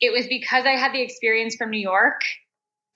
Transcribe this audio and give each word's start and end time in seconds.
it 0.00 0.12
was 0.12 0.26
because 0.26 0.64
I 0.64 0.72
had 0.72 0.92
the 0.92 1.02
experience 1.02 1.56
from 1.56 1.70
New 1.70 1.80
York 1.80 2.22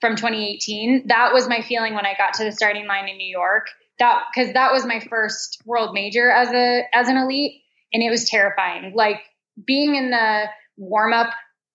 from 0.01 0.15
2018. 0.15 1.07
That 1.07 1.33
was 1.33 1.47
my 1.47 1.61
feeling 1.61 1.93
when 1.93 2.05
I 2.05 2.13
got 2.17 2.33
to 2.35 2.43
the 2.43 2.51
starting 2.51 2.87
line 2.87 3.07
in 3.07 3.17
New 3.17 3.27
York. 3.27 3.67
That 3.99 4.23
because 4.33 4.53
that 4.53 4.73
was 4.73 4.85
my 4.85 4.99
first 4.99 5.61
world 5.65 5.93
major 5.93 6.29
as 6.29 6.49
a 6.49 6.83
as 6.93 7.07
an 7.07 7.17
elite, 7.17 7.61
and 7.93 8.03
it 8.03 8.09
was 8.09 8.29
terrifying. 8.29 8.93
Like 8.93 9.21
being 9.65 9.95
in 9.95 10.11
the 10.11 10.45
warm 10.77 11.13
up 11.13 11.29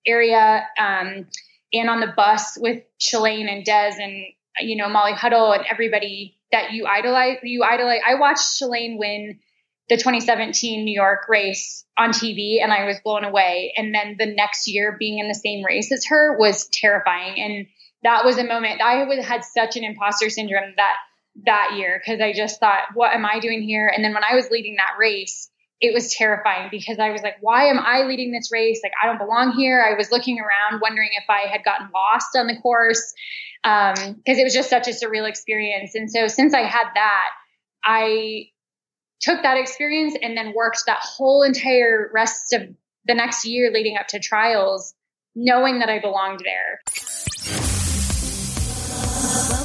area 0.07 0.67
um, 0.79 1.27
and 1.73 1.89
on 1.89 2.01
the 2.01 2.13
bus 2.15 2.59
with 2.61 2.83
Shalane 3.01 3.51
and 3.51 3.65
Des 3.65 3.97
and 3.99 4.25
you 4.59 4.77
know 4.77 4.89
Molly 4.89 5.15
Huddle 5.15 5.53
and 5.53 5.65
everybody 5.71 6.37
that 6.53 6.73
you 6.73 6.87
idolize. 6.87 7.39
You 7.43 7.65
idolize. 7.65 8.01
I 8.07 8.17
watched 8.17 8.61
Shalane 8.61 8.99
win 8.99 9.39
the 9.91 9.97
2017 9.97 10.85
New 10.85 10.95
York 10.95 11.29
race 11.29 11.85
on 11.99 12.11
TV 12.11 12.63
and 12.63 12.73
I 12.73 12.85
was 12.85 13.01
blown 13.03 13.25
away. 13.25 13.75
And 13.77 13.93
then 13.93 14.15
the 14.19 14.27
next 14.27 14.69
year 14.69 14.97
being 14.97 15.19
in 15.19 15.27
the 15.27 15.35
same 15.35 15.65
race 15.65 15.91
as 15.93 16.07
her 16.07 16.39
was 16.39 16.69
terrifying. 16.69 17.43
And 17.43 17.67
that 18.05 18.25
was 18.25 18.39
a 18.39 18.45
moment 18.45 18.81
I 18.81 19.05
had 19.21 19.45
such 19.45 19.77
an 19.77 19.83
imposter 19.83 20.31
syndrome 20.31 20.75
that 20.77 20.95
that 21.45 21.75
year 21.77 22.01
because 22.01 22.21
I 22.21 22.33
just 22.33 22.61
thought, 22.61 22.83
what 22.95 23.13
am 23.13 23.27
I 23.27 23.41
doing 23.41 23.63
here? 23.63 23.93
And 23.93 24.05
then 24.05 24.15
when 24.15 24.23
I 24.25 24.37
was 24.37 24.49
leading 24.51 24.77
that 24.77 24.95
race, 24.99 25.51
it 25.81 25.93
was 25.93 26.15
terrifying 26.15 26.69
because 26.71 27.01
I 27.01 27.11
was 27.11 27.23
like, 27.23 27.37
why 27.41 27.65
am 27.65 27.79
I 27.79 28.05
leading 28.07 28.31
this 28.31 28.51
race? 28.53 28.81
Like, 28.83 28.93
I 29.03 29.07
don't 29.07 29.19
belong 29.19 29.53
here. 29.53 29.83
I 29.83 29.97
was 29.97 30.13
looking 30.13 30.39
around 30.39 30.81
wondering 30.81 31.11
if 31.13 31.25
I 31.29 31.51
had 31.51 31.65
gotten 31.65 31.89
lost 31.93 32.37
on 32.37 32.47
the 32.47 32.57
course 32.61 33.13
because 33.63 33.99
um, 33.99 34.17
it 34.25 34.45
was 34.45 34.55
just 34.55 34.71
such 34.71 34.89
a 34.89 34.91
surreal 34.91 35.29
experience. 35.29 35.95
And 35.95 36.11
so 36.11 36.29
since 36.29 36.55
I 36.55 36.63
had 36.63 36.87
that, 36.95 37.29
I 37.85 38.51
took 39.21 39.43
that 39.43 39.59
experience 39.59 40.17
and 40.23 40.35
then 40.37 40.55
worked 40.55 40.85
that 40.87 40.99
whole 41.03 41.43
entire 41.43 42.11
rest 42.13 42.55
of 42.55 42.63
the 43.05 43.15
next 43.15 43.45
year 43.45 43.71
leading 43.71 43.99
up 43.99 44.07
to 44.09 44.19
trials, 44.19 44.95
knowing 45.35 45.81
that 45.81 45.91
I 45.91 46.01
belonged 46.01 46.41
there. 46.43 46.81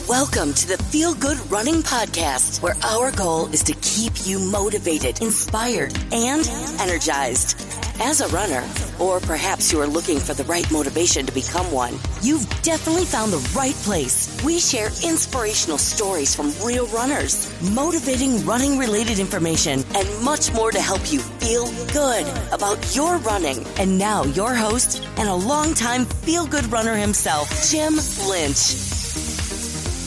Welcome 0.09 0.53
to 0.53 0.67
the 0.67 0.77
Feel 0.89 1.15
Good 1.15 1.39
Running 1.49 1.75
Podcast, 1.75 2.61
where 2.61 2.75
our 2.83 3.11
goal 3.11 3.47
is 3.47 3.63
to 3.63 3.73
keep 3.81 4.27
you 4.27 4.39
motivated, 4.39 5.21
inspired, 5.21 5.97
and 6.11 6.45
energized. 6.79 7.84
As 7.99 8.19
a 8.19 8.27
runner, 8.27 8.61
or 8.99 9.19
perhaps 9.21 9.71
you 9.71 9.79
are 9.79 9.87
looking 9.87 10.19
for 10.19 10.33
the 10.33 10.43
right 10.43 10.69
motivation 10.69 11.25
to 11.25 11.31
become 11.31 11.71
one, 11.71 11.97
you've 12.21 12.47
definitely 12.61 13.05
found 13.05 13.31
the 13.31 13.49
right 13.55 13.73
place. 13.75 14.29
We 14.43 14.59
share 14.59 14.87
inspirational 15.03 15.77
stories 15.77 16.35
from 16.35 16.51
real 16.63 16.87
runners, 16.87 17.49
motivating 17.71 18.45
running 18.45 18.77
related 18.77 19.17
information, 19.19 19.83
and 19.95 20.23
much 20.23 20.53
more 20.53 20.71
to 20.71 20.81
help 20.81 21.11
you 21.11 21.19
feel 21.19 21.67
good 21.93 22.27
about 22.51 22.95
your 22.95 23.17
running. 23.19 23.65
And 23.77 23.97
now, 23.97 24.23
your 24.23 24.53
host 24.53 25.01
and 25.17 25.29
a 25.29 25.35
longtime 25.35 26.05
feel 26.05 26.45
good 26.45 26.69
runner 26.71 26.95
himself, 26.95 27.49
Jim 27.69 27.95
Lynch. 28.27 29.04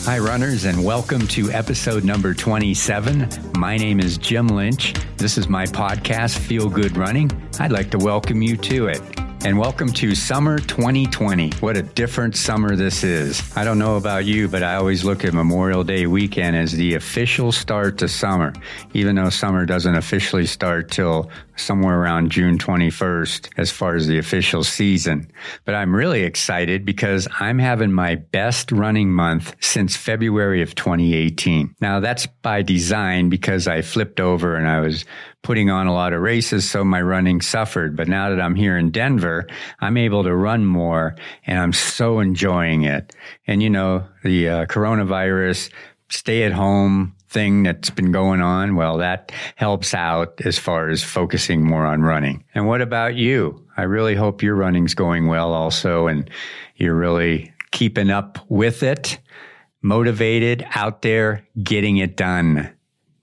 Hi, 0.09 0.17
runners, 0.17 0.65
and 0.65 0.83
welcome 0.83 1.27
to 1.27 1.51
episode 1.51 2.03
number 2.03 2.33
27. 2.33 3.29
My 3.59 3.77
name 3.77 3.99
is 3.99 4.17
Jim 4.17 4.47
Lynch. 4.47 4.95
This 5.17 5.37
is 5.37 5.47
my 5.47 5.67
podcast, 5.67 6.39
Feel 6.39 6.67
Good 6.67 6.97
Running. 6.97 7.29
I'd 7.59 7.71
like 7.71 7.91
to 7.91 7.99
welcome 7.99 8.41
you 8.41 8.57
to 8.57 8.87
it 8.87 9.28
and 9.45 9.57
welcome 9.57 9.87
to 9.93 10.13
summer 10.13 10.59
2020. 10.59 11.51
What 11.61 11.77
a 11.77 11.81
different 11.81 12.35
summer 12.35 12.75
this 12.75 13.05
is. 13.05 13.41
I 13.55 13.63
don't 13.63 13.79
know 13.79 13.95
about 13.95 14.25
you, 14.25 14.49
but 14.49 14.63
I 14.63 14.75
always 14.75 15.05
look 15.05 15.23
at 15.23 15.33
Memorial 15.33 15.83
Day 15.83 16.07
weekend 16.07 16.57
as 16.57 16.73
the 16.73 16.95
official 16.95 17.53
start 17.53 17.97
to 17.99 18.09
summer, 18.09 18.53
even 18.93 19.15
though 19.15 19.29
summer 19.29 19.65
doesn't 19.65 19.95
officially 19.95 20.45
start 20.45 20.91
till 20.91 21.29
somewhere 21.55 22.01
around 22.01 22.31
June 22.31 22.57
21st 22.57 23.49
as 23.57 23.71
far 23.71 23.95
as 23.95 24.07
the 24.07 24.17
official 24.17 24.63
season. 24.63 25.31
But 25.65 25.75
I'm 25.75 25.95
really 25.95 26.23
excited 26.23 26.85
because 26.85 27.27
I'm 27.39 27.59
having 27.59 27.93
my 27.93 28.15
best 28.15 28.71
running 28.71 29.11
month 29.11 29.55
since 29.61 29.95
February 29.95 30.61
of 30.61 30.75
2018. 30.75 31.75
Now 31.79 31.99
that's 31.99 32.25
by 32.25 32.61
design 32.61 33.29
because 33.29 33.67
I 33.67 33.81
flipped 33.81 34.19
over 34.19 34.55
and 34.55 34.67
I 34.67 34.81
was 34.81 35.05
putting 35.41 35.69
on 35.69 35.87
a 35.87 35.93
lot 35.93 36.13
of 36.13 36.21
races, 36.21 36.69
so 36.69 36.83
my 36.83 37.01
running 37.01 37.41
suffered. 37.41 37.95
But 37.95 38.07
now 38.07 38.29
that 38.29 38.41
I'm 38.41 38.55
here 38.55 38.77
in 38.77 38.91
Denver, 38.91 39.47
I'm 39.79 39.97
able 39.97 40.23
to 40.23 40.35
run 40.35 40.65
more 40.65 41.15
and 41.45 41.59
I'm 41.59 41.73
so 41.73 42.19
enjoying 42.19 42.83
it. 42.83 43.15
And 43.47 43.63
you 43.63 43.69
know, 43.69 44.05
the 44.23 44.49
uh, 44.49 44.65
coronavirus, 44.65 45.71
stay 46.09 46.43
at 46.43 46.51
home 46.51 47.15
thing 47.29 47.63
that's 47.63 47.89
been 47.89 48.11
going 48.11 48.41
on, 48.41 48.75
well, 48.75 48.97
that 48.97 49.31
helps 49.55 49.93
out 49.93 50.41
as 50.43 50.57
far 50.57 50.89
as 50.89 51.03
focusing 51.03 51.63
more 51.63 51.85
on 51.85 52.01
running. 52.01 52.43
And 52.55 52.67
what 52.67 52.81
about 52.81 53.15
you? 53.15 53.65
I 53.77 53.83
really 53.83 54.15
hope 54.15 54.41
your 54.41 54.55
running's 54.55 54.95
going 54.95 55.27
well 55.27 55.53
also 55.53 56.07
and 56.07 56.29
you're 56.75 56.95
really 56.95 57.53
keeping 57.71 58.09
up 58.09 58.39
with 58.49 58.83
it, 58.83 59.19
motivated 59.81 60.65
out 60.73 61.01
there, 61.01 61.45
getting 61.61 61.97
it 61.97 62.17
done. 62.17 62.73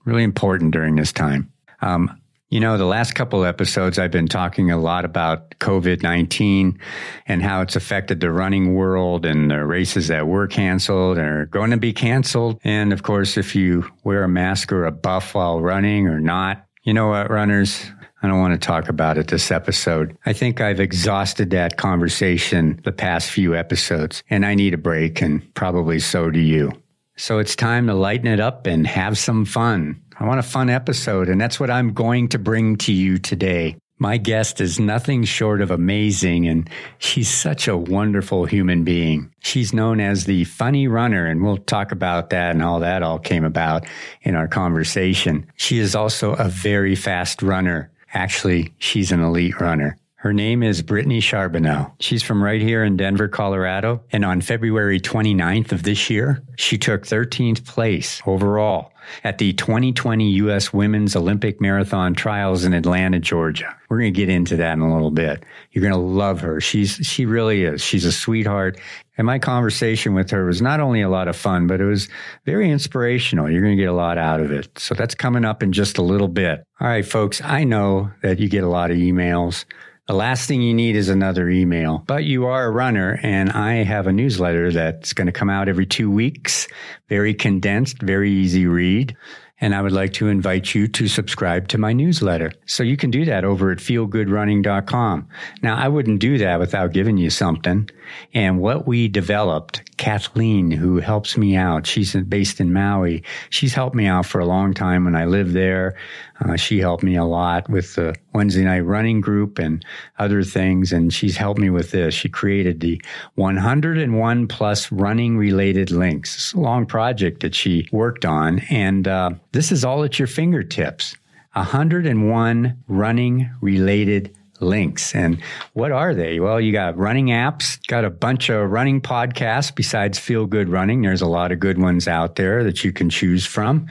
Really 0.05 0.23
important 0.23 0.71
during 0.71 0.95
this 0.95 1.11
time. 1.11 1.51
Um, 1.81 2.19
you 2.49 2.61
know, 2.61 2.77
the 2.77 2.85
last 2.85 3.13
couple 3.13 3.43
episodes, 3.43 3.99
I've 3.99 4.11
been 4.11 4.29
talking 4.29 4.71
a 4.71 4.77
lot 4.77 5.03
about 5.03 5.49
COVID 5.59 6.01
19 6.01 6.79
and 7.27 7.43
how 7.43 7.61
it's 7.61 7.75
affected 7.75 8.21
the 8.21 8.31
running 8.31 8.73
world 8.73 9.25
and 9.25 9.51
the 9.51 9.65
races 9.65 10.07
that 10.07 10.27
were 10.27 10.47
canceled 10.47 11.17
or 11.17 11.41
are 11.41 11.45
going 11.47 11.71
to 11.71 11.77
be 11.77 11.91
canceled. 11.91 12.59
And 12.63 12.93
of 12.93 13.03
course, 13.03 13.35
if 13.37 13.53
you 13.53 13.89
wear 14.05 14.23
a 14.23 14.29
mask 14.29 14.71
or 14.71 14.85
a 14.85 14.91
buff 14.91 15.35
while 15.35 15.59
running 15.59 16.07
or 16.07 16.21
not, 16.21 16.65
you 16.83 16.93
know 16.93 17.09
what, 17.09 17.29
runners? 17.29 17.85
I 18.23 18.27
don't 18.27 18.39
want 18.39 18.59
to 18.59 18.65
talk 18.65 18.89
about 18.89 19.17
it 19.17 19.27
this 19.27 19.51
episode. 19.51 20.17
I 20.25 20.33
think 20.33 20.61
I've 20.61 20.79
exhausted 20.79 21.49
that 21.51 21.77
conversation 21.77 22.79
the 22.83 22.91
past 22.91 23.29
few 23.29 23.55
episodes, 23.55 24.23
and 24.29 24.45
I 24.45 24.55
need 24.55 24.73
a 24.73 24.77
break, 24.77 25.21
and 25.21 25.53
probably 25.53 25.99
so 25.99 26.31
do 26.31 26.39
you. 26.39 26.71
So 27.17 27.39
it's 27.39 27.55
time 27.55 27.87
to 27.87 27.93
lighten 27.93 28.27
it 28.27 28.39
up 28.39 28.67
and 28.67 28.87
have 28.87 29.17
some 29.17 29.45
fun. 29.45 30.01
I 30.19 30.25
want 30.25 30.39
a 30.39 30.43
fun 30.43 30.69
episode, 30.69 31.29
and 31.29 31.39
that's 31.39 31.59
what 31.59 31.69
I'm 31.69 31.93
going 31.93 32.29
to 32.29 32.39
bring 32.39 32.77
to 32.77 32.91
you 32.91 33.19
today. 33.19 33.77
My 33.99 34.17
guest 34.17 34.61
is 34.61 34.79
nothing 34.79 35.23
short 35.25 35.61
of 35.61 35.69
amazing, 35.69 36.47
and 36.47 36.67
she's 36.97 37.29
such 37.29 37.67
a 37.67 37.77
wonderful 37.77 38.45
human 38.45 38.83
being. 38.83 39.31
She's 39.39 39.73
known 39.73 39.99
as 39.99 40.25
the 40.25 40.43
funny 40.45 40.87
runner, 40.87 41.27
and 41.27 41.43
we'll 41.43 41.57
talk 41.57 41.91
about 41.91 42.31
that 42.31 42.51
and 42.51 42.61
how 42.61 42.79
that 42.79 43.03
all 43.03 43.19
came 43.19 43.43
about 43.43 43.85
in 44.23 44.35
our 44.35 44.47
conversation. 44.47 45.45
She 45.55 45.77
is 45.77 45.95
also 45.95 46.33
a 46.33 46.49
very 46.49 46.95
fast 46.95 47.43
runner. 47.43 47.91
Actually, 48.13 48.73
she's 48.79 49.11
an 49.11 49.21
elite 49.21 49.59
runner. 49.61 49.97
Her 50.19 50.33
name 50.33 50.63
is 50.63 50.81
Brittany 50.81 51.21
Charboneau. 51.21 51.91
She's 51.99 52.23
from 52.23 52.43
right 52.43 52.59
here 52.59 52.83
in 52.83 52.97
Denver, 52.97 53.27
Colorado. 53.27 54.01
And 54.11 54.25
on 54.25 54.41
February 54.41 54.99
29th 54.99 55.71
of 55.71 55.83
this 55.83 56.09
year, 56.09 56.41
she 56.55 56.75
took 56.79 57.05
13th 57.05 57.65
place 57.65 58.19
overall 58.25 58.91
at 59.23 59.37
the 59.37 59.53
2020 59.53 60.27
U.S. 60.37 60.73
Women's 60.73 61.15
Olympic 61.15 61.61
Marathon 61.61 62.15
Trials 62.15 62.65
in 62.65 62.73
Atlanta, 62.73 63.19
Georgia. 63.19 63.77
We're 63.89 63.99
going 63.99 64.11
to 64.11 64.19
get 64.19 64.27
into 64.27 64.55
that 64.55 64.73
in 64.73 64.79
a 64.79 64.91
little 64.91 65.11
bit. 65.11 65.43
You're 65.71 65.83
going 65.83 65.93
to 65.93 65.99
love 65.99 66.41
her. 66.41 66.59
She's, 66.59 66.95
she 66.95 67.27
really 67.27 67.63
is. 67.63 67.83
She's 67.83 68.03
a 68.03 68.11
sweetheart. 68.11 68.79
And 69.19 69.27
my 69.27 69.37
conversation 69.37 70.15
with 70.15 70.31
her 70.31 70.45
was 70.45 70.63
not 70.63 70.79
only 70.79 71.01
a 71.01 71.09
lot 71.09 71.27
of 71.27 71.35
fun, 71.35 71.67
but 71.67 71.79
it 71.79 71.85
was 71.85 72.09
very 72.43 72.71
inspirational. 72.71 73.51
You're 73.51 73.61
going 73.61 73.77
to 73.77 73.81
get 73.81 73.89
a 73.89 73.93
lot 73.93 74.17
out 74.17 74.39
of 74.39 74.51
it. 74.51 74.79
So 74.79 74.95
that's 74.95 75.13
coming 75.13 75.45
up 75.45 75.61
in 75.61 75.73
just 75.73 75.99
a 75.99 76.03
little 76.03 76.27
bit. 76.27 76.63
All 76.81 76.87
right, 76.87 77.05
folks. 77.05 77.39
I 77.39 77.65
know 77.65 78.11
that 78.23 78.39
you 78.39 78.49
get 78.49 78.63
a 78.63 78.69
lot 78.69 78.89
of 78.89 78.97
emails. 78.97 79.65
The 80.07 80.13
last 80.13 80.47
thing 80.47 80.61
you 80.61 80.73
need 80.73 80.95
is 80.95 81.09
another 81.09 81.49
email, 81.49 82.01
but 82.07 82.23
you 82.23 82.45
are 82.45 82.65
a 82.65 82.71
runner 82.71 83.19
and 83.23 83.51
I 83.51 83.83
have 83.83 84.07
a 84.07 84.13
newsletter 84.13 84.71
that's 84.71 85.11
going 85.11 85.25
to 85.25 85.33
come 85.33 85.49
out 85.49 85.67
every 85.67 85.85
two 85.85 86.09
weeks. 86.09 86.65
Very 87.09 87.33
condensed, 87.33 88.01
very 88.01 88.31
easy 88.31 88.67
read. 88.67 89.17
And 89.59 89.75
I 89.75 89.81
would 89.81 89.91
like 89.91 90.13
to 90.13 90.29
invite 90.29 90.73
you 90.73 90.87
to 90.87 91.09
subscribe 91.09 91.67
to 91.69 91.77
my 91.77 91.91
newsletter. 91.91 92.53
So 92.67 92.83
you 92.83 92.95
can 92.95 93.11
do 93.11 93.25
that 93.25 93.43
over 93.43 93.69
at 93.69 93.79
feelgoodrunning.com. 93.79 95.27
Now, 95.61 95.75
I 95.75 95.89
wouldn't 95.89 96.21
do 96.21 96.37
that 96.37 96.59
without 96.59 96.93
giving 96.93 97.17
you 97.17 97.29
something. 97.29 97.89
And 98.33 98.59
what 98.59 98.87
we 98.87 99.07
developed, 99.07 99.97
Kathleen, 99.97 100.71
who 100.71 100.97
helps 100.99 101.37
me 101.37 101.55
out, 101.55 101.87
she's 101.87 102.13
based 102.13 102.59
in 102.59 102.73
Maui. 102.73 103.23
She's 103.49 103.73
helped 103.73 103.95
me 103.95 104.05
out 104.05 104.25
for 104.25 104.39
a 104.39 104.45
long 104.45 104.73
time 104.73 105.05
when 105.05 105.15
I 105.15 105.25
lived 105.25 105.53
there. 105.53 105.95
Uh, 106.39 106.55
she 106.55 106.79
helped 106.79 107.03
me 107.03 107.15
a 107.15 107.23
lot 107.23 107.69
with 107.69 107.95
the 107.95 108.15
Wednesday 108.33 108.63
night 108.63 108.81
running 108.81 109.21
group 109.21 109.59
and 109.59 109.83
other 110.19 110.43
things. 110.43 110.91
And 110.91 111.13
she's 111.13 111.37
helped 111.37 111.59
me 111.59 111.69
with 111.69 111.91
this. 111.91 112.13
She 112.13 112.29
created 112.29 112.79
the 112.79 113.01
101 113.35 114.47
plus 114.47 114.91
running 114.91 115.37
related 115.37 115.91
links. 115.91 116.35
It's 116.35 116.53
a 116.53 116.59
long 116.59 116.85
project 116.85 117.41
that 117.41 117.55
she 117.55 117.87
worked 117.91 118.25
on. 118.25 118.59
And 118.69 119.07
uh, 119.07 119.31
this 119.51 119.71
is 119.71 119.83
all 119.83 120.03
at 120.03 120.19
your 120.19 120.27
fingertips. 120.27 121.15
101 121.57 122.83
running 122.87 123.49
related 123.61 124.36
links. 124.59 125.13
And 125.15 125.41
what 125.73 125.91
are 125.91 126.13
they? 126.13 126.39
Well, 126.39 126.59
you 126.59 126.71
got 126.71 126.97
running 126.97 127.27
apps, 127.27 127.79
got 127.87 128.05
a 128.05 128.09
bunch 128.09 128.49
of 128.49 128.69
running 128.69 129.01
podcasts 129.01 129.73
besides 129.73 130.17
Feel 130.19 130.45
Good 130.45 130.69
Running. 130.69 131.01
There's 131.01 131.21
a 131.21 131.27
lot 131.27 131.51
of 131.51 131.59
good 131.59 131.77
ones 131.77 132.07
out 132.07 132.35
there 132.35 132.63
that 132.63 132.83
you 132.83 132.91
can 132.91 133.09
choose 133.09 133.45
from. 133.45 133.87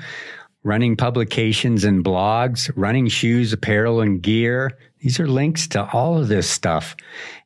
running 0.66 0.96
publications 0.96 1.84
and 1.84 2.04
blogs, 2.04 2.70
running 2.74 3.06
shoes, 3.06 3.52
apparel, 3.52 4.00
and 4.00 4.20
gear. 4.20 4.76
These 4.98 5.20
are 5.20 5.28
links 5.28 5.68
to 5.68 5.88
all 5.92 6.18
of 6.18 6.26
this 6.26 6.50
stuff 6.50 6.96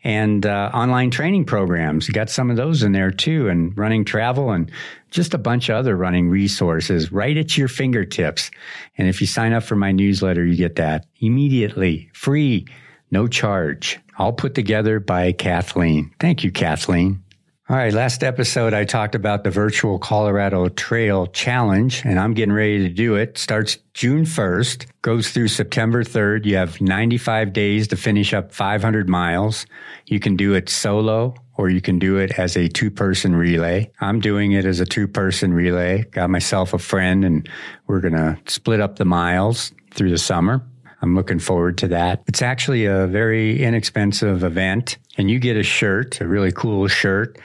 and 0.02 0.46
uh, 0.46 0.70
online 0.72 1.10
training 1.10 1.44
programs. 1.44 2.08
You 2.08 2.14
got 2.14 2.30
some 2.30 2.50
of 2.50 2.56
those 2.56 2.82
in 2.82 2.92
there 2.92 3.10
too, 3.10 3.48
and 3.48 3.76
running 3.76 4.06
travel 4.06 4.50
and 4.52 4.70
just 5.10 5.34
a 5.34 5.38
bunch 5.38 5.68
of 5.68 5.76
other 5.76 5.94
running 5.94 6.30
resources 6.30 7.12
right 7.12 7.36
at 7.36 7.58
your 7.58 7.68
fingertips. 7.68 8.50
And 8.96 9.06
if 9.06 9.20
you 9.20 9.26
sign 9.26 9.52
up 9.52 9.64
for 9.64 9.76
my 9.76 9.92
newsletter, 9.92 10.44
you 10.46 10.56
get 10.56 10.76
that 10.76 11.04
immediately, 11.20 12.08
free, 12.14 12.66
no 13.10 13.26
charge, 13.26 13.98
all 14.18 14.32
put 14.32 14.54
together 14.54 15.00
by 15.00 15.32
Kathleen. 15.32 16.12
Thank 16.18 16.44
you, 16.44 16.50
Kathleen. 16.50 17.22
All 17.70 17.76
right, 17.76 17.92
last 17.92 18.24
episode 18.24 18.74
I 18.74 18.82
talked 18.84 19.14
about 19.14 19.44
the 19.44 19.50
virtual 19.50 20.00
Colorado 20.00 20.68
Trail 20.70 21.28
Challenge, 21.28 22.02
and 22.04 22.18
I'm 22.18 22.34
getting 22.34 22.52
ready 22.52 22.78
to 22.78 22.88
do 22.88 23.14
it. 23.14 23.38
Starts 23.38 23.78
June 23.94 24.24
1st, 24.24 24.86
goes 25.02 25.30
through 25.30 25.46
September 25.46 26.02
3rd. 26.02 26.46
You 26.46 26.56
have 26.56 26.80
95 26.80 27.52
days 27.52 27.86
to 27.86 27.96
finish 27.96 28.34
up 28.34 28.52
500 28.52 29.08
miles. 29.08 29.66
You 30.06 30.18
can 30.18 30.34
do 30.34 30.54
it 30.54 30.68
solo 30.68 31.36
or 31.56 31.68
you 31.68 31.80
can 31.80 32.00
do 32.00 32.16
it 32.16 32.36
as 32.38 32.56
a 32.56 32.68
two 32.68 32.90
person 32.90 33.36
relay. 33.36 33.88
I'm 34.00 34.18
doing 34.18 34.50
it 34.50 34.64
as 34.64 34.80
a 34.80 34.86
two 34.86 35.06
person 35.06 35.52
relay. 35.52 36.04
Got 36.10 36.30
myself 36.30 36.74
a 36.74 36.78
friend 36.78 37.24
and 37.24 37.48
we're 37.86 38.00
going 38.00 38.14
to 38.14 38.36
split 38.46 38.80
up 38.80 38.96
the 38.96 39.04
miles 39.04 39.70
through 39.92 40.10
the 40.10 40.18
summer. 40.18 40.60
I'm 41.02 41.14
looking 41.14 41.38
forward 41.38 41.78
to 41.78 41.88
that. 41.88 42.22
It's 42.26 42.42
actually 42.42 42.84
a 42.84 43.06
very 43.06 43.62
inexpensive 43.62 44.44
event 44.44 44.98
and 45.16 45.30
you 45.30 45.38
get 45.38 45.56
a 45.56 45.62
shirt, 45.62 46.20
a 46.20 46.28
really 46.28 46.52
cool 46.52 46.88
shirt 46.88 47.38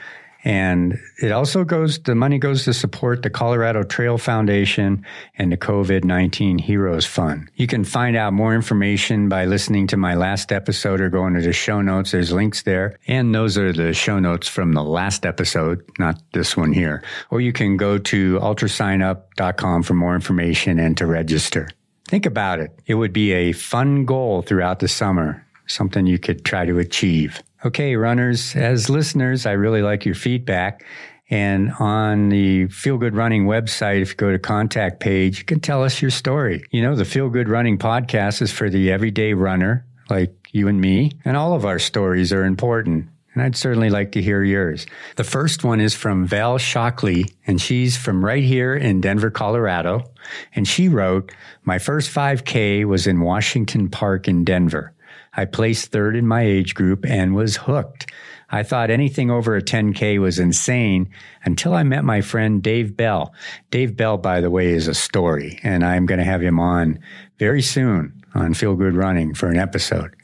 and 0.46 1.00
it 1.20 1.32
also 1.32 1.64
goes, 1.64 1.98
the 1.98 2.14
money 2.14 2.38
goes 2.38 2.66
to 2.66 2.72
support 2.72 3.22
the 3.22 3.30
Colorado 3.30 3.82
Trail 3.82 4.16
Foundation 4.16 5.04
and 5.36 5.50
the 5.50 5.56
COVID 5.56 6.04
19 6.04 6.58
Heroes 6.58 7.04
Fund. 7.04 7.50
You 7.56 7.66
can 7.66 7.82
find 7.82 8.16
out 8.16 8.32
more 8.32 8.54
information 8.54 9.28
by 9.28 9.46
listening 9.46 9.88
to 9.88 9.96
my 9.96 10.14
last 10.14 10.52
episode 10.52 11.00
or 11.00 11.10
going 11.10 11.34
to 11.34 11.40
the 11.40 11.52
show 11.52 11.82
notes. 11.82 12.12
There's 12.12 12.30
links 12.30 12.62
there. 12.62 12.96
And 13.08 13.34
those 13.34 13.58
are 13.58 13.72
the 13.72 13.92
show 13.92 14.20
notes 14.20 14.46
from 14.46 14.72
the 14.72 14.84
last 14.84 15.26
episode, 15.26 15.82
not 15.98 16.22
this 16.32 16.56
one 16.56 16.72
here. 16.72 17.02
Or 17.30 17.40
you 17.40 17.52
can 17.52 17.76
go 17.76 17.98
to 17.98 18.38
ultrasignup.com 18.38 19.82
for 19.82 19.94
more 19.94 20.14
information 20.14 20.78
and 20.78 20.96
to 20.98 21.06
register. 21.06 21.70
Think 22.08 22.26
about 22.26 22.60
it. 22.60 22.78
It 22.86 22.94
would 22.94 23.12
be 23.12 23.32
a 23.32 23.52
fun 23.52 24.04
goal 24.04 24.42
throughout 24.42 24.78
the 24.78 24.88
summer, 24.88 25.44
something 25.66 26.06
you 26.06 26.18
could 26.18 26.44
try 26.44 26.64
to 26.64 26.78
achieve. 26.78 27.42
Okay, 27.64 27.96
runners, 27.96 28.54
as 28.54 28.88
listeners, 28.88 29.44
I 29.44 29.52
really 29.52 29.82
like 29.82 30.04
your 30.04 30.14
feedback. 30.14 30.84
And 31.28 31.72
on 31.80 32.28
the 32.28 32.68
Feel 32.68 32.98
Good 32.98 33.16
Running 33.16 33.46
website, 33.46 34.02
if 34.02 34.10
you 34.10 34.16
go 34.16 34.30
to 34.30 34.38
contact 34.38 35.00
page, 35.00 35.40
you 35.40 35.44
can 35.44 35.58
tell 35.58 35.82
us 35.82 36.00
your 36.00 36.12
story. 36.12 36.62
You 36.70 36.82
know, 36.82 36.94
the 36.94 37.04
Feel 37.04 37.28
Good 37.28 37.48
Running 37.48 37.78
podcast 37.78 38.40
is 38.40 38.52
for 38.52 38.70
the 38.70 38.92
everyday 38.92 39.32
runner 39.34 39.84
like 40.08 40.32
you 40.52 40.68
and 40.68 40.80
me, 40.80 41.10
and 41.24 41.36
all 41.36 41.54
of 41.54 41.64
our 41.64 41.80
stories 41.80 42.32
are 42.32 42.44
important. 42.44 43.08
And 43.36 43.44
I'd 43.44 43.54
certainly 43.54 43.90
like 43.90 44.12
to 44.12 44.22
hear 44.22 44.42
yours. 44.42 44.86
The 45.16 45.22
first 45.22 45.62
one 45.62 45.78
is 45.78 45.92
from 45.92 46.24
Val 46.24 46.56
Shockley, 46.56 47.26
and 47.46 47.60
she's 47.60 47.94
from 47.94 48.24
right 48.24 48.42
here 48.42 48.74
in 48.74 49.02
Denver, 49.02 49.30
Colorado. 49.30 50.10
And 50.54 50.66
she 50.66 50.88
wrote, 50.88 51.30
My 51.62 51.78
first 51.78 52.10
5K 52.10 52.86
was 52.86 53.06
in 53.06 53.20
Washington 53.20 53.90
Park 53.90 54.26
in 54.26 54.42
Denver. 54.42 54.94
I 55.34 55.44
placed 55.44 55.92
third 55.92 56.16
in 56.16 56.26
my 56.26 56.40
age 56.40 56.74
group 56.74 57.04
and 57.04 57.34
was 57.34 57.58
hooked. 57.58 58.10
I 58.48 58.62
thought 58.62 58.88
anything 58.88 59.30
over 59.30 59.54
a 59.54 59.60
10K 59.60 60.18
was 60.18 60.38
insane 60.38 61.10
until 61.44 61.74
I 61.74 61.82
met 61.82 62.04
my 62.04 62.22
friend 62.22 62.62
Dave 62.62 62.96
Bell. 62.96 63.34
Dave 63.70 63.98
Bell, 63.98 64.16
by 64.16 64.40
the 64.40 64.50
way, 64.50 64.68
is 64.68 64.88
a 64.88 64.94
story, 64.94 65.60
and 65.62 65.84
I'm 65.84 66.06
going 66.06 66.20
to 66.20 66.24
have 66.24 66.40
him 66.40 66.58
on 66.58 67.00
very 67.38 67.60
soon 67.60 68.18
on 68.34 68.54
Feel 68.54 68.76
Good 68.76 68.94
Running 68.94 69.34
for 69.34 69.50
an 69.50 69.58
episode. 69.58 70.16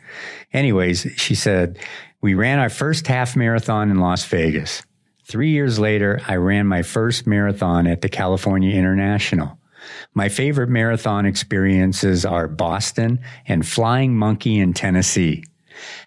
Anyways, 0.54 1.06
she 1.16 1.34
said, 1.34 1.78
We 2.22 2.34
ran 2.34 2.60
our 2.60 2.68
first 2.68 3.08
half 3.08 3.34
marathon 3.34 3.90
in 3.90 3.98
Las 3.98 4.24
Vegas. 4.26 4.84
Three 5.24 5.50
years 5.50 5.80
later, 5.80 6.20
I 6.28 6.36
ran 6.36 6.68
my 6.68 6.82
first 6.82 7.26
marathon 7.26 7.88
at 7.88 8.00
the 8.00 8.08
California 8.08 8.76
International. 8.76 9.58
My 10.14 10.28
favorite 10.28 10.68
marathon 10.68 11.26
experiences 11.26 12.24
are 12.24 12.46
Boston 12.46 13.18
and 13.48 13.66
Flying 13.66 14.16
Monkey 14.16 14.60
in 14.60 14.72
Tennessee. 14.72 15.42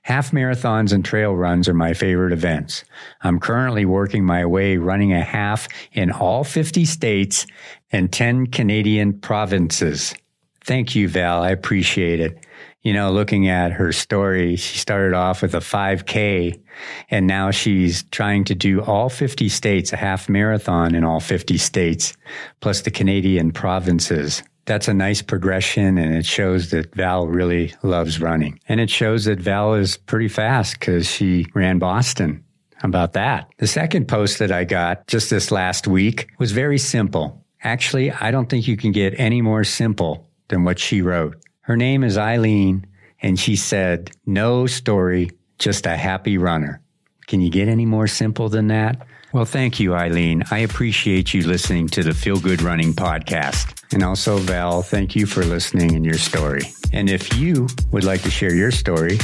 Half 0.04 0.32
marathons 0.32 0.94
and 0.94 1.04
trail 1.04 1.36
runs 1.36 1.68
are 1.68 1.74
my 1.74 1.94
favorite 1.94 2.32
events. 2.32 2.86
I'm 3.22 3.38
currently 3.38 3.84
working 3.84 4.24
my 4.24 4.46
way 4.46 4.78
running 4.78 5.12
a 5.12 5.22
half 5.22 5.68
in 5.92 6.12
all 6.12 6.46
50 6.46 6.86
states 6.86 7.46
and 7.92 8.10
10 8.10 8.48
Canadian 8.48 9.20
provinces. 9.20 10.16
Thank 10.64 10.96
you, 10.96 11.10
Val. 11.10 11.44
I 11.44 11.50
appreciate 11.50 12.22
it 12.22 12.46
you 12.86 12.94
know, 12.94 13.12
looking 13.12 13.50
at 13.50 13.72
her 13.72 13.92
story, 13.92 14.56
she 14.56 14.78
started 14.78 15.16
off 15.16 15.42
with 15.42 15.56
a 15.56 15.60
5K 15.60 16.62
and 17.10 17.26
now 17.26 17.50
she's 17.50 18.04
trying 18.12 18.44
to 18.44 18.54
do 18.54 18.80
all 18.84 19.10
50 19.10 19.50
states, 19.50 19.92
a 19.92 19.98
half 19.98 20.30
marathon 20.30 20.94
in 20.94 21.04
all 21.04 21.20
50 21.20 21.58
states, 21.58 22.16
plus 22.60 22.82
the 22.82 22.92
Canadian 22.92 23.52
provinces. 23.52 24.44
That's 24.66 24.88
a 24.88 24.94
nice 24.94 25.24
progression 25.24 25.98
and 25.98 26.14
it 26.14 26.28
shows 26.28 26.70
that 26.70 26.94
Val 26.94 27.26
really 27.26 27.74
loves 27.82 28.22
running. 28.22 28.60
And 28.68 28.80
it 28.80 28.92
shows 28.92 29.26
that 29.26 29.40
Val 29.40 29.74
is 29.74 29.98
pretty 29.98 30.28
fast 30.28 30.80
because 30.80 31.10
she 31.10 31.48
ran 31.56 31.80
Boston. 31.80 32.44
How 32.76 32.88
about 32.88 33.14
that? 33.14 33.50
The 33.58 33.66
second 33.66 34.08
post 34.08 34.38
that 34.38 34.52
I 34.52 34.64
got 34.64 35.08
just 35.08 35.32
this 35.32 35.50
last 35.50 35.88
week 35.88 36.28
was 36.38 36.52
very 36.52 36.78
simple. 36.78 37.44
Actually, 37.64 38.12
I 38.12 38.30
don't 38.30 38.48
think 38.48 38.68
you 38.68 38.78
can 38.78 38.92
get 38.92 39.20
any 39.20 39.42
more 39.42 39.64
simple 39.64 40.30
than 40.50 40.64
what 40.64 40.78
she 40.78 41.02
wrote. 41.02 41.36
Her 41.66 41.76
name 41.76 42.04
is 42.04 42.16
Eileen, 42.16 42.86
and 43.24 43.40
she 43.40 43.56
said, 43.56 44.12
No 44.28 44.68
story, 44.68 45.32
just 45.58 45.88
a 45.88 45.98
happy 45.98 46.38
runner. 46.38 46.80
Can 47.26 47.42
you 47.42 47.50
get 47.50 47.68
any 47.68 47.88
more 47.88 48.06
simple 48.06 48.50
than 48.50 48.68
that? 48.68 49.08
Well, 49.34 49.46
thank 49.46 49.80
you, 49.80 49.96
Eileen. 49.96 50.44
I 50.52 50.60
appreciate 50.60 51.34
you 51.34 51.42
listening 51.42 51.88
to 51.88 52.04
the 52.04 52.14
Feel 52.14 52.40
Good 52.40 52.62
Running 52.62 52.94
podcast. 52.94 53.84
And 53.92 54.04
also, 54.04 54.38
Val, 54.38 54.84
thank 54.84 55.16
you 55.16 55.26
for 55.26 55.44
listening 55.44 55.96
and 55.96 56.06
your 56.06 56.20
story. 56.20 56.62
And 56.94 57.10
if 57.10 57.36
you 57.36 57.68
would 57.92 58.04
like 58.04 58.22
to 58.22 58.30
share 58.30 58.54
your 58.54 58.70
story, 58.70 59.18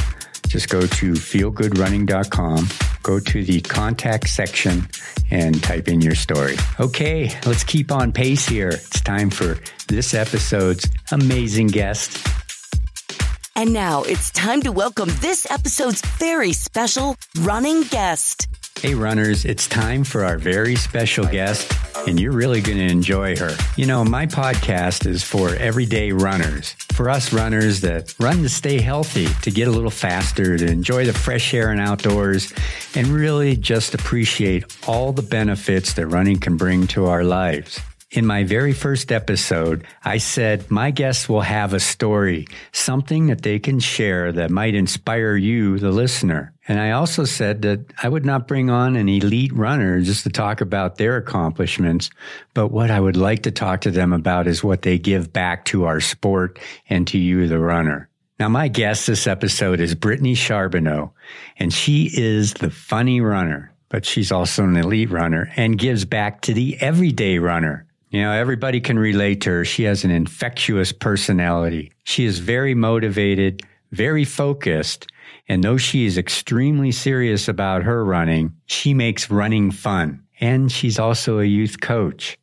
just 0.52 0.68
go 0.68 0.82
to 0.82 1.12
feelgoodrunning.com, 1.12 2.68
go 3.02 3.18
to 3.18 3.42
the 3.42 3.62
contact 3.62 4.28
section, 4.28 4.86
and 5.30 5.62
type 5.62 5.88
in 5.88 6.02
your 6.02 6.14
story. 6.14 6.56
Okay, 6.78 7.30
let's 7.46 7.64
keep 7.64 7.90
on 7.90 8.12
pace 8.12 8.46
here. 8.46 8.68
It's 8.68 9.00
time 9.00 9.30
for 9.30 9.58
this 9.88 10.12
episode's 10.12 10.86
amazing 11.10 11.68
guest. 11.68 12.24
And 13.56 13.72
now 13.72 14.02
it's 14.02 14.30
time 14.30 14.60
to 14.62 14.72
welcome 14.72 15.08
this 15.20 15.50
episode's 15.50 16.02
very 16.18 16.52
special 16.52 17.16
running 17.40 17.84
guest. 17.84 18.46
Hey, 18.78 18.94
runners, 18.94 19.46
it's 19.46 19.66
time 19.66 20.04
for 20.04 20.22
our 20.22 20.36
very 20.36 20.76
special 20.76 21.24
guest, 21.24 21.72
and 22.06 22.18
you're 22.18 22.32
really 22.32 22.60
going 22.60 22.78
to 22.78 22.86
enjoy 22.86 23.36
her. 23.36 23.56
You 23.76 23.86
know, 23.86 24.04
my 24.04 24.26
podcast 24.26 25.06
is 25.06 25.22
for 25.22 25.54
everyday 25.54 26.12
runners, 26.12 26.74
for 26.92 27.08
us 27.08 27.32
runners 27.32 27.80
that 27.82 28.14
run 28.18 28.42
to 28.42 28.48
stay 28.48 28.80
healthy, 28.80 29.26
to 29.42 29.50
get 29.50 29.68
a 29.68 29.70
little 29.70 29.90
faster, 29.90 30.56
to 30.56 30.66
enjoy 30.66 31.06
the 31.06 31.12
fresh 31.12 31.54
air 31.54 31.70
and 31.70 31.80
outdoors, 31.80 32.52
and 32.94 33.06
really 33.08 33.56
just 33.56 33.94
appreciate 33.94 34.64
all 34.86 35.12
the 35.12 35.22
benefits 35.22 35.94
that 35.94 36.06
running 36.06 36.38
can 36.38 36.56
bring 36.56 36.86
to 36.88 37.06
our 37.06 37.24
lives. 37.24 37.80
In 38.10 38.26
my 38.26 38.44
very 38.44 38.74
first 38.74 39.10
episode, 39.10 39.86
I 40.04 40.18
said 40.18 40.70
my 40.70 40.90
guests 40.90 41.30
will 41.30 41.40
have 41.40 41.72
a 41.72 41.80
story, 41.80 42.46
something 42.72 43.28
that 43.28 43.40
they 43.40 43.58
can 43.58 43.80
share 43.80 44.32
that 44.32 44.50
might 44.50 44.74
inspire 44.74 45.34
you, 45.34 45.78
the 45.78 45.90
listener. 45.90 46.52
And 46.72 46.80
I 46.80 46.92
also 46.92 47.26
said 47.26 47.60
that 47.62 47.84
I 48.02 48.08
would 48.08 48.24
not 48.24 48.48
bring 48.48 48.70
on 48.70 48.96
an 48.96 49.06
elite 49.06 49.52
runner 49.52 50.00
just 50.00 50.22
to 50.22 50.30
talk 50.30 50.62
about 50.62 50.96
their 50.96 51.18
accomplishments, 51.18 52.08
but 52.54 52.68
what 52.68 52.90
I 52.90 52.98
would 52.98 53.14
like 53.14 53.42
to 53.42 53.50
talk 53.50 53.82
to 53.82 53.90
them 53.90 54.14
about 54.14 54.46
is 54.46 54.64
what 54.64 54.80
they 54.80 54.98
give 54.98 55.34
back 55.34 55.66
to 55.66 55.84
our 55.84 56.00
sport 56.00 56.58
and 56.88 57.06
to 57.08 57.18
you, 57.18 57.46
the 57.46 57.58
runner. 57.58 58.08
Now, 58.40 58.48
my 58.48 58.68
guest 58.68 59.06
this 59.06 59.26
episode 59.26 59.80
is 59.80 59.94
Brittany 59.94 60.34
Charboneau, 60.34 61.10
and 61.58 61.74
she 61.74 62.10
is 62.10 62.54
the 62.54 62.70
funny 62.70 63.20
runner, 63.20 63.74
but 63.90 64.06
she's 64.06 64.32
also 64.32 64.64
an 64.64 64.78
elite 64.78 65.10
runner 65.10 65.52
and 65.56 65.76
gives 65.78 66.06
back 66.06 66.40
to 66.40 66.54
the 66.54 66.78
everyday 66.80 67.36
runner. 67.36 67.86
You 68.08 68.22
know, 68.22 68.32
everybody 68.32 68.80
can 68.80 68.98
relate 68.98 69.42
to 69.42 69.50
her. 69.50 69.64
She 69.66 69.82
has 69.82 70.04
an 70.04 70.10
infectious 70.10 70.90
personality. 70.90 71.92
She 72.04 72.24
is 72.24 72.38
very 72.38 72.74
motivated, 72.74 73.60
very 73.90 74.24
focused. 74.24 75.06
And 75.48 75.62
though 75.62 75.76
she 75.76 76.06
is 76.06 76.18
extremely 76.18 76.92
serious 76.92 77.48
about 77.48 77.82
her 77.82 78.04
running, 78.04 78.56
she 78.66 78.94
makes 78.94 79.30
running 79.30 79.70
fun. 79.70 80.24
And 80.40 80.70
she's 80.70 80.98
also 80.98 81.38
a 81.38 81.44
youth 81.44 81.80
coach. 81.80 82.38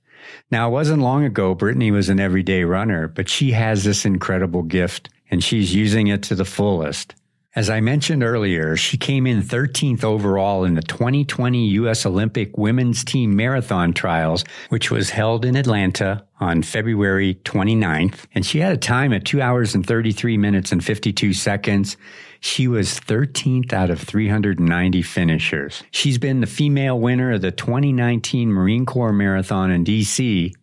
Now, 0.51 0.69
it 0.69 0.71
wasn't 0.71 1.01
long 1.01 1.23
ago 1.23 1.55
Brittany 1.55 1.91
was 1.91 2.09
an 2.09 2.19
everyday 2.19 2.63
runner, 2.63 3.07
but 3.07 3.29
she 3.29 3.51
has 3.51 3.83
this 3.83 4.05
incredible 4.05 4.63
gift 4.63 5.09
and 5.31 5.43
she's 5.43 5.73
using 5.73 6.07
it 6.07 6.23
to 6.23 6.35
the 6.35 6.45
fullest. 6.45 7.15
As 7.55 7.69
I 7.69 7.81
mentioned 7.81 8.23
earlier, 8.23 8.75
she 8.75 8.95
came 8.95 9.25
in 9.25 9.41
13th 9.41 10.03
overall 10.03 10.63
in 10.63 10.75
the 10.75 10.83
2020 10.83 11.65
U.S. 11.69 12.05
Olympic 12.05 12.55
women's 12.57 13.03
team 13.03 13.35
marathon 13.35 13.91
trials, 13.91 14.45
which 14.69 14.91
was 14.91 15.09
held 15.09 15.43
in 15.45 15.55
Atlanta 15.55 16.23
on 16.39 16.61
February 16.61 17.35
29th. 17.43 18.25
And 18.35 18.45
she 18.45 18.59
had 18.59 18.73
a 18.73 18.77
time 18.77 19.13
at 19.13 19.25
two 19.25 19.41
hours 19.41 19.73
and 19.73 19.85
33 19.85 20.37
minutes 20.37 20.71
and 20.71 20.85
52 20.85 21.33
seconds. 21.33 21.97
She 22.39 22.67
was 22.67 22.99
13th 22.99 23.73
out 23.73 23.89
of 23.89 23.99
390 23.99 25.01
finishers. 25.01 25.83
She's 25.91 26.17
been 26.17 26.39
the 26.39 26.47
female 26.47 26.99
winner 26.99 27.33
of 27.33 27.41
the 27.41 27.51
2019 27.51 28.51
Marine 28.51 28.85
Corps 28.85 29.11
Marathon 29.11 29.71
in 29.71 29.83
DC, 29.83 30.53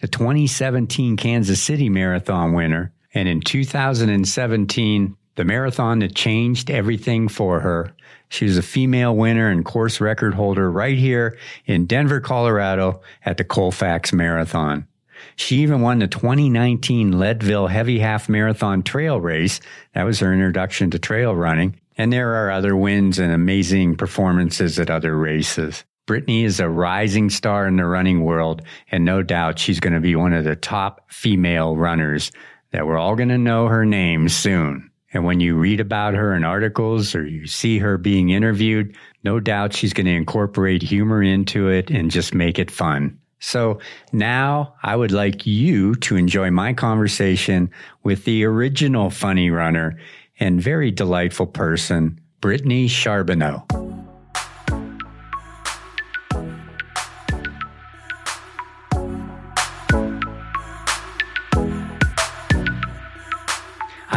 the 0.00 0.08
2017 0.08 1.16
Kansas 1.16 1.62
City 1.62 1.88
Marathon 1.88 2.52
winner, 2.52 2.92
and 3.14 3.28
in 3.28 3.40
2017, 3.40 5.16
the 5.36 5.44
marathon 5.44 6.00
that 6.00 6.14
changed 6.14 6.70
everything 6.70 7.28
for 7.28 7.60
her. 7.60 7.94
She 8.28 8.44
was 8.44 8.58
a 8.58 8.62
female 8.62 9.16
winner 9.16 9.48
and 9.48 9.64
course 9.64 10.00
record 10.00 10.34
holder 10.34 10.70
right 10.70 10.98
here 10.98 11.38
in 11.66 11.86
Denver, 11.86 12.20
Colorado 12.20 13.00
at 13.24 13.36
the 13.36 13.44
Colfax 13.44 14.12
Marathon. 14.12 14.86
She 15.36 15.58
even 15.58 15.80
won 15.80 15.98
the 15.98 16.08
2019 16.08 17.18
Leadville 17.18 17.66
Heavy 17.66 17.98
Half 17.98 18.28
Marathon 18.28 18.82
Trail 18.82 19.20
Race. 19.20 19.60
That 19.94 20.04
was 20.04 20.20
her 20.20 20.32
introduction 20.32 20.90
to 20.90 20.98
trail 20.98 21.34
running. 21.34 21.76
And 21.96 22.12
there 22.12 22.34
are 22.34 22.50
other 22.50 22.76
wins 22.76 23.18
and 23.18 23.32
amazing 23.32 23.96
performances 23.96 24.78
at 24.78 24.90
other 24.90 25.16
races. 25.16 25.84
Brittany 26.06 26.44
is 26.44 26.58
a 26.58 26.68
rising 26.68 27.30
star 27.30 27.68
in 27.68 27.76
the 27.76 27.84
running 27.84 28.24
world, 28.24 28.62
and 28.90 29.04
no 29.04 29.22
doubt 29.22 29.60
she's 29.60 29.78
going 29.78 29.92
to 29.92 30.00
be 30.00 30.16
one 30.16 30.32
of 30.32 30.42
the 30.42 30.56
top 30.56 31.02
female 31.08 31.76
runners 31.76 32.32
that 32.72 32.84
we're 32.84 32.98
all 32.98 33.14
going 33.14 33.28
to 33.28 33.38
know 33.38 33.68
her 33.68 33.84
name 33.84 34.28
soon. 34.28 34.90
And 35.12 35.24
when 35.24 35.38
you 35.38 35.56
read 35.56 35.78
about 35.78 36.14
her 36.14 36.34
in 36.34 36.42
articles 36.42 37.14
or 37.14 37.24
you 37.24 37.46
see 37.46 37.78
her 37.78 37.96
being 37.96 38.30
interviewed, 38.30 38.96
no 39.22 39.38
doubt 39.38 39.72
she's 39.72 39.92
going 39.92 40.06
to 40.06 40.12
incorporate 40.12 40.82
humor 40.82 41.22
into 41.22 41.68
it 41.68 41.90
and 41.90 42.10
just 42.10 42.34
make 42.34 42.58
it 42.58 42.72
fun. 42.72 43.19
So 43.40 43.80
now 44.12 44.74
I 44.82 44.94
would 44.94 45.12
like 45.12 45.46
you 45.46 45.94
to 45.96 46.16
enjoy 46.16 46.50
my 46.50 46.74
conversation 46.74 47.70
with 48.02 48.24
the 48.24 48.44
original 48.44 49.10
funny 49.10 49.50
runner 49.50 49.98
and 50.38 50.62
very 50.62 50.90
delightful 50.90 51.46
person, 51.46 52.20
Brittany 52.40 52.86
Charboneau. 52.86 54.09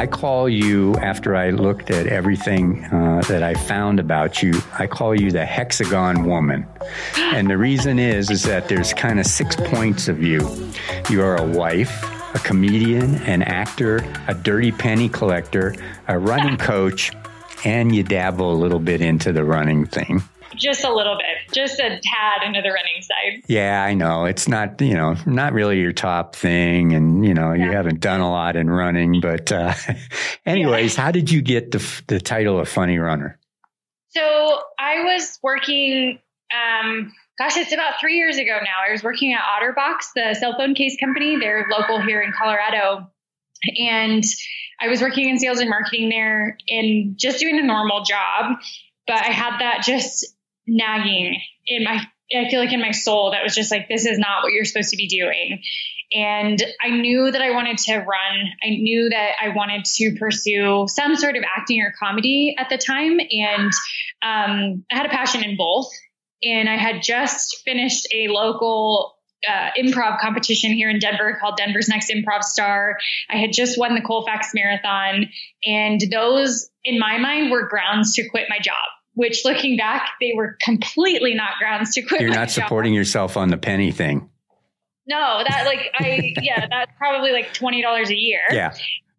I 0.03 0.07
call 0.07 0.50
you 0.50 0.95
after 0.95 1.33
I 1.33 1.51
looked 1.51 1.89
at 1.89 2.07
everything 2.07 2.83
uh, 2.83 3.22
that 3.29 3.41
I 3.41 3.53
found 3.53 4.01
about 4.01 4.43
you. 4.43 4.51
I 4.77 4.86
call 4.86 5.15
you 5.15 5.31
the 5.31 5.45
hexagon 5.45 6.25
woman, 6.25 6.67
and 7.15 7.50
the 7.50 7.57
reason 7.57 8.00
is 8.00 8.29
is 8.29 8.43
that 8.43 8.67
there's 8.67 8.93
kind 8.93 9.17
of 9.17 9.25
six 9.25 9.55
points 9.55 10.10
of 10.10 10.22
you. 10.22 10.41
You 11.10 11.22
are 11.22 11.38
a 11.38 11.48
wife, 11.48 12.03
a 12.36 12.39
comedian, 12.39 13.15
an 13.24 13.43
actor, 13.43 14.03
a 14.27 14.33
dirty 14.33 14.74
penny 14.74 15.07
collector, 15.07 15.74
a 16.10 16.19
running 16.19 16.57
coach, 16.57 17.13
and 17.63 17.95
you 17.95 18.03
dabble 18.03 18.51
a 18.51 18.60
little 18.60 18.79
bit 18.79 19.00
into 19.00 19.31
the 19.31 19.45
running 19.45 19.86
thing 19.86 20.22
just 20.55 20.83
a 20.83 20.93
little 20.93 21.17
bit, 21.17 21.53
just 21.53 21.79
a 21.79 22.00
tad 22.01 22.43
into 22.45 22.62
the 22.62 22.69
running 22.69 23.01
side. 23.01 23.43
Yeah, 23.48 23.83
I 23.83 23.93
know. 23.93 24.25
It's 24.25 24.48
not, 24.48 24.79
you 24.81 24.93
know, 24.93 25.15
not 25.25 25.53
really 25.53 25.79
your 25.79 25.93
top 25.93 26.36
thing. 26.36 26.93
And, 26.93 27.25
you 27.25 27.33
know, 27.33 27.53
yeah. 27.53 27.65
you 27.65 27.72
haven't 27.72 28.00
done 28.00 28.22
a 28.22 28.29
lot 28.29 28.55
in 28.55 28.69
running. 28.69 29.22
But, 29.22 29.51
uh, 29.51 29.74
anyways, 30.45 30.95
yeah. 30.95 31.03
how 31.03 31.12
did 31.12 31.31
you 31.31 31.41
get 31.41 31.72
the, 31.72 32.01
the 32.07 32.19
title 32.19 32.60
of 32.60 32.69
funny 32.69 32.98
runner? 32.98 33.39
So 34.10 34.62
I 34.79 35.03
was 35.03 35.39
working, 35.41 36.19
um, 36.53 37.12
gosh, 37.39 37.57
it's 37.57 37.74
about 37.74 37.93
three 38.00 38.17
years 38.17 38.38
ago 38.38 38.57
now. 38.62 38.88
I 38.88 38.91
was 38.91 39.03
working 39.03 39.33
at 39.33 39.41
Otterbox, 39.41 40.13
the 40.15 40.36
cell 40.36 40.55
phone 40.57 40.75
case 40.75 40.98
company. 41.00 41.38
They're 41.39 41.65
local 41.72 42.00
here 42.01 42.22
in 42.22 42.31
Colorado. 42.31 43.10
And 43.79 44.24
I 44.79 44.88
was 44.88 45.01
working 45.01 45.29
in 45.29 45.39
sales 45.39 45.60
and 45.60 45.69
marketing 45.69 46.10
there 46.10 46.57
and 46.67 47.17
just 47.17 47.39
doing 47.39 47.57
a 47.57 47.63
normal 47.63 48.03
job. 48.03 48.57
But 49.07 49.17
I 49.17 49.31
had 49.31 49.60
that 49.60 49.83
just 49.83 50.36
nagging 50.67 51.39
in 51.67 51.84
my 51.84 52.05
I 52.36 52.50
feel 52.50 52.60
like 52.60 52.74
in 52.74 52.82
my 52.82 52.91
soul 52.91 53.32
that 53.32 53.43
was 53.43 53.53
just 53.53 53.72
like 53.72 53.88
this 53.88 54.05
is 54.05 54.17
not 54.17 54.43
what 54.43 54.53
you're 54.53 54.65
supposed 54.65 54.89
to 54.89 54.98
be 54.98 55.08
doing. 55.08 55.62
And 56.13 56.62
I 56.82 56.89
knew 56.89 57.32
that 57.32 57.41
I 57.41 57.51
wanted 57.51 57.77
to 57.79 57.98
run. 57.98 58.51
I 58.63 58.70
knew 58.70 59.10
that 59.10 59.32
I 59.41 59.50
wanted 59.50 59.86
to 59.86 60.15
pursue 60.20 60.86
some 60.88 61.15
sort 61.15 61.36
of 61.36 61.43
acting 61.58 61.82
or 61.82 61.93
comedy 62.00 62.55
at 62.58 62.70
the 62.70 62.77
time. 62.77 63.20
And 63.20 63.72
um, 64.22 64.86
I 64.91 64.98
had 64.98 65.05
a 65.08 65.10
passion 65.10 65.43
in 65.43 65.58
both. 65.58 65.89
And 66.43 66.70
I 66.70 66.77
had 66.77 67.01
just 67.01 67.62
finished 67.65 68.08
a 68.13 68.27
local 68.27 69.15
uh, 69.48 69.70
improv 69.77 70.20
competition 70.20 70.72
here 70.72 70.89
in 70.89 71.00
Denver 71.00 71.38
called 71.39 71.58
Denver's 71.58 71.88
Next 71.88 72.12
Improv 72.12 72.43
Star. 72.43 72.98
I 73.29 73.38
had 73.38 73.51
just 73.51 73.79
won 73.79 73.96
the 73.96 74.01
Colfax 74.01 74.51
Marathon. 74.53 75.29
And 75.65 76.01
those, 76.12 76.70
in 76.84 77.00
my 77.00 77.17
mind, 77.17 77.50
were 77.50 77.67
grounds 77.67 78.13
to 78.15 78.29
quit 78.29 78.48
my 78.50 78.60
job 78.60 78.75
which 79.15 79.46
looking 79.46 79.77
back, 79.77 80.10
they 80.20 80.34
were 80.36 80.58
completely 80.62 81.34
not 81.34 81.58
grounds 81.60 81.93
to 81.93 82.01
quit. 82.01 82.22
You're 82.22 82.32
not 82.32 82.50
job. 82.50 82.65
supporting 82.65 82.93
yourself 82.93 83.38
on 83.38 83.50
the 83.50 83.58
penny 83.58 83.91
thing. 83.91 84.29
No, 85.05 85.43
that 85.48 85.65
like 85.65 85.91
I 85.96 86.34
yeah, 86.41 86.65
that's 86.70 86.91
probably 86.98 87.32
like 87.32 87.53
twenty 87.53 87.82
dollars 87.82 88.10
a 88.10 88.15
year. 88.15 88.41
Yeah. 88.51 88.74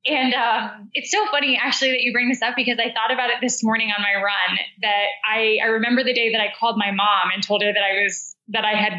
And 0.07 0.35
um, 0.35 0.91
it's 0.93 1.11
so 1.11 1.27
funny 1.31 1.59
actually 1.61 1.93
that 1.93 2.01
you 2.01 2.13
bring 2.13 2.29
this 2.29 2.43
up 2.43 2.55
because 2.57 2.79
I 2.79 2.93
thought 2.93 3.13
about 3.13 3.31
it 3.31 3.37
this 3.41 3.63
morning 3.63 3.91
on 3.97 4.03
my 4.03 4.15
run. 4.15 4.59
That 4.83 5.07
I 5.27 5.59
I 5.63 5.67
remember 5.67 6.03
the 6.05 6.15
day 6.15 6.33
that 6.33 6.41
I 6.41 6.53
called 6.59 6.77
my 6.79 6.91
mom 6.91 7.31
and 7.33 7.43
told 7.43 7.63
her 7.63 7.73
that 7.73 7.83
I 7.83 8.03
was 8.03 8.35
that 8.49 8.65
I 8.65 8.75
had 8.75 8.93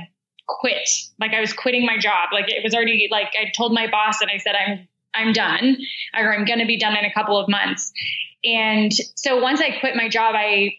quit, 0.47 0.87
like 1.19 1.31
I 1.33 1.41
was 1.41 1.53
quitting 1.53 1.85
my 1.85 1.97
job. 1.97 2.29
Like 2.31 2.45
it 2.49 2.63
was 2.63 2.73
already 2.73 3.07
like 3.11 3.33
I 3.39 3.51
told 3.55 3.73
my 3.73 3.89
boss 3.89 4.21
and 4.21 4.29
I 4.33 4.37
said 4.37 4.55
I'm 4.55 4.87
I'm 5.13 5.33
done 5.33 5.77
or 6.13 6.33
I'm 6.33 6.45
going 6.45 6.59
to 6.59 6.65
be 6.65 6.77
done 6.77 6.95
in 6.95 7.05
a 7.05 7.13
couple 7.13 7.39
of 7.39 7.49
months. 7.49 7.91
And 8.43 8.91
so 9.15 9.41
once 9.41 9.61
I 9.61 9.79
quit 9.79 9.95
my 9.95 10.09
job, 10.09 10.35
I 10.37 10.73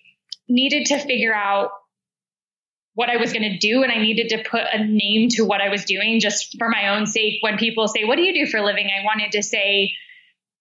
needed 0.48 0.86
to 0.86 0.98
figure 0.98 1.34
out 1.34 1.70
what 2.94 3.10
I 3.10 3.18
was 3.18 3.32
going 3.32 3.42
to 3.42 3.58
do 3.58 3.82
and 3.82 3.92
I 3.92 3.98
needed 3.98 4.30
to 4.30 4.48
put 4.48 4.62
a 4.72 4.82
name 4.82 5.28
to 5.32 5.44
what 5.44 5.60
I 5.60 5.68
was 5.68 5.84
doing 5.84 6.18
just 6.18 6.56
for 6.58 6.68
my 6.68 6.96
own 6.96 7.06
sake. 7.06 7.42
When 7.42 7.58
people 7.58 7.88
say, 7.88 8.04
What 8.04 8.16
do 8.16 8.22
you 8.22 8.32
do 8.32 8.50
for 8.50 8.56
a 8.58 8.64
living? 8.64 8.86
I 8.88 9.04
wanted 9.04 9.32
to 9.32 9.42
say 9.42 9.92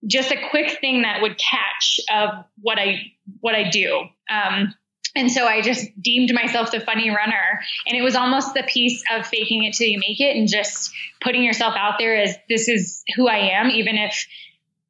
just 0.05 0.31
a 0.31 0.49
quick 0.49 0.79
thing 0.79 1.03
that 1.03 1.21
would 1.21 1.37
catch 1.37 1.99
of 2.13 2.45
what 2.61 2.77
I 2.77 3.13
what 3.39 3.55
I 3.55 3.69
do. 3.69 4.07
Um, 4.29 4.73
and 5.15 5.31
so 5.31 5.47
I 5.47 5.61
just 5.61 5.87
deemed 5.99 6.33
myself 6.33 6.71
the 6.71 6.81
funny 6.81 7.09
runner. 7.09 7.61
And 7.87 7.97
it 7.97 8.01
was 8.01 8.15
almost 8.15 8.53
the 8.53 8.63
piece 8.63 9.01
of 9.13 9.25
faking 9.25 9.63
it 9.63 9.73
till 9.73 9.87
you 9.87 9.97
make 9.97 10.19
it 10.19 10.35
and 10.35 10.47
just 10.47 10.91
putting 11.21 11.41
yourself 11.41 11.73
out 11.77 11.95
there 11.97 12.17
as 12.17 12.35
this 12.49 12.67
is 12.67 13.01
who 13.15 13.27
I 13.29 13.57
am, 13.57 13.69
even 13.69 13.95
if 13.95 14.27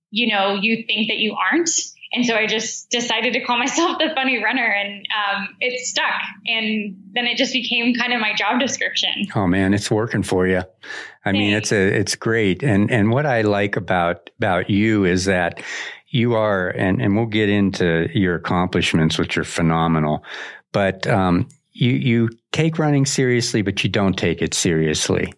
you 0.09 0.33
know 0.33 0.55
you 0.55 0.83
think 0.87 1.09
that 1.09 1.17
you 1.17 1.35
aren't. 1.35 1.69
And 2.15 2.25
so 2.25 2.35
I 2.35 2.47
just 2.47 2.89
decided 2.89 3.33
to 3.33 3.41
call 3.41 3.57
myself 3.59 3.99
the 3.99 4.09
funny 4.15 4.43
runner 4.43 4.65
and 4.65 5.05
um, 5.13 5.49
it 5.59 5.85
stuck. 5.85 6.21
And 6.45 6.95
then 7.13 7.27
it 7.27 7.37
just 7.37 7.53
became 7.53 7.93
kind 7.93 8.13
of 8.13 8.21
my 8.21 8.33
job 8.33 8.59
description. 8.59 9.27
Oh 9.35 9.45
man, 9.45 9.73
it's 9.73 9.91
working 9.91 10.23
for 10.23 10.47
you. 10.47 10.59
I 10.59 11.31
Thanks. 11.31 11.37
mean, 11.37 11.53
it's 11.53 11.71
a, 11.71 11.99
it's 11.99 12.15
great. 12.15 12.63
And, 12.63 12.89
and 12.89 13.11
what 13.11 13.25
I 13.25 13.41
like 13.41 13.75
about, 13.75 14.29
about 14.37 14.69
you 14.69 15.05
is 15.05 15.25
that 15.25 15.61
you 16.07 16.35
are, 16.35 16.69
and, 16.69 17.01
and 17.01 17.15
we'll 17.15 17.25
get 17.25 17.49
into 17.49 18.07
your 18.13 18.35
accomplishments, 18.35 19.17
which 19.17 19.37
are 19.37 19.43
phenomenal, 19.43 20.23
but, 20.71 21.05
um, 21.07 21.49
you, 21.77 21.91
you 21.91 22.29
take 22.53 22.79
running 22.79 23.05
seriously, 23.05 23.61
but 23.61 23.83
you 23.83 23.89
don't 23.89 24.17
take 24.17 24.41
it 24.41 24.53
seriously. 24.53 25.33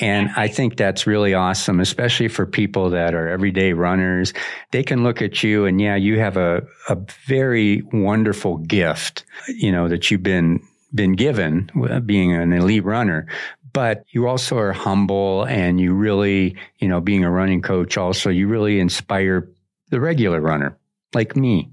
And 0.00 0.30
I 0.36 0.48
think 0.48 0.76
that's 0.76 1.06
really 1.06 1.34
awesome, 1.34 1.80
especially 1.80 2.28
for 2.28 2.46
people 2.46 2.90
that 2.90 3.14
are 3.14 3.28
everyday 3.28 3.72
runners. 3.72 4.32
They 4.72 4.82
can 4.82 5.04
look 5.04 5.22
at 5.22 5.42
you 5.42 5.66
and 5.66 5.80
yeah, 5.80 5.96
you 5.96 6.18
have 6.18 6.36
a, 6.36 6.66
a 6.88 6.96
very 7.26 7.82
wonderful 7.92 8.58
gift, 8.58 9.24
you 9.48 9.70
know, 9.70 9.88
that 9.88 10.10
you've 10.10 10.22
been, 10.22 10.60
been 10.94 11.12
given 11.12 11.70
uh, 11.88 12.00
being 12.00 12.34
an 12.34 12.52
elite 12.52 12.84
runner. 12.84 13.26
But 13.72 14.04
you 14.10 14.28
also 14.28 14.56
are 14.58 14.72
humble 14.72 15.44
and 15.44 15.80
you 15.80 15.94
really, 15.94 16.56
you 16.78 16.88
know, 16.88 17.00
being 17.00 17.24
a 17.24 17.30
running 17.30 17.60
coach 17.60 17.96
also, 17.96 18.30
you 18.30 18.46
really 18.46 18.78
inspire 18.78 19.48
the 19.90 20.00
regular 20.00 20.40
runner 20.40 20.76
like 21.14 21.36
me. 21.36 21.70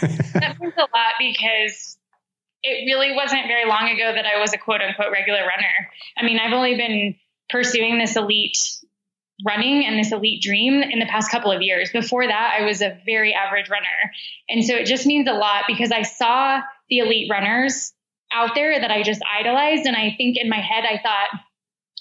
that 0.00 0.56
means 0.60 0.74
a 0.76 0.80
lot 0.80 1.14
because 1.18 1.91
it 2.62 2.86
really 2.86 3.14
wasn't 3.14 3.46
very 3.46 3.68
long 3.68 3.88
ago 3.88 4.12
that 4.14 4.24
I 4.26 4.40
was 4.40 4.52
a 4.52 4.58
quote 4.58 4.80
unquote 4.80 5.12
regular 5.12 5.40
runner. 5.40 5.90
I 6.16 6.24
mean, 6.24 6.38
I've 6.38 6.52
only 6.52 6.76
been 6.76 7.16
pursuing 7.50 7.98
this 7.98 8.16
elite 8.16 8.58
running 9.44 9.84
and 9.84 9.98
this 9.98 10.12
elite 10.12 10.40
dream 10.40 10.82
in 10.82 10.98
the 10.98 11.06
past 11.06 11.30
couple 11.30 11.50
of 11.50 11.62
years. 11.62 11.90
Before 11.90 12.26
that, 12.26 12.58
I 12.60 12.64
was 12.64 12.80
a 12.80 12.98
very 13.04 13.34
average 13.34 13.68
runner. 13.68 14.12
And 14.48 14.64
so 14.64 14.74
it 14.74 14.86
just 14.86 15.06
means 15.06 15.28
a 15.28 15.32
lot 15.32 15.64
because 15.66 15.90
I 15.90 16.02
saw 16.02 16.60
the 16.88 16.98
elite 16.98 17.28
runners 17.30 17.92
out 18.32 18.54
there 18.54 18.78
that 18.80 18.90
I 18.90 19.02
just 19.02 19.20
idolized. 19.40 19.86
And 19.86 19.96
I 19.96 20.14
think 20.16 20.36
in 20.36 20.48
my 20.48 20.60
head, 20.60 20.84
I 20.84 21.00
thought 21.02 21.28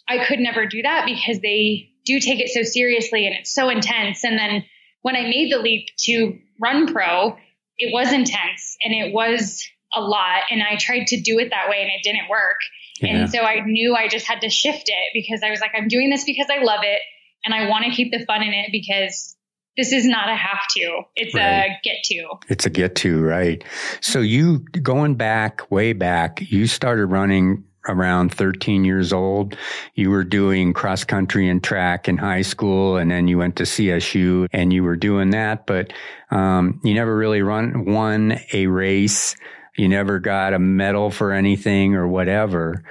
I 0.08 0.26
could 0.26 0.40
never 0.40 0.66
do 0.66 0.82
that 0.84 1.06
because 1.06 1.42
they 1.42 1.90
do 2.06 2.20
take 2.20 2.40
it 2.40 2.50
so 2.50 2.64
seriously 2.64 3.26
and 3.26 3.36
it's 3.36 3.54
so 3.54 3.70
intense. 3.70 4.24
And 4.24 4.38
then 4.38 4.64
when 5.02 5.16
I 5.16 5.24
made 5.24 5.52
the 5.52 5.60
leap 5.60 5.88
to 6.02 6.38
run 6.60 6.92
pro, 6.94 7.38
it 7.78 7.92
was 7.94 8.12
intense 8.12 8.78
and 8.84 8.94
it 8.94 9.14
was 9.14 9.64
a 9.94 10.02
lot. 10.02 10.44
And 10.50 10.62
I 10.62 10.78
tried 10.78 11.08
to 11.08 11.22
do 11.22 11.40
it 11.40 11.50
that 11.50 11.70
way 11.70 11.82
and 11.82 11.90
it 11.90 12.04
didn't 12.04 12.30
work. 12.30 12.58
Yeah. 13.02 13.16
And 13.16 13.32
so 13.32 13.40
I 13.40 13.62
knew 13.66 13.96
I 13.96 14.08
just 14.08 14.28
had 14.28 14.42
to 14.42 14.50
shift 14.50 14.84
it 14.88 15.10
because 15.14 15.42
I 15.44 15.50
was 15.50 15.60
like, 15.60 15.72
I'm 15.76 15.88
doing 15.88 16.10
this 16.10 16.24
because 16.24 16.48
I 16.50 16.64
love 16.64 16.82
it 16.84 17.02
and 17.46 17.54
I 17.54 17.70
want 17.70 17.86
to 17.86 17.92
keep 17.92 18.12
the 18.12 18.24
fun 18.26 18.44
in 18.44 18.54
it 18.54 18.70
because 18.72 19.36
this 19.78 19.92
is 19.92 20.06
not 20.06 20.30
a 20.30 20.36
have 20.36 20.68
to. 20.76 21.02
It's 21.16 21.34
right. 21.34 21.72
a 21.72 21.80
get 21.84 22.04
to. 22.06 22.28
It's 22.50 22.66
a 22.66 22.70
get 22.70 22.96
to, 22.98 23.22
right? 23.22 23.64
So 24.02 24.20
you 24.20 24.60
going 24.60 25.16
back 25.16 25.72
way 25.72 25.94
back, 25.94 26.52
you 26.52 26.68
started 26.68 27.08
running 27.08 27.64
around 27.88 28.34
13 28.34 28.84
years 28.84 29.12
old. 29.12 29.58
You 29.96 30.12
were 30.12 30.24
doing 30.24 30.74
cross 30.74 31.04
country 31.04 31.50
and 31.50 31.64
track 31.64 32.08
in 32.08 32.18
high 32.18 32.44
school, 32.44 32.98
and 32.98 33.10
then 33.10 33.28
you 33.28 33.38
went 33.38 33.56
to 33.58 33.64
CSU 33.64 34.48
and 34.52 34.72
you 34.72 34.84
were 34.84 34.96
doing 34.96 35.32
that, 35.32 35.66
but 35.66 35.94
um, 36.30 36.80
you 36.84 36.94
never 36.94 37.16
really 37.16 37.42
run 37.42 37.86
won 37.86 38.40
a 38.54 38.68
race. 38.68 39.36
You 39.78 39.88
never 39.88 40.20
got 40.20 40.54
a 40.54 40.60
medal 40.60 41.12
for 41.12 41.32
anything 41.32 41.96
or 41.96 42.08
whatever. 42.08 42.84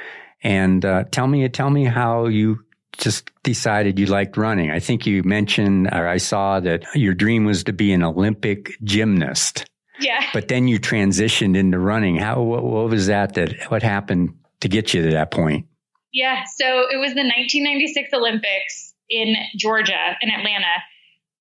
And 0.42 0.84
uh, 0.84 1.04
tell 1.10 1.26
me, 1.26 1.48
tell 1.48 1.70
me 1.70 1.84
how 1.84 2.26
you 2.26 2.64
just 2.98 3.30
decided 3.42 3.98
you 3.98 4.06
liked 4.06 4.36
running. 4.36 4.70
I 4.70 4.78
think 4.78 5.06
you 5.06 5.22
mentioned, 5.22 5.88
or 5.92 6.06
I 6.06 6.18
saw 6.18 6.60
that 6.60 6.84
your 6.94 7.14
dream 7.14 7.44
was 7.44 7.64
to 7.64 7.72
be 7.72 7.92
an 7.92 8.02
Olympic 8.02 8.76
gymnast. 8.82 9.66
Yeah. 10.00 10.24
But 10.32 10.48
then 10.48 10.68
you 10.68 10.80
transitioned 10.80 11.56
into 11.56 11.78
running. 11.78 12.16
How, 12.16 12.40
what, 12.42 12.62
what 12.62 12.88
was 12.88 13.06
that 13.08 13.34
that, 13.34 13.54
what 13.70 13.82
happened 13.82 14.34
to 14.60 14.68
get 14.68 14.94
you 14.94 15.02
to 15.02 15.10
that 15.12 15.30
point? 15.30 15.66
Yeah. 16.12 16.44
So 16.56 16.64
it 16.90 16.96
was 16.96 17.14
the 17.14 17.22
1996 17.22 18.10
Olympics 18.14 18.94
in 19.08 19.34
Georgia, 19.56 20.16
in 20.20 20.30
Atlanta 20.30 20.82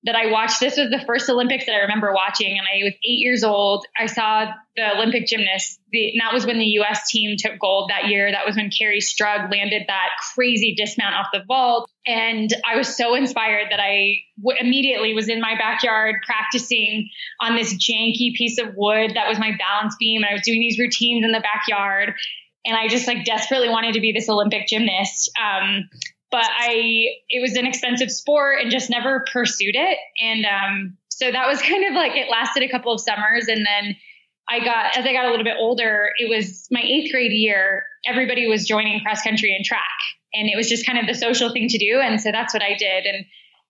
that 0.04 0.16
I 0.16 0.30
watched. 0.30 0.60
This 0.60 0.78
was 0.78 0.88
the 0.90 1.02
first 1.06 1.28
Olympics 1.28 1.66
that 1.66 1.74
I 1.74 1.80
remember 1.80 2.12
watching, 2.14 2.56
and 2.58 2.66
I 2.66 2.84
was 2.84 2.94
eight 2.94 3.20
years 3.20 3.44
old. 3.44 3.84
I 3.98 4.06
saw 4.06 4.46
the 4.74 4.96
Olympic 4.96 5.26
gymnasts. 5.26 5.78
The, 5.92 6.14
that 6.22 6.32
was 6.32 6.46
when 6.46 6.58
the 6.58 6.64
U.S. 6.64 7.10
team 7.10 7.36
took 7.38 7.58
gold 7.58 7.90
that 7.90 8.08
year. 8.08 8.30
That 8.30 8.46
was 8.46 8.56
when 8.56 8.70
Kerri 8.70 8.98
Strug 8.98 9.50
landed 9.50 9.82
that 9.88 10.08
crazy 10.34 10.74
dismount 10.74 11.14
off 11.14 11.26
the 11.32 11.42
vault, 11.46 11.90
and 12.06 12.50
I 12.66 12.76
was 12.76 12.96
so 12.96 13.14
inspired 13.14 13.66
that 13.70 13.80
I 13.80 14.16
w- 14.42 14.56
immediately 14.58 15.12
was 15.12 15.28
in 15.28 15.40
my 15.40 15.54
backyard 15.58 16.16
practicing 16.24 17.10
on 17.40 17.54
this 17.54 17.74
janky 17.74 18.34
piece 18.34 18.58
of 18.58 18.74
wood 18.74 19.12
that 19.14 19.28
was 19.28 19.38
my 19.38 19.52
balance 19.58 19.96
beam, 19.98 20.22
and 20.22 20.30
I 20.30 20.32
was 20.32 20.42
doing 20.42 20.60
these 20.60 20.78
routines 20.78 21.24
in 21.24 21.32
the 21.32 21.40
backyard. 21.40 22.14
And 22.64 22.76
I 22.76 22.88
just 22.88 23.06
like 23.06 23.24
desperately 23.24 23.70
wanted 23.70 23.94
to 23.94 24.00
be 24.00 24.12
this 24.12 24.28
Olympic 24.28 24.66
gymnast. 24.66 25.30
Um, 25.40 25.88
but 26.30 26.44
I, 26.46 27.06
it 27.28 27.40
was 27.40 27.56
an 27.56 27.66
expensive 27.66 28.10
sport 28.10 28.60
and 28.60 28.70
just 28.70 28.90
never 28.90 29.24
pursued 29.32 29.74
it. 29.74 29.98
And, 30.22 30.46
um, 30.46 30.96
so 31.08 31.30
that 31.30 31.48
was 31.48 31.60
kind 31.62 31.84
of 31.84 31.94
like, 31.94 32.12
it 32.16 32.30
lasted 32.30 32.62
a 32.62 32.68
couple 32.68 32.92
of 32.92 33.00
summers. 33.00 33.48
And 33.48 33.66
then 33.66 33.96
I 34.48 34.60
got, 34.64 34.96
as 34.96 35.04
I 35.04 35.12
got 35.12 35.26
a 35.26 35.30
little 35.30 35.44
bit 35.44 35.56
older, 35.58 36.10
it 36.18 36.28
was 36.28 36.66
my 36.70 36.80
eighth 36.80 37.12
grade 37.12 37.32
year. 37.32 37.84
Everybody 38.06 38.48
was 38.48 38.66
joining 38.66 39.00
cross 39.00 39.22
country 39.22 39.54
and 39.54 39.64
track 39.64 39.80
and 40.32 40.48
it 40.48 40.56
was 40.56 40.68
just 40.68 40.86
kind 40.86 40.98
of 40.98 41.06
the 41.06 41.14
social 41.14 41.52
thing 41.52 41.68
to 41.68 41.78
do. 41.78 42.00
And 42.02 42.20
so 42.20 42.30
that's 42.32 42.54
what 42.54 42.62
I 42.62 42.74
did. 42.76 43.04
And, 43.04 43.24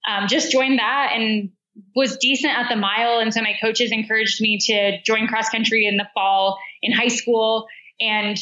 um, 0.08 0.28
just 0.28 0.50
joined 0.50 0.78
that 0.78 1.12
and 1.14 1.50
was 1.94 2.16
decent 2.16 2.52
at 2.56 2.68
the 2.68 2.76
mile. 2.76 3.18
And 3.18 3.32
so 3.32 3.40
my 3.42 3.54
coaches 3.60 3.92
encouraged 3.92 4.40
me 4.40 4.58
to 4.66 5.00
join 5.02 5.26
cross 5.26 5.48
country 5.48 5.86
in 5.86 5.96
the 5.96 6.08
fall 6.14 6.58
in 6.82 6.92
high 6.92 7.08
school. 7.08 7.66
And 8.00 8.36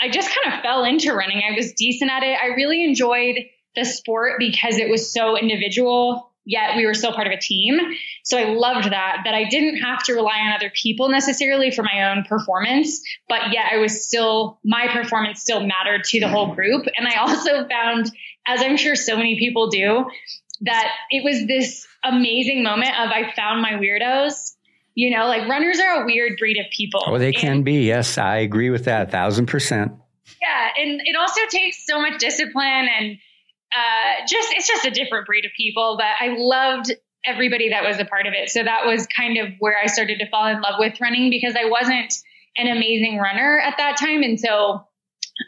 I 0.00 0.10
just 0.10 0.28
kind 0.28 0.54
of 0.54 0.62
fell 0.62 0.84
into 0.84 1.12
running. 1.12 1.42
I 1.48 1.54
was 1.56 1.72
decent 1.72 2.10
at 2.10 2.22
it. 2.22 2.38
I 2.40 2.48
really 2.48 2.84
enjoyed 2.84 3.36
the 3.76 3.84
sport 3.84 4.34
because 4.38 4.78
it 4.78 4.90
was 4.90 5.12
so 5.12 5.38
individual, 5.38 6.32
yet 6.44 6.76
we 6.76 6.86
were 6.86 6.94
still 6.94 7.12
part 7.12 7.26
of 7.26 7.32
a 7.32 7.40
team. 7.40 7.78
So 8.24 8.38
I 8.38 8.54
loved 8.54 8.90
that, 8.90 9.22
that 9.24 9.34
I 9.34 9.44
didn't 9.48 9.82
have 9.82 10.02
to 10.04 10.14
rely 10.14 10.38
on 10.38 10.52
other 10.52 10.72
people 10.74 11.08
necessarily 11.08 11.70
for 11.70 11.82
my 11.82 12.10
own 12.10 12.24
performance, 12.24 13.02
but 13.28 13.52
yet 13.52 13.66
I 13.72 13.78
was 13.78 14.04
still, 14.04 14.58
my 14.64 14.88
performance 14.92 15.40
still 15.40 15.60
mattered 15.66 16.04
to 16.04 16.20
the 16.20 16.28
whole 16.28 16.54
group. 16.54 16.86
And 16.96 17.06
I 17.06 17.16
also 17.16 17.68
found, 17.68 18.10
as 18.46 18.62
I'm 18.62 18.76
sure 18.76 18.96
so 18.96 19.16
many 19.16 19.38
people 19.38 19.68
do, 19.68 20.06
that 20.62 20.88
it 21.10 21.22
was 21.22 21.46
this 21.46 21.86
amazing 22.02 22.62
moment 22.62 22.98
of 22.98 23.10
I 23.10 23.32
found 23.34 23.60
my 23.60 23.72
weirdos. 23.72 24.52
You 24.94 25.14
know, 25.14 25.26
like 25.26 25.46
runners 25.46 25.78
are 25.78 26.02
a 26.02 26.06
weird 26.06 26.38
breed 26.38 26.56
of 26.58 26.66
people. 26.74 27.02
Oh, 27.06 27.18
they 27.18 27.32
can 27.32 27.62
be. 27.64 27.84
Yes, 27.84 28.16
I 28.16 28.38
agree 28.38 28.70
with 28.70 28.86
that. 28.86 29.08
A 29.08 29.10
thousand 29.10 29.44
percent. 29.44 29.92
Yeah. 30.40 30.82
And 30.82 31.02
it 31.04 31.16
also 31.16 31.40
takes 31.50 31.84
so 31.86 32.00
much 32.00 32.18
discipline 32.18 32.88
and 32.98 33.18
uh, 33.74 34.26
just 34.28 34.52
it's 34.52 34.68
just 34.68 34.86
a 34.86 34.90
different 34.90 35.26
breed 35.26 35.44
of 35.44 35.52
people. 35.56 35.96
But 35.98 36.14
I 36.20 36.36
loved 36.38 36.92
everybody 37.24 37.70
that 37.70 37.84
was 37.84 37.98
a 37.98 38.04
part 38.04 38.26
of 38.26 38.34
it. 38.34 38.50
So 38.50 38.62
that 38.62 38.86
was 38.86 39.06
kind 39.14 39.38
of 39.38 39.48
where 39.58 39.76
I 39.82 39.86
started 39.86 40.18
to 40.20 40.30
fall 40.30 40.46
in 40.46 40.60
love 40.60 40.74
with 40.78 41.00
running 41.00 41.30
because 41.30 41.56
I 41.56 41.68
wasn't 41.68 42.14
an 42.56 42.68
amazing 42.68 43.18
runner 43.18 43.60
at 43.60 43.76
that 43.78 43.96
time, 43.98 44.22
and 44.22 44.38
so 44.38 44.86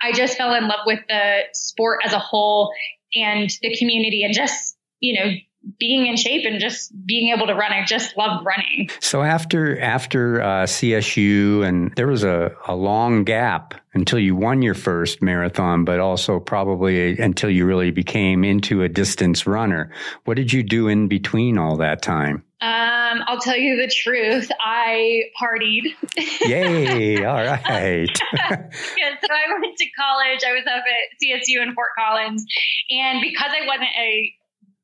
I 0.02 0.12
just 0.12 0.36
fell 0.36 0.54
in 0.54 0.68
love 0.68 0.80
with 0.86 1.00
the 1.08 1.40
sport 1.52 2.00
as 2.04 2.12
a 2.12 2.18
whole 2.18 2.72
and 3.14 3.50
the 3.62 3.76
community 3.76 4.22
and 4.22 4.34
just 4.34 4.76
you 5.00 5.18
know 5.18 5.30
being 5.78 6.06
in 6.06 6.16
shape 6.16 6.44
and 6.46 6.60
just 6.60 6.92
being 7.06 7.34
able 7.34 7.46
to 7.46 7.54
run. 7.54 7.72
I 7.72 7.84
just 7.84 8.16
loved 8.16 8.44
running. 8.44 8.88
So 9.00 9.22
after 9.22 9.80
after 9.80 10.40
uh, 10.40 10.46
CSU, 10.64 11.66
and 11.66 11.94
there 11.96 12.06
was 12.06 12.24
a, 12.24 12.52
a 12.66 12.74
long 12.74 13.24
gap 13.24 13.74
until 13.94 14.18
you 14.18 14.36
won 14.36 14.62
your 14.62 14.74
first 14.74 15.22
marathon, 15.22 15.84
but 15.84 16.00
also 16.00 16.38
probably 16.38 17.18
until 17.18 17.50
you 17.50 17.66
really 17.66 17.90
became 17.90 18.44
into 18.44 18.82
a 18.82 18.88
distance 18.88 19.46
runner. 19.46 19.90
What 20.24 20.36
did 20.36 20.52
you 20.52 20.62
do 20.62 20.88
in 20.88 21.08
between 21.08 21.58
all 21.58 21.76
that 21.78 22.02
time? 22.02 22.44
Um, 22.60 23.22
I'll 23.28 23.38
tell 23.38 23.56
you 23.56 23.76
the 23.76 23.86
truth. 23.86 24.50
I 24.60 25.22
partied. 25.40 25.94
Yay! 26.40 27.24
All 27.24 27.36
right. 27.36 28.08
yeah, 28.34 29.14
so 29.20 29.28
I 29.30 29.60
went 29.60 29.76
to 29.76 29.86
college. 29.96 30.40
I 30.44 30.52
was 30.54 30.64
up 30.66 30.82
at 30.82 31.18
CSU 31.22 31.62
in 31.62 31.72
Fort 31.74 31.90
Collins, 31.96 32.44
and 32.90 33.20
because 33.20 33.50
I 33.52 33.64
wasn't 33.64 33.90
a 33.96 34.34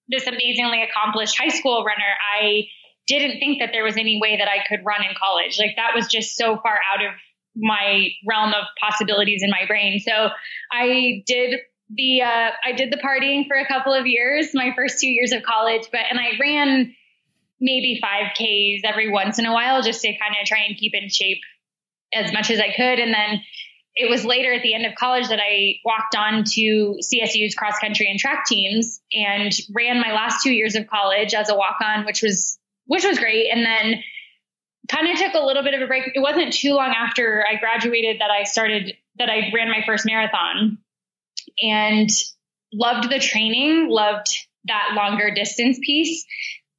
this 0.09 0.27
amazingly 0.27 0.83
accomplished 0.83 1.39
high 1.39 1.49
school 1.49 1.85
runner, 1.85 2.13
I 2.41 2.65
didn't 3.07 3.39
think 3.39 3.61
that 3.61 3.71
there 3.73 3.85
was 3.85 3.97
any 3.97 4.19
way 4.21 4.37
that 4.39 4.49
I 4.49 4.65
could 4.69 4.85
run 4.85 5.03
in 5.03 5.15
college. 5.19 5.59
Like 5.59 5.77
that 5.77 5.93
was 5.95 6.07
just 6.07 6.37
so 6.37 6.59
far 6.63 6.79
out 6.95 7.05
of 7.05 7.13
my 7.57 8.09
realm 8.27 8.53
of 8.53 8.65
possibilities 8.81 9.43
in 9.43 9.51
my 9.51 9.65
brain. 9.67 10.01
So 10.01 10.31
I 10.73 11.23
did 11.27 11.61
the 11.91 12.23
uh, 12.23 12.51
I 12.65 12.73
did 12.73 12.91
the 12.91 12.97
partying 12.97 13.47
for 13.47 13.57
a 13.57 13.67
couple 13.67 13.93
of 13.93 14.07
years, 14.07 14.51
my 14.55 14.73
first 14.75 15.01
two 15.01 15.09
years 15.09 15.33
of 15.33 15.43
college, 15.43 15.87
but 15.93 16.01
and 16.11 16.19
I 16.19 16.31
ran 16.41 16.95
maybe 17.61 18.01
five 18.01 18.33
Ks 18.35 18.83
every 18.85 19.11
once 19.11 19.39
in 19.39 19.47
a 19.47 19.53
while 19.53 19.83
just 19.83 20.03
to 20.03 20.09
kind 20.09 20.35
of 20.41 20.47
try 20.47 20.65
and 20.67 20.77
keep 20.77 20.93
in 20.95 21.09
shape 21.09 21.41
as 22.13 22.33
much 22.33 22.51
as 22.51 22.59
I 22.59 22.73
could. 22.75 22.99
And 22.99 23.13
then 23.15 23.41
it 23.97 24.11
was 24.11 24.25
later 24.25 24.53
at 24.53 24.63
the 24.63 24.75
end 24.75 24.87
of 24.87 24.95
college 24.97 25.29
that 25.29 25.39
I 25.39 25.77
walked 25.85 26.17
on 26.17 26.45
to 26.45 26.99
CSU's 27.01 27.55
cross 27.55 27.79
country 27.79 28.11
and 28.11 28.19
track 28.19 28.45
teams 28.47 29.01
and 29.13 29.53
ran 29.73 30.01
my 30.01 30.13
last 30.13 30.43
two 30.43 30.53
years 30.53 30.75
of 30.75 30.89
college 30.89 31.33
as 31.33 31.49
a 31.49 31.55
walk 31.55 31.77
on, 31.83 32.05
which 32.05 32.23
was 32.23 32.59
which 32.87 33.05
was 33.05 33.19
great. 33.19 33.49
And 33.51 33.65
then 33.65 34.03
kind 34.89 35.09
of 35.09 35.19
took 35.19 35.35
a 35.35 35.45
little 35.45 35.63
bit 35.63 35.75
of 35.75 35.81
a 35.81 35.87
break. 35.87 36.11
It 36.15 36.21
wasn't 36.21 36.53
too 36.53 36.75
long 36.75 36.91
after 36.91 37.45
I 37.49 37.57
graduated 37.57 38.21
that 38.21 38.31
I 38.31 38.45
started 38.45 38.95
that 39.19 39.31
I 39.31 39.53
ran 39.55 39.69
my 39.69 39.83
first 39.87 40.05
marathon 40.05 40.79
and 41.63 42.11
loved 42.73 43.11
the 43.11 43.21
training, 43.21 43.89
loved 43.89 44.29
that 44.65 44.95
longer 44.97 45.33
distance 45.33 45.79
piece. 45.81 46.27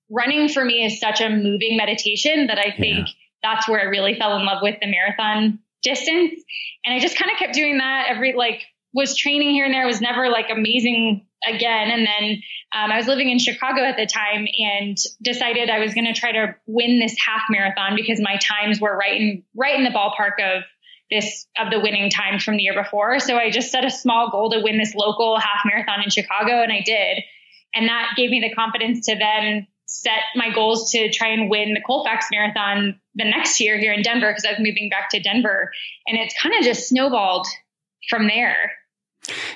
Running 0.10 0.50
for 0.50 0.64
me 0.64 0.84
is 0.84 1.00
such 1.00 1.22
a 1.22 1.30
moving 1.30 1.78
meditation 1.78 2.48
that 2.48 2.60
I 2.60 2.76
think 2.78 3.08
yeah. 3.08 3.14
that's 3.42 3.70
where 3.70 3.80
I 3.80 3.86
really 3.86 4.16
fell 4.16 4.36
in 4.36 4.46
love 4.46 4.60
with 4.62 4.76
the 4.82 4.88
marathon 4.88 5.60
distance. 5.86 6.44
And 6.84 6.94
I 6.94 7.00
just 7.00 7.18
kind 7.18 7.32
of 7.32 7.38
kept 7.38 7.54
doing 7.54 7.78
that 7.78 8.08
every, 8.10 8.34
like, 8.34 8.64
was 8.96 9.16
training 9.16 9.52
here 9.52 9.66
and 9.66 9.74
there, 9.74 9.86
was 9.86 10.02
never 10.02 10.30
like 10.30 10.48
amazing 10.50 11.28
again. 11.46 11.92
And 11.92 12.08
then 12.08 12.42
um, 12.74 12.92
I 12.92 12.98
was 12.98 13.08
living 13.08 13.30
in 13.30 13.40
Chicago 13.40 13.82
at 13.82 13.98
the 13.98 14.06
time 14.06 14.48
and 14.58 14.98
decided 15.22 15.70
I 15.70 15.80
was 15.80 15.94
going 15.94 16.06
to 16.06 16.14
try 16.14 16.32
to 16.32 16.56
win 16.66 17.00
this 17.00 17.14
half 17.24 17.42
marathon 17.50 17.96
because 17.96 18.22
my 18.22 18.38
times 18.38 18.80
were 18.80 18.96
right 18.96 19.20
in, 19.20 19.44
right 19.54 19.76
in 19.76 19.84
the 19.84 19.90
ballpark 19.90 20.40
of 20.40 20.64
this, 21.12 21.46
of 21.60 21.72
the 21.72 21.80
winning 21.82 22.10
times 22.10 22.44
from 22.44 22.56
the 22.56 22.64
year 22.64 22.82
before. 22.82 23.20
So 23.20 23.38
I 23.38 23.52
just 23.52 23.70
set 23.70 23.84
a 23.84 23.92
small 23.92 24.32
goal 24.32 24.50
to 24.52 24.62
win 24.64 24.78
this 24.78 24.96
local 24.96 25.38
half 25.38 25.62
marathon 25.66 26.02
in 26.02 26.10
Chicago 26.10 26.62
and 26.64 26.72
I 26.72 26.82
did. 26.86 27.22
And 27.76 27.90
that 27.90 28.14
gave 28.16 28.30
me 28.30 28.40
the 28.40 28.56
confidence 28.56 29.08
to 29.08 29.16
then 29.16 29.68
set 29.86 30.20
my 30.36 30.54
goals 30.54 30.92
to 30.92 31.12
try 31.12 31.30
and 31.30 31.50
win 31.50 31.74
the 31.74 31.82
Colfax 31.82 32.28
Marathon 32.32 33.00
the 33.16 33.26
next 33.26 33.60
year 33.60 33.78
here 33.78 33.94
in 33.94 34.02
Denver 34.02 34.30
because 34.32 34.46
I 34.46 34.52
was 34.52 34.60
moving 34.60 34.90
back 34.90 35.10
to 35.12 35.20
Denver. 35.20 35.72
And 36.08 36.18
it's 36.18 36.36
kind 36.42 36.56
of 36.56 36.64
just 36.64 36.90
snowballed 36.90 37.48
from 38.10 38.28
there. 38.28 38.72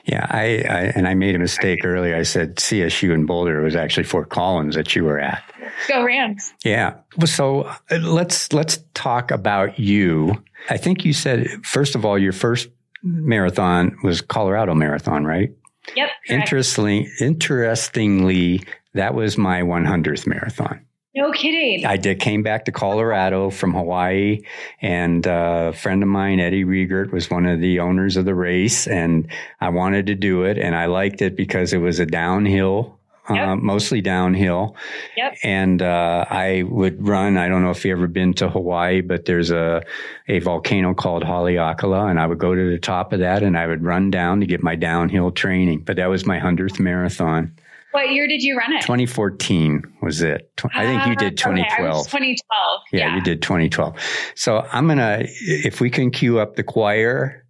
Yeah, 0.06 0.26
I, 0.30 0.42
I, 0.42 0.82
and 0.96 1.08
I 1.08 1.14
made 1.14 1.36
a 1.36 1.40
mistake 1.40 1.86
earlier. 1.86 2.16
I 2.16 2.24
said 2.24 2.56
CSU 2.56 3.14
in 3.14 3.26
Boulder. 3.26 3.60
It 3.60 3.64
was 3.64 3.76
actually 3.76 4.04
Fort 4.04 4.30
Collins 4.30 4.76
that 4.76 4.96
you 4.96 5.04
were 5.04 5.20
at. 5.20 5.44
Go 5.88 6.04
Rams! 6.04 6.52
Yeah. 6.66 6.96
So 7.26 7.62
uh, 7.62 7.98
let's 8.02 8.52
let's 8.52 8.80
talk 8.96 9.30
about 9.30 9.78
you. 9.78 10.44
I 10.70 10.78
think 10.78 11.06
you 11.06 11.14
said 11.14 11.48
first 11.64 11.96
of 11.96 12.06
all 12.06 12.18
your 12.18 12.34
first 12.34 12.70
marathon 13.04 13.96
was 14.04 14.22
Colorado 14.22 14.74
Marathon, 14.74 15.26
right? 15.26 15.52
Yep. 15.96 16.10
Interestingly, 16.28 17.08
interestingly, 17.20 18.64
that 18.94 19.14
was 19.14 19.38
my 19.38 19.62
100th 19.62 20.28
marathon. 20.28 20.86
No 21.16 21.32
kidding. 21.32 21.86
I 21.86 21.98
did 21.98 22.20
came 22.20 22.44
back 22.44 22.66
to 22.66 22.72
Colorado 22.72 23.50
from 23.50 23.74
Hawaii, 23.74 24.42
and 24.80 25.26
uh, 25.26 25.72
a 25.74 25.74
friend 25.74 26.04
of 26.04 26.10
mine, 26.10 26.40
Eddie 26.40 26.66
Riegert, 26.66 27.12
was 27.12 27.32
one 27.32 27.48
of 27.48 27.60
the 27.60 27.80
owners 27.80 28.16
of 28.16 28.26
the 28.26 28.36
race, 28.36 28.88
and 28.88 29.28
I 29.60 29.70
wanted 29.70 30.06
to 30.08 30.16
do 30.16 30.44
it, 30.44 30.60
and 30.60 30.76
I 30.76 30.86
liked 30.86 31.24
it 31.24 31.36
because 31.36 31.74
it 31.74 31.80
was 31.80 32.00
a 32.00 32.06
downhill. 32.06 33.00
Uh, 33.28 33.56
mostly 33.56 34.02
downhill. 34.02 34.76
Yep. 35.16 35.38
And 35.44 35.84
uh, 35.84 36.26
I 36.28 36.64
would 36.64 37.08
run. 37.08 37.38
I 37.38 37.48
don't 37.48 37.62
know 37.62 37.70
if 37.70 37.86
you 37.86 37.92
ever 37.92 38.08
been 38.08 38.34
to 38.36 38.50
Hawaii, 38.50 39.02
but 39.02 39.26
there's 39.26 39.52
a 39.52 39.84
a 40.28 40.40
volcano 40.40 40.96
called 40.96 41.22
Haleakala, 41.22 42.10
and 42.10 42.20
I 42.20 42.26
would 42.26 42.40
go 42.40 42.56
to 42.56 42.72
the 42.72 42.80
top 42.80 43.14
of 43.14 43.20
that, 43.20 43.44
and 43.44 43.56
I 43.56 43.68
would 43.68 43.84
run 43.84 44.10
down 44.10 44.40
to 44.40 44.48
get 44.48 44.64
my 44.64 44.76
downhill 44.76 45.30
training. 45.30 45.82
But 45.82 45.98
that 45.98 46.08
was 46.08 46.26
my 46.26 46.40
hundredth 46.40 46.80
marathon. 46.80 47.54
What 47.92 48.12
year 48.12 48.28
did 48.28 48.44
you 48.44 48.56
run 48.58 48.72
it? 48.74 48.82
2014 48.82 49.82
was 50.02 50.22
it. 50.22 50.52
I 50.74 50.86
think 50.86 51.06
you 51.08 51.16
did 51.16 51.40
Ah, 51.44 51.50
okay, 51.50 51.62
I 51.62 51.66
2012. 51.66 51.98
was 51.98 52.06
2012. 52.08 52.82
Yeah, 52.92 53.00
Yeah. 53.00 53.16
you 53.16 53.22
did 53.22 53.42
2012. 53.42 53.96
So 54.36 54.66
I'm 54.72 54.86
going 54.86 54.98
to, 55.00 55.28
if 55.42 55.82
we 55.82 55.90
can 55.90 56.12
cue 56.12 56.40
up 56.40 56.56
the 56.56 56.64
choir, 56.64 57.46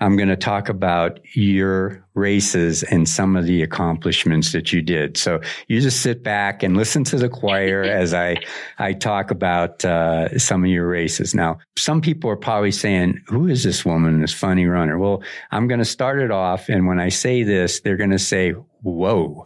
I'm 0.00 0.16
going 0.16 0.28
to 0.28 0.36
talk 0.36 0.68
about 0.68 1.18
your 1.34 2.04
races 2.14 2.82
and 2.84 3.08
some 3.08 3.34
of 3.34 3.44
the 3.46 3.62
accomplishments 3.62 4.52
that 4.52 4.72
you 4.72 4.82
did. 4.82 5.16
So 5.16 5.40
you 5.68 5.80
just 5.80 6.00
sit 6.00 6.22
back 6.22 6.62
and 6.62 6.76
listen 6.76 7.02
to 7.04 7.16
the 7.16 7.28
choir 7.28 7.82
as 8.02 8.14
I, 8.14 8.36
I 8.78 8.92
talk 8.92 9.30
about 9.30 9.84
uh, 9.84 10.38
some 10.38 10.62
of 10.64 10.70
your 10.70 10.86
races. 10.88 11.34
Now, 11.34 11.58
some 11.76 12.00
people 12.00 12.30
are 12.30 12.36
probably 12.36 12.70
saying, 12.72 13.20
who 13.26 13.48
is 13.48 13.64
this 13.64 13.84
woman, 13.84 14.20
this 14.20 14.32
funny 14.34 14.66
runner? 14.66 14.98
Well, 14.98 15.22
I'm 15.50 15.66
going 15.66 15.80
to 15.80 15.84
start 15.84 16.20
it 16.20 16.30
off. 16.30 16.68
And 16.68 16.86
when 16.86 17.00
I 17.00 17.08
say 17.08 17.42
this, 17.42 17.80
they're 17.80 17.96
going 17.96 18.10
to 18.10 18.18
say, 18.18 18.50
whoa, 18.82 19.44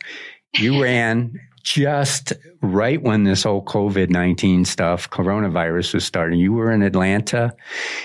you 0.57 0.83
ran 0.83 1.39
just 1.63 2.33
right 2.63 3.03
when 3.03 3.25
this 3.25 3.43
whole 3.43 3.63
COVID 3.63 4.11
19 4.11 4.65
stuff, 4.65 5.11
coronavirus 5.11 5.95
was 5.95 6.05
starting. 6.05 6.39
You 6.39 6.53
were 6.53 6.73
in 6.73 6.83
Atlanta 6.83 7.55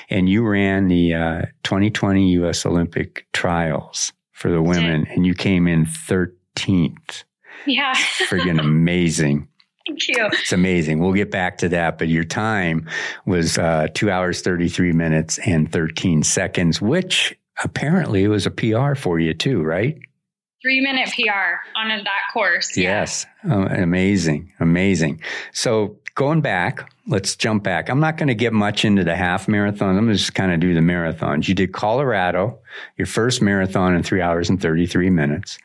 and 0.10 0.27
you 0.27 0.45
ran 0.45 0.88
the 0.88 1.13
uh, 1.13 1.41
2020 1.63 2.32
U.S. 2.32 2.65
Olympic 2.65 3.25
trials 3.32 4.12
for 4.32 4.51
the 4.51 4.62
women, 4.62 5.08
and 5.08 5.25
you 5.25 5.34
came 5.34 5.67
in 5.67 5.86
13th. 5.86 7.23
Yeah. 7.65 7.93
Friggin' 8.27 8.60
amazing. 8.60 9.47
Thank 9.88 10.08
you. 10.08 10.29
It's 10.34 10.51
amazing. 10.51 10.99
We'll 10.99 11.13
get 11.13 11.32
back 11.32 11.58
to 11.60 11.69
that, 11.69 11.97
but 11.97 12.08
your 12.08 12.23
time 12.23 12.88
was 13.25 13.58
uh, 13.58 13.88
two 13.93 14.10
hours, 14.10 14.41
33 14.41 14.91
minutes, 14.93 15.39
and 15.39 15.71
13 15.71 16.23
seconds, 16.23 16.82
which 16.82 17.38
apparently 17.63 18.27
was 18.27 18.45
a 18.45 18.51
PR 18.51 18.95
for 18.95 19.19
you, 19.19 19.34
too, 19.34 19.62
right? 19.62 19.97
Three 20.63 20.82
minute 20.82 21.10
PR 21.13 21.67
on 21.76 21.89
that 21.89 22.21
course. 22.34 22.76
Yeah. 22.78 23.02
Yes. 23.02 23.26
Uh, 23.47 23.67
amazing. 23.67 24.54
Amazing. 24.60 25.21
So 25.52 25.97
going 26.15 26.39
back, 26.41 26.89
let's 27.06 27.36
jump 27.36 27.63
back. 27.63 27.89
I'm 27.89 27.99
not 27.99 28.17
going 28.17 28.30
to 28.30 28.36
get 28.36 28.54
much 28.54 28.86
into 28.86 29.04
the 29.04 29.15
half 29.15 29.47
marathon. 29.47 29.97
I'm 29.97 30.12
just 30.12 30.34
kind 30.34 30.54
of 30.54 30.62
do 30.62 30.73
the 30.73 30.80
marathons. 30.80 31.47
You 31.49 31.54
did 31.56 31.73
Colorado, 31.73 32.60
your 32.97 33.08
first 33.08 33.41
marathon 33.41 33.93
in 33.93 34.04
three 34.04 34.21
hours 34.21 34.49
and 34.49 34.62
33 34.62 35.10
minutes. 35.10 35.58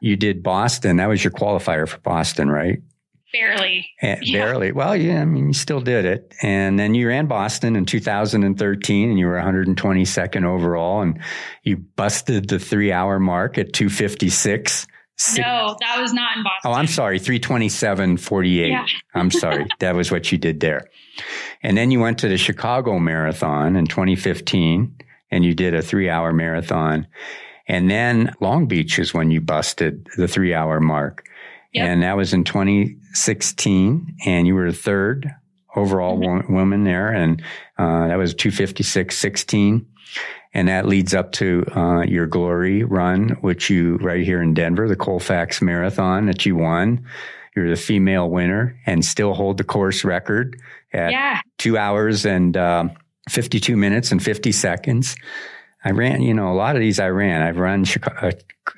You 0.00 0.16
did 0.16 0.42
Boston. 0.42 0.96
That 0.96 1.08
was 1.10 1.22
your 1.22 1.32
qualifier 1.32 1.86
for 1.86 1.98
Boston, 1.98 2.48
right? 2.48 2.80
Barely. 3.32 3.86
Eh, 4.02 4.16
Yeah. 4.22 4.38
Barely. 4.44 4.72
Well, 4.72 4.96
yeah, 4.96 5.22
I 5.22 5.24
mean, 5.24 5.48
you 5.48 5.52
still 5.54 5.80
did 5.80 6.04
it. 6.04 6.34
And 6.42 6.78
then 6.78 6.94
you 6.94 7.08
ran 7.08 7.26
Boston 7.26 7.76
in 7.76 7.84
2013 7.86 9.10
and 9.10 9.18
you 9.18 9.26
were 9.26 9.36
122nd 9.36 10.44
overall 10.44 11.02
and 11.02 11.20
you 11.62 11.76
busted 11.76 12.48
the 12.48 12.58
three 12.58 12.92
hour 12.92 13.18
mark 13.20 13.58
at 13.58 13.72
256. 13.72 14.86
No, 15.36 15.76
that 15.80 16.00
was 16.00 16.14
not 16.14 16.36
in 16.38 16.42
Boston. 16.42 16.70
Oh, 16.70 16.72
I'm 16.72 16.86
sorry, 16.86 17.20
327.48. 17.20 18.70
Yeah. 18.70 18.86
I'm 19.14 19.30
sorry. 19.30 19.66
That 19.80 19.94
was 19.94 20.10
what 20.10 20.32
you 20.32 20.38
did 20.38 20.60
there. 20.60 20.88
And 21.62 21.76
then 21.76 21.90
you 21.90 22.00
went 22.00 22.18
to 22.20 22.28
the 22.28 22.38
Chicago 22.38 22.98
Marathon 22.98 23.76
in 23.76 23.86
2015 23.86 24.96
and 25.30 25.44
you 25.44 25.54
did 25.54 25.74
a 25.74 25.82
three 25.82 26.08
hour 26.08 26.32
marathon. 26.32 27.06
And 27.68 27.90
then 27.90 28.34
Long 28.40 28.66
Beach 28.66 28.98
is 28.98 29.14
when 29.14 29.30
you 29.30 29.40
busted 29.40 30.08
the 30.16 30.26
three 30.26 30.54
hour 30.54 30.80
mark. 30.80 31.24
Yep. 31.72 31.86
And 31.86 32.02
that 32.02 32.16
was 32.16 32.32
in 32.32 32.44
2016 32.44 34.16
and 34.26 34.46
you 34.46 34.54
were 34.54 34.70
the 34.70 34.76
third 34.76 35.34
overall 35.76 36.18
Mm-hmm. 36.18 36.52
woman 36.52 36.84
there. 36.84 37.12
And, 37.12 37.42
uh, 37.78 38.08
that 38.08 38.16
was 38.16 38.34
256.16. 38.34 39.86
And 40.52 40.68
that 40.68 40.86
leads 40.86 41.14
up 41.14 41.30
to 41.32 41.64
uh, 41.76 42.02
your 42.02 42.26
glory 42.26 42.82
run, 42.82 43.36
which 43.40 43.70
you 43.70 43.96
right 43.98 44.24
here 44.24 44.42
in 44.42 44.52
Denver, 44.52 44.88
the 44.88 44.96
Colfax 44.96 45.62
Marathon 45.62 46.26
that 46.26 46.44
you 46.44 46.56
won. 46.56 47.06
You're 47.54 47.70
the 47.70 47.76
female 47.76 48.28
winner 48.28 48.76
and 48.84 49.04
still 49.04 49.32
hold 49.34 49.58
the 49.58 49.64
course 49.64 50.04
record 50.04 50.60
at 50.92 51.12
yeah. 51.12 51.40
two 51.58 51.78
hours 51.78 52.26
and 52.26 52.56
um 52.56 52.90
52 53.28 53.76
minutes 53.76 54.10
and 54.10 54.22
50 54.22 54.50
seconds. 54.50 55.14
I 55.84 55.90
ran, 55.92 56.20
you 56.22 56.34
know, 56.34 56.52
a 56.52 56.54
lot 56.54 56.74
of 56.74 56.80
these 56.80 56.98
I 56.98 57.08
ran. 57.10 57.42
I've 57.42 57.58
run, 57.58 57.84
Chicago, 57.84 58.32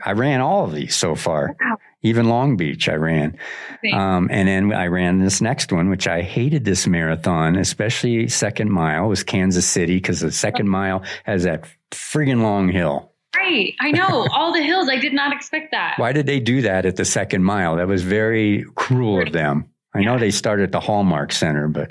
I 0.04 0.12
ran 0.12 0.40
all 0.40 0.64
of 0.64 0.72
these 0.72 0.94
so 0.94 1.14
far. 1.14 1.56
Wow. 1.60 1.78
Even 2.02 2.28
Long 2.28 2.56
Beach, 2.56 2.88
I 2.88 2.94
ran. 2.94 3.38
Um, 3.92 4.28
and 4.30 4.48
then 4.48 4.72
I 4.72 4.86
ran 4.88 5.20
this 5.20 5.40
next 5.40 5.72
one, 5.72 5.88
which 5.88 6.08
I 6.08 6.22
hated 6.22 6.64
this 6.64 6.86
marathon, 6.86 7.56
especially 7.56 8.28
second 8.28 8.70
mile 8.70 9.08
was 9.08 9.22
Kansas 9.22 9.66
City 9.66 9.96
because 9.96 10.20
the 10.20 10.32
second 10.32 10.68
mile 10.68 11.04
has 11.24 11.44
that 11.44 11.64
friggin' 11.92 12.42
long 12.42 12.68
hill. 12.68 13.12
Right. 13.36 13.74
I 13.80 13.92
know. 13.92 14.26
All 14.32 14.52
the 14.52 14.62
hills. 14.62 14.88
I 14.88 14.96
did 14.96 15.12
not 15.12 15.32
expect 15.32 15.70
that. 15.70 15.94
Why 15.96 16.12
did 16.12 16.26
they 16.26 16.40
do 16.40 16.62
that 16.62 16.86
at 16.86 16.96
the 16.96 17.04
second 17.04 17.44
mile? 17.44 17.76
That 17.76 17.86
was 17.88 18.02
very 18.02 18.64
cruel 18.74 19.22
of 19.22 19.32
them. 19.32 19.68
I 19.94 20.02
know 20.02 20.18
they 20.18 20.30
started 20.30 20.64
at 20.64 20.72
the 20.72 20.80
Hallmark 20.80 21.32
Center, 21.32 21.68
but 21.68 21.90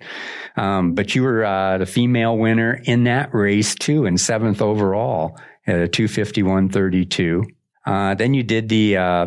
um, 0.57 0.95
but 0.95 1.13
you 1.13 1.23
were 1.23 1.45
uh, 1.45 1.77
the 1.77 1.85
female 1.85 2.37
winner 2.37 2.81
in 2.83 3.03
that 3.03 3.33
race 3.33 3.75
too, 3.75 4.05
and 4.05 4.19
seventh 4.19 4.61
overall 4.61 5.39
at 5.67 5.79
a 5.79 5.87
two 5.87 6.07
fifty 6.07 6.41
one 6.41 6.67
thirty 6.67 7.05
two. 7.05 7.45
Uh, 7.85 8.13
then 8.15 8.33
you 8.33 8.43
did 8.43 8.69
the, 8.69 8.97
uh, 8.97 9.25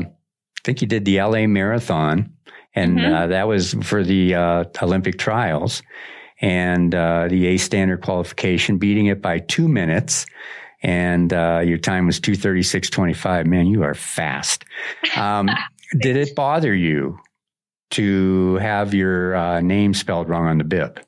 think 0.65 0.81
you 0.81 0.89
did 0.89 1.05
the 1.05 1.19
L.A. 1.19 1.47
Marathon, 1.47 2.33
and 2.75 2.99
Mhm. 2.99 3.13
uh, 3.15 3.27
that 3.29 3.47
was 3.47 3.75
for 3.83 4.03
the 4.03 4.35
uh, 4.35 4.65
Olympic 4.83 5.19
trials 5.19 5.83
and 6.41 6.95
uh, 6.95 7.29
the 7.29 7.47
A 7.49 7.57
standard 7.59 8.03
qualification, 8.03 8.79
beating 8.79 9.07
it 9.07 9.23
by 9.23 9.39
two 9.39 9.69
minutes. 9.69 10.27
And 10.83 11.33
uh, 11.33 11.63
your 11.65 11.79
time 11.79 12.07
was 12.07 12.21
two 12.21 12.35
thirty 12.35 12.63
six 12.63 12.91
twenty 12.91 13.15
five. 13.15 13.47
Man, 13.47 13.67
you 13.67 13.83
are 13.85 13.95
fast. 13.95 14.65
Um, 15.17 15.49
did 16.01 16.17
it 16.17 16.35
bother 16.35 16.75
you 16.75 17.19
to 17.93 18.57
have 18.57 18.93
your 18.95 19.35
uh, 19.37 19.61
name 19.61 19.95
spelled 19.95 20.29
wrong 20.29 20.47
on 20.47 20.59
the 20.59 20.65
bib? 20.65 21.01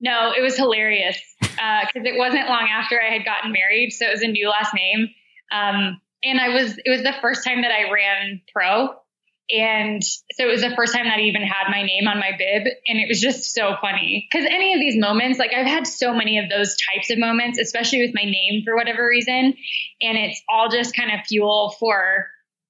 No, 0.00 0.32
it 0.36 0.42
was 0.42 0.56
hilarious 0.56 1.18
because 1.40 2.04
it 2.04 2.16
wasn't 2.16 2.48
long 2.48 2.68
after 2.70 3.00
I 3.00 3.12
had 3.12 3.24
gotten 3.24 3.50
married, 3.50 3.90
so 3.92 4.06
it 4.06 4.12
was 4.12 4.22
a 4.22 4.28
new 4.28 4.48
last 4.48 4.72
name. 4.74 5.08
Um, 5.50 6.00
and 6.24 6.40
I 6.40 6.48
was 6.50 6.78
it 6.78 6.90
was 6.90 7.02
the 7.02 7.14
first 7.20 7.44
time 7.44 7.62
that 7.62 7.72
I 7.72 7.90
ran 7.92 8.40
pro, 8.52 8.88
and 9.50 10.02
so 10.04 10.44
it 10.44 10.50
was 10.50 10.60
the 10.60 10.74
first 10.76 10.94
time 10.94 11.06
that 11.06 11.18
I 11.18 11.22
even 11.22 11.42
had 11.42 11.70
my 11.70 11.82
name 11.82 12.06
on 12.06 12.18
my 12.18 12.32
bib, 12.36 12.66
and 12.86 12.98
it 12.98 13.08
was 13.08 13.20
just 13.20 13.54
so 13.54 13.76
funny 13.80 14.28
because 14.30 14.46
any 14.50 14.74
of 14.74 14.80
these 14.80 14.98
moments, 14.98 15.38
like 15.38 15.52
I've 15.54 15.66
had 15.66 15.86
so 15.86 16.14
many 16.14 16.38
of 16.38 16.50
those 16.50 16.76
types 16.92 17.10
of 17.10 17.18
moments, 17.18 17.58
especially 17.58 18.02
with 18.02 18.14
my 18.14 18.24
name 18.24 18.62
for 18.64 18.74
whatever 18.76 19.06
reason, 19.06 19.54
and 20.00 20.18
it's 20.18 20.42
all 20.48 20.68
just 20.68 20.94
kind 20.94 21.10
of 21.10 21.26
fuel 21.26 21.74
for 21.78 22.26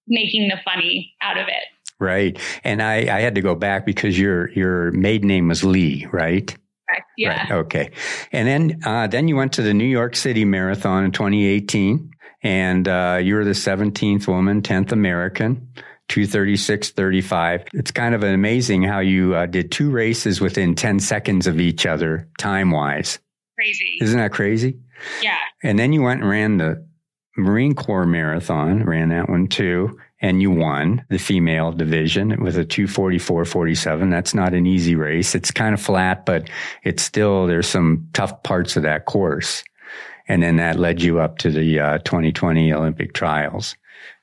making 0.07 0.49
the 0.49 0.57
funny 0.65 1.15
out 1.21 1.39
of 1.39 1.49
it. 1.49 1.65
Right. 2.01 2.39
And 2.63 2.81
I, 2.81 3.17
I 3.17 3.21
had 3.21 3.35
to 3.35 3.41
go 3.41 3.55
back 3.55 3.85
because 3.85 4.19
your 4.19 4.51
your 4.51 4.93
maiden 4.93 5.29
name 5.29 5.49
was 5.49 5.65
Lee, 5.65 6.07
right? 6.13 6.47
Correct? 6.89 7.11
Yeah. 7.17 7.29
Right. 7.29 7.53
Okay. 7.53 7.91
And 8.33 8.47
then 8.47 8.81
uh, 8.85 9.07
then 9.09 9.29
you 9.29 9.37
went 9.37 9.53
to 9.55 9.63
the 9.63 9.75
New 9.75 9.85
York 9.85 10.17
City 10.17 10.45
Marathon 10.45 11.05
in 11.05 11.13
2018, 11.13 12.11
and 12.43 12.87
uh, 12.87 13.19
you 13.23 13.35
were 13.35 13.45
the 13.45 13.51
17th 13.51 14.27
woman, 14.27 14.63
10th 14.63 14.93
American. 14.93 15.69
236.35. 16.09 17.69
It's 17.75 17.91
kind 17.91 18.15
of 18.15 18.23
amazing 18.23 18.83
how 18.83 19.01
you 19.01 19.35
uh, 19.35 19.45
did 19.45 19.71
two 19.71 19.91
races 19.91 20.41
within 20.41 20.75
10 20.75 21.01
seconds 21.01 21.47
of 21.47 21.61
each 21.61 21.85
other, 21.85 22.29
time 22.39 22.71
wise. 22.71 23.19
Crazy. 23.57 23.99
Isn't 24.01 24.19
that 24.19 24.33
crazy? 24.33 24.79
Yeah. 25.23 25.37
And 25.63 25.79
then 25.79 25.93
you 25.93 26.03
went 26.03 26.23
and 26.23 26.31
ran 26.31 26.57
the 26.57 26.87
Marine 27.37 27.75
Corps 27.75 28.07
Marathon, 28.07 28.85
ran 28.85 29.11
that 29.11 29.29
one 29.29 29.47
too, 29.47 29.99
and 30.21 30.43
you 30.43 30.51
won 30.51 31.05
the 31.09 31.19
female 31.19 31.73
division 31.73 32.43
with 32.43 32.57
a 32.59 32.65
244.47. 32.65 34.11
That's 34.11 34.35
not 34.35 34.55
an 34.55 34.67
easy 34.67 34.97
race. 34.97 35.35
It's 35.35 35.53
kind 35.53 35.73
of 35.73 35.81
flat, 35.81 36.27
but 36.27 36.51
it's 36.83 37.03
still, 37.03 37.47
there's 37.47 37.69
some 37.69 38.09
tough 38.13 38.43
parts 38.43 38.77
of 38.77 38.83
that 38.83 39.05
course. 39.05 39.63
And 40.29 40.43
then 40.43 40.57
that 40.57 40.79
led 40.79 41.03
you 41.03 41.21
up 41.21 41.39
to 41.39 41.51
the 41.51 41.81
uh, 41.81 41.99
2020 41.99 42.73
Olympic 42.73 43.15
trials. 43.15 43.75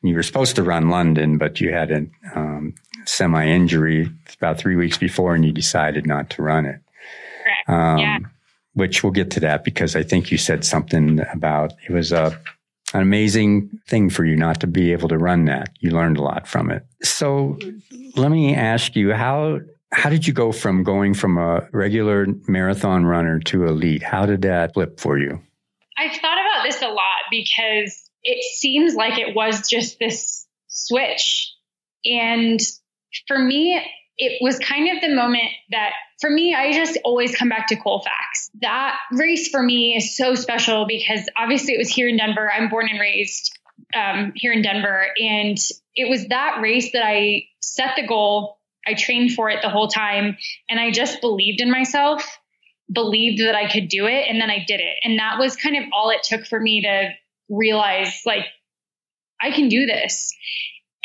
You 0.03 0.15
were 0.15 0.23
supposed 0.23 0.55
to 0.55 0.63
run 0.63 0.89
London, 0.89 1.37
but 1.37 1.59
you 1.59 1.71
had 1.73 1.91
a 1.91 2.05
um, 2.35 2.75
semi 3.05 3.45
injury 3.47 4.09
about 4.37 4.57
three 4.59 4.75
weeks 4.75 4.97
before 4.97 5.33
and 5.33 5.43
you 5.43 5.51
decided 5.51 6.05
not 6.05 6.29
to 6.31 6.43
run 6.43 6.65
it. 6.65 6.79
Correct. 7.43 7.69
Um, 7.69 7.99
Yeah. 7.99 8.19
Which 8.73 9.03
we'll 9.03 9.13
get 9.13 9.31
to 9.31 9.39
that 9.39 9.63
because 9.63 9.95
I 9.95 10.03
think 10.03 10.31
you 10.31 10.37
said 10.37 10.65
something 10.65 11.21
about 11.31 11.71
it 11.87 11.93
was 11.93 12.11
a, 12.11 12.37
an 12.93 13.01
amazing 13.01 13.69
thing 13.87 14.09
for 14.09 14.25
you 14.25 14.35
not 14.35 14.59
to 14.59 14.67
be 14.67 14.91
able 14.91 15.07
to 15.07 15.17
run 15.17 15.45
that. 15.45 15.69
You 15.79 15.91
learned 15.91 16.17
a 16.17 16.21
lot 16.21 16.45
from 16.45 16.69
it. 16.69 16.85
So 17.01 17.57
let 18.17 18.31
me 18.31 18.53
ask 18.53 18.95
you 18.97 19.13
how 19.13 19.61
how 19.93 20.09
did 20.09 20.27
you 20.27 20.33
go 20.33 20.51
from 20.51 20.83
going 20.83 21.13
from 21.13 21.37
a 21.37 21.65
regular 21.71 22.27
marathon 22.49 23.05
runner 23.05 23.39
to 23.39 23.65
elite? 23.65 24.03
How 24.03 24.25
did 24.25 24.41
that 24.41 24.73
flip 24.73 24.99
for 24.99 25.17
you? 25.17 25.41
I've 25.97 26.15
thought 26.17 26.37
about 26.37 26.63
this 26.63 26.81
a 26.81 26.87
lot 26.87 27.29
because 27.29 28.09
it 28.23 28.43
seems 28.43 28.95
like 28.95 29.19
it 29.19 29.35
was 29.35 29.67
just 29.67 29.99
this 29.99 30.45
switch. 30.67 31.53
And 32.05 32.59
for 33.27 33.37
me, 33.37 33.81
it 34.17 34.41
was 34.41 34.59
kind 34.59 34.95
of 34.95 35.01
the 35.01 35.13
moment 35.13 35.49
that 35.71 35.91
for 36.21 36.29
me, 36.29 36.53
I 36.53 36.71
just 36.71 36.97
always 37.03 37.35
come 37.35 37.49
back 37.49 37.67
to 37.67 37.75
Colfax. 37.75 38.49
That 38.61 38.97
race 39.11 39.49
for 39.49 39.61
me 39.61 39.95
is 39.95 40.15
so 40.15 40.35
special 40.35 40.85
because 40.87 41.27
obviously 41.37 41.73
it 41.73 41.77
was 41.77 41.89
here 41.89 42.07
in 42.07 42.17
Denver. 42.17 42.49
I'm 42.51 42.69
born 42.69 42.87
and 42.89 42.99
raised 42.99 43.57
um, 43.93 44.31
here 44.35 44.53
in 44.53 44.61
Denver. 44.61 45.07
And 45.17 45.57
it 45.95 46.09
was 46.09 46.27
that 46.27 46.61
race 46.61 46.91
that 46.93 47.05
I 47.05 47.43
set 47.59 47.91
the 47.95 48.07
goal. 48.07 48.59
I 48.87 48.93
trained 48.93 49.33
for 49.33 49.49
it 49.49 49.61
the 49.61 49.69
whole 49.69 49.87
time 49.87 50.37
and 50.69 50.79
I 50.79 50.91
just 50.91 51.19
believed 51.19 51.59
in 51.59 51.71
myself, 51.71 52.23
believed 52.91 53.41
that 53.41 53.55
I 53.55 53.71
could 53.71 53.87
do 53.87 54.05
it. 54.05 54.25
And 54.29 54.39
then 54.39 54.49
I 54.49 54.63
did 54.67 54.79
it. 54.79 54.97
And 55.03 55.19
that 55.19 55.39
was 55.39 55.55
kind 55.55 55.75
of 55.75 55.83
all 55.93 56.09
it 56.11 56.23
took 56.23 56.45
for 56.45 56.59
me 56.59 56.81
to 56.81 57.09
realize 57.49 58.21
like, 58.25 58.45
I 59.41 59.51
can 59.51 59.69
do 59.69 59.85
this 59.85 60.33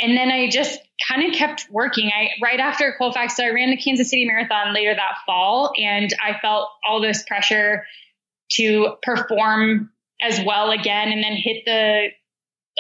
and 0.01 0.16
then 0.16 0.31
I 0.31 0.49
just 0.49 0.81
kind 1.07 1.31
of 1.31 1.37
kept 1.37 1.66
working. 1.71 2.11
I 2.14 2.31
right 2.43 2.59
after 2.59 2.95
Colfax, 2.97 3.37
so 3.37 3.45
I 3.45 3.51
ran 3.51 3.71
the 3.71 3.77
Kansas 3.77 4.11
City 4.11 4.25
Marathon 4.25 4.75
later 4.75 4.95
that 4.95 5.19
fall, 5.27 5.73
and 5.79 6.11
I 6.23 6.38
felt 6.40 6.69
all 6.88 7.01
this 7.01 7.23
pressure 7.25 7.85
to 8.53 8.95
perform 9.03 9.90
as 10.23 10.40
well 10.45 10.71
again, 10.71 11.12
and 11.12 11.23
then 11.23 11.33
hit 11.33 11.64
the 11.64 12.09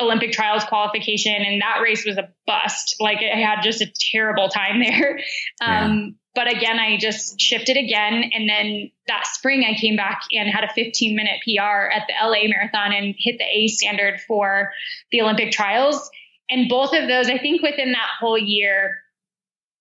Olympic 0.00 0.32
trials 0.32 0.64
qualification, 0.64 1.34
and 1.34 1.60
that 1.60 1.80
race 1.82 2.04
was 2.04 2.16
a 2.16 2.28
bust. 2.46 2.96
Like 3.00 3.18
I 3.18 3.38
had 3.38 3.62
just 3.62 3.80
a 3.80 3.92
terrible 4.12 4.48
time 4.48 4.80
there. 4.84 5.20
Yeah. 5.60 5.84
Um, 5.84 6.16
but 6.34 6.48
again, 6.48 6.78
I 6.78 6.96
just 6.96 7.40
shifted 7.40 7.76
again. 7.76 8.30
And 8.32 8.48
then 8.48 8.90
that 9.08 9.26
spring, 9.26 9.64
I 9.64 9.78
came 9.78 9.96
back 9.96 10.22
and 10.32 10.48
had 10.48 10.64
a 10.64 10.72
15 10.72 11.16
minute 11.16 11.40
PR 11.44 11.90
at 11.90 12.06
the 12.06 12.14
LA 12.22 12.48
Marathon 12.48 12.92
and 12.92 13.14
hit 13.18 13.38
the 13.38 13.44
A 13.44 13.66
standard 13.66 14.20
for 14.28 14.70
the 15.10 15.22
Olympic 15.22 15.50
trials. 15.50 16.08
And 16.48 16.68
both 16.68 16.92
of 16.94 17.08
those, 17.08 17.28
I 17.28 17.38
think 17.38 17.62
within 17.62 17.92
that 17.92 18.08
whole 18.20 18.38
year, 18.38 18.98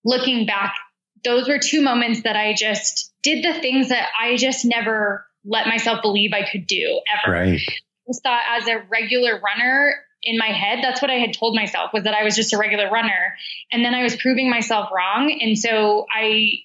looking 0.04 0.46
back, 0.46 0.74
those 1.22 1.48
were 1.48 1.58
two 1.58 1.82
moments 1.82 2.22
that 2.22 2.36
I 2.36 2.54
just 2.54 3.12
did 3.22 3.44
the 3.44 3.60
things 3.60 3.90
that 3.90 4.08
I 4.20 4.36
just 4.36 4.64
never 4.64 5.26
let 5.44 5.66
myself 5.66 6.02
believe 6.02 6.32
I 6.32 6.50
could 6.50 6.66
do 6.66 7.00
ever. 7.24 7.32
Right. 7.32 7.60
I 8.08 8.12
thought 8.22 8.42
as 8.58 8.66
a 8.66 8.84
regular 8.90 9.40
runner 9.40 9.94
in 10.22 10.38
my 10.38 10.48
head, 10.48 10.80
that's 10.82 11.00
what 11.00 11.10
I 11.10 11.14
had 11.14 11.32
told 11.32 11.54
myself 11.54 11.92
was 11.92 12.04
that 12.04 12.14
I 12.14 12.24
was 12.24 12.36
just 12.36 12.52
a 12.52 12.58
regular 12.58 12.90
runner. 12.90 13.36
And 13.72 13.84
then 13.84 13.94
I 13.94 14.02
was 14.02 14.16
proving 14.16 14.50
myself 14.50 14.90
wrong. 14.94 15.36
And 15.40 15.58
so 15.58 16.06
I 16.12 16.60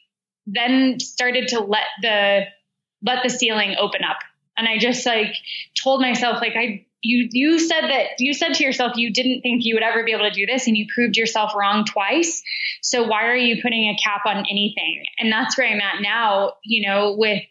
then 0.48 1.00
started 1.00 1.50
to 1.50 1.60
let 1.60 1.86
the 2.02 2.41
let 3.02 3.24
the 3.24 3.30
ceiling 3.30 3.76
open 3.80 4.02
up. 4.04 4.18
And 4.58 4.68
I 4.68 4.78
just 4.78 5.06
like 5.06 5.36
told 5.82 6.02
myself 6.02 6.41
like 6.41 6.54
I 6.56 6.86
you 7.06 7.30
you 7.32 7.60
said 7.60 7.82
that 7.82 8.20
you 8.20 8.34
said 8.34 8.56
to 8.56 8.63
yourself 8.63 8.94
you 8.96 9.13
didn't 9.13 9.41
think 9.41 9.63
you 9.63 9.76
would 9.76 9.84
ever 9.84 10.04
be 10.04 10.12
able 10.12 10.28
to 10.28 10.32
do 10.32 10.46
this 10.46 10.68
and 10.68 10.76
you 10.76 10.88
proved 10.94 11.15
yourself 11.15 11.54
wrong 11.56 11.86
twice 11.86 12.41
so 12.82 13.04
why 13.04 13.26
are 13.26 13.36
you 13.36 13.62
putting 13.62 13.89
a 13.89 13.96
cap 14.04 14.22
on 14.26 14.38
anything 14.38 15.04
and 15.20 15.32
that's 15.32 15.58
where 15.58 15.68
i'm 15.68 15.80
at 15.80 16.02
now 16.02 16.54
you 16.63 16.88
know 16.88 17.15
with 17.15 17.44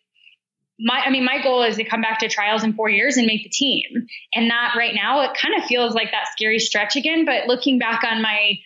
my 0.79 1.03
i 1.07 1.11
mean 1.11 1.25
my 1.25 1.43
goal 1.43 1.63
is 1.63 1.77
to 1.77 1.85
come 1.85 2.01
back 2.01 2.19
to 2.19 2.29
trials 2.29 2.65
in 2.65 2.75
four 2.75 2.89
years 2.89 3.17
and 3.17 3.27
make 3.27 3.43
the 3.43 3.49
team 3.49 4.07
and 4.35 4.51
that 4.51 4.75
right 4.77 4.95
now 4.95 5.21
it 5.23 5.37
kind 5.37 5.55
of 5.57 5.65
feels 5.65 5.95
like 5.95 6.11
that 6.11 6.29
scary 6.33 6.59
stretch 6.59 6.97
again 6.97 7.25
but 7.25 7.47
looking 7.47 7.79
back 7.79 8.03
on 8.05 8.23
my 8.23 8.59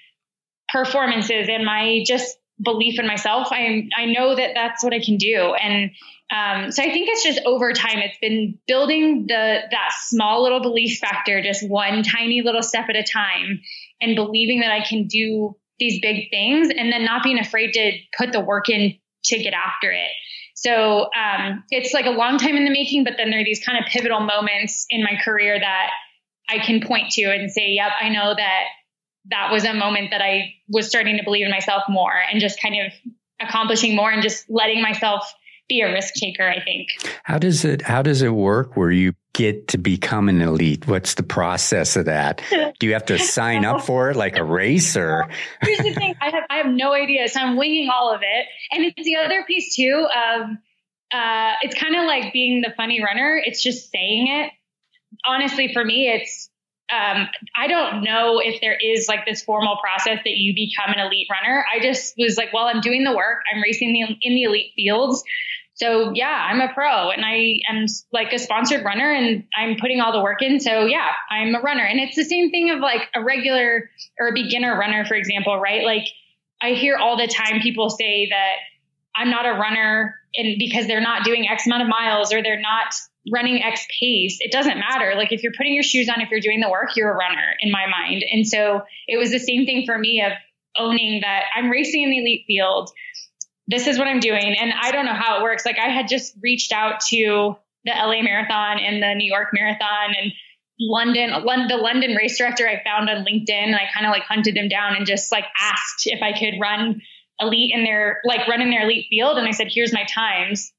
performances 0.73 1.49
and 1.51 1.65
my 1.65 2.03
just 2.07 2.37
belief 2.63 2.99
in 2.99 3.07
myself 3.07 3.49
i 3.51 3.89
i 3.97 4.07
know 4.07 4.35
that 4.35 4.53
that's 4.55 4.83
what 4.83 4.93
i 4.93 5.01
can 5.01 5.17
do 5.17 5.55
and 5.55 5.91
um, 6.31 6.71
so 6.73 6.83
I 6.83 6.93
think 6.93 7.09
it's 7.09 7.23
just 7.23 7.41
over 7.47 7.73
time, 7.73 7.99
it's 7.99 8.19
been 8.19 8.59
building 8.67 9.27
the 9.29 9.61
that 9.71 9.91
small 10.01 10.43
little 10.43 10.61
belief 10.61 10.99
factor, 10.99 11.43
just 11.43 11.67
one 11.67 12.03
tiny 12.03 12.43
little 12.43 12.63
step 12.63 12.87
at 12.91 12.97
a 12.97 13.03
time, 13.03 13.61
and 14.01 14.15
believing 14.15 14.61
that 14.61 14.71
I 14.71 14.85
can 14.85 15.07
do 15.07 15.57
these 15.79 16.01
big 16.03 16.29
things, 16.31 16.69
and 16.69 16.93
then 16.93 17.05
not 17.05 17.23
being 17.23 17.39
afraid 17.39 17.73
to 17.73 17.93
put 18.19 18.33
the 18.33 18.41
work 18.41 18.69
in 18.69 18.99
to 19.25 19.39
get 19.39 19.55
after 19.55 19.91
it. 19.91 20.11
So 20.61 21.09
um, 21.15 21.63
it's 21.71 21.95
like 21.95 22.07
a 22.07 22.11
long 22.11 22.37
time 22.39 22.57
in 22.57 22.65
the 22.65 22.71
making, 22.71 23.05
but 23.05 23.15
then 23.17 23.31
there 23.31 23.41
are 23.41 23.45
these 23.45 23.65
kind 23.65 23.79
of 23.79 23.89
pivotal 23.91 24.19
moments 24.19 24.87
in 24.91 25.05
my 25.05 25.13
career 25.25 25.59
that 25.59 25.91
I 26.49 26.59
can 26.59 26.81
point 26.81 27.11
to 27.13 27.25
and 27.27 27.49
say, 27.51 27.69
"Yep, 27.69 27.93
I 28.01 28.09
know 28.09 28.35
that 28.37 28.65
that 29.31 29.53
was 29.53 29.65
a 29.65 29.73
moment 29.73 30.11
that 30.11 30.21
I 30.21 30.55
was 30.69 30.89
starting 30.89 31.17
to 31.19 31.23
believe 31.23 31.45
in 31.45 31.51
myself 31.53 31.85
more, 31.89 32.13
and 32.13 32.41
just 32.41 32.61
kind 32.61 32.75
of 32.75 32.93
accomplishing 33.41 33.95
more, 33.95 34.11
and 34.11 34.21
just 34.21 34.51
letting 34.51 34.83
myself." 34.83 35.33
Be 35.69 35.81
a 35.81 35.93
risk 35.93 36.15
taker, 36.15 36.49
I 36.49 36.63
think. 36.63 36.89
How 37.25 37.39
does 37.39 37.65
it 37.65 37.83
how 37.83 38.03
does 38.03 38.23
it 38.23 38.31
work 38.31 38.77
where 38.77 38.91
you 38.91 39.15
get 39.35 39.69
to 39.69 39.79
become 39.79 40.29
an 40.29 40.41
elite? 40.41 40.87
What's 40.87 41.15
the 41.15 41.23
process 41.23 41.97
of 41.97 42.07
that? 42.07 42.43
Do 42.79 42.87
you 42.87 42.95
have 42.95 43.07
to 43.07 43.19
sign 43.19 43.65
up 43.65 43.83
for 43.83 44.11
it 44.11 44.17
like 44.17 44.37
a 44.37 44.45
race 44.45 44.97
or 44.97 45.29
Here's 45.63 45.79
the 45.79 45.95
thing, 45.95 46.15
I 46.21 46.31
have 46.31 46.45
I 46.51 46.57
have 46.57 46.67
no 46.67 46.93
idea. 46.93 47.29
So 47.29 47.41
I'm 47.41 47.57
winging 47.57 47.91
all 47.91 48.15
of 48.15 48.23
it. 48.23 48.47
And 48.73 48.85
it's 48.85 49.05
the 49.05 49.17
other 49.17 49.45
piece 49.45 49.77
too 49.77 50.07
of 50.07 50.51
uh, 51.13 51.53
it's 51.63 51.75
kind 51.75 51.97
of 51.97 52.05
like 52.05 52.33
being 52.33 52.61
the 52.61 52.73
funny 52.77 53.03
runner. 53.03 53.41
It's 53.43 53.63
just 53.63 53.91
saying 53.91 54.29
it. 54.29 54.53
Honestly, 55.27 55.73
for 55.73 55.85
me, 55.85 56.09
it's 56.09 56.51
um, 56.91 57.29
I 57.55 57.67
don't 57.67 58.03
know 58.03 58.41
if 58.43 58.61
there 58.61 58.77
is 58.77 59.09
like 59.09 59.27
this 59.27 59.43
formal 59.43 59.77
process 59.77 60.19
that 60.25 60.37
you 60.37 60.55
become 60.55 60.95
an 60.95 61.07
elite 61.07 61.29
runner. 61.31 61.65
I 61.73 61.81
just 61.81 62.15
was 62.17 62.39
like, 62.39 62.53
well, 62.53 62.65
I'm 62.65 62.81
doing 62.81 63.05
the 63.05 63.15
work. 63.15 63.43
I'm 63.53 63.63
racing 63.63 63.93
the, 63.93 64.17
in 64.23 64.35
the 64.35 64.45
elite 64.45 64.73
fields. 64.75 65.23
So 65.79 66.11
yeah, 66.13 66.49
I'm 66.51 66.61
a 66.61 66.73
pro 66.75 67.11
and 67.11 67.25
I 67.25 67.61
am 67.71 67.87
like 68.13 68.33
a 68.33 68.39
sponsored 68.39 68.85
runner 68.85 69.13
and 69.13 69.45
I'm 69.57 69.77
putting 69.81 70.01
all 70.01 70.13
the 70.13 70.21
work 70.21 70.43
in. 70.43 70.59
So 70.59 70.87
yeah, 70.87 71.11
I'm 71.31 71.55
a 71.55 71.61
runner. 71.61 71.85
And 71.85 72.01
it's 72.01 72.17
the 72.17 72.25
same 72.25 72.51
thing 72.51 72.71
of 72.71 72.81
like 72.81 73.03
a 73.15 73.23
regular 73.23 73.89
or 74.19 74.29
a 74.29 74.33
beginner 74.33 74.77
runner, 74.77 75.05
for 75.05 75.15
example, 75.15 75.59
right? 75.59 75.85
Like 75.85 76.09
I 76.61 76.71
hear 76.71 76.97
all 76.97 77.17
the 77.17 77.29
time 77.29 77.61
people 77.61 77.91
say 77.91 78.29
that 78.31 78.55
I'm 79.15 79.31
not 79.31 79.47
a 79.47 79.53
runner 79.53 80.17
and 80.35 80.59
because 80.59 80.89
they're 80.89 81.01
not 81.01 81.23
doing 81.23 81.49
X 81.49 81.67
amount 81.67 81.83
of 81.83 81.89
miles 81.89 82.33
or 82.33 82.43
they're 82.43 82.61
not 82.61 82.95
running 83.33 83.63
X 83.63 83.87
pace. 84.01 84.39
It 84.41 84.51
doesn't 84.51 84.79
matter. 84.79 85.15
Like 85.17 85.31
if 85.31 85.45
you're 85.45 85.53
putting 85.57 85.75
your 85.75 85.85
shoes 85.85 86.09
on, 86.09 86.21
if 86.21 86.29
you're 86.31 86.41
doing 86.41 86.59
the 86.59 86.71
work, 86.71 86.97
you're 86.97 87.13
a 87.13 87.17
runner 87.17 87.55
in 87.61 87.71
my 87.71 87.87
mind. 87.87 88.25
And 88.29 88.49
so 88.49 88.83
it 89.07 89.17
was 89.17 89.31
the 89.31 89.39
same 89.39 89.65
thing 89.65 89.85
for 89.87 89.97
me 89.97 90.25
of 90.27 90.33
owning 90.77 91.21
that 91.21 91.45
I'm 91.55 91.71
racing 91.71 92.03
in 92.03 92.11
the 92.11 92.19
elite 92.19 92.45
field 92.49 92.91
this 93.69 93.87
is 93.87 93.99
what 93.99 94.09
I'm 94.09 94.19
doing. 94.19 94.57
And 94.59 94.73
I 94.73 94.91
don't 94.91 95.05
know 95.05 95.15
how 95.15 95.39
it 95.39 95.43
works. 95.43 95.65
Like 95.65 95.79
I 95.79 95.91
had 95.91 96.09
just 96.09 96.35
reached 96.43 96.73
out 96.73 97.01
to 97.11 97.57
the 97.85 97.93
LA 97.93 98.23
Marathon 98.23 98.79
and 98.81 99.03
the 99.03 99.15
New 99.15 99.31
York 99.31 99.49
Marathon 99.53 100.15
and 100.21 100.33
London, 100.81 101.31
the 101.69 101.77
London 101.77 102.15
race 102.17 102.39
director 102.39 102.67
I 102.67 102.83
found 102.83 103.11
on 103.11 103.25
LinkedIn 103.25 103.51
and 103.51 103.77
I 103.77 103.83
kind 103.95 104.07
of 104.07 104.11
like 104.11 104.23
hunted 104.23 104.57
him 104.57 104.69
down 104.69 104.97
and 104.97 105.07
just 105.07 105.31
like 105.31 105.45
asked 105.61 106.07
if 106.07 106.23
I 106.23 106.33
could 106.33 106.55
run 106.61 107.03
elite 107.41 107.73
in 107.75 107.85
their, 107.85 108.21
like 108.25 108.49
run 108.49 108.63
in 108.63 108.71
their 108.71 108.85
elite 108.85 109.07
field. 109.11 109.37
And 109.37 109.47
I 109.47 109.51
said, 109.51 109.69
here's 109.71 109.93
my 109.93 110.05
times. 110.05 110.73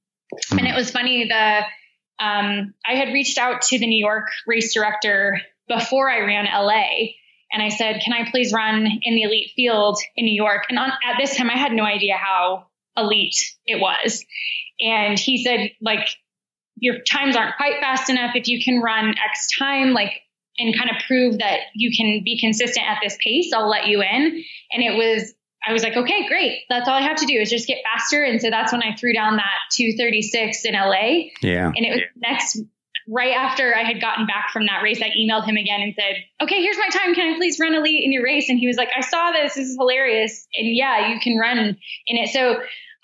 And 0.52 0.68
it 0.68 0.76
was 0.76 0.90
funny. 0.90 1.28
The, 1.28 1.62
um, 2.24 2.74
I 2.86 2.96
had 2.96 3.14
reached 3.14 3.38
out 3.38 3.62
to 3.64 3.80
the 3.80 3.88
New 3.88 4.04
York 4.04 4.30
race 4.48 4.74
director 4.74 5.42
before 5.68 6.10
I 6.10 6.22
ran 6.22 6.46
LA 6.46 7.14
and 7.52 7.62
I 7.62 7.70
said, 7.70 8.02
can 8.04 8.14
I 8.14 8.30
please 8.30 8.52
run 8.52 8.88
in 9.04 9.16
the 9.16 9.24
elite 9.24 9.52
field 9.56 10.00
in 10.16 10.26
New 10.26 10.36
York? 10.36 10.64
And 10.70 10.80
on, 10.80 10.90
at 10.90 11.18
this 11.20 11.36
time, 11.36 11.50
I 11.50 11.58
had 11.58 11.72
no 11.72 11.84
idea 11.84 12.16
how 12.16 12.69
elite 13.00 13.36
it 13.66 13.80
was. 13.80 14.26
And 14.80 15.18
he 15.20 15.44
said, 15.44 15.72
like, 15.82 16.08
your 16.78 17.02
times 17.02 17.36
aren't 17.36 17.58
quite 17.58 17.80
fast 17.82 18.10
enough. 18.10 18.36
If 18.36 18.48
you 18.48 18.64
can 18.64 18.82
run 18.82 19.10
X 19.10 19.48
time, 19.58 19.92
like, 19.92 20.14
and 20.58 20.78
kind 20.78 20.90
of 20.90 20.98
prove 21.08 21.40
that 21.40 21.60
you 21.74 21.92
can 21.96 22.22
be 22.24 22.40
consistent 22.40 22.86
at 22.86 23.00
this 23.02 23.18
pace, 23.24 23.52
I'll 23.54 23.70
let 23.70 23.88
you 23.88 24.02
in. 24.02 24.44
And 24.72 24.84
it 24.84 24.98
was, 24.98 25.34
I 25.66 25.74
was 25.74 25.84
like, 25.84 25.96
okay, 25.96 26.28
great. 26.28 26.60
That's 26.70 26.88
all 26.88 26.96
I 26.96 27.02
have 27.02 27.18
to 27.18 27.26
do 27.26 27.34
is 27.34 27.50
just 27.50 27.68
get 27.68 27.80
faster. 27.84 28.24
And 28.24 28.42
so 28.42 28.50
that's 28.50 28.72
when 28.72 28.84
I 28.84 28.96
threw 28.96 29.14
down 29.14 29.38
that 29.38 29.58
236 29.72 30.66
in 30.66 30.74
LA. 30.74 31.30
Yeah. 31.42 31.68
And 31.68 31.86
it 31.86 31.92
was 31.92 32.02
next 32.18 32.60
right 33.10 33.34
after 33.34 33.76
I 33.76 33.84
had 33.84 34.00
gotten 34.00 34.28
back 34.28 34.52
from 34.52 34.68
that 34.68 34.82
race, 34.84 35.02
I 35.02 35.10
emailed 35.10 35.46
him 35.46 35.58
again 35.58 35.82
and 35.82 35.96
said, 35.96 36.24
okay, 36.42 36.62
here's 36.62 36.78
my 36.78 36.90
time. 36.90 37.16
Can 37.16 37.34
I 37.34 37.38
please 37.38 37.60
run 37.60 37.74
elite 37.74 38.04
in 38.04 38.12
your 38.12 38.24
race? 38.24 38.50
And 38.50 38.60
he 38.60 38.68
was 38.68 38.78
like, 38.78 38.90
I 38.96 39.02
saw 39.02 39.32
this. 39.32 39.56
This 39.56 39.70
is 39.70 39.78
hilarious. 39.78 40.48
And 40.56 40.76
yeah, 40.76 41.10
you 41.12 41.20
can 41.20 41.38
run 41.38 41.58
in 41.58 42.18
it. 42.18 42.30
So 42.30 42.58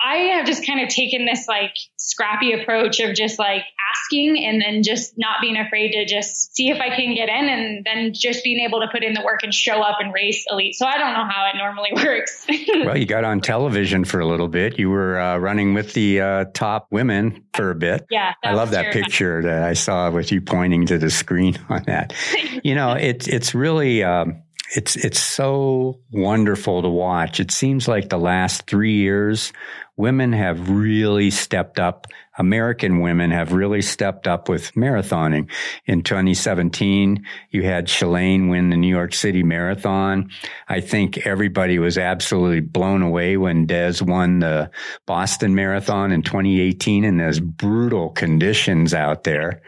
I 0.04 0.16
have 0.36 0.46
just 0.46 0.66
kind 0.66 0.82
of 0.82 0.90
taken 0.90 1.26
this 1.26 1.48
like 1.48 1.76
scrappy 1.98 2.52
approach 2.52 3.00
of 3.00 3.16
just 3.16 3.40
like 3.40 3.64
asking 3.94 4.44
and 4.46 4.62
then 4.62 4.84
just 4.84 5.14
not 5.18 5.42
being 5.42 5.58
afraid 5.58 5.92
to 5.94 6.06
just 6.06 6.56
see 6.56 6.70
if 6.70 6.80
I 6.80 6.90
can 6.90 7.16
get 7.16 7.30
in 7.30 7.50
and 7.50 7.86
then 7.86 8.14
just 8.14 8.44
being 8.44 8.60
able 8.60 8.82
to 8.82 8.88
put 8.92 9.04
in 9.04 9.14
the 9.14 9.22
work 9.22 9.42
and 9.44 9.54
show 9.54 9.82
up 9.82 9.98
and 10.00 10.14
race 10.14 10.46
elite. 10.50 10.76
So 10.76 10.86
I 10.86 10.98
don't 10.98 11.14
know 11.14 11.26
how 11.28 11.50
it 11.54 11.58
normally 11.58 11.92
works. 11.96 12.46
well, 12.86 12.98
you 12.98 13.06
got 13.06 13.24
on 13.24 13.42
television 13.42 14.06
for 14.06 14.20
a 14.20 14.28
little 14.28 14.48
bit. 14.48 14.78
You 14.78 14.90
were 14.90 15.20
uh, 15.20 15.38
running 15.38 15.74
with 15.74 15.94
the 15.94 16.22
uh, 16.22 16.46
top 16.54 16.88
women 16.92 17.44
for 17.54 17.72
a 17.72 17.76
bit. 17.76 18.06
Yeah. 18.10 18.34
I 18.44 18.54
love 18.54 18.72
that 18.72 18.82
terrifying. 18.84 19.04
picture 19.06 19.42
that 19.44 19.64
I 19.64 19.74
saw 19.74 20.12
with 20.12 20.32
you 20.32 20.42
pointing 20.42 20.86
to 20.88 20.98
the 20.98 21.10
screen 21.10 21.58
on 21.70 21.84
that. 21.84 22.14
you 22.64 22.76
know, 22.76 22.94
it's, 22.94 23.28
it's 23.28 23.56
really, 23.56 24.04
um, 24.04 24.42
it's 24.74 24.96
it's 24.96 25.20
so 25.20 26.00
wonderful 26.12 26.82
to 26.82 26.90
watch. 26.90 27.40
It 27.40 27.52
seems 27.52 27.88
like 27.88 28.10
the 28.10 28.18
last 28.18 28.66
three 28.68 28.96
years, 28.96 29.54
women 29.96 30.34
have 30.34 30.70
really 30.70 31.30
stepped 31.30 31.80
up 31.80 32.08
American 32.38 33.00
women 33.00 33.32
have 33.32 33.54
really 33.54 33.82
stepped 33.82 34.28
up 34.28 34.50
with 34.50 34.74
marathoning. 34.74 35.50
In 35.86 36.04
2017, 36.04 37.26
you 37.50 37.64
had 37.64 37.88
Shalane 37.88 38.50
win 38.50 38.70
the 38.70 38.78
New 38.78 38.94
York 38.94 39.14
City 39.14 39.44
Marathon. 39.44 40.30
I 40.68 40.82
think 40.82 41.26
everybody 41.26 41.80
was 41.80 41.98
absolutely 41.98 42.62
blown 42.62 43.02
away 43.02 43.38
when 43.38 43.66
Des 43.66 43.96
won 44.02 44.40
the 44.40 44.70
Boston 45.06 45.56
Marathon 45.56 46.12
in 46.12 46.22
2018 46.24 47.04
in 47.04 47.18
those 47.18 47.40
brutal 47.40 48.10
conditions 48.10 48.94
out 48.94 49.24
there. 49.24 49.62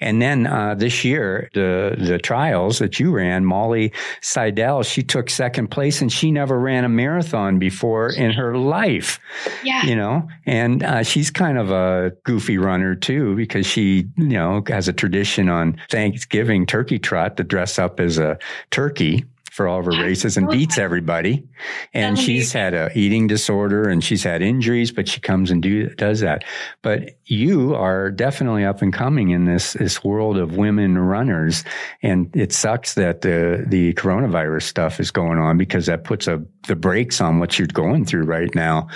And 0.00 0.20
then 0.20 0.46
uh, 0.46 0.74
this 0.74 1.04
year, 1.04 1.50
the 1.54 1.96
the 1.98 2.18
trials 2.18 2.78
that 2.78 2.98
you 2.98 3.10
ran, 3.10 3.44
Molly 3.44 3.92
Seidel, 4.20 4.82
she 4.82 5.02
took 5.02 5.30
second 5.30 5.68
place, 5.68 6.00
and 6.00 6.12
she 6.12 6.30
never 6.30 6.58
ran 6.58 6.84
a 6.84 6.88
marathon 6.88 7.58
before 7.58 8.10
in 8.10 8.32
her 8.32 8.56
life. 8.56 9.20
Yeah, 9.62 9.84
you 9.84 9.96
know, 9.96 10.28
and 10.46 10.82
uh, 10.82 11.02
she's 11.02 11.30
kind 11.30 11.58
of 11.58 11.70
a 11.70 12.07
goofy 12.24 12.58
runner 12.58 12.94
too, 12.94 13.34
because 13.36 13.66
she, 13.66 14.08
you 14.16 14.28
know, 14.28 14.62
has 14.68 14.88
a 14.88 14.92
tradition 14.92 15.48
on 15.48 15.80
Thanksgiving 15.90 16.66
turkey 16.66 16.98
trot 16.98 17.36
to 17.36 17.44
dress 17.44 17.78
up 17.78 18.00
as 18.00 18.18
a 18.18 18.38
turkey 18.70 19.24
for 19.58 19.66
all 19.66 19.80
of 19.80 19.86
her 19.86 20.04
races 20.04 20.36
and 20.36 20.48
beats 20.48 20.78
everybody. 20.78 21.44
And 21.92 22.16
she's 22.16 22.52
had 22.52 22.74
a 22.74 22.96
eating 22.96 23.26
disorder 23.26 23.88
and 23.88 24.04
she's 24.04 24.22
had 24.22 24.40
injuries, 24.40 24.92
but 24.92 25.08
she 25.08 25.18
comes 25.18 25.50
and 25.50 25.60
do, 25.60 25.88
does 25.96 26.20
that. 26.20 26.44
But 26.80 27.18
you 27.24 27.74
are 27.74 28.12
definitely 28.12 28.64
up 28.64 28.82
and 28.82 28.92
coming 28.92 29.30
in 29.30 29.46
this, 29.46 29.72
this 29.72 30.04
world 30.04 30.38
of 30.38 30.56
women 30.56 30.96
runners. 30.96 31.64
And 32.02 32.30
it 32.36 32.52
sucks 32.52 32.94
that 32.94 33.22
the, 33.22 33.64
the 33.66 33.94
coronavirus 33.94 34.62
stuff 34.62 35.00
is 35.00 35.10
going 35.10 35.38
on 35.38 35.58
because 35.58 35.86
that 35.86 36.04
puts 36.04 36.28
a, 36.28 36.40
the 36.68 36.76
brakes 36.76 37.20
on 37.20 37.40
what 37.40 37.58
you're 37.58 37.66
going 37.66 38.04
through 38.04 38.26
right 38.26 38.54
now. 38.54 38.86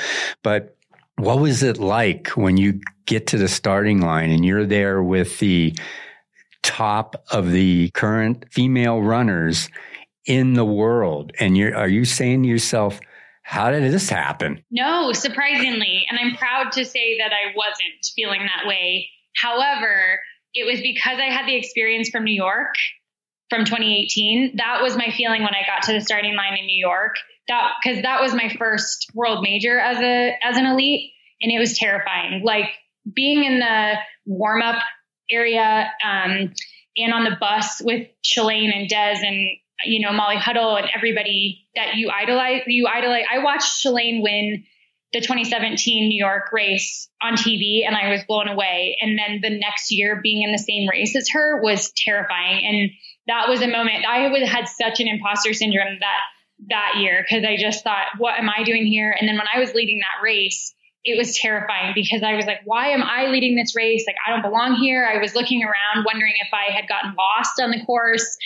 But 0.44 0.76
what 1.16 1.38
was 1.38 1.62
it 1.62 1.78
like 1.78 2.28
when 2.28 2.56
you 2.56 2.80
get 3.06 3.28
to 3.28 3.38
the 3.38 3.48
starting 3.48 4.00
line 4.00 4.30
and 4.30 4.44
you're 4.44 4.66
there 4.66 5.02
with 5.02 5.38
the 5.38 5.76
top 6.62 7.24
of 7.30 7.50
the 7.50 7.90
current 7.90 8.46
female 8.50 9.02
runners 9.02 9.68
in 10.26 10.54
the 10.54 10.64
world? 10.64 11.32
And 11.38 11.56
you're, 11.56 11.76
are 11.76 11.88
you 11.88 12.04
saying 12.04 12.42
to 12.42 12.48
yourself, 12.48 13.00
how 13.42 13.70
did 13.70 13.92
this 13.92 14.08
happen? 14.08 14.64
No, 14.70 15.12
surprisingly. 15.12 16.06
And 16.08 16.18
I'm 16.18 16.36
proud 16.36 16.72
to 16.72 16.84
say 16.84 17.18
that 17.18 17.32
I 17.32 17.54
wasn't 17.56 18.04
feeling 18.14 18.40
that 18.40 18.66
way. 18.66 19.08
However, 19.36 20.20
it 20.54 20.64
was 20.64 20.80
because 20.80 21.18
I 21.18 21.32
had 21.32 21.46
the 21.46 21.56
experience 21.56 22.08
from 22.08 22.24
New 22.24 22.34
York 22.34 22.74
from 23.50 23.64
2018. 23.64 24.56
That 24.56 24.82
was 24.82 24.96
my 24.96 25.10
feeling 25.10 25.42
when 25.42 25.54
I 25.54 25.66
got 25.66 25.82
to 25.86 25.92
the 25.92 26.00
starting 26.00 26.36
line 26.36 26.56
in 26.58 26.66
New 26.66 26.78
York. 26.78 27.16
That 27.48 27.72
because 27.82 28.02
that 28.02 28.20
was 28.20 28.34
my 28.34 28.48
first 28.58 29.10
world 29.14 29.42
major 29.42 29.78
as 29.78 29.98
a 29.98 30.36
as 30.42 30.56
an 30.56 30.66
elite, 30.66 31.12
and 31.40 31.52
it 31.52 31.58
was 31.58 31.76
terrifying. 31.76 32.42
Like 32.44 32.70
being 33.12 33.44
in 33.44 33.58
the 33.58 33.94
warm 34.26 34.62
up 34.62 34.82
area 35.30 35.90
um, 36.04 36.52
and 36.96 37.12
on 37.12 37.24
the 37.24 37.36
bus 37.40 37.80
with 37.82 38.06
Shalane 38.24 38.74
and 38.74 38.88
Des 38.88 39.26
and 39.26 39.48
you 39.84 40.06
know 40.06 40.12
Molly 40.12 40.36
Huddle 40.36 40.76
and 40.76 40.88
everybody 40.94 41.66
that 41.74 41.96
you 41.96 42.10
idolize. 42.10 42.62
You 42.66 42.86
idolize. 42.86 43.24
I 43.32 43.42
watched 43.42 43.84
Shalane 43.84 44.22
win 44.22 44.64
the 45.12 45.20
2017 45.20 46.08
New 46.08 46.18
York 46.18 46.52
race 46.52 47.08
on 47.20 47.34
TV 47.34 47.86
and 47.86 47.94
I 47.94 48.10
was 48.10 48.22
blown 48.24 48.48
away. 48.48 48.96
And 49.00 49.18
then 49.18 49.40
the 49.42 49.58
next 49.58 49.90
year 49.90 50.20
being 50.22 50.42
in 50.42 50.52
the 50.52 50.58
same 50.58 50.88
race 50.88 51.14
as 51.14 51.28
her 51.30 51.60
was 51.62 51.92
terrifying. 51.94 52.64
And 52.64 52.90
that 53.26 53.48
was 53.48 53.60
a 53.60 53.68
moment 53.68 54.06
I 54.08 54.28
had 54.46 54.68
such 54.68 55.00
an 55.00 55.08
imposter 55.08 55.52
syndrome 55.52 55.98
that 56.00 56.20
that 56.68 56.94
year 56.98 57.24
because 57.26 57.44
I 57.44 57.56
just 57.56 57.84
thought, 57.84 58.06
what 58.18 58.38
am 58.38 58.48
I 58.48 58.62
doing 58.64 58.86
here? 58.86 59.14
And 59.18 59.28
then 59.28 59.36
when 59.36 59.46
I 59.52 59.58
was 59.58 59.74
leading 59.74 60.00
that 60.00 60.22
race, 60.22 60.74
it 61.04 61.18
was 61.18 61.36
terrifying 61.36 61.92
because 61.94 62.22
I 62.22 62.34
was 62.34 62.46
like, 62.46 62.60
why 62.64 62.88
am 62.88 63.02
I 63.02 63.26
leading 63.26 63.56
this 63.56 63.74
race? 63.74 64.04
Like, 64.06 64.16
I 64.26 64.30
don't 64.30 64.42
belong 64.42 64.76
here. 64.76 65.04
I 65.04 65.18
was 65.18 65.34
looking 65.34 65.64
around 65.64 66.04
wondering 66.04 66.34
if 66.40 66.48
I 66.52 66.72
had 66.72 66.88
gotten 66.88 67.14
lost 67.14 67.60
on 67.60 67.70
the 67.70 67.84
course 67.84 68.36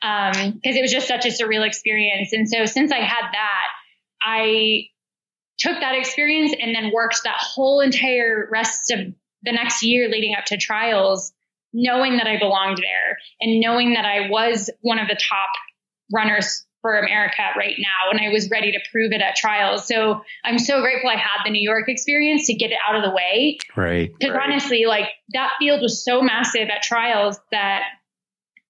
because 0.00 0.36
um, 0.46 0.60
it 0.62 0.80
was 0.80 0.92
just 0.92 1.08
such 1.08 1.26
a 1.26 1.28
surreal 1.28 1.66
experience. 1.66 2.32
And 2.32 2.48
so, 2.48 2.64
since 2.64 2.90
I 2.90 3.00
had 3.00 3.32
that, 3.32 3.66
I 4.22 4.86
took 5.58 5.80
that 5.80 5.94
experience 5.94 6.54
and 6.58 6.74
then 6.74 6.90
worked 6.92 7.20
that 7.24 7.36
whole 7.38 7.80
entire 7.80 8.48
rest 8.50 8.90
of 8.90 9.00
the 9.42 9.52
next 9.52 9.82
year 9.82 10.08
leading 10.08 10.34
up 10.36 10.46
to 10.46 10.56
trials, 10.56 11.32
knowing 11.72 12.16
that 12.16 12.26
I 12.26 12.38
belonged 12.38 12.78
there 12.78 13.18
and 13.40 13.60
knowing 13.60 13.94
that 13.94 14.04
I 14.04 14.30
was 14.30 14.70
one 14.80 14.98
of 14.98 15.08
the 15.08 15.16
top 15.16 15.48
runners 16.12 16.65
for 16.86 16.96
America 17.00 17.42
right 17.56 17.74
now. 17.80 18.12
And 18.12 18.20
I 18.20 18.32
was 18.32 18.48
ready 18.48 18.70
to 18.70 18.78
prove 18.92 19.10
it 19.10 19.20
at 19.20 19.34
trials. 19.34 19.88
So 19.88 20.22
I'm 20.44 20.60
so 20.60 20.80
grateful 20.82 21.10
I 21.10 21.16
had 21.16 21.42
the 21.44 21.50
New 21.50 21.60
York 21.60 21.88
experience 21.88 22.46
to 22.46 22.54
get 22.54 22.70
it 22.70 22.78
out 22.88 22.94
of 22.94 23.02
the 23.02 23.10
way. 23.10 23.58
Right. 23.74 24.12
Because 24.16 24.36
right. 24.36 24.48
honestly, 24.48 24.84
like 24.86 25.08
that 25.32 25.50
field 25.58 25.82
was 25.82 26.04
so 26.04 26.22
massive 26.22 26.68
at 26.68 26.82
trials 26.82 27.40
that 27.50 27.82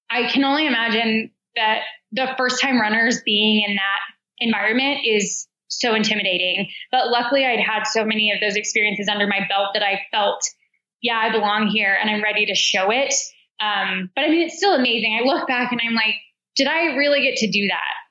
I 0.08 0.30
can 0.30 0.44
only 0.44 0.66
imagine 0.66 1.30
that 1.56 1.80
the 2.10 2.28
first 2.38 2.62
time 2.62 2.80
runners 2.80 3.20
being 3.22 3.62
in 3.68 3.76
that 3.76 4.00
environment 4.38 5.00
is 5.04 5.46
so 5.68 5.94
intimidating. 5.94 6.70
But 6.90 7.08
luckily, 7.08 7.44
I'd 7.44 7.60
had 7.60 7.82
so 7.84 8.02
many 8.02 8.32
of 8.32 8.40
those 8.40 8.56
experiences 8.56 9.10
under 9.12 9.26
my 9.26 9.40
belt 9.46 9.74
that 9.74 9.82
I 9.82 10.00
felt, 10.10 10.42
yeah, 11.02 11.18
I 11.18 11.32
belong 11.32 11.66
here 11.66 11.94
and 12.00 12.08
I'm 12.08 12.22
ready 12.22 12.46
to 12.46 12.54
show 12.54 12.90
it. 12.90 13.12
Um, 13.60 14.10
but 14.14 14.24
I 14.24 14.30
mean, 14.30 14.46
it's 14.46 14.56
still 14.56 14.74
amazing. 14.74 15.20
I 15.20 15.26
look 15.26 15.46
back 15.46 15.70
and 15.70 15.82
I'm 15.86 15.94
like, 15.94 16.14
did 16.56 16.66
I 16.66 16.96
really 16.96 17.20
get 17.20 17.36
to 17.40 17.50
do 17.50 17.68
that? 17.68 18.05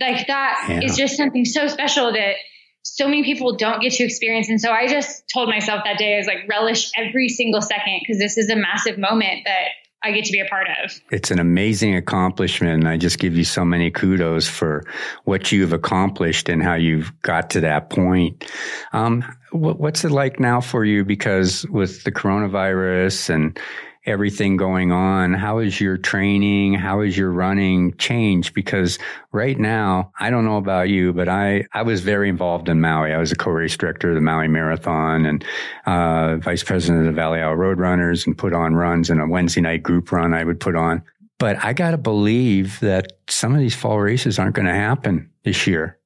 Like 0.00 0.26
that 0.26 0.66
yeah. 0.68 0.80
is 0.82 0.96
just 0.96 1.16
something 1.16 1.44
so 1.44 1.68
special 1.68 2.12
that 2.12 2.36
so 2.82 3.06
many 3.06 3.24
people 3.24 3.56
don't 3.56 3.80
get 3.80 3.92
to 3.94 4.04
experience. 4.04 4.48
And 4.48 4.60
so 4.60 4.70
I 4.70 4.86
just 4.86 5.24
told 5.32 5.48
myself 5.48 5.82
that 5.84 5.98
day, 5.98 6.14
I 6.14 6.18
was 6.18 6.26
like, 6.26 6.48
relish 6.48 6.90
every 6.96 7.28
single 7.28 7.60
second 7.60 8.00
because 8.00 8.18
this 8.18 8.38
is 8.38 8.48
a 8.48 8.56
massive 8.56 8.98
moment 8.98 9.40
that 9.44 9.68
I 10.04 10.12
get 10.12 10.24
to 10.26 10.32
be 10.32 10.40
a 10.40 10.44
part 10.44 10.68
of. 10.84 10.92
It's 11.10 11.32
an 11.32 11.40
amazing 11.40 11.96
accomplishment. 11.96 12.74
And 12.74 12.88
I 12.88 12.96
just 12.96 13.18
give 13.18 13.36
you 13.36 13.42
so 13.42 13.64
many 13.64 13.90
kudos 13.90 14.46
for 14.46 14.84
what 15.24 15.50
you've 15.50 15.72
accomplished 15.72 16.48
and 16.48 16.62
how 16.62 16.74
you've 16.74 17.10
got 17.22 17.50
to 17.50 17.60
that 17.62 17.90
point. 17.90 18.44
Um, 18.92 19.24
what's 19.50 20.04
it 20.04 20.12
like 20.12 20.38
now 20.38 20.60
for 20.60 20.84
you? 20.84 21.04
Because 21.04 21.66
with 21.70 22.04
the 22.04 22.12
coronavirus 22.12 23.30
and 23.30 23.58
everything 24.06 24.56
going 24.56 24.92
on, 24.92 25.34
how 25.34 25.58
is 25.58 25.80
your 25.80 25.96
training? 25.98 26.74
How 26.74 27.00
is 27.00 27.16
your 27.18 27.30
running 27.30 27.96
changed? 27.96 28.54
Because 28.54 28.98
right 29.32 29.58
now, 29.58 30.12
I 30.18 30.30
don't 30.30 30.44
know 30.44 30.56
about 30.56 30.88
you, 30.88 31.12
but 31.12 31.28
I, 31.28 31.66
I 31.72 31.82
was 31.82 32.00
very 32.00 32.28
involved 32.28 32.68
in 32.68 32.80
Maui. 32.80 33.12
I 33.12 33.18
was 33.18 33.32
a 33.32 33.36
co-race 33.36 33.76
director 33.76 34.10
of 34.10 34.14
the 34.14 34.20
Maui 34.20 34.48
Marathon 34.48 35.26
and 35.26 35.44
uh, 35.86 36.36
vice 36.36 36.62
president 36.62 37.00
of 37.00 37.06
the 37.06 37.16
Valley 37.16 37.40
Isle 37.40 37.56
Roadrunners 37.56 38.26
and 38.26 38.38
put 38.38 38.52
on 38.52 38.74
runs 38.74 39.10
and 39.10 39.20
a 39.20 39.26
Wednesday 39.26 39.60
night 39.60 39.82
group 39.82 40.12
run 40.12 40.32
I 40.32 40.44
would 40.44 40.60
put 40.60 40.76
on. 40.76 41.02
But 41.38 41.62
I 41.62 41.72
got 41.72 41.90
to 41.90 41.98
believe 41.98 42.80
that 42.80 43.12
some 43.28 43.54
of 43.54 43.60
these 43.60 43.74
fall 43.74 44.00
races 44.00 44.38
aren't 44.38 44.54
going 44.54 44.66
to 44.66 44.74
happen 44.74 45.30
this 45.42 45.66
year. 45.66 45.98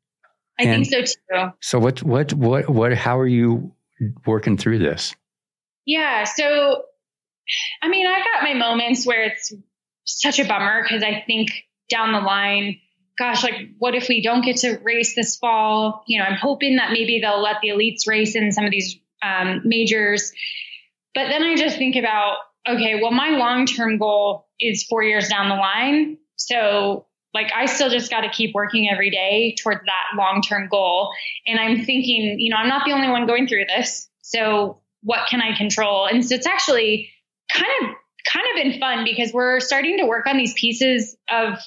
I 0.59 0.65
and 0.65 0.87
think 0.87 1.07
so 1.07 1.15
too. 1.33 1.53
So 1.61 1.79
what, 1.79 2.03
what, 2.03 2.33
what, 2.33 2.69
what, 2.69 2.95
how 2.95 3.19
are 3.19 3.27
you 3.27 3.73
working 4.27 4.57
through 4.57 4.79
this? 4.79 5.15
Yeah. 5.87 6.25
So 6.25 6.85
I 7.83 7.89
mean, 7.89 8.07
I've 8.07 8.25
got 8.25 8.43
my 8.43 8.55
moments 8.55 9.07
where 9.07 9.23
it's 9.25 9.53
such 10.05 10.39
a 10.39 10.45
bummer 10.47 10.83
because 10.83 11.03
I 11.03 11.23
think 11.27 11.51
down 11.89 12.13
the 12.13 12.21
line, 12.21 12.81
gosh, 13.19 13.43
like 13.43 13.71
what 13.79 13.95
if 13.95 14.09
we 14.09 14.23
don't 14.23 14.45
get 14.45 14.59
to 14.59 14.79
race 14.83 15.15
this 15.15 15.37
fall? 15.37 16.05
You 16.07 16.21
know, 16.21 16.27
I'm 16.27 16.37
hoping 16.37 16.77
that 16.77 16.93
maybe 16.93 17.21
they'll 17.21 17.43
let 17.43 17.57
the 17.63 17.69
elites 17.69 18.07
race 18.07 18.35
in 18.35 18.53
some 18.53 18.65
of 18.65 18.71
these 18.71 18.99
um, 19.23 19.63
majors. 19.65 20.33
But 21.15 21.29
then 21.29 21.43
I 21.43 21.57
just 21.57 21.77
think 21.77 21.97
about, 21.97 22.39
okay, 22.69 23.01
well, 23.01 23.11
my 23.11 23.31
long 23.31 23.67
term 23.67 23.99
goal 23.99 24.49
is 24.61 24.85
four 24.85 25.03
years 25.03 25.29
down 25.29 25.49
the 25.49 25.57
line. 25.57 26.19
So, 26.37 27.07
like, 27.35 27.53
I 27.55 27.67
still 27.67 27.91
just 27.91 28.11
got 28.11 28.23
to 28.23 28.31
keep 28.31 28.55
working 28.55 28.89
every 28.91 29.11
day 29.11 29.55
towards 29.63 29.81
that 29.85 30.17
long 30.17 30.43
term 30.43 30.69
goal. 30.69 31.13
And 31.47 31.61
I'm 31.61 31.85
thinking, 31.85 32.37
you 32.39 32.51
know, 32.51 32.57
I'm 32.57 32.69
not 32.69 32.85
the 32.87 32.93
only 32.93 33.09
one 33.09 33.27
going 33.27 33.47
through 33.47 33.67
this. 33.67 34.09
So, 34.23 34.81
what 35.03 35.29
can 35.29 35.41
I 35.41 35.57
control? 35.57 36.07
And 36.07 36.25
so, 36.25 36.35
it's 36.35 36.47
actually 36.47 37.11
kind 37.55 37.71
of 37.83 37.97
kind 38.33 38.47
of 38.51 38.63
been 38.63 38.81
fun 38.81 39.05
because 39.05 39.33
we're 39.33 39.61
starting 39.61 39.99
to 39.99 40.07
work 40.07 40.27
on 40.27 40.37
these 40.37 40.53
pieces 40.55 41.17
of 41.31 41.59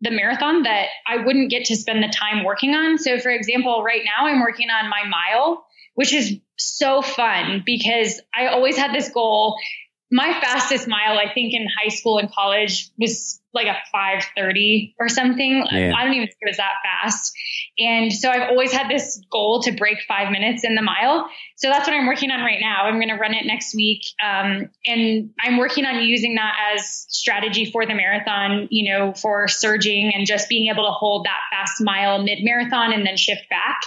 the 0.00 0.10
marathon 0.10 0.62
that 0.62 0.86
I 1.06 1.24
wouldn't 1.24 1.50
get 1.50 1.64
to 1.66 1.76
spend 1.76 2.02
the 2.02 2.08
time 2.08 2.44
working 2.44 2.74
on. 2.74 2.98
So, 2.98 3.18
for 3.18 3.30
example, 3.30 3.82
right 3.82 4.02
now 4.04 4.26
I'm 4.26 4.40
working 4.40 4.68
on 4.70 4.88
my 4.88 5.02
mile, 5.08 5.64
which 5.94 6.12
is 6.12 6.38
so 6.56 7.02
fun 7.02 7.62
because 7.66 8.20
I 8.34 8.46
always 8.46 8.76
had 8.76 8.94
this 8.94 9.08
goal 9.08 9.56
my 10.10 10.40
fastest 10.40 10.88
mile, 10.88 11.18
I 11.18 11.32
think 11.32 11.52
in 11.52 11.66
high 11.80 11.88
school 11.88 12.18
and 12.18 12.32
college 12.32 12.90
was 12.98 13.40
like 13.52 13.66
a 13.66 13.76
530 13.92 14.94
or 14.98 15.08
something. 15.08 15.64
Yeah. 15.70 15.92
I 15.96 16.04
don't 16.04 16.14
even 16.14 16.28
think 16.28 16.38
it 16.40 16.48
was 16.48 16.56
that 16.56 16.72
fast. 16.82 17.32
And 17.78 18.12
so 18.12 18.30
I've 18.30 18.48
always 18.50 18.72
had 18.72 18.88
this 18.88 19.20
goal 19.30 19.62
to 19.62 19.72
break 19.72 19.98
five 20.06 20.30
minutes 20.30 20.64
in 20.64 20.74
the 20.74 20.82
mile. 20.82 21.28
So 21.56 21.68
that's 21.68 21.86
what 21.86 21.94
I'm 21.94 22.06
working 22.06 22.30
on 22.30 22.40
right 22.40 22.60
now. 22.60 22.84
I'm 22.84 22.94
going 22.94 23.08
to 23.08 23.16
run 23.16 23.34
it 23.34 23.44
next 23.46 23.74
week. 23.74 24.02
Um, 24.24 24.70
and 24.86 25.30
I'm 25.40 25.58
working 25.58 25.84
on 25.84 26.02
using 26.02 26.36
that 26.36 26.54
as 26.74 27.06
strategy 27.08 27.70
for 27.70 27.84
the 27.84 27.94
marathon, 27.94 28.68
you 28.70 28.90
know, 28.90 29.12
for 29.12 29.46
surging 29.48 30.12
and 30.14 30.26
just 30.26 30.48
being 30.48 30.72
able 30.72 30.84
to 30.84 30.92
hold 30.92 31.26
that 31.26 31.40
fast 31.50 31.82
mile 31.82 32.22
mid 32.22 32.38
marathon 32.42 32.92
and 32.92 33.06
then 33.06 33.16
shift 33.16 33.48
back. 33.50 33.80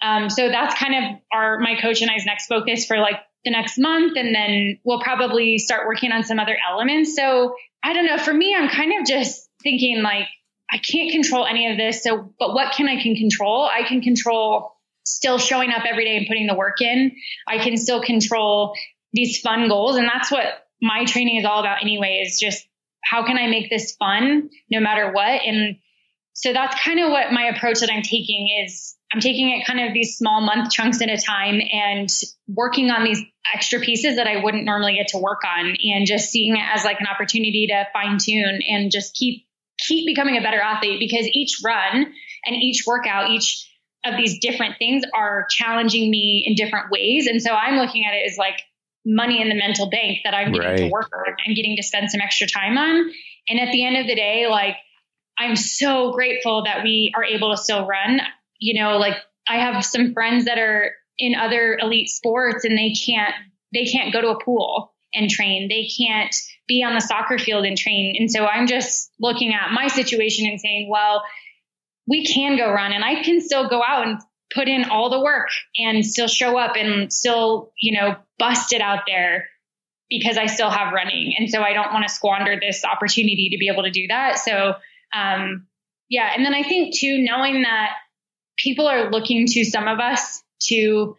Um, 0.00 0.28
so 0.28 0.48
that's 0.48 0.74
kind 0.74 0.94
of 0.94 1.20
our, 1.32 1.58
my 1.60 1.76
coach 1.80 2.02
and 2.02 2.10
I's 2.10 2.26
next 2.26 2.46
focus 2.46 2.86
for 2.86 2.98
like 2.98 3.20
the 3.44 3.50
next 3.50 3.78
month 3.78 4.16
and 4.16 4.34
then 4.34 4.78
we'll 4.84 5.00
probably 5.00 5.58
start 5.58 5.86
working 5.86 6.12
on 6.12 6.24
some 6.24 6.38
other 6.38 6.56
elements. 6.70 7.16
So 7.16 7.54
I 7.82 7.92
don't 7.92 8.06
know. 8.06 8.18
For 8.18 8.32
me, 8.32 8.54
I'm 8.54 8.68
kind 8.68 8.92
of 9.00 9.06
just 9.06 9.48
thinking 9.62 10.02
like, 10.02 10.26
I 10.70 10.78
can't 10.78 11.10
control 11.10 11.46
any 11.46 11.70
of 11.70 11.76
this. 11.76 12.02
So, 12.02 12.32
but 12.38 12.54
what 12.54 12.72
can 12.74 12.88
I 12.88 13.02
can 13.02 13.14
control? 13.14 13.64
I 13.64 13.86
can 13.86 14.00
control 14.00 14.72
still 15.04 15.38
showing 15.38 15.70
up 15.70 15.84
every 15.84 16.04
day 16.04 16.16
and 16.16 16.26
putting 16.26 16.46
the 16.46 16.54
work 16.54 16.80
in. 16.80 17.12
I 17.46 17.58
can 17.58 17.76
still 17.76 18.00
control 18.00 18.74
these 19.12 19.40
fun 19.40 19.68
goals. 19.68 19.96
And 19.96 20.06
that's 20.06 20.30
what 20.30 20.46
my 20.80 21.04
training 21.04 21.36
is 21.36 21.44
all 21.44 21.60
about 21.60 21.82
anyway, 21.82 22.22
is 22.24 22.38
just 22.38 22.66
how 23.04 23.26
can 23.26 23.36
I 23.36 23.48
make 23.48 23.68
this 23.68 23.96
fun 23.96 24.50
no 24.70 24.80
matter 24.80 25.12
what? 25.12 25.42
And 25.44 25.76
so 26.32 26.52
that's 26.52 26.80
kind 26.82 27.00
of 27.00 27.10
what 27.10 27.32
my 27.32 27.48
approach 27.54 27.80
that 27.80 27.90
I'm 27.92 28.02
taking 28.02 28.48
is 28.64 28.96
I'm 29.12 29.20
taking 29.20 29.50
it 29.50 29.66
kind 29.66 29.80
of 29.80 29.92
these 29.92 30.16
small 30.16 30.40
month 30.40 30.70
chunks 30.70 31.02
at 31.02 31.10
a 31.10 31.18
time 31.18 31.60
and 31.72 32.08
working 32.48 32.90
on 32.90 33.04
these 33.04 33.20
extra 33.54 33.80
pieces 33.80 34.16
that 34.16 34.26
I 34.26 34.42
wouldn't 34.42 34.64
normally 34.64 34.94
get 34.94 35.08
to 35.08 35.18
work 35.18 35.40
on 35.44 35.76
and 35.82 36.06
just 36.06 36.30
seeing 36.30 36.56
it 36.56 36.64
as 36.74 36.84
like 36.84 37.00
an 37.00 37.06
opportunity 37.06 37.68
to 37.68 37.86
fine 37.92 38.18
tune 38.18 38.60
and 38.66 38.90
just 38.90 39.14
keep 39.14 39.46
keep 39.78 40.06
becoming 40.06 40.36
a 40.36 40.40
better 40.40 40.60
athlete 40.60 40.98
because 41.00 41.26
each 41.32 41.60
run 41.64 42.12
and 42.46 42.56
each 42.56 42.84
workout, 42.86 43.30
each 43.30 43.68
of 44.04 44.16
these 44.16 44.38
different 44.40 44.76
things 44.78 45.02
are 45.14 45.46
challenging 45.50 46.10
me 46.10 46.44
in 46.46 46.54
different 46.54 46.90
ways. 46.90 47.26
And 47.26 47.40
so 47.40 47.50
I'm 47.52 47.76
looking 47.76 48.04
at 48.04 48.14
it 48.14 48.30
as 48.30 48.36
like 48.36 48.60
money 49.04 49.40
in 49.40 49.48
the 49.48 49.54
mental 49.54 49.90
bank 49.90 50.18
that 50.24 50.34
I'm 50.34 50.52
getting 50.52 50.68
right. 50.68 50.78
to 50.78 50.88
work 50.88 51.10
on 51.14 51.34
and 51.44 51.56
getting 51.56 51.76
to 51.76 51.82
spend 51.82 52.10
some 52.10 52.20
extra 52.20 52.46
time 52.46 52.78
on. 52.78 53.10
And 53.48 53.60
at 53.60 53.72
the 53.72 53.84
end 53.84 53.96
of 53.96 54.06
the 54.06 54.14
day, 54.14 54.46
like 54.48 54.76
I'm 55.38 55.56
so 55.56 56.12
grateful 56.12 56.64
that 56.64 56.82
we 56.82 57.12
are 57.16 57.24
able 57.24 57.50
to 57.50 57.56
still 57.56 57.86
run. 57.86 58.20
You 58.62 58.80
know, 58.80 58.96
like 58.98 59.16
I 59.48 59.58
have 59.58 59.84
some 59.84 60.12
friends 60.12 60.44
that 60.44 60.58
are 60.58 60.92
in 61.18 61.34
other 61.34 61.76
elite 61.80 62.08
sports 62.08 62.64
and 62.64 62.78
they 62.78 62.92
can't 62.92 63.34
they 63.74 63.86
can't 63.86 64.12
go 64.12 64.20
to 64.20 64.28
a 64.28 64.42
pool 64.42 64.92
and 65.12 65.28
train. 65.28 65.68
They 65.68 65.88
can't 65.88 66.34
be 66.68 66.82
on 66.82 66.94
the 66.94 67.00
soccer 67.00 67.38
field 67.38 67.64
and 67.64 67.76
train. 67.76 68.14
And 68.18 68.30
so 68.30 68.46
I'm 68.46 68.66
just 68.66 69.10
looking 69.18 69.52
at 69.52 69.72
my 69.72 69.88
situation 69.88 70.48
and 70.48 70.60
saying, 70.60 70.88
well, 70.90 71.22
we 72.06 72.24
can 72.24 72.56
go 72.56 72.70
run 72.72 72.92
and 72.92 73.04
I 73.04 73.22
can 73.22 73.40
still 73.40 73.68
go 73.68 73.82
out 73.86 74.06
and 74.06 74.18
put 74.54 74.68
in 74.68 74.84
all 74.84 75.10
the 75.10 75.20
work 75.20 75.48
and 75.76 76.04
still 76.04 76.28
show 76.28 76.58
up 76.58 76.76
and 76.76 77.12
still, 77.12 77.72
you 77.80 77.98
know, 77.98 78.16
bust 78.38 78.72
it 78.72 78.80
out 78.80 79.00
there 79.06 79.48
because 80.08 80.36
I 80.36 80.46
still 80.46 80.70
have 80.70 80.92
running. 80.92 81.34
And 81.38 81.48
so 81.48 81.62
I 81.62 81.72
don't 81.72 81.92
want 81.92 82.06
to 82.06 82.14
squander 82.14 82.58
this 82.60 82.84
opportunity 82.84 83.50
to 83.52 83.58
be 83.58 83.68
able 83.68 83.84
to 83.84 83.90
do 83.90 84.06
that. 84.08 84.38
So, 84.38 84.74
um, 85.14 85.66
yeah. 86.08 86.32
And 86.36 86.44
then 86.44 86.54
I 86.54 86.62
think 86.62 86.94
too, 86.94 87.18
knowing 87.18 87.62
that 87.62 87.92
people 88.56 88.86
are 88.86 89.10
looking 89.10 89.46
to 89.46 89.64
some 89.64 89.88
of 89.88 89.98
us 89.98 90.42
to 90.64 91.16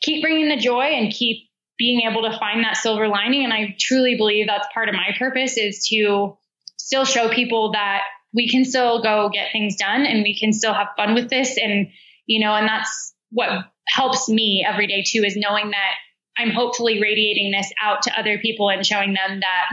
keep 0.00 0.22
bringing 0.22 0.48
the 0.48 0.56
joy 0.56 0.82
and 0.82 1.12
keep 1.12 1.48
being 1.78 2.08
able 2.10 2.22
to 2.22 2.38
find 2.38 2.64
that 2.64 2.76
silver 2.76 3.08
lining. 3.08 3.44
And 3.44 3.52
I 3.52 3.76
truly 3.78 4.16
believe 4.16 4.46
that's 4.46 4.66
part 4.74 4.88
of 4.88 4.94
my 4.94 5.14
purpose 5.18 5.56
is 5.56 5.86
to 5.88 6.36
still 6.76 7.04
show 7.04 7.28
people 7.28 7.72
that 7.72 8.02
we 8.34 8.48
can 8.48 8.64
still 8.64 9.02
go 9.02 9.30
get 9.32 9.52
things 9.52 9.76
done 9.76 10.04
and 10.04 10.22
we 10.22 10.38
can 10.38 10.52
still 10.52 10.74
have 10.74 10.88
fun 10.96 11.14
with 11.14 11.30
this. 11.30 11.56
And, 11.56 11.88
you 12.26 12.44
know, 12.44 12.54
and 12.54 12.68
that's 12.68 13.14
what 13.30 13.48
helps 13.86 14.28
me 14.28 14.66
every 14.68 14.86
day 14.86 15.04
too, 15.06 15.22
is 15.24 15.36
knowing 15.36 15.70
that 15.70 15.94
I'm 16.36 16.50
hopefully 16.50 17.00
radiating 17.00 17.50
this 17.50 17.72
out 17.82 18.02
to 18.02 18.18
other 18.18 18.38
people 18.38 18.70
and 18.70 18.86
showing 18.86 19.14
them 19.14 19.40
that 19.40 19.66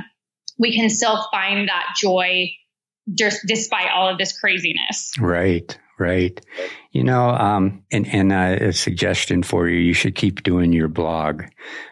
we 0.57 0.75
can 0.75 0.89
still 0.89 1.27
find 1.31 1.67
that 1.69 1.95
joy 1.97 2.51
just 3.13 3.41
despite 3.45 3.91
all 3.91 4.09
of 4.09 4.17
this 4.17 4.37
craziness. 4.39 5.13
Right. 5.19 5.77
Right. 5.97 6.39
You 6.91 7.03
know, 7.03 7.29
um, 7.29 7.83
and, 7.91 8.07
and 8.07 8.33
uh, 8.33 8.67
a 8.67 8.73
suggestion 8.73 9.43
for 9.43 9.69
you, 9.69 9.79
you 9.79 9.93
should 9.93 10.15
keep 10.15 10.43
doing 10.43 10.73
your 10.73 10.89
blog. 10.89 11.43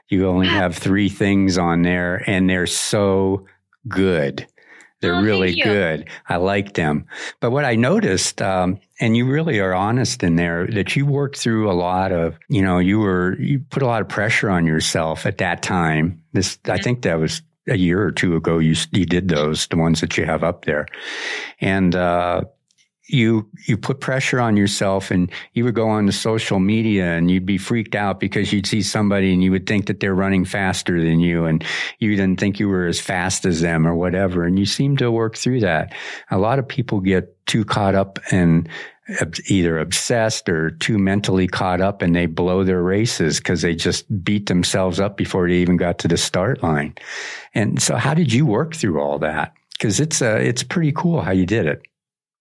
You 0.10 0.28
only 0.28 0.48
have 0.48 0.76
three 0.76 1.10
things 1.10 1.58
on 1.58 1.84
there 1.84 2.22
and 2.30 2.50
they're 2.50 2.68
so 2.68 3.46
good. 3.88 4.46
They're 5.04 5.16
oh, 5.16 5.22
really 5.22 5.56
good. 5.62 6.10
I 6.30 6.38
like 6.38 6.76
them. 6.76 7.08
But 7.42 7.52
what 7.52 7.66
I 7.66 7.76
noticed, 7.76 8.42
um, 8.42 8.80
and 9.02 9.18
you 9.18 9.26
really 9.26 9.60
are 9.60 9.74
honest 9.74 10.24
in 10.24 10.38
there, 10.38 10.66
that 10.68 10.96
you 10.96 11.06
worked 11.06 11.38
through 11.38 11.70
a 11.70 11.74
lot 11.74 12.14
of, 12.14 12.38
you 12.48 12.62
know, 12.62 12.80
you 12.80 13.00
were, 13.00 13.38
you 13.40 13.60
put 13.60 13.84
a 13.84 13.86
lot 13.86 14.02
of 14.02 14.08
pressure 14.08 14.50
on 14.50 14.66
yourself 14.66 15.26
at 15.26 15.40
that 15.40 15.62
time. 15.62 16.24
This, 16.32 16.58
I 16.66 16.78
think 16.78 17.02
that 17.02 17.20
was 17.20 17.42
a 17.68 17.78
year 17.78 18.02
or 18.02 18.12
two 18.12 18.38
ago. 18.38 18.60
You, 18.60 18.76
you 18.92 19.06
did 19.06 19.28
those, 19.28 19.68
the 19.68 19.78
ones 19.78 20.00
that 20.00 20.18
you 20.18 20.26
have 20.26 20.44
up 20.44 20.64
there. 20.64 20.88
And, 21.60 21.96
uh, 21.96 22.44
you 23.08 23.50
you 23.68 23.78
put 23.78 24.00
pressure 24.00 24.40
on 24.40 24.56
yourself 24.56 25.12
and 25.12 25.30
you 25.54 25.66
would 25.66 25.76
go 25.76 25.90
on 25.90 26.06
to 26.06 26.12
social 26.12 26.60
media 26.60 27.14
and 27.14 27.30
you'd 27.30 27.46
be 27.46 27.58
freaked 27.58 27.96
out 27.96 28.20
because 28.20 28.54
you'd 28.54 28.66
see 28.66 28.82
somebody 28.82 29.34
and 29.34 29.44
you 29.44 29.52
would 29.52 29.68
think 29.68 29.88
that 29.88 30.00
they're 30.00 30.16
running 30.16 30.46
faster 30.46 31.02
than 31.02 31.20
you 31.20 31.46
and 31.46 31.66
you 32.00 32.16
didn't 32.16 32.40
think 32.40 32.60
you 32.60 32.70
were 32.70 32.86
as 32.86 33.02
fast 33.02 33.46
as 33.46 33.62
them 33.62 33.86
or 33.86 33.96
whatever. 33.96 34.46
And 34.46 34.58
you 34.58 34.66
seem 34.66 34.96
to 34.98 35.12
work 35.12 35.36
through 35.36 35.60
that. 35.62 35.94
A 36.32 36.38
lot 36.38 36.60
of 36.60 36.68
people 36.68 37.02
get 37.02 37.46
too 37.46 37.66
caught 37.66 37.94
up 37.94 38.20
and 38.32 38.70
either 39.50 39.80
obsessed 39.80 40.48
or 40.48 40.72
too 40.72 40.98
mentally 40.98 41.48
caught 41.48 41.82
up 41.82 42.02
and 42.02 42.16
they 42.16 42.26
blow 42.26 42.64
their 42.64 42.82
races 42.82 43.38
because 43.38 43.62
they 43.62 43.76
just 43.76 44.06
beat 44.24 44.46
themselves 44.46 45.02
up 45.02 45.18
before 45.18 45.50
they 45.50 45.56
even 45.56 45.76
got 45.76 46.00
to 46.00 46.08
the 46.08 46.16
start 46.16 46.64
line. 46.64 46.96
And 47.54 47.82
so 47.82 47.98
how 47.98 48.14
did 48.14 48.32
you 48.32 48.46
work 48.46 48.76
through 48.76 49.02
all 49.02 49.20
that? 49.20 49.54
Because 49.74 50.00
it's 50.00 50.22
it's 50.22 50.64
pretty 50.64 50.94
cool 50.94 51.20
how 51.20 51.32
you 51.32 51.46
did 51.46 51.66
it. 51.66 51.82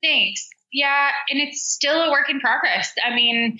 Thanks. 0.02 0.51
Yeah, 0.72 1.10
and 1.28 1.40
it's 1.40 1.62
still 1.62 2.02
a 2.02 2.10
work 2.10 2.30
in 2.30 2.40
progress. 2.40 2.92
I 3.04 3.14
mean, 3.14 3.58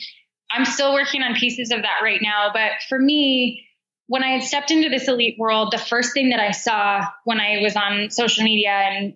I'm 0.51 0.65
still 0.65 0.95
working 0.95 1.23
on 1.23 1.35
pieces 1.35 1.71
of 1.71 1.83
that 1.83 2.01
right 2.03 2.21
now, 2.23 2.51
but 2.53 2.73
for 2.89 2.99
me, 2.99 3.67
when 4.07 4.23
I 4.23 4.33
had 4.33 4.43
stepped 4.43 4.71
into 4.71 4.89
this 4.89 5.09
elite 5.09 5.37
world, 5.39 5.73
the 5.73 5.79
first 5.79 6.13
thing 6.13 6.31
that 6.31 6.41
I 6.41 6.51
saw 6.51 7.07
when 7.25 7.41
I 7.41 7.61
was 7.63 7.77
on 7.77 8.11
social 8.11 8.45
media 8.45 8.71
and 8.71 9.15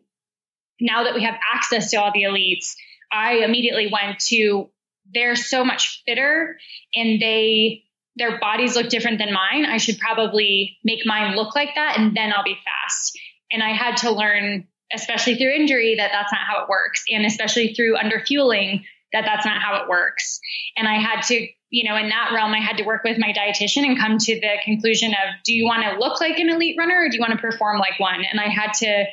now 0.81 1.05
that 1.05 1.15
we 1.15 1.25
have 1.25 1.35
access 1.55 1.91
to 1.91 1.97
all 1.97 2.13
the 2.13 2.23
elites, 2.23 2.75
I 3.13 3.45
immediately 3.45 3.91
went 3.93 4.21
to 4.29 4.71
they're 5.15 5.37
so 5.37 5.65
much 5.65 6.03
fitter 6.07 6.59
and 6.95 7.21
they 7.21 7.85
their 8.17 8.39
bodies 8.39 8.75
look 8.75 8.89
different 8.89 9.19
than 9.19 9.33
mine. 9.33 9.67
I 9.67 9.77
should 9.77 9.99
probably 9.99 10.79
make 10.83 11.01
mine 11.05 11.37
look 11.37 11.55
like 11.55 11.75
that 11.75 11.99
and 11.99 12.17
then 12.17 12.33
I'll 12.33 12.45
be 12.45 12.57
fast. 12.65 13.19
And 13.53 13.63
I 13.63 13.73
had 13.73 13.99
to 13.99 14.11
learn 14.11 14.67
especially 14.93 15.37
through 15.37 15.53
injury, 15.55 15.97
that 15.97 16.11
that's 16.13 16.33
not 16.33 16.43
how 16.43 16.63
it 16.63 16.69
works. 16.69 17.05
And 17.11 17.27
especially 17.27 17.75
through 17.75 17.97
underfueling, 17.97 18.83
that 19.13 19.25
that's 19.25 19.47
not 19.47 19.61
how 19.61 19.83
it 19.83 19.89
works. 19.89 20.41
And 20.77 20.87
I 20.87 21.01
had 21.01 21.23
to, 21.23 21.49
you 21.71 21.89
know, 21.89 21.97
in 21.97 22.09
that 22.09 22.31
realm, 22.35 22.53
I 22.53 22.61
had 22.61 22.77
to 22.79 22.85
work 22.85 23.03
with 23.05 23.19
my 23.19 23.33
dietitian 23.33 23.85
and 23.85 23.99
come 23.99 24.19
to 24.19 24.41
the 24.41 24.53
conclusion 24.65 25.13
of, 25.13 25.43
do 25.45 25.53
you 25.53 25.65
want 25.65 25.83
to 25.83 25.99
look 25.99 26.21
like 26.21 26.39
an 26.39 26.49
elite 26.49 26.77
runner 26.79 27.05
or 27.05 27.09
do 27.09 27.17
you 27.17 27.21
want 27.21 27.33
to 27.33 27.39
perform 27.39 27.79
like 27.79 27.99
one? 27.99 28.25
And 28.31 28.41
I 28.41 28.49
had 28.49 28.73
to 28.75 29.05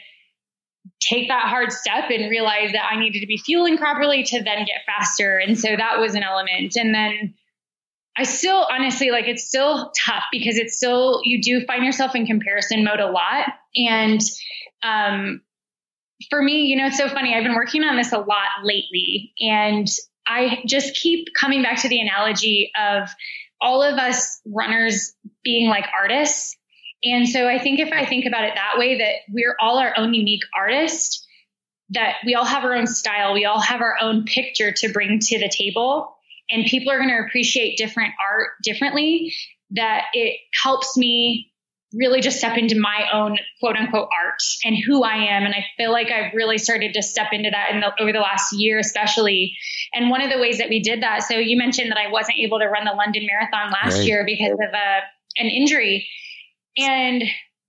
take 1.00 1.30
that 1.30 1.48
hard 1.48 1.72
step 1.72 2.10
and 2.10 2.30
realize 2.30 2.72
that 2.74 2.90
I 2.92 3.00
needed 3.00 3.22
to 3.22 3.28
be 3.28 3.38
fueling 3.38 3.78
properly 3.78 4.24
to 4.24 4.44
then 4.44 4.66
get 4.66 4.82
faster. 4.86 5.38
And 5.38 5.58
so 5.58 5.70
that 5.76 6.00
was 6.00 6.16
an 6.16 6.24
element. 6.24 6.76
And 6.76 6.94
then 6.94 7.34
I 8.18 8.24
still 8.24 8.68
honestly 8.70 9.10
like 9.12 9.28
it's 9.28 9.48
still 9.48 9.92
tough 10.06 10.24
because 10.32 10.58
it's 10.58 10.76
still 10.76 11.22
you 11.24 11.42
do 11.42 11.66
find 11.66 11.84
yourself 11.84 12.16
in 12.16 12.26
comparison 12.26 12.84
mode 12.84 13.00
a 13.00 13.10
lot. 13.10 13.48
And 13.76 14.22
um 14.84 15.42
for 16.30 16.42
me, 16.42 16.64
you 16.64 16.76
know, 16.78 16.88
it's 16.88 16.98
so 16.98 17.10
funny. 17.10 17.36
I've 17.36 17.44
been 17.44 17.56
working 17.56 17.84
on 17.84 17.98
this 17.98 18.12
a 18.12 18.18
lot 18.18 18.64
lately, 18.64 19.34
and 19.40 19.88
I 20.28 20.64
just 20.66 20.96
keep 20.96 21.28
coming 21.38 21.64
back 21.64 21.82
to 21.82 21.90
the 21.90 22.00
analogy 22.00 22.72
of 22.80 23.10
all 23.62 23.82
of 23.82 23.98
us 23.98 24.42
runners 24.46 25.14
being 25.44 25.70
like 25.70 25.86
artists. 25.98 26.58
And 27.04 27.28
so 27.28 27.48
I 27.48 27.60
think 27.60 27.80
if 27.80 27.92
I 27.92 28.06
think 28.06 28.26
about 28.26 28.46
it 28.46 28.54
that 28.56 28.78
way, 28.78 28.98
that 29.00 29.14
we're 29.30 29.56
all 29.60 29.78
our 29.80 29.94
own 29.98 30.14
unique 30.14 30.44
artist, 30.58 31.28
that 31.90 32.16
we 32.26 32.36
all 32.36 32.46
have 32.46 32.64
our 32.64 32.74
own 32.74 32.88
style, 32.88 33.34
we 33.34 33.46
all 33.46 33.60
have 33.60 33.82
our 33.82 33.96
own 34.02 34.26
picture 34.26 34.72
to 34.72 34.92
bring 34.92 35.20
to 35.20 35.40
the 35.40 35.50
table, 35.50 36.16
and 36.50 36.66
people 36.66 36.92
are 36.92 36.98
going 36.98 37.10
to 37.10 37.26
appreciate 37.26 37.78
different 37.78 38.14
art 38.26 38.52
differently, 38.64 39.34
that 39.72 40.06
it 40.14 40.40
helps 40.62 40.98
me 40.98 41.53
really 41.94 42.22
just 42.22 42.38
step 42.38 42.58
into 42.58 42.80
my 42.80 43.06
own 43.14 43.38
quote 43.60 43.76
unquote 43.76 44.10
art 44.24 44.42
and 44.64 44.76
who 44.86 45.04
I 45.04 45.16
am. 45.16 45.44
And 45.44 45.54
I 45.54 45.66
feel 45.78 45.92
like 45.92 46.12
I've 46.12 46.34
really 46.34 46.58
started 46.58 46.94
to 46.94 47.02
step 47.02 47.28
into 47.32 47.50
that 47.52 47.72
in 47.72 47.82
the, 47.82 47.92
over 48.02 48.12
the 48.12 48.20
last 48.20 48.54
year, 48.54 48.80
especially. 48.80 49.56
And 49.94 50.10
one 50.10 50.22
of 50.22 50.32
the 50.32 50.40
ways 50.40 50.58
that 50.58 50.70
we 50.70 50.82
did 50.82 51.04
that, 51.04 51.24
so 51.24 51.36
you 51.36 51.58
mentioned 51.58 51.92
that 51.92 51.98
I 51.98 52.12
wasn't 52.12 52.38
able 52.40 52.60
to 52.60 52.66
run 52.66 52.86
the 52.86 52.94
London 52.94 53.26
Marathon 53.26 53.72
last 53.72 53.98
right. 53.98 54.08
year 54.08 54.24
because 54.26 54.54
of 54.54 54.74
a, 54.74 55.00
an 55.38 55.48
injury. 55.48 56.08
And 56.78 57.24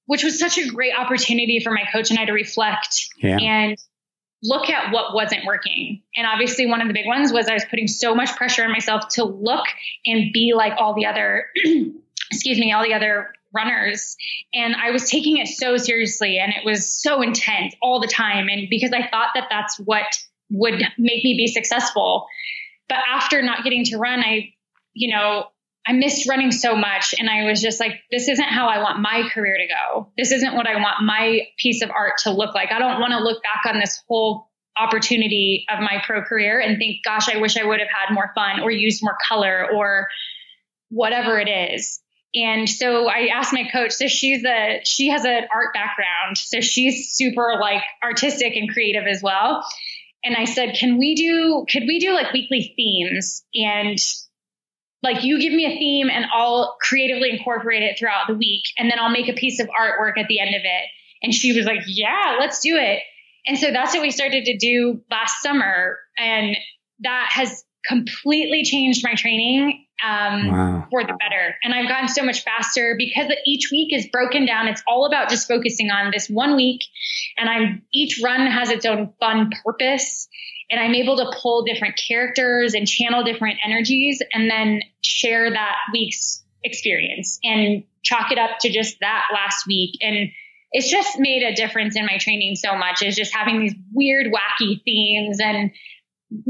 which 0.06 0.22
was 0.22 0.38
such 0.38 0.58
a 0.58 0.68
great 0.68 0.92
opportunity 0.96 1.60
for 1.60 1.70
my 1.70 1.84
coach 1.92 2.10
and 2.10 2.18
I 2.18 2.24
to 2.26 2.32
reflect 2.32 3.08
yeah. 3.22 3.38
and 3.38 3.76
look 4.42 4.68
at 4.68 4.92
what 4.92 5.14
wasn't 5.14 5.46
working. 5.46 6.02
And 6.16 6.26
obviously, 6.26 6.66
one 6.66 6.80
of 6.80 6.88
the 6.88 6.94
big 6.94 7.06
ones 7.06 7.32
was 7.32 7.48
I 7.48 7.54
was 7.54 7.64
putting 7.64 7.88
so 7.88 8.14
much 8.14 8.34
pressure 8.36 8.64
on 8.64 8.70
myself 8.70 9.08
to 9.12 9.24
look 9.24 9.64
and 10.06 10.32
be 10.32 10.52
like 10.54 10.74
all 10.78 10.94
the 10.94 11.06
other, 11.06 11.46
excuse 12.30 12.58
me, 12.58 12.72
all 12.72 12.82
the 12.82 12.94
other 12.94 13.32
runners. 13.55 14.16
And 14.52 14.74
I 14.74 14.90
was 14.90 15.09
taking 15.09 15.38
it 15.38 15.48
so 15.48 15.76
seriously 15.76 16.38
and 16.38 16.52
it 16.52 16.64
was 16.64 16.90
so 16.90 17.22
intense 17.22 17.74
all 17.80 18.00
the 18.00 18.09
time. 18.09 18.48
And 18.48 18.68
because 18.68 18.92
I 18.92 19.09
thought 19.09 19.30
that 19.34 19.46
that's 19.50 19.78
what 19.78 20.07
would 20.50 20.80
make 20.98 21.24
me 21.24 21.34
be 21.36 21.46
successful. 21.46 22.26
But 22.88 22.98
after 23.09 23.42
not 23.42 23.64
getting 23.64 23.84
to 23.86 23.98
run, 23.98 24.20
I, 24.20 24.52
you 24.92 25.14
know, 25.14 25.46
I 25.86 25.92
missed 25.92 26.28
running 26.28 26.50
so 26.50 26.76
much. 26.76 27.14
And 27.18 27.28
I 27.28 27.44
was 27.44 27.61
just 27.61 27.80
like, 27.80 28.00
this 28.11 28.28
isn't 28.28 28.48
how 28.48 28.68
I 28.68 28.78
want 28.78 29.00
my 29.00 29.28
career 29.32 29.57
to 29.59 29.66
go. 29.66 30.09
This 30.16 30.32
isn't 30.32 30.55
what 30.55 30.66
I 30.66 30.76
want 30.76 31.05
my 31.05 31.40
piece 31.59 31.82
of 31.82 31.90
art 31.90 32.14
to 32.24 32.30
look 32.30 32.55
like. 32.55 32.72
I 32.72 32.78
don't 32.78 33.00
want 33.00 33.12
to 33.12 33.18
look 33.18 33.42
back 33.42 33.72
on 33.72 33.78
this 33.78 34.02
whole 34.09 34.48
opportunity 34.76 35.66
of 35.70 35.80
my 35.80 36.02
pro 36.05 36.22
career 36.22 36.59
and 36.59 36.78
think, 36.78 37.05
gosh, 37.05 37.28
I 37.28 37.38
wish 37.38 37.57
I 37.57 37.64
would 37.64 37.80
have 37.80 37.88
had 37.88 38.12
more 38.12 38.32
fun 38.34 38.61
or 38.61 38.70
used 38.70 39.02
more 39.02 39.16
color 39.28 39.68
or 39.72 40.09
whatever 40.88 41.38
it 41.38 41.48
is. 41.48 42.00
And 42.35 42.68
so 42.68 43.09
I 43.09 43.28
asked 43.32 43.53
my 43.53 43.68
coach, 43.70 43.93
so 43.93 44.09
she's 44.09 44.45
a, 44.45 44.80
she 44.85 45.09
has 45.11 45.24
an 45.24 45.47
art 45.55 45.72
background. 45.72 46.37
So 46.37 46.61
she's 46.61 47.12
super 47.12 47.55
like 47.61 47.82
artistic 48.03 48.57
and 48.57 48.68
creative 48.68 49.05
as 49.09 49.22
well. 49.22 49.64
And 50.24 50.37
I 50.37 50.45
said, 50.45 50.74
can 50.74 50.99
we 50.99 51.14
do, 51.14 51.64
could 51.70 51.85
we 51.87 52.01
do 52.01 52.12
like 52.12 52.32
weekly 52.32 52.72
themes 52.76 53.45
and 53.55 53.99
like 55.03 55.22
you 55.22 55.39
give 55.39 55.53
me 55.53 55.66
a 55.66 55.78
theme 55.78 56.09
and 56.11 56.24
I'll 56.35 56.76
creatively 56.80 57.30
incorporate 57.30 57.82
it 57.82 57.99
throughout 57.99 58.26
the 58.26 58.35
week. 58.35 58.62
And 58.78 58.91
then 58.91 58.99
I'll 58.99 59.11
make 59.11 59.28
a 59.28 59.35
piece 59.35 59.61
of 59.61 59.68
artwork 59.68 60.18
at 60.18 60.26
the 60.28 60.41
end 60.41 60.55
of 60.55 60.62
it. 60.64 60.89
And 61.22 61.32
she 61.32 61.53
was 61.57 61.66
like, 61.66 61.80
yeah, 61.87 62.37
let's 62.41 62.61
do 62.61 62.76
it. 62.76 63.01
And 63.47 63.59
so 63.59 63.70
that's 63.70 63.93
what 63.93 64.03
we 64.03 64.11
started 64.11 64.47
to 64.47 64.57
do 64.57 65.03
last 65.11 65.43
summer. 65.43 65.99
And 66.18 66.57
that 67.01 67.28
has 67.32 67.62
completely 67.87 68.64
changed 68.64 69.03
my 69.05 69.14
training 69.14 69.87
um, 70.05 70.49
wow. 70.49 70.87
for 70.91 71.03
the 71.03 71.16
better. 71.18 71.57
And 71.62 71.72
I've 71.72 71.89
gotten 71.89 72.09
so 72.09 72.22
much 72.22 72.43
faster 72.43 72.95
because 72.99 73.32
each 73.47 73.70
week 73.70 73.93
is 73.93 74.07
broken 74.09 74.47
down. 74.47 74.68
It's 74.68 74.82
all 74.87 75.07
about 75.07 75.28
just 75.28 75.49
focusing 75.49 75.91
on 75.91 76.11
this 76.12 76.28
one 76.28 76.57
week. 76.57 76.80
And 77.39 77.49
I'm 77.49 77.82
each 77.93 78.20
run 78.22 78.47
has 78.47 78.70
its 78.70 78.85
own 78.85 79.12
fun 79.20 79.51
purpose 79.64 80.28
and 80.70 80.80
I'm 80.80 80.95
able 80.95 81.16
to 81.18 81.30
pull 81.41 81.64
different 81.64 81.97
characters 81.97 82.74
and 82.74 82.89
channel 82.89 83.22
different 83.22 83.59
energies 83.64 84.22
and 84.32 84.51
then 84.51 84.80
share 85.03 85.51
that 85.51 85.76
week's 85.93 86.43
experience 86.62 87.39
and 87.45 87.85
chalk 88.03 88.32
it 88.32 88.39
up 88.39 88.59
to 88.61 88.70
just 88.70 88.99
that 89.01 89.26
last 89.32 89.66
week. 89.66 89.97
And 90.01 90.30
it's 90.72 90.91
just 90.91 91.18
made 91.18 91.43
a 91.43 91.55
difference 91.55 91.97
in 91.97 92.05
my 92.07 92.18
training 92.18 92.57
so 92.57 92.76
much 92.76 93.03
is 93.03 93.14
just 93.14 93.32
having 93.32 93.61
these 93.61 93.74
weird, 93.93 94.26
wacky 94.26 94.82
themes 94.85 95.39
and 95.41 95.70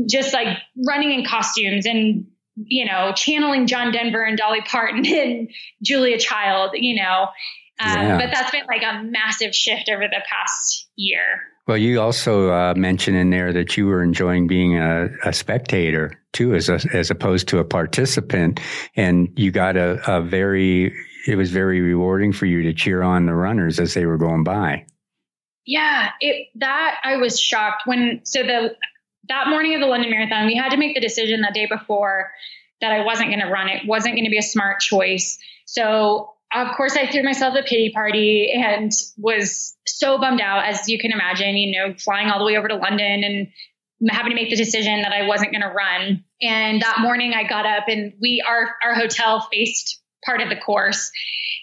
just 0.08 0.32
like 0.32 0.58
running 0.86 1.12
in 1.12 1.24
costumes 1.24 1.86
and, 1.86 2.26
you 2.56 2.84
know, 2.84 3.12
channeling 3.14 3.66
John 3.66 3.92
Denver 3.92 4.22
and 4.22 4.38
Dolly 4.38 4.62
Parton 4.62 5.04
and 5.06 5.50
Julia 5.82 6.18
Child, 6.18 6.72
you 6.74 6.96
know. 7.02 7.28
Um, 7.80 7.96
yeah. 7.96 8.18
But 8.18 8.30
that's 8.32 8.50
been 8.50 8.66
like 8.66 8.82
a 8.82 9.02
massive 9.02 9.54
shift 9.54 9.88
over 9.88 10.06
the 10.06 10.22
past 10.28 10.88
year. 10.96 11.40
Well, 11.66 11.78
you 11.78 12.00
also 12.00 12.50
uh, 12.50 12.74
mentioned 12.76 13.16
in 13.16 13.30
there 13.30 13.52
that 13.52 13.76
you 13.76 13.86
were 13.86 14.02
enjoying 14.02 14.46
being 14.46 14.76
a, 14.76 15.08
a, 15.24 15.32
spectator 15.32 16.20
too, 16.32 16.54
as 16.54 16.68
a, 16.68 16.78
as 16.92 17.10
opposed 17.10 17.48
to 17.48 17.58
a 17.58 17.64
participant, 17.64 18.60
and 18.96 19.30
you 19.36 19.50
got 19.50 19.76
a, 19.76 19.98
a 20.06 20.20
very. 20.20 20.94
It 21.26 21.36
was 21.36 21.50
very 21.50 21.80
rewarding 21.80 22.34
for 22.34 22.44
you 22.44 22.62
to 22.64 22.74
cheer 22.74 23.02
on 23.02 23.24
the 23.24 23.34
runners 23.34 23.80
as 23.80 23.94
they 23.94 24.04
were 24.04 24.18
going 24.18 24.44
by. 24.44 24.84
Yeah, 25.64 26.10
it 26.20 26.48
that 26.56 26.96
I 27.02 27.16
was 27.16 27.40
shocked 27.40 27.84
when 27.86 28.20
so 28.24 28.42
the 28.42 28.76
that 29.28 29.48
morning 29.48 29.74
of 29.74 29.80
the 29.80 29.86
London 29.86 30.10
Marathon, 30.10 30.46
we 30.46 30.56
had 30.56 30.70
to 30.70 30.76
make 30.76 30.94
the 30.94 31.00
decision 31.00 31.40
the 31.40 31.52
day 31.52 31.66
before 31.66 32.30
that 32.80 32.92
I 32.92 33.04
wasn't 33.04 33.30
going 33.30 33.40
to 33.40 33.46
run. 33.46 33.68
It 33.68 33.86
wasn't 33.86 34.14
going 34.14 34.24
to 34.24 34.30
be 34.30 34.38
a 34.38 34.42
smart 34.42 34.80
choice. 34.80 35.38
So 35.66 36.34
of 36.54 36.76
course, 36.76 36.96
I 36.96 37.10
threw 37.10 37.24
myself 37.24 37.56
a 37.58 37.62
pity 37.62 37.90
party 37.90 38.52
and 38.54 38.92
was 39.18 39.76
so 39.86 40.18
bummed 40.18 40.40
out, 40.40 40.64
as 40.64 40.88
you 40.88 41.00
can 41.00 41.10
imagine, 41.10 41.56
you 41.56 41.76
know, 41.76 41.94
flying 41.94 42.28
all 42.28 42.38
the 42.38 42.44
way 42.44 42.56
over 42.56 42.68
to 42.68 42.76
London 42.76 43.24
and 43.24 43.48
having 44.08 44.30
to 44.30 44.36
make 44.36 44.50
the 44.50 44.56
decision 44.56 45.02
that 45.02 45.12
I 45.12 45.26
wasn't 45.26 45.50
going 45.50 45.62
to 45.62 45.68
run. 45.68 46.24
And 46.40 46.80
that 46.82 46.98
morning 47.00 47.32
I 47.34 47.48
got 47.48 47.66
up 47.66 47.84
and 47.88 48.12
we, 48.20 48.44
our, 48.46 48.76
our 48.84 48.94
hotel 48.94 49.48
faced 49.52 50.00
part 50.24 50.40
of 50.40 50.48
the 50.48 50.56
course. 50.56 51.10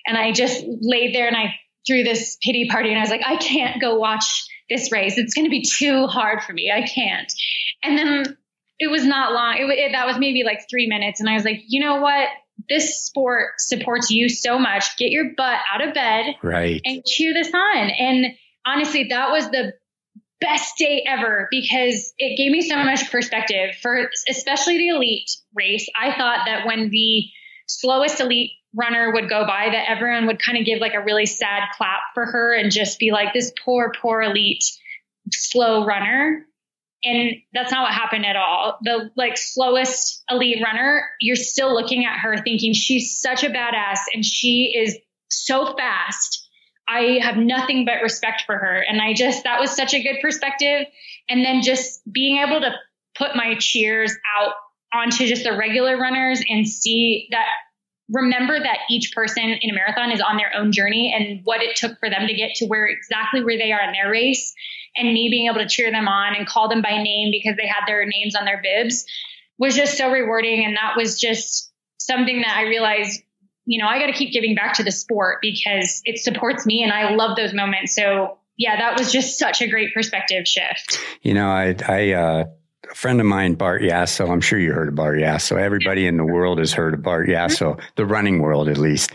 And 0.05 0.17
I 0.17 0.33
just 0.33 0.63
laid 0.65 1.15
there 1.15 1.27
and 1.27 1.37
I 1.37 1.55
threw 1.87 2.03
this 2.03 2.37
pity 2.41 2.67
party 2.69 2.89
and 2.89 2.97
I 2.97 3.01
was 3.01 3.09
like, 3.09 3.25
I 3.25 3.37
can't 3.37 3.79
go 3.79 3.97
watch 3.97 4.45
this 4.71 4.91
race. 4.91 5.17
It's 5.17 5.33
going 5.33 5.45
to 5.45 5.51
be 5.51 5.63
too 5.63 6.07
hard 6.07 6.41
for 6.41 6.53
me. 6.53 6.71
I 6.71 6.87
can't. 6.87 7.31
And 7.83 7.97
then 7.97 8.37
it 8.79 8.89
was 8.89 9.05
not 9.05 9.33
long. 9.33 9.57
It, 9.57 9.65
it, 9.65 9.91
that 9.91 10.07
was 10.07 10.17
maybe 10.17 10.43
like 10.43 10.61
three 10.69 10.87
minutes. 10.87 11.19
And 11.19 11.29
I 11.29 11.33
was 11.33 11.43
like, 11.43 11.61
you 11.67 11.83
know 11.83 12.01
what? 12.01 12.29
this 12.69 13.05
sport 13.05 13.59
supports 13.59 14.11
you 14.11 14.29
so 14.29 14.57
much. 14.57 14.97
Get 14.97 15.11
your 15.11 15.31
butt 15.35 15.59
out 15.73 15.85
of 15.85 15.93
bed 15.93 16.35
right. 16.41 16.81
and 16.85 17.03
cheer 17.05 17.33
this 17.33 17.53
on. 17.53 17.89
And 17.89 18.27
honestly, 18.65 19.07
that 19.09 19.31
was 19.31 19.49
the 19.49 19.73
best 20.39 20.77
day 20.77 21.03
ever 21.07 21.47
because 21.51 22.13
it 22.17 22.37
gave 22.37 22.51
me 22.51 22.61
so 22.61 22.77
much 22.77 23.11
perspective 23.11 23.75
for 23.81 24.09
especially 24.27 24.77
the 24.77 24.89
elite 24.89 25.29
race. 25.53 25.87
I 25.99 26.15
thought 26.17 26.45
that 26.45 26.65
when 26.65 26.89
the 26.89 27.25
slowest 27.67 28.19
elite 28.19 28.51
runner 28.73 29.11
would 29.13 29.29
go 29.29 29.45
by 29.45 29.69
that 29.71 29.89
everyone 29.89 30.27
would 30.27 30.41
kind 30.41 30.57
of 30.57 30.65
give 30.65 30.79
like 30.79 30.93
a 30.93 31.03
really 31.03 31.25
sad 31.25 31.63
clap 31.75 31.99
for 32.13 32.25
her 32.25 32.53
and 32.53 32.71
just 32.71 32.99
be 32.99 33.11
like 33.11 33.33
this 33.33 33.51
poor 33.63 33.91
poor 34.01 34.21
elite 34.21 34.63
slow 35.29 35.85
runner 35.85 36.45
and 37.03 37.37
that's 37.53 37.71
not 37.71 37.83
what 37.83 37.93
happened 37.93 38.25
at 38.25 38.35
all. 38.35 38.77
The 38.83 39.09
like 39.15 39.37
slowest 39.37 40.23
elite 40.29 40.61
runner, 40.63 41.09
you're 41.19 41.35
still 41.35 41.73
looking 41.73 42.05
at 42.05 42.19
her 42.19 42.37
thinking 42.43 42.73
she's 42.73 43.19
such 43.19 43.43
a 43.43 43.49
badass 43.49 43.99
and 44.13 44.23
she 44.23 44.73
is 44.77 44.97
so 45.29 45.75
fast. 45.75 46.47
I 46.87 47.19
have 47.21 47.37
nothing 47.37 47.85
but 47.85 48.03
respect 48.03 48.43
for 48.45 48.55
her. 48.55 48.85
And 48.87 49.01
I 49.01 49.13
just, 49.13 49.45
that 49.45 49.59
was 49.59 49.71
such 49.71 49.93
a 49.93 50.03
good 50.03 50.17
perspective. 50.21 50.85
And 51.29 51.43
then 51.43 51.61
just 51.61 52.01
being 52.11 52.37
able 52.37 52.61
to 52.61 52.71
put 53.17 53.35
my 53.35 53.55
cheers 53.57 54.13
out 54.39 54.53
onto 54.93 55.25
just 55.25 55.43
the 55.43 55.57
regular 55.57 55.97
runners 55.97 56.43
and 56.47 56.67
see 56.67 57.29
that 57.31 57.47
remember 58.11 58.59
that 58.59 58.79
each 58.89 59.13
person 59.13 59.43
in 59.43 59.69
a 59.69 59.73
marathon 59.73 60.11
is 60.11 60.21
on 60.21 60.37
their 60.37 60.51
own 60.55 60.71
journey 60.71 61.13
and 61.17 61.41
what 61.45 61.61
it 61.61 61.75
took 61.75 61.97
for 61.99 62.09
them 62.09 62.27
to 62.27 62.33
get 62.33 62.53
to 62.55 62.65
where 62.65 62.85
exactly 62.85 63.43
where 63.43 63.57
they 63.57 63.71
are 63.71 63.81
in 63.81 63.93
their 63.93 64.11
race 64.11 64.53
and 64.95 65.13
me 65.13 65.29
being 65.29 65.47
able 65.47 65.59
to 65.59 65.67
cheer 65.67 65.91
them 65.91 66.07
on 66.07 66.35
and 66.35 66.45
call 66.45 66.67
them 66.67 66.81
by 66.81 67.01
name 67.01 67.31
because 67.31 67.55
they 67.57 67.67
had 67.67 67.85
their 67.87 68.05
names 68.05 68.35
on 68.35 68.45
their 68.45 68.61
bibs 68.61 69.05
was 69.57 69.75
just 69.75 69.97
so 69.97 70.11
rewarding. 70.11 70.65
And 70.65 70.75
that 70.75 70.95
was 70.97 71.19
just 71.19 71.71
something 71.97 72.41
that 72.41 72.57
I 72.57 72.63
realized, 72.63 73.21
you 73.65 73.81
know, 73.81 73.87
I 73.87 73.99
got 73.99 74.07
to 74.07 74.13
keep 74.13 74.33
giving 74.33 74.55
back 74.55 74.73
to 74.75 74.83
the 74.83 74.91
sport 74.91 75.37
because 75.41 76.01
it 76.03 76.19
supports 76.19 76.65
me 76.65 76.83
and 76.83 76.91
I 76.91 77.13
love 77.13 77.37
those 77.37 77.53
moments. 77.53 77.95
So 77.95 78.39
yeah, 78.57 78.77
that 78.77 78.99
was 78.99 79.11
just 79.11 79.39
such 79.39 79.61
a 79.61 79.69
great 79.69 79.93
perspective 79.93 80.47
shift. 80.47 80.99
You 81.21 81.33
know, 81.33 81.47
I, 81.49 81.75
I, 81.87 82.11
uh, 82.11 82.45
a 82.89 82.95
friend 82.95 83.19
of 83.19 83.25
mine, 83.27 83.53
Bart 83.53 83.81
Yasso. 83.81 84.29
I'm 84.29 84.41
sure 84.41 84.59
you 84.59 84.73
heard 84.73 84.89
of 84.89 84.95
Bart 84.95 85.17
Yasso. 85.17 85.59
Everybody 85.59 86.07
in 86.07 86.17
the 86.17 86.25
world 86.25 86.57
has 86.59 86.73
heard 86.73 86.93
of 86.93 87.03
Bart 87.03 87.27
Yasso, 87.27 87.79
the 87.95 88.05
running 88.05 88.39
world 88.39 88.67
at 88.67 88.77
least. 88.77 89.11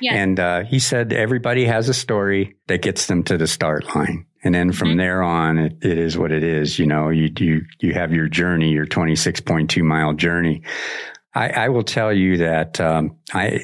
Yeah. 0.00 0.14
And 0.14 0.38
uh, 0.38 0.64
he 0.64 0.78
said 0.78 1.12
everybody 1.12 1.64
has 1.64 1.88
a 1.88 1.94
story 1.94 2.56
that 2.68 2.82
gets 2.82 3.06
them 3.06 3.22
to 3.24 3.36
the 3.36 3.46
start 3.46 3.94
line. 3.94 4.26
And 4.44 4.54
then 4.54 4.70
from 4.72 4.90
mm-hmm. 4.90 4.98
there 4.98 5.22
on, 5.22 5.58
it, 5.58 5.76
it 5.82 5.98
is 5.98 6.16
what 6.16 6.30
it 6.30 6.44
is. 6.44 6.78
You 6.78 6.86
know, 6.86 7.08
you, 7.08 7.30
you, 7.38 7.62
you 7.80 7.92
have 7.94 8.12
your 8.12 8.28
journey, 8.28 8.70
your 8.70 8.86
26.2 8.86 9.82
mile 9.82 10.14
journey. 10.14 10.62
I, 11.34 11.48
I 11.48 11.68
will 11.70 11.82
tell 11.82 12.12
you 12.12 12.38
that, 12.38 12.80
um, 12.80 13.16
I, 13.32 13.60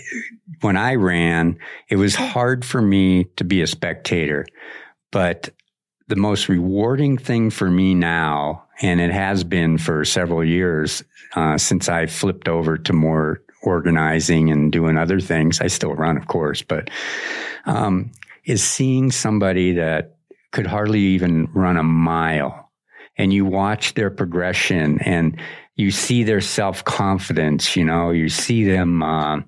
when 0.60 0.76
I 0.76 0.96
ran, 0.96 1.58
it 1.88 1.96
was 1.96 2.14
hard 2.14 2.64
for 2.64 2.82
me 2.82 3.24
to 3.36 3.44
be 3.44 3.62
a 3.62 3.66
spectator, 3.66 4.46
but 5.10 5.50
the 6.08 6.16
most 6.16 6.48
rewarding 6.48 7.16
thing 7.16 7.50
for 7.50 7.70
me 7.70 7.94
now, 7.94 8.63
and 8.80 9.00
it 9.00 9.10
has 9.12 9.44
been 9.44 9.78
for 9.78 10.04
several 10.04 10.44
years, 10.44 11.02
uh, 11.34 11.58
since 11.58 11.88
I 11.88 12.06
flipped 12.06 12.48
over 12.48 12.76
to 12.78 12.92
more 12.92 13.42
organizing 13.62 14.50
and 14.50 14.70
doing 14.70 14.98
other 14.98 15.20
things. 15.20 15.60
I 15.60 15.68
still 15.68 15.94
run, 15.94 16.16
of 16.16 16.26
course, 16.26 16.62
but, 16.62 16.90
um, 17.66 18.12
is 18.44 18.62
seeing 18.62 19.10
somebody 19.10 19.72
that 19.72 20.16
could 20.52 20.66
hardly 20.66 21.00
even 21.00 21.48
run 21.52 21.76
a 21.76 21.82
mile. 21.82 22.70
And 23.16 23.32
you 23.32 23.44
watch 23.44 23.94
their 23.94 24.10
progression 24.10 25.00
and 25.00 25.40
you 25.76 25.90
see 25.90 26.22
their 26.24 26.40
self 26.40 26.84
confidence, 26.84 27.76
you 27.76 27.84
know, 27.84 28.10
you 28.10 28.28
see 28.28 28.64
them 28.64 29.02
uh, 29.02 29.40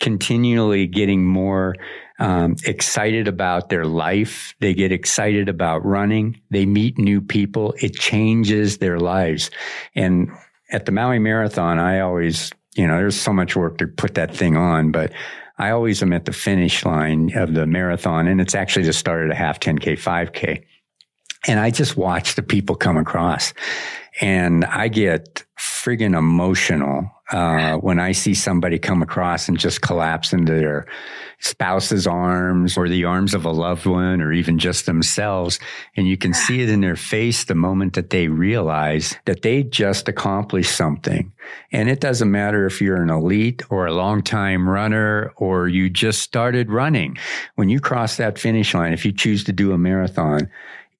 continually 0.00 0.86
getting 0.86 1.26
more 1.26 1.74
um, 2.18 2.56
excited 2.64 3.28
about 3.28 3.68
their 3.68 3.84
life. 3.84 4.54
They 4.60 4.74
get 4.74 4.92
excited 4.92 5.48
about 5.48 5.84
running. 5.84 6.40
They 6.50 6.66
meet 6.66 6.98
new 6.98 7.20
people. 7.20 7.74
It 7.80 7.94
changes 7.94 8.78
their 8.78 8.98
lives. 8.98 9.50
And 9.94 10.30
at 10.70 10.86
the 10.86 10.92
Maui 10.92 11.18
Marathon, 11.18 11.78
I 11.78 12.00
always, 12.00 12.52
you 12.76 12.86
know, 12.86 12.96
there's 12.96 13.20
so 13.20 13.32
much 13.32 13.56
work 13.56 13.78
to 13.78 13.86
put 13.86 14.14
that 14.14 14.34
thing 14.34 14.56
on, 14.56 14.92
but 14.92 15.12
I 15.58 15.70
always 15.70 16.02
am 16.02 16.12
at 16.12 16.24
the 16.24 16.32
finish 16.32 16.84
line 16.84 17.36
of 17.36 17.54
the 17.54 17.66
marathon, 17.66 18.26
and 18.26 18.40
it's 18.40 18.54
actually 18.54 18.84
just 18.84 18.98
started 18.98 19.30
a 19.30 19.36
half 19.36 19.60
10K, 19.60 19.92
5K. 19.92 20.64
And 21.46 21.60
I 21.60 21.70
just 21.70 21.96
watch 21.96 22.34
the 22.34 22.42
people 22.42 22.74
come 22.74 22.96
across 22.96 23.52
and 24.20 24.64
I 24.64 24.88
get 24.88 25.44
friggin' 25.58 26.16
emotional 26.16 27.10
uh, 27.30 27.76
when 27.78 27.98
I 27.98 28.12
see 28.12 28.34
somebody 28.34 28.78
come 28.78 29.02
across 29.02 29.48
and 29.48 29.58
just 29.58 29.80
collapse 29.80 30.32
into 30.32 30.52
their 30.52 30.86
spouse's 31.40 32.06
arms 32.06 32.76
or 32.76 32.88
the 32.88 33.04
arms 33.04 33.34
of 33.34 33.44
a 33.44 33.50
loved 33.50 33.86
one 33.86 34.20
or 34.20 34.32
even 34.32 34.58
just 34.58 34.86
themselves. 34.86 35.58
And 35.96 36.06
you 36.06 36.16
can 36.16 36.32
see 36.32 36.62
it 36.62 36.68
in 36.68 36.80
their 36.80 36.96
face 36.96 37.44
the 37.44 37.54
moment 37.54 37.94
that 37.94 38.10
they 38.10 38.28
realize 38.28 39.16
that 39.24 39.42
they 39.42 39.62
just 39.62 40.08
accomplished 40.08 40.76
something. 40.76 41.32
And 41.72 41.88
it 41.88 42.00
doesn't 42.00 42.30
matter 42.30 42.66
if 42.66 42.80
you're 42.80 43.02
an 43.02 43.10
elite 43.10 43.62
or 43.70 43.86
a 43.86 43.94
long 43.94 44.22
time 44.22 44.68
runner 44.68 45.32
or 45.36 45.68
you 45.68 45.90
just 45.90 46.20
started 46.20 46.70
running. 46.70 47.16
When 47.56 47.68
you 47.68 47.80
cross 47.80 48.16
that 48.16 48.38
finish 48.38 48.74
line, 48.74 48.92
if 48.92 49.04
you 49.04 49.12
choose 49.12 49.44
to 49.44 49.52
do 49.52 49.72
a 49.72 49.78
marathon, 49.78 50.50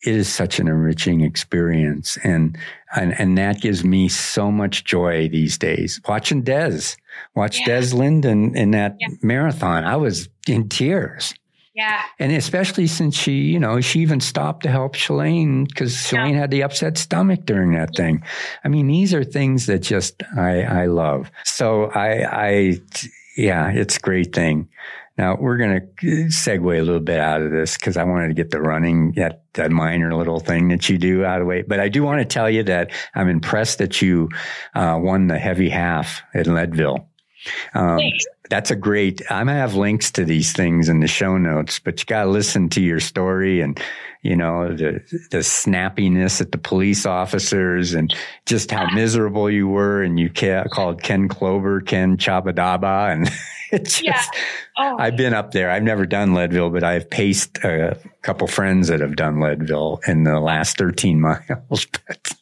it 0.04 0.14
is 0.14 0.28
such 0.28 0.58
an 0.60 0.68
enriching 0.68 1.22
experience. 1.22 2.18
And, 2.22 2.58
and, 2.94 3.18
and 3.18 3.38
that 3.38 3.60
gives 3.60 3.84
me 3.84 4.08
so 4.08 4.50
much 4.50 4.84
joy 4.84 5.28
these 5.28 5.56
days. 5.58 6.00
Watching 6.06 6.42
Des, 6.42 6.96
watch 7.34 7.60
yeah. 7.60 7.80
Des 7.80 7.94
Linden 7.94 8.56
in 8.56 8.72
that 8.72 8.96
yeah. 9.00 9.08
marathon. 9.22 9.84
I 9.84 9.96
was 9.96 10.28
in 10.46 10.68
tears. 10.68 11.34
Yeah. 11.74 12.02
And 12.20 12.30
especially 12.30 12.86
since 12.86 13.16
she, 13.16 13.32
you 13.32 13.58
know, 13.58 13.80
she 13.80 14.00
even 14.00 14.20
stopped 14.20 14.62
to 14.62 14.70
help 14.70 14.94
Shalane 14.94 15.66
because 15.66 15.94
Shalane 15.94 16.32
yeah. 16.32 16.38
had 16.38 16.50
the 16.52 16.62
upset 16.62 16.96
stomach 16.96 17.46
during 17.46 17.72
that 17.74 17.96
thing. 17.96 18.22
I 18.62 18.68
mean, 18.68 18.86
these 18.86 19.12
are 19.12 19.24
things 19.24 19.66
that 19.66 19.80
just 19.80 20.22
I, 20.36 20.62
I 20.62 20.86
love. 20.86 21.32
So 21.44 21.86
I, 21.86 22.24
I, 22.24 22.80
yeah, 23.36 23.72
it's 23.72 23.96
a 23.96 24.00
great 24.00 24.32
thing. 24.32 24.68
Now 25.16 25.36
we're 25.38 25.56
going 25.56 25.80
to 25.80 26.06
segue 26.26 26.78
a 26.78 26.82
little 26.82 27.00
bit 27.00 27.20
out 27.20 27.40
of 27.40 27.52
this 27.52 27.76
because 27.76 27.96
I 27.96 28.04
wanted 28.04 28.28
to 28.28 28.34
get 28.34 28.50
the 28.50 28.60
running 28.60 29.12
that, 29.12 29.44
that 29.54 29.70
minor 29.70 30.14
little 30.14 30.40
thing 30.40 30.68
that 30.68 30.88
you 30.88 30.98
do 30.98 31.24
out 31.24 31.40
of 31.40 31.44
the 31.44 31.46
way. 31.46 31.62
But 31.62 31.80
I 31.80 31.88
do 31.88 32.02
want 32.02 32.18
to 32.20 32.24
tell 32.24 32.50
you 32.50 32.64
that 32.64 32.90
I'm 33.14 33.28
impressed 33.28 33.78
that 33.78 34.02
you 34.02 34.28
uh, 34.74 34.98
won 35.00 35.28
the 35.28 35.38
heavy 35.38 35.68
half 35.68 36.22
in 36.34 36.52
Leadville. 36.52 37.08
Um, 37.74 38.00
that's 38.50 38.70
a 38.70 38.76
great. 38.76 39.22
I'm 39.30 39.46
gonna 39.46 39.58
have 39.58 39.74
links 39.74 40.10
to 40.12 40.24
these 40.24 40.52
things 40.52 40.88
in 40.88 41.00
the 41.00 41.06
show 41.06 41.38
notes, 41.38 41.78
but 41.78 41.98
you 42.00 42.06
gotta 42.06 42.30
listen 42.30 42.68
to 42.70 42.82
your 42.82 43.00
story 43.00 43.60
and 43.60 43.80
you 44.22 44.36
know 44.36 44.68
the 44.74 45.00
the 45.30 45.38
snappiness 45.38 46.40
at 46.40 46.52
the 46.52 46.58
police 46.58 47.06
officers 47.06 47.94
and 47.94 48.14
just 48.46 48.70
how 48.70 48.88
miserable 48.94 49.50
you 49.50 49.68
were, 49.68 50.02
and 50.02 50.18
you 50.20 50.30
called 50.30 51.02
Ken 51.02 51.28
Chlouber 51.28 51.84
Ken 51.84 52.16
Chabadaba, 52.16 53.12
and 53.12 53.30
just. 53.84 54.02
Yeah. 54.02 54.22
Oh. 54.78 54.96
I've 54.98 55.16
been 55.16 55.34
up 55.34 55.52
there. 55.52 55.70
I've 55.70 55.82
never 55.82 56.06
done 56.06 56.34
Leadville, 56.34 56.70
but 56.70 56.84
I've 56.84 57.08
paced 57.08 57.58
a 57.58 57.98
couple 58.22 58.46
friends 58.46 58.88
that 58.88 59.00
have 59.00 59.16
done 59.16 59.40
Leadville 59.40 60.00
in 60.06 60.24
the 60.24 60.40
last 60.40 60.76
13 60.78 61.20
miles. 61.20 61.86
But 61.86 62.36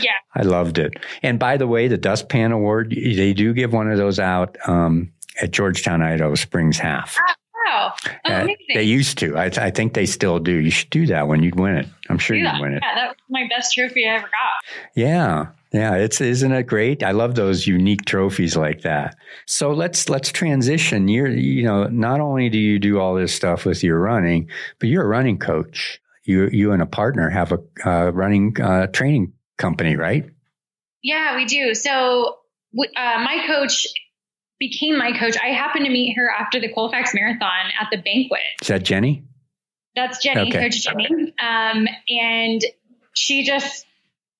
yeah. 0.00 0.12
I 0.34 0.42
loved 0.42 0.78
it. 0.78 0.94
And 1.22 1.38
by 1.38 1.56
the 1.56 1.66
way, 1.66 1.88
the 1.88 1.98
Dustpan 1.98 2.52
Award, 2.52 2.90
they 2.90 3.32
do 3.32 3.52
give 3.54 3.72
one 3.72 3.90
of 3.90 3.98
those 3.98 4.18
out 4.18 4.56
um, 4.68 5.12
at 5.40 5.50
Georgetown, 5.52 6.02
Idaho 6.02 6.34
Springs 6.34 6.78
Half. 6.78 7.16
Ah, 7.18 7.34
wow. 7.74 7.94
Oh, 8.24 8.30
uh, 8.30 8.46
they 8.72 8.82
used 8.82 9.18
to. 9.18 9.36
I, 9.36 9.46
I, 9.46 9.70
think 9.70 9.94
they 9.94 10.06
still 10.06 10.38
do. 10.38 10.52
You 10.52 10.70
should 10.70 10.90
do 10.90 11.06
that 11.06 11.28
when 11.28 11.42
you'd 11.42 11.58
win 11.58 11.76
it. 11.76 11.86
I'm 12.08 12.18
sure 12.18 12.36
you'd 12.36 12.60
win 12.60 12.74
it. 12.74 12.82
Yeah, 12.82 12.94
that 12.94 13.08
was 13.08 13.16
my 13.28 13.48
best 13.48 13.74
trophy 13.74 14.06
I 14.06 14.16
ever 14.16 14.26
got. 14.26 14.90
Yeah. 14.94 15.46
Yeah, 15.72 15.96
it's 15.96 16.20
isn't 16.20 16.52
it 16.52 16.68
great? 16.68 17.02
I 17.02 17.10
love 17.10 17.34
those 17.34 17.66
unique 17.66 18.04
trophies 18.04 18.56
like 18.56 18.82
that. 18.82 19.16
So 19.46 19.72
let's 19.72 20.08
let's 20.08 20.30
transition. 20.30 21.08
You're 21.08 21.26
you 21.26 21.64
know, 21.64 21.88
not 21.88 22.20
only 22.20 22.48
do 22.48 22.58
you 22.58 22.78
do 22.78 23.00
all 23.00 23.16
this 23.16 23.34
stuff 23.34 23.64
with 23.64 23.82
your 23.82 23.98
running, 23.98 24.48
but 24.78 24.88
you're 24.88 25.02
a 25.02 25.08
running 25.08 25.36
coach. 25.36 26.00
You 26.22 26.48
you 26.52 26.70
and 26.70 26.80
a 26.80 26.86
partner 26.86 27.28
have 27.28 27.50
a 27.50 27.58
uh, 27.84 28.10
running 28.12 28.56
uh, 28.60 28.86
training 28.86 29.32
company, 29.58 29.96
right? 29.96 30.30
Yeah, 31.02 31.34
we 31.34 31.44
do. 31.44 31.74
So 31.74 32.36
uh, 32.96 33.18
my 33.24 33.42
coach 33.44 33.88
became 34.58 34.98
my 34.98 35.16
coach. 35.18 35.36
I 35.42 35.48
happened 35.48 35.84
to 35.84 35.90
meet 35.90 36.16
her 36.16 36.30
after 36.30 36.60
the 36.60 36.72
Colfax 36.72 37.14
Marathon 37.14 37.70
at 37.80 37.88
the 37.90 37.96
banquet. 37.96 38.40
Is 38.62 38.68
that 38.68 38.82
Jenny? 38.84 39.24
That's 39.94 40.22
Jenny, 40.22 40.50
okay. 40.50 40.64
Coach 40.64 40.82
Jenny. 40.82 41.34
Um, 41.42 41.86
and 42.08 42.60
she 43.14 43.44
just, 43.44 43.86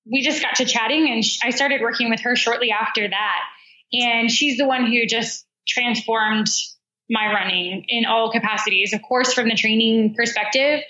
we 0.09 0.21
just 0.21 0.41
got 0.41 0.55
to 0.55 0.65
chatting 0.65 1.09
and 1.09 1.23
I 1.43 1.51
started 1.51 1.81
working 1.81 2.09
with 2.09 2.21
her 2.21 2.35
shortly 2.35 2.71
after 2.71 3.07
that. 3.07 3.41
And 3.93 4.29
she's 4.29 4.57
the 4.57 4.67
one 4.67 4.85
who 4.85 5.05
just 5.05 5.45
transformed 5.67 6.49
my 7.09 7.31
running 7.31 7.85
in 7.87 8.05
all 8.05 8.31
capacities, 8.31 8.93
of 8.93 9.01
course, 9.01 9.33
from 9.33 9.47
the 9.47 9.55
training 9.55 10.15
perspective, 10.15 10.81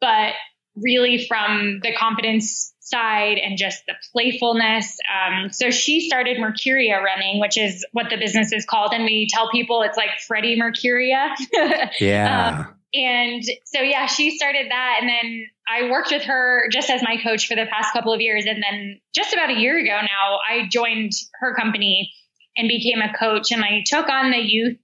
but 0.00 0.32
really 0.76 1.26
from 1.26 1.80
the 1.82 1.92
confidence 1.94 2.72
side 2.86 3.38
and 3.38 3.58
just 3.58 3.84
the 3.86 3.94
playfulness. 4.12 4.96
Um, 5.10 5.50
so 5.50 5.70
she 5.70 6.00
started 6.00 6.38
Mercuria 6.38 7.02
running, 7.02 7.40
which 7.40 7.58
is 7.58 7.84
what 7.92 8.10
the 8.10 8.16
business 8.16 8.52
is 8.52 8.64
called. 8.64 8.92
And 8.92 9.04
we 9.04 9.28
tell 9.30 9.50
people 9.50 9.82
it's 9.82 9.96
like 9.96 10.10
Freddie 10.26 10.58
Mercuria. 10.58 11.34
yeah. 12.00 12.66
Um, 12.68 12.74
and 12.94 13.42
so, 13.64 13.80
yeah, 13.80 14.06
she 14.06 14.36
started 14.36 14.70
that. 14.70 14.98
And 15.00 15.08
then 15.08 15.46
I 15.68 15.90
worked 15.90 16.10
with 16.12 16.22
her 16.22 16.68
just 16.70 16.88
as 16.88 17.02
my 17.02 17.16
coach 17.22 17.48
for 17.48 17.56
the 17.56 17.66
past 17.66 17.92
couple 17.92 18.12
of 18.12 18.20
years. 18.20 18.46
And 18.46 18.62
then 18.62 19.00
just 19.14 19.32
about 19.32 19.50
a 19.50 19.58
year 19.58 19.78
ago 19.78 20.00
now, 20.00 20.38
I 20.48 20.68
joined 20.70 21.12
her 21.40 21.54
company 21.54 22.12
and 22.56 22.68
became 22.68 23.02
a 23.02 23.12
coach. 23.12 23.50
And 23.50 23.64
I 23.64 23.82
took 23.84 24.08
on 24.08 24.30
the 24.30 24.38
youth 24.38 24.78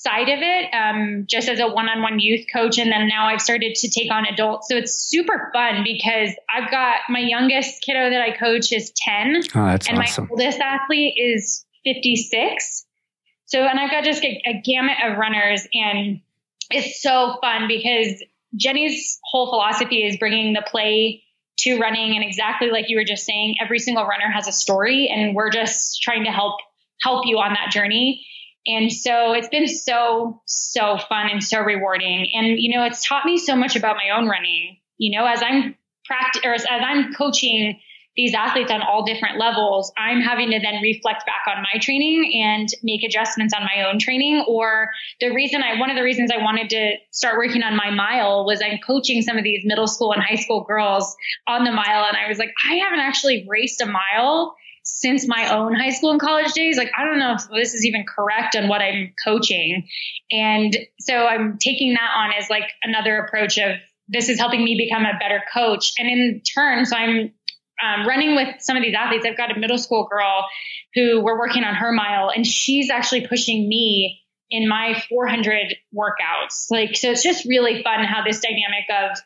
side 0.00 0.28
of 0.28 0.38
it, 0.40 0.72
um, 0.72 1.24
just 1.26 1.48
as 1.48 1.58
a 1.58 1.66
one-on-one 1.66 2.20
youth 2.20 2.46
coach, 2.52 2.78
and 2.78 2.92
then 2.92 3.08
now 3.08 3.26
I've 3.26 3.40
started 3.40 3.74
to 3.74 3.90
take 3.90 4.12
on 4.12 4.26
adults. 4.26 4.68
So 4.68 4.76
it's 4.76 4.94
super 4.94 5.50
fun 5.52 5.82
because 5.82 6.30
I've 6.54 6.70
got 6.70 6.98
my 7.08 7.18
youngest 7.18 7.82
kiddo 7.82 8.08
that 8.10 8.22
I 8.22 8.30
coach 8.36 8.70
is 8.72 8.92
ten, 8.94 9.42
oh, 9.56 9.60
and 9.60 9.98
awesome. 9.98 9.98
my 9.98 10.30
oldest 10.30 10.60
athlete 10.60 11.14
is 11.16 11.64
fifty-six. 11.82 12.86
So, 13.46 13.64
and 13.64 13.80
I've 13.80 13.90
got 13.90 14.04
just 14.04 14.22
a, 14.22 14.40
a 14.46 14.62
gamut 14.64 14.98
of 15.04 15.18
runners, 15.18 15.66
and 15.72 16.20
it's 16.70 17.02
so 17.02 17.38
fun 17.40 17.66
because 17.66 18.22
Jenny's 18.54 19.18
whole 19.24 19.50
philosophy 19.50 20.04
is 20.04 20.16
bringing 20.16 20.52
the 20.52 20.62
play 20.64 21.24
to 21.58 21.80
running, 21.80 22.14
and 22.14 22.22
exactly 22.24 22.70
like 22.70 22.84
you 22.88 22.98
were 22.98 23.04
just 23.04 23.26
saying, 23.26 23.56
every 23.60 23.80
single 23.80 24.04
runner 24.04 24.30
has 24.32 24.46
a 24.46 24.52
story, 24.52 25.08
and 25.12 25.34
we're 25.34 25.50
just 25.50 26.00
trying 26.02 26.22
to 26.24 26.30
help 26.30 26.60
help 27.02 27.26
you 27.26 27.38
on 27.38 27.54
that 27.54 27.72
journey. 27.72 28.24
And 28.68 28.92
so 28.92 29.32
it's 29.32 29.48
been 29.48 29.66
so, 29.66 30.42
so 30.44 30.98
fun 31.08 31.28
and 31.30 31.42
so 31.42 31.60
rewarding. 31.60 32.30
And, 32.34 32.58
you 32.58 32.76
know, 32.76 32.84
it's 32.84 33.06
taught 33.06 33.24
me 33.24 33.38
so 33.38 33.56
much 33.56 33.76
about 33.76 33.96
my 33.96 34.16
own 34.16 34.28
running, 34.28 34.76
you 34.98 35.18
know, 35.18 35.26
as 35.26 35.42
I'm 35.42 35.74
practice 36.04 36.42
as 36.44 36.64
I'm 36.68 37.12
coaching 37.14 37.80
these 38.16 38.34
athletes 38.34 38.72
on 38.72 38.82
all 38.82 39.04
different 39.04 39.38
levels, 39.38 39.92
I'm 39.96 40.20
having 40.20 40.50
to 40.50 40.58
then 40.58 40.82
reflect 40.82 41.24
back 41.24 41.44
on 41.46 41.62
my 41.62 41.78
training 41.78 42.42
and 42.44 42.68
make 42.82 43.04
adjustments 43.04 43.54
on 43.54 43.62
my 43.62 43.88
own 43.88 44.00
training. 44.00 44.44
Or 44.48 44.90
the 45.20 45.28
reason 45.28 45.62
I, 45.62 45.78
one 45.78 45.88
of 45.88 45.96
the 45.96 46.02
reasons 46.02 46.32
I 46.32 46.42
wanted 46.42 46.68
to 46.70 46.94
start 47.12 47.38
working 47.38 47.62
on 47.62 47.76
my 47.76 47.90
mile 47.90 48.44
was 48.44 48.60
I'm 48.60 48.80
coaching 48.84 49.22
some 49.22 49.38
of 49.38 49.44
these 49.44 49.62
middle 49.64 49.86
school 49.86 50.12
and 50.12 50.20
high 50.20 50.34
school 50.34 50.64
girls 50.64 51.16
on 51.46 51.62
the 51.62 51.70
mile. 51.70 52.06
And 52.06 52.16
I 52.16 52.28
was 52.28 52.38
like, 52.38 52.50
I 52.68 52.74
haven't 52.74 52.98
actually 52.98 53.46
raced 53.48 53.80
a 53.80 53.86
mile 53.86 54.56
since 54.90 55.28
my 55.28 55.54
own 55.54 55.74
high 55.74 55.90
school 55.90 56.10
and 56.10 56.20
college 56.20 56.52
days. 56.52 56.78
Like, 56.78 56.90
I 56.98 57.04
don't 57.04 57.18
know 57.18 57.34
if 57.34 57.42
this 57.54 57.74
is 57.74 57.84
even 57.84 58.04
correct 58.04 58.56
on 58.56 58.68
what 58.68 58.80
I'm 58.80 59.12
coaching. 59.22 59.86
And 60.30 60.76
so 60.98 61.14
I'm 61.26 61.58
taking 61.58 61.92
that 61.92 62.10
on 62.16 62.30
as 62.38 62.48
like 62.48 62.64
another 62.82 63.18
approach 63.18 63.58
of 63.58 63.76
this 64.08 64.30
is 64.30 64.38
helping 64.38 64.64
me 64.64 64.76
become 64.76 65.04
a 65.04 65.18
better 65.20 65.42
coach. 65.52 65.92
And 65.98 66.08
in 66.08 66.40
turn, 66.40 66.86
so 66.86 66.96
I'm 66.96 67.32
um, 67.84 68.08
running 68.08 68.34
with 68.34 68.60
some 68.60 68.78
of 68.78 68.82
these 68.82 68.94
athletes. 68.94 69.26
I've 69.28 69.36
got 69.36 69.54
a 69.54 69.60
middle 69.60 69.78
school 69.78 70.08
girl 70.10 70.46
who 70.94 71.20
we're 71.20 71.38
working 71.38 71.64
on 71.64 71.74
her 71.74 71.92
mile, 71.92 72.30
and 72.34 72.46
she's 72.46 72.90
actually 72.90 73.26
pushing 73.26 73.68
me 73.68 74.20
in 74.50 74.66
my 74.66 75.00
400 75.10 75.76
workouts. 75.94 76.70
Like, 76.70 76.96
so 76.96 77.10
it's 77.10 77.22
just 77.22 77.44
really 77.44 77.82
fun 77.82 78.04
how 78.04 78.24
this 78.24 78.40
dynamic 78.40 78.86
of 78.90 79.18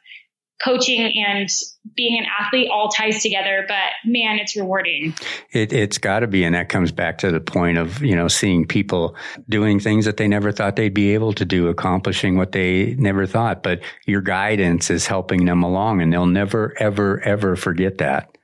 coaching 0.62 1.12
and 1.26 1.48
being 1.96 2.18
an 2.18 2.26
athlete 2.40 2.68
all 2.70 2.88
ties 2.88 3.22
together, 3.22 3.64
but 3.66 3.92
man, 4.04 4.38
it's 4.38 4.56
rewarding. 4.56 5.14
It, 5.50 5.72
has 5.72 5.98
got 5.98 6.20
to 6.20 6.26
be. 6.26 6.44
And 6.44 6.54
that 6.54 6.68
comes 6.68 6.92
back 6.92 7.18
to 7.18 7.32
the 7.32 7.40
point 7.40 7.78
of, 7.78 8.02
you 8.02 8.14
know, 8.14 8.28
seeing 8.28 8.66
people 8.66 9.16
doing 9.48 9.80
things 9.80 10.04
that 10.04 10.16
they 10.16 10.28
never 10.28 10.52
thought 10.52 10.76
they'd 10.76 10.94
be 10.94 11.14
able 11.14 11.32
to 11.34 11.44
do, 11.44 11.68
accomplishing 11.68 12.36
what 12.36 12.52
they 12.52 12.94
never 12.94 13.26
thought. 13.26 13.62
But 13.62 13.80
your 14.06 14.20
guidance 14.20 14.90
is 14.90 15.06
helping 15.06 15.44
them 15.44 15.62
along 15.62 16.00
and 16.00 16.12
they'll 16.12 16.26
never, 16.26 16.74
ever, 16.78 17.20
ever 17.20 17.56
forget 17.56 17.98
that. 17.98 18.36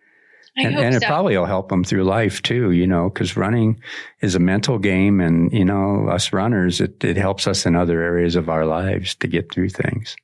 I 0.58 0.62
and, 0.62 0.76
and 0.76 0.94
it 0.96 1.04
probably 1.04 1.38
will 1.38 1.46
help 1.46 1.68
them 1.68 1.84
through 1.84 2.02
life 2.02 2.42
too, 2.42 2.72
you 2.72 2.88
know, 2.88 3.08
because 3.08 3.36
running 3.36 3.80
is 4.20 4.34
a 4.34 4.40
mental 4.40 4.78
game. 4.78 5.20
And, 5.20 5.52
you 5.52 5.64
know, 5.64 6.08
us 6.08 6.32
runners, 6.32 6.80
it, 6.80 7.04
it 7.04 7.16
helps 7.16 7.46
us 7.46 7.64
in 7.64 7.76
other 7.76 8.02
areas 8.02 8.34
of 8.34 8.48
our 8.48 8.66
lives 8.66 9.14
to 9.16 9.28
get 9.28 9.52
through 9.52 9.68
things. 9.68 10.16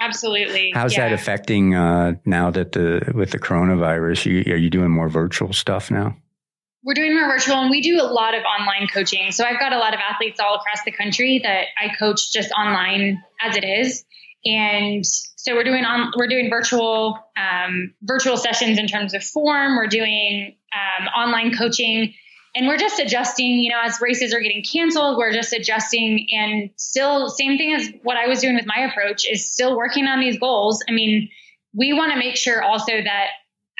Absolutely. 0.00 0.72
How's 0.74 0.96
yeah. 0.96 1.08
that 1.08 1.12
affecting 1.14 1.74
uh, 1.74 2.14
now 2.24 2.50
that 2.50 2.72
the 2.72 3.12
with 3.14 3.30
the 3.30 3.38
coronavirus? 3.38 4.26
You, 4.26 4.54
are 4.54 4.56
you 4.56 4.70
doing 4.70 4.90
more 4.90 5.08
virtual 5.08 5.52
stuff 5.52 5.90
now? 5.90 6.16
we're 6.82 6.94
doing 6.94 7.14
more 7.14 7.28
virtual 7.28 7.56
and 7.56 7.70
we 7.70 7.82
do 7.82 8.00
a 8.00 8.04
lot 8.04 8.34
of 8.34 8.42
online 8.42 8.88
coaching. 8.88 9.32
So 9.32 9.44
I've 9.44 9.60
got 9.60 9.72
a 9.72 9.78
lot 9.78 9.94
of 9.94 10.00
athletes 10.00 10.40
all 10.40 10.54
across 10.54 10.82
the 10.84 10.92
country 10.92 11.40
that 11.42 11.66
I 11.78 11.94
coach 11.98 12.32
just 12.32 12.50
online 12.52 13.22
as 13.40 13.56
it 13.56 13.64
is. 13.64 14.04
And 14.44 15.04
so 15.04 15.54
we're 15.54 15.64
doing 15.64 15.84
on 15.84 16.12
we're 16.16 16.28
doing 16.28 16.48
virtual 16.48 17.18
um, 17.36 17.94
virtual 18.02 18.38
sessions 18.38 18.78
in 18.78 18.86
terms 18.86 19.12
of 19.12 19.22
form. 19.22 19.76
We're 19.76 19.88
doing 19.88 20.56
um, 20.74 21.08
online 21.08 21.54
coaching, 21.54 22.14
and 22.54 22.66
we're 22.66 22.78
just 22.78 22.98
adjusting. 22.98 23.60
You 23.60 23.70
know, 23.70 23.80
as 23.82 24.00
races 24.00 24.34
are 24.34 24.40
getting 24.40 24.64
canceled, 24.64 25.18
we're 25.18 25.32
just 25.32 25.52
adjusting, 25.52 26.26
and 26.32 26.70
still 26.76 27.28
same 27.28 27.58
thing 27.58 27.74
as 27.74 27.88
what 28.02 28.16
I 28.16 28.26
was 28.26 28.40
doing 28.40 28.54
with 28.56 28.66
my 28.66 28.86
approach 28.90 29.26
is 29.30 29.50
still 29.52 29.76
working 29.76 30.06
on 30.06 30.20
these 30.20 30.38
goals. 30.38 30.82
I 30.88 30.92
mean, 30.92 31.30
we 31.74 31.92
want 31.92 32.12
to 32.12 32.18
make 32.18 32.36
sure 32.36 32.62
also 32.62 32.92
that 32.92 33.26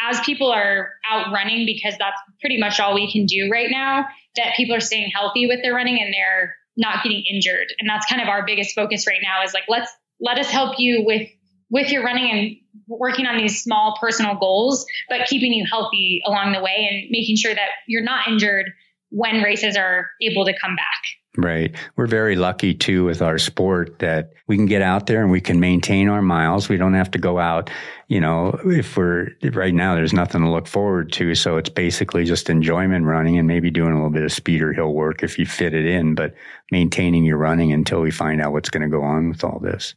as 0.02 0.20
people 0.20 0.50
are 0.50 0.92
out 1.10 1.32
running, 1.32 1.66
because 1.66 1.94
that's 1.98 2.16
pretty 2.40 2.58
much 2.58 2.80
all 2.80 2.94
we 2.94 3.12
can 3.12 3.26
do 3.26 3.50
right 3.52 3.70
now, 3.70 4.06
that 4.36 4.54
people 4.56 4.74
are 4.74 4.80
staying 4.80 5.10
healthy 5.14 5.46
with 5.46 5.60
their 5.62 5.74
running 5.74 6.00
and 6.00 6.14
they're 6.14 6.56
not 6.76 7.02
getting 7.02 7.22
injured. 7.30 7.66
And 7.78 7.88
that's 7.88 8.06
kind 8.06 8.22
of 8.22 8.28
our 8.28 8.46
biggest 8.46 8.74
focus 8.74 9.06
right 9.06 9.20
now 9.22 9.44
is 9.44 9.52
like, 9.52 9.64
let's, 9.68 9.90
let 10.20 10.38
us 10.38 10.48
help 10.48 10.78
you 10.78 11.04
with, 11.04 11.28
with 11.70 11.90
your 11.90 12.02
running 12.02 12.30
and 12.30 12.56
working 12.86 13.26
on 13.26 13.36
these 13.36 13.62
small 13.62 13.96
personal 14.00 14.36
goals, 14.36 14.86
but 15.08 15.26
keeping 15.26 15.52
you 15.52 15.66
healthy 15.68 16.22
along 16.26 16.52
the 16.52 16.60
way 16.60 16.88
and 16.90 17.10
making 17.10 17.36
sure 17.36 17.54
that 17.54 17.68
you're 17.86 18.02
not 18.02 18.28
injured 18.28 18.66
when 19.10 19.42
races 19.42 19.76
are 19.76 20.08
able 20.22 20.44
to 20.44 20.54
come 20.60 20.76
back. 20.76 21.02
Right. 21.36 21.74
We're 21.94 22.08
very 22.08 22.34
lucky 22.34 22.74
too 22.74 23.04
with 23.04 23.22
our 23.22 23.38
sport 23.38 24.00
that 24.00 24.32
we 24.48 24.56
can 24.56 24.66
get 24.66 24.82
out 24.82 25.06
there 25.06 25.22
and 25.22 25.30
we 25.30 25.40
can 25.40 25.60
maintain 25.60 26.08
our 26.08 26.22
miles. 26.22 26.68
We 26.68 26.76
don't 26.76 26.94
have 26.94 27.12
to 27.12 27.18
go 27.18 27.38
out, 27.38 27.70
you 28.08 28.20
know, 28.20 28.58
if 28.64 28.96
we're 28.96 29.28
right 29.52 29.72
now, 29.72 29.94
there's 29.94 30.12
nothing 30.12 30.42
to 30.42 30.50
look 30.50 30.66
forward 30.66 31.12
to. 31.12 31.36
So 31.36 31.56
it's 31.56 31.68
basically 31.68 32.24
just 32.24 32.50
enjoyment 32.50 33.06
running 33.06 33.38
and 33.38 33.46
maybe 33.46 33.70
doing 33.70 33.92
a 33.92 33.94
little 33.94 34.10
bit 34.10 34.24
of 34.24 34.32
speed 34.32 34.60
or 34.60 34.72
hill 34.72 34.92
work 34.92 35.22
if 35.22 35.38
you 35.38 35.46
fit 35.46 35.72
it 35.72 35.86
in, 35.86 36.16
but 36.16 36.34
maintaining 36.72 37.24
your 37.24 37.38
running 37.38 37.72
until 37.72 38.00
we 38.00 38.10
find 38.10 38.40
out 38.40 38.52
what's 38.52 38.70
going 38.70 38.82
to 38.82 38.88
go 38.88 39.02
on 39.02 39.28
with 39.28 39.44
all 39.44 39.60
this. 39.60 39.94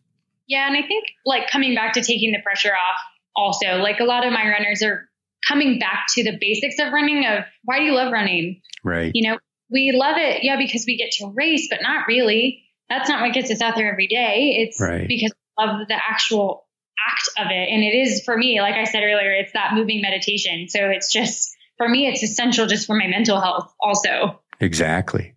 Yeah. 0.53 0.67
And 0.67 0.77
I 0.77 0.85
think 0.85 1.05
like 1.25 1.49
coming 1.49 1.73
back 1.73 1.93
to 1.93 2.01
taking 2.01 2.31
the 2.31 2.37
pressure 2.43 2.73
off 2.73 2.99
also, 3.35 3.77
like 3.77 3.99
a 3.99 4.03
lot 4.03 4.23
of 4.23 4.31
my 4.31 4.47
runners 4.47 4.83
are 4.83 5.09
coming 5.47 5.79
back 5.79 6.05
to 6.09 6.23
the 6.23 6.37
basics 6.39 6.75
of 6.79 6.93
running 6.93 7.25
of 7.25 7.43
why 7.63 7.79
do 7.79 7.85
you 7.85 7.95
love 7.95 8.13
running? 8.13 8.61
Right. 8.83 9.11
You 9.15 9.31
know, 9.31 9.39
we 9.71 9.91
love 9.91 10.17
it, 10.17 10.43
yeah, 10.43 10.57
because 10.57 10.85
we 10.85 10.95
get 10.95 11.11
to 11.13 11.33
race, 11.33 11.67
but 11.69 11.79
not 11.81 12.07
really. 12.07 12.61
That's 12.87 13.09
not 13.09 13.21
what 13.21 13.33
gets 13.33 13.49
us 13.49 13.61
out 13.61 13.75
there 13.75 13.91
every 13.91 14.05
day. 14.05 14.57
It's 14.59 14.79
right. 14.79 15.07
because 15.07 15.33
of 15.57 15.87
the 15.87 15.95
actual 15.95 16.67
act 17.09 17.29
of 17.39 17.47
it. 17.51 17.69
And 17.69 17.83
it 17.83 17.95
is 17.95 18.23
for 18.23 18.37
me, 18.37 18.61
like 18.61 18.75
I 18.75 18.83
said 18.83 19.01
earlier, 19.03 19.31
it's 19.31 19.53
that 19.53 19.73
moving 19.73 20.01
meditation. 20.01 20.69
So 20.69 20.89
it's 20.89 21.11
just 21.11 21.55
for 21.77 21.89
me, 21.89 22.07
it's 22.07 22.21
essential 22.21 22.67
just 22.67 22.85
for 22.85 22.95
my 22.95 23.07
mental 23.07 23.41
health 23.41 23.73
also. 23.81 24.39
Exactly. 24.59 25.33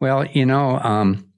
Well, 0.00 0.24
you 0.24 0.46
know, 0.46 0.78
um, 0.78 1.30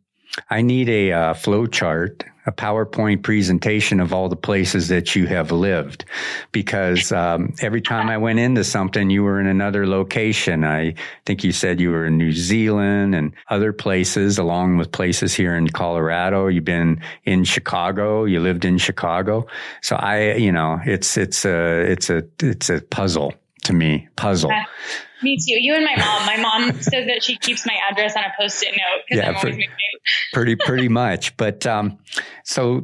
I 0.50 0.62
need 0.62 0.88
a 0.88 1.12
uh, 1.12 1.34
flow 1.34 1.66
chart 1.66 2.24
a 2.48 2.52
PowerPoint 2.52 3.22
presentation 3.22 4.00
of 4.00 4.14
all 4.14 4.30
the 4.30 4.36
places 4.36 4.88
that 4.88 5.14
you 5.14 5.26
have 5.26 5.52
lived 5.52 6.06
because 6.50 7.12
um, 7.12 7.52
every 7.60 7.82
time 7.82 8.08
I 8.08 8.16
went 8.16 8.38
into 8.38 8.64
something, 8.64 9.10
you 9.10 9.22
were 9.22 9.38
in 9.38 9.46
another 9.46 9.86
location. 9.86 10.64
I 10.64 10.94
think 11.26 11.44
you 11.44 11.52
said 11.52 11.78
you 11.78 11.90
were 11.90 12.06
in 12.06 12.16
New 12.16 12.32
Zealand 12.32 13.14
and 13.14 13.34
other 13.50 13.74
places, 13.74 14.38
along 14.38 14.78
with 14.78 14.90
places 14.90 15.34
here 15.34 15.54
in 15.54 15.68
Colorado. 15.68 16.46
You've 16.46 16.64
been 16.64 17.02
in 17.24 17.44
Chicago. 17.44 18.24
You 18.24 18.40
lived 18.40 18.64
in 18.64 18.78
Chicago. 18.78 19.46
So 19.82 19.96
I, 19.96 20.32
you 20.36 20.50
know, 20.50 20.80
it's 20.86 21.18
it's 21.18 21.44
a 21.44 21.82
it's 21.82 22.08
a 22.08 22.24
it's 22.40 22.70
a 22.70 22.80
puzzle 22.80 23.34
to 23.64 23.74
me. 23.74 24.08
Puzzle. 24.16 24.52
Me 25.22 25.36
too. 25.36 25.60
You 25.60 25.74
and 25.74 25.84
my 25.84 25.96
mom. 25.96 26.26
My 26.26 26.36
mom 26.36 26.80
says 26.80 27.06
that 27.06 27.22
she 27.22 27.36
keeps 27.36 27.66
my 27.66 27.76
address 27.90 28.16
on 28.16 28.24
a 28.24 28.32
post-it 28.38 28.72
note 28.72 29.02
because 29.08 29.22
yeah, 29.22 29.28
I'm 29.28 29.36
always 29.36 29.54
moving. 29.54 29.68
pretty, 30.32 30.56
pretty 30.56 30.88
much. 30.88 31.36
But 31.36 31.66
um, 31.66 31.98
so 32.44 32.82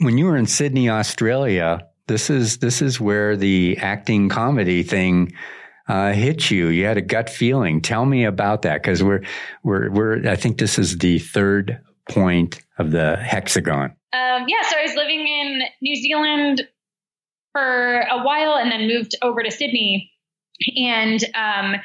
when 0.00 0.18
you 0.18 0.26
were 0.26 0.36
in 0.36 0.46
Sydney, 0.46 0.90
Australia, 0.90 1.86
this 2.06 2.30
is 2.30 2.58
this 2.58 2.82
is 2.82 3.00
where 3.00 3.36
the 3.36 3.78
acting 3.80 4.28
comedy 4.28 4.82
thing 4.82 5.32
uh, 5.88 6.12
hit 6.12 6.50
you. 6.50 6.68
You 6.68 6.86
had 6.86 6.96
a 6.96 7.02
gut 7.02 7.30
feeling. 7.30 7.80
Tell 7.80 8.04
me 8.04 8.24
about 8.24 8.62
that 8.62 8.82
because 8.82 9.02
we're 9.02 9.22
we're 9.62 9.90
we're. 9.90 10.28
I 10.28 10.36
think 10.36 10.58
this 10.58 10.78
is 10.78 10.98
the 10.98 11.18
third 11.18 11.80
point 12.08 12.60
of 12.78 12.90
the 12.90 13.16
hexagon. 13.16 13.96
Um, 14.12 14.46
yeah. 14.48 14.62
So 14.68 14.76
I 14.78 14.82
was 14.82 14.94
living 14.94 15.26
in 15.26 15.62
New 15.80 15.96
Zealand 15.96 16.62
for 17.52 18.00
a 18.00 18.22
while 18.22 18.56
and 18.56 18.70
then 18.70 18.86
moved 18.88 19.14
over 19.22 19.42
to 19.42 19.50
Sydney 19.50 20.12
and 20.76 21.22
um, 21.34 21.76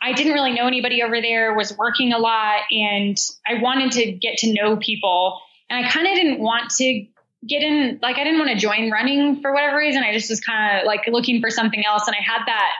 I 0.00 0.12
didn't 0.12 0.32
really 0.32 0.52
know 0.52 0.66
anybody 0.66 1.02
over 1.02 1.20
there, 1.20 1.54
was 1.54 1.76
working 1.76 2.12
a 2.12 2.18
lot, 2.18 2.62
and 2.70 3.16
I 3.46 3.60
wanted 3.60 3.92
to 3.92 4.12
get 4.12 4.38
to 4.38 4.52
know 4.52 4.76
people. 4.76 5.40
And 5.68 5.84
I 5.84 5.88
kind 5.88 6.06
of 6.06 6.14
didn't 6.14 6.40
want 6.40 6.70
to 6.76 7.06
get 7.46 7.62
in, 7.62 7.98
like, 8.02 8.16
I 8.16 8.24
didn't 8.24 8.38
want 8.38 8.50
to 8.50 8.56
join 8.56 8.90
running 8.90 9.42
for 9.42 9.52
whatever 9.52 9.76
reason. 9.76 10.02
I 10.02 10.12
just 10.12 10.30
was 10.30 10.40
kind 10.40 10.78
of 10.78 10.86
like 10.86 11.06
looking 11.06 11.40
for 11.40 11.50
something 11.50 11.84
else. 11.84 12.06
And 12.06 12.16
I 12.16 12.22
had 12.22 12.44
that 12.46 12.72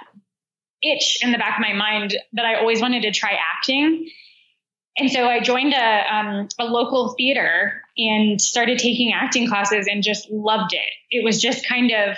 itch 0.82 1.18
in 1.22 1.32
the 1.32 1.38
back 1.38 1.58
of 1.58 1.60
my 1.60 1.74
mind 1.74 2.16
that 2.32 2.44
I 2.44 2.56
always 2.60 2.80
wanted 2.80 3.02
to 3.02 3.12
try 3.12 3.36
acting. 3.56 4.08
And 4.96 5.10
so 5.10 5.28
I 5.28 5.40
joined 5.40 5.74
a, 5.74 6.14
um, 6.14 6.48
a 6.58 6.64
local 6.64 7.14
theater 7.16 7.82
and 7.96 8.40
started 8.40 8.78
taking 8.78 9.12
acting 9.12 9.48
classes 9.48 9.86
and 9.88 10.02
just 10.02 10.30
loved 10.30 10.72
it. 10.72 10.90
It 11.10 11.24
was 11.24 11.40
just 11.40 11.68
kind 11.68 11.92
of 11.92 12.16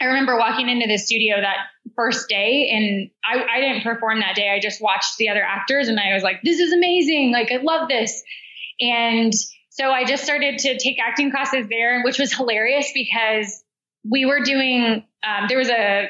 I 0.00 0.04
remember 0.04 0.38
walking 0.38 0.68
into 0.68 0.86
the 0.86 0.96
studio 0.96 1.40
that 1.40 1.56
first 1.98 2.28
day 2.28 2.70
and 2.72 3.10
I, 3.24 3.56
I 3.56 3.60
didn't 3.60 3.82
perform 3.82 4.20
that 4.20 4.36
day. 4.36 4.50
I 4.50 4.60
just 4.60 4.80
watched 4.80 5.16
the 5.18 5.30
other 5.30 5.42
actors 5.42 5.88
and 5.88 5.98
I 5.98 6.14
was 6.14 6.22
like, 6.22 6.42
this 6.44 6.60
is 6.60 6.72
amazing. 6.72 7.32
Like, 7.32 7.50
I 7.50 7.56
love 7.56 7.88
this. 7.88 8.22
And 8.80 9.32
so 9.70 9.90
I 9.90 10.04
just 10.04 10.22
started 10.22 10.58
to 10.60 10.78
take 10.78 10.98
acting 11.04 11.32
classes 11.32 11.66
there, 11.68 12.02
which 12.02 12.20
was 12.20 12.32
hilarious 12.32 12.92
because 12.94 13.64
we 14.08 14.26
were 14.26 14.44
doing, 14.44 15.04
um, 15.26 15.46
there 15.48 15.58
was 15.58 15.70
a 15.70 16.08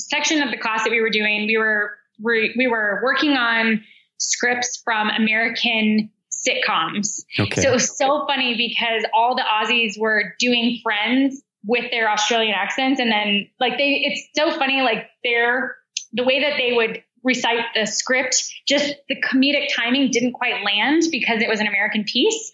section 0.00 0.42
of 0.42 0.50
the 0.50 0.58
class 0.58 0.82
that 0.82 0.90
we 0.90 1.00
were 1.00 1.10
doing. 1.10 1.46
We 1.46 1.56
were, 1.56 1.92
we, 2.20 2.52
we 2.58 2.66
were 2.66 3.00
working 3.04 3.36
on 3.36 3.84
scripts 4.18 4.82
from 4.84 5.10
American 5.10 6.10
sitcoms. 6.44 7.24
Okay. 7.38 7.60
So 7.60 7.70
it 7.70 7.72
was 7.72 7.96
so 7.96 8.26
funny 8.26 8.56
because 8.56 9.04
all 9.14 9.36
the 9.36 9.42
Aussies 9.42 9.92
were 9.96 10.34
doing 10.40 10.80
friends 10.82 11.40
with 11.64 11.90
their 11.90 12.10
Australian 12.10 12.54
accents. 12.54 13.00
And 13.00 13.10
then 13.10 13.48
like 13.58 13.76
they, 13.76 14.02
it's 14.04 14.28
so 14.34 14.56
funny, 14.58 14.82
like 14.82 15.08
their, 15.22 15.76
the 16.12 16.24
way 16.24 16.40
that 16.40 16.56
they 16.56 16.72
would 16.72 17.02
recite 17.22 17.64
the 17.74 17.86
script, 17.86 18.50
just 18.66 18.94
the 19.08 19.16
comedic 19.20 19.68
timing 19.74 20.10
didn't 20.10 20.32
quite 20.32 20.64
land 20.64 21.02
because 21.10 21.42
it 21.42 21.48
was 21.48 21.60
an 21.60 21.66
American 21.66 22.04
piece. 22.04 22.50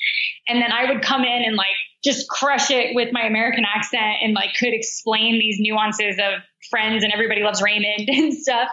And 0.48 0.60
then 0.60 0.72
I 0.72 0.92
would 0.92 1.02
come 1.02 1.22
in 1.22 1.42
and 1.44 1.56
like 1.56 1.66
just 2.04 2.28
crush 2.28 2.70
it 2.70 2.94
with 2.94 3.12
my 3.12 3.22
American 3.22 3.64
accent 3.64 4.16
and 4.22 4.34
like 4.34 4.50
could 4.58 4.72
explain 4.72 5.38
these 5.38 5.56
nuances 5.60 6.16
of 6.18 6.42
friends 6.70 7.04
and 7.04 7.12
everybody 7.12 7.42
loves 7.42 7.62
Raymond 7.62 8.08
and 8.08 8.34
stuff. 8.34 8.68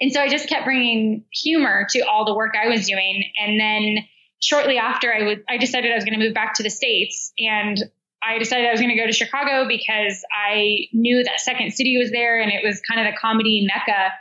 And 0.00 0.12
so 0.12 0.20
I 0.20 0.28
just 0.28 0.48
kept 0.48 0.64
bringing 0.64 1.24
humor 1.32 1.86
to 1.90 2.00
all 2.00 2.24
the 2.24 2.34
work 2.34 2.54
I 2.60 2.68
was 2.68 2.86
doing. 2.86 3.24
And 3.40 3.58
then 3.58 4.04
shortly 4.42 4.78
after 4.78 5.12
I 5.12 5.22
would, 5.24 5.44
I 5.48 5.56
decided 5.56 5.90
I 5.90 5.94
was 5.94 6.04
going 6.04 6.18
to 6.18 6.24
move 6.24 6.34
back 6.34 6.54
to 6.54 6.62
the 6.62 6.70
States 6.70 7.32
and 7.38 7.78
I 8.22 8.38
decided 8.38 8.66
I 8.66 8.72
was 8.72 8.80
going 8.80 8.94
to 8.94 9.00
go 9.00 9.06
to 9.06 9.12
Chicago 9.12 9.66
because 9.68 10.24
I 10.34 10.88
knew 10.92 11.22
that 11.22 11.40
Second 11.40 11.72
City 11.72 11.98
was 11.98 12.10
there 12.10 12.40
and 12.40 12.50
it 12.50 12.64
was 12.64 12.80
kind 12.80 13.00
of 13.06 13.12
the 13.12 13.18
comedy 13.18 13.66
mecca 13.66 14.12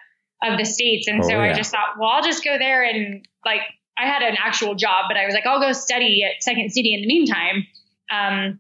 of 0.44 0.60
the 0.60 0.66
states. 0.66 1.08
And 1.08 1.24
oh, 1.24 1.28
so 1.28 1.34
yeah. 1.36 1.52
I 1.52 1.54
just 1.54 1.72
thought, 1.72 1.98
well, 2.00 2.10
I'll 2.10 2.24
just 2.24 2.44
go 2.44 2.58
there 2.58 2.84
and 2.84 3.26
like 3.46 3.62
I 3.98 4.06
had 4.08 4.22
an 4.22 4.36
actual 4.38 4.76
job, 4.76 5.06
but 5.08 5.18
I 5.18 5.26
was 5.26 5.34
like, 5.34 5.46
I'll 5.46 5.62
go 5.62 5.72
study 5.72 6.24
at 6.24 6.44
Second 6.44 6.72
City 6.72 6.94
in 6.94 7.02
the 7.02 7.08
meantime. 7.08 7.66
Um, 8.12 8.60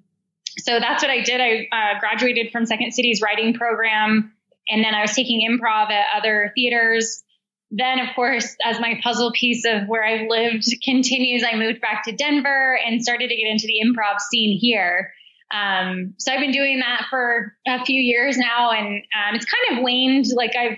so 0.58 0.80
that's 0.80 1.04
what 1.04 1.12
I 1.12 1.22
did. 1.22 1.42
I 1.42 1.68
uh, 1.72 2.00
graduated 2.00 2.52
from 2.52 2.66
Second 2.66 2.94
City's 2.94 3.22
writing 3.22 3.54
program, 3.54 4.34
and 4.70 4.84
then 4.84 4.96
I 4.96 5.02
was 5.02 5.14
taking 5.14 5.48
improv 5.48 5.92
at 5.92 6.06
other 6.18 6.52
theaters. 6.56 7.24
Then, 7.72 8.00
of 8.00 8.16
course, 8.16 8.56
as 8.64 8.80
my 8.80 9.00
puzzle 9.04 9.34
piece 9.34 9.66
of 9.66 9.88
where 9.88 10.04
I've 10.04 10.28
lived 10.30 10.66
continues, 10.84 11.44
I 11.44 11.58
moved 11.58 11.82
back 11.82 12.06
to 12.06 12.14
Denver 12.14 12.80
and 12.86 13.04
started 13.04 13.30
to 13.30 13.36
get 13.36 13.50
into 13.50 13.68
the 13.68 13.82
improv 13.86 14.22
scene 14.22 14.58
here. 14.58 15.12
Um, 15.54 16.16
so 16.18 16.32
I've 16.32 16.40
been 16.40 16.52
doing 16.52 16.80
that 16.80 17.06
for 17.10 17.56
a 17.68 17.84
few 17.86 18.02
years 18.02 18.38
now, 18.38 18.72
and 18.72 18.88
um, 18.88 19.36
it's 19.36 19.46
kind 19.46 19.78
of 19.78 19.84
waned. 19.84 20.26
Like 20.36 20.56
I've 20.56 20.78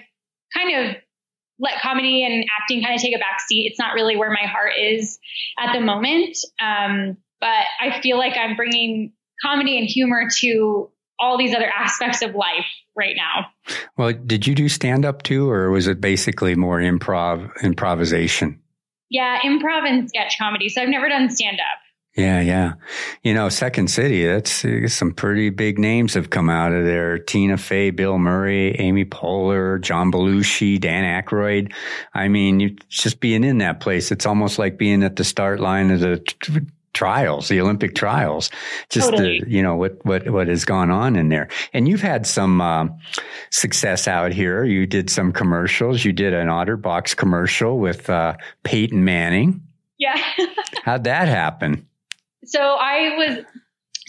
kind 0.53 0.89
of 0.89 0.95
let 1.59 1.81
comedy 1.81 2.23
and 2.23 2.45
acting 2.61 2.83
kind 2.83 2.95
of 2.95 3.01
take 3.01 3.15
a 3.15 3.19
back 3.19 3.39
seat. 3.47 3.67
It's 3.69 3.79
not 3.79 3.93
really 3.93 4.15
where 4.15 4.29
my 4.29 4.47
heart 4.47 4.73
is 4.79 5.17
at 5.57 5.73
the 5.73 5.79
moment. 5.79 6.37
Um, 6.61 7.17
but 7.39 7.65
I 7.81 7.99
feel 8.01 8.17
like 8.17 8.37
I'm 8.37 8.55
bringing 8.55 9.13
comedy 9.43 9.77
and 9.77 9.87
humor 9.87 10.29
to 10.39 10.89
all 11.19 11.37
these 11.37 11.55
other 11.55 11.69
aspects 11.69 12.21
of 12.21 12.35
life 12.35 12.65
right 12.95 13.15
now. 13.15 13.47
Well, 13.97 14.13
did 14.13 14.45
you 14.45 14.53
do 14.55 14.69
stand 14.69 15.05
up 15.05 15.23
too, 15.23 15.49
or 15.49 15.71
was 15.71 15.87
it 15.87 15.99
basically 15.99 16.55
more 16.55 16.79
improv, 16.79 17.51
improvisation? 17.63 18.61
Yeah, 19.09 19.39
improv 19.39 19.87
and 19.87 20.09
sketch 20.09 20.37
comedy. 20.37 20.69
So 20.69 20.81
I've 20.81 20.89
never 20.89 21.09
done 21.09 21.29
stand 21.29 21.59
up. 21.59 21.79
Yeah, 22.17 22.41
yeah. 22.41 22.73
You 23.21 23.35
know, 23.35 23.47
Second 23.47 23.91
City, 23.91 24.25
that's 24.25 24.65
uh, 24.65 24.87
some 24.87 25.13
pretty 25.13 25.51
big 25.51 25.77
names 25.77 26.15
have 26.15 26.31
come 26.31 26.49
out 26.49 26.73
of 26.73 26.83
there. 26.83 27.19
Tina 27.19 27.57
Fey, 27.57 27.91
Bill 27.91 28.17
Murray, 28.17 28.75
Amy 28.79 29.05
Poehler, 29.05 29.79
John 29.79 30.11
Belushi, 30.11 30.81
Dan 30.81 31.03
Aykroyd. 31.03 31.71
I 32.15 32.27
mean, 32.27 32.59
you 32.59 32.75
just 32.89 33.19
being 33.19 33.43
in 33.43 33.59
that 33.59 33.81
place, 33.81 34.11
it's 34.11 34.25
almost 34.25 34.57
like 34.57 34.79
being 34.79 35.03
at 35.03 35.15
the 35.15 35.23
start 35.23 35.59
line 35.59 35.91
of 35.91 35.99
the 35.99 36.17
t- 36.17 36.61
trials, 36.93 37.49
the 37.49 37.61
Olympic 37.61 37.93
trials. 37.93 38.49
Just 38.89 39.11
totally. 39.11 39.41
the, 39.41 39.51
you 39.51 39.61
know 39.61 39.75
what 39.75 40.03
what 40.03 40.27
what 40.27 40.47
has 40.47 40.65
gone 40.65 40.89
on 40.89 41.15
in 41.15 41.29
there. 41.29 41.49
And 41.71 41.87
you've 41.87 42.01
had 42.01 42.25
some 42.25 42.59
uh, 42.61 42.87
success 43.51 44.07
out 44.07 44.33
here. 44.33 44.63
You 44.63 44.87
did 44.87 45.11
some 45.11 45.31
commercials. 45.31 46.03
You 46.03 46.13
did 46.13 46.33
an 46.33 46.47
OtterBox 46.47 47.15
commercial 47.15 47.77
with 47.77 48.09
uh, 48.09 48.37
Peyton 48.63 49.05
Manning. 49.05 49.61
Yeah. 49.99 50.19
How'd 50.83 51.03
that 51.03 51.27
happen? 51.27 51.86
So 52.47 52.59
I 52.59 53.15
was 53.17 53.45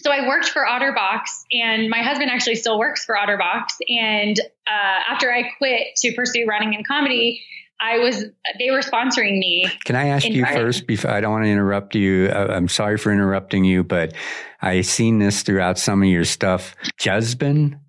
so 0.01 0.12
I 0.12 0.28
worked 0.28 0.49
for 0.49 0.64
OtterBox, 0.64 1.22
and 1.53 1.91
my 1.91 2.03
husband 2.03 2.30
actually 2.30 2.55
still 2.55 2.78
works 2.78 3.05
for 3.05 3.16
OtterBox. 3.16 3.64
And 3.89 4.39
uh, 4.66 5.12
after 5.12 5.32
I 5.32 5.51
quit 5.59 5.89
to 5.99 6.14
pursue 6.14 6.47
running 6.47 6.74
and 6.76 6.86
comedy, 6.86 7.43
I 7.80 7.99
was 7.99 8.24
they 8.59 8.70
were 8.70 8.80
sponsoring 8.80 9.39
me. 9.39 9.68
Can 9.84 9.97
I 9.97 10.09
ask 10.09 10.26
you 10.28 10.43
running. 10.43 10.59
first? 10.59 10.86
Before 10.86 11.11
I 11.11 11.20
don't 11.20 11.32
want 11.32 11.45
to 11.45 11.51
interrupt 11.51 11.95
you. 11.95 12.28
Uh, 12.28 12.49
I'm 12.51 12.68
sorry 12.68 12.97
for 12.97 13.12
interrupting 13.12 13.64
you, 13.64 13.84
but 13.84 14.14
I 14.62 14.80
seen 14.82 15.18
this 15.18 15.43
throughout 15.43 15.78
some 15.78 16.03
of 16.03 16.09
your 16.09 16.24
stuff. 16.24 16.74
Justin 16.99 17.80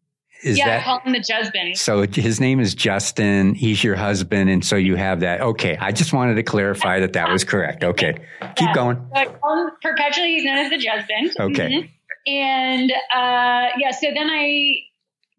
is 0.43 0.57
yeah, 0.57 0.67
that, 0.67 0.81
I 0.81 0.83
call 0.83 0.99
him 0.99 1.13
the 1.13 1.23
husband. 1.33 1.77
So 1.77 2.05
his 2.07 2.39
name 2.39 2.59
is 2.59 2.75
Justin. 2.75 3.53
He's 3.55 3.83
your 3.83 3.95
husband, 3.95 4.49
and 4.49 4.63
so 4.63 4.75
you 4.75 4.95
have 4.95 5.21
that. 5.21 5.41
Okay, 5.41 5.77
I 5.77 5.91
just 5.91 6.13
wanted 6.13 6.35
to 6.35 6.43
clarify 6.43 6.99
that 7.01 7.13
that 7.13 7.31
was 7.31 7.43
correct. 7.43 7.83
Okay, 7.83 8.13
keep 8.55 8.73
going. 8.73 8.97
So 8.97 9.19
I 9.19 9.25
call 9.25 9.67
him 9.67 9.71
perpetually. 9.81 10.35
He's 10.35 10.43
known 10.43 10.57
as 10.57 10.69
the 10.69 10.85
husband. 10.85 11.51
Okay. 11.51 11.69
Mm-hmm. 11.69 11.87
And 12.27 12.91
uh, 12.91 13.75
yeah, 13.77 13.91
so 13.91 14.07
then 14.13 14.29
I 14.29 14.73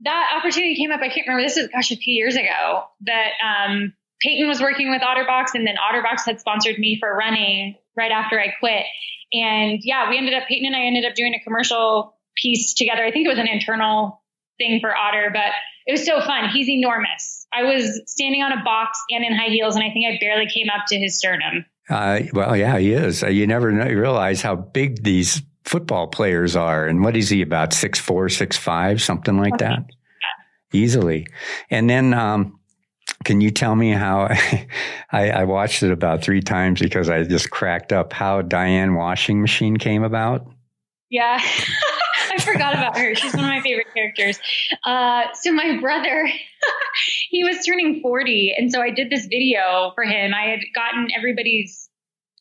that 0.02 0.36
opportunity 0.38 0.76
came 0.76 0.90
up. 0.90 1.00
I 1.00 1.08
can't 1.08 1.26
remember. 1.26 1.42
This 1.42 1.56
is 1.56 1.68
gosh 1.68 1.90
a 1.90 1.96
few 1.96 2.14
years 2.14 2.36
ago 2.36 2.84
that 3.02 3.30
um, 3.44 3.92
Peyton 4.20 4.48
was 4.48 4.60
working 4.60 4.90
with 4.90 5.02
OtterBox, 5.02 5.54
and 5.54 5.66
then 5.66 5.76
OtterBox 5.76 6.26
had 6.26 6.40
sponsored 6.40 6.78
me 6.78 6.98
for 6.98 7.14
running 7.14 7.76
right 7.96 8.12
after 8.12 8.40
I 8.40 8.48
quit. 8.58 8.84
And 9.32 9.80
yeah, 9.82 10.08
we 10.10 10.18
ended 10.18 10.34
up 10.34 10.48
Peyton 10.48 10.66
and 10.66 10.74
I 10.74 10.80
ended 10.86 11.04
up 11.04 11.14
doing 11.14 11.34
a 11.34 11.40
commercial 11.40 12.16
piece 12.36 12.74
together. 12.74 13.04
I 13.04 13.10
think 13.10 13.26
it 13.26 13.28
was 13.28 13.38
an 13.38 13.48
internal 13.48 14.19
thing 14.60 14.80
for 14.80 14.94
Otter, 14.96 15.30
but 15.32 15.52
it 15.86 15.92
was 15.92 16.04
so 16.04 16.20
fun. 16.20 16.50
He's 16.50 16.68
enormous. 16.68 17.46
I 17.52 17.64
was 17.64 18.00
standing 18.06 18.42
on 18.42 18.52
a 18.52 18.62
box 18.62 19.00
and 19.10 19.24
in 19.24 19.36
high 19.36 19.48
heels, 19.48 19.74
and 19.74 19.84
I 19.84 19.90
think 19.90 20.06
I 20.06 20.18
barely 20.20 20.46
came 20.46 20.68
up 20.68 20.86
to 20.88 20.98
his 20.98 21.18
sternum. 21.18 21.64
Uh, 21.88 22.20
well, 22.32 22.56
yeah, 22.56 22.78
he 22.78 22.92
is. 22.92 23.24
Uh, 23.24 23.28
you 23.28 23.46
never 23.46 23.72
know, 23.72 23.86
you 23.86 24.00
realize 24.00 24.42
how 24.42 24.54
big 24.54 25.02
these 25.02 25.42
football 25.64 26.06
players 26.06 26.54
are. 26.54 26.86
And 26.86 27.02
what 27.02 27.16
is 27.16 27.28
he 27.28 27.42
about? 27.42 27.72
Six 27.72 27.98
four, 27.98 28.28
six 28.28 28.56
five, 28.56 29.02
something 29.02 29.36
like 29.36 29.54
okay. 29.54 29.66
that? 29.66 29.86
Easily. 30.72 31.26
And 31.68 31.90
then, 31.90 32.14
um, 32.14 32.60
can 33.24 33.40
you 33.40 33.50
tell 33.50 33.74
me 33.74 33.90
how 33.90 34.28
I, 35.12 35.30
I, 35.30 35.44
watched 35.44 35.82
it 35.82 35.90
about 35.90 36.22
three 36.22 36.40
times 36.40 36.80
because 36.80 37.10
I 37.10 37.24
just 37.24 37.50
cracked 37.50 37.92
up 37.92 38.12
how 38.12 38.40
Diane 38.40 38.94
washing 38.94 39.40
machine 39.40 39.76
came 39.76 40.04
about? 40.04 40.46
Yeah. 41.10 41.42
I 42.30 42.38
forgot 42.38 42.74
about 42.74 42.96
her. 42.96 43.14
She's 43.14 43.34
one 43.34 43.44
of 43.44 43.50
my 43.50 43.60
favorite 43.60 43.88
characters. 43.94 44.38
Uh, 44.84 45.24
so 45.34 45.52
my 45.52 45.78
brother, 45.80 46.28
he 47.30 47.44
was 47.44 47.64
turning 47.64 48.00
40. 48.00 48.54
And 48.56 48.70
so 48.70 48.80
I 48.80 48.90
did 48.90 49.10
this 49.10 49.26
video 49.26 49.92
for 49.94 50.04
him. 50.04 50.32
I 50.34 50.50
had 50.50 50.60
gotten 50.74 51.08
everybody's, 51.16 51.88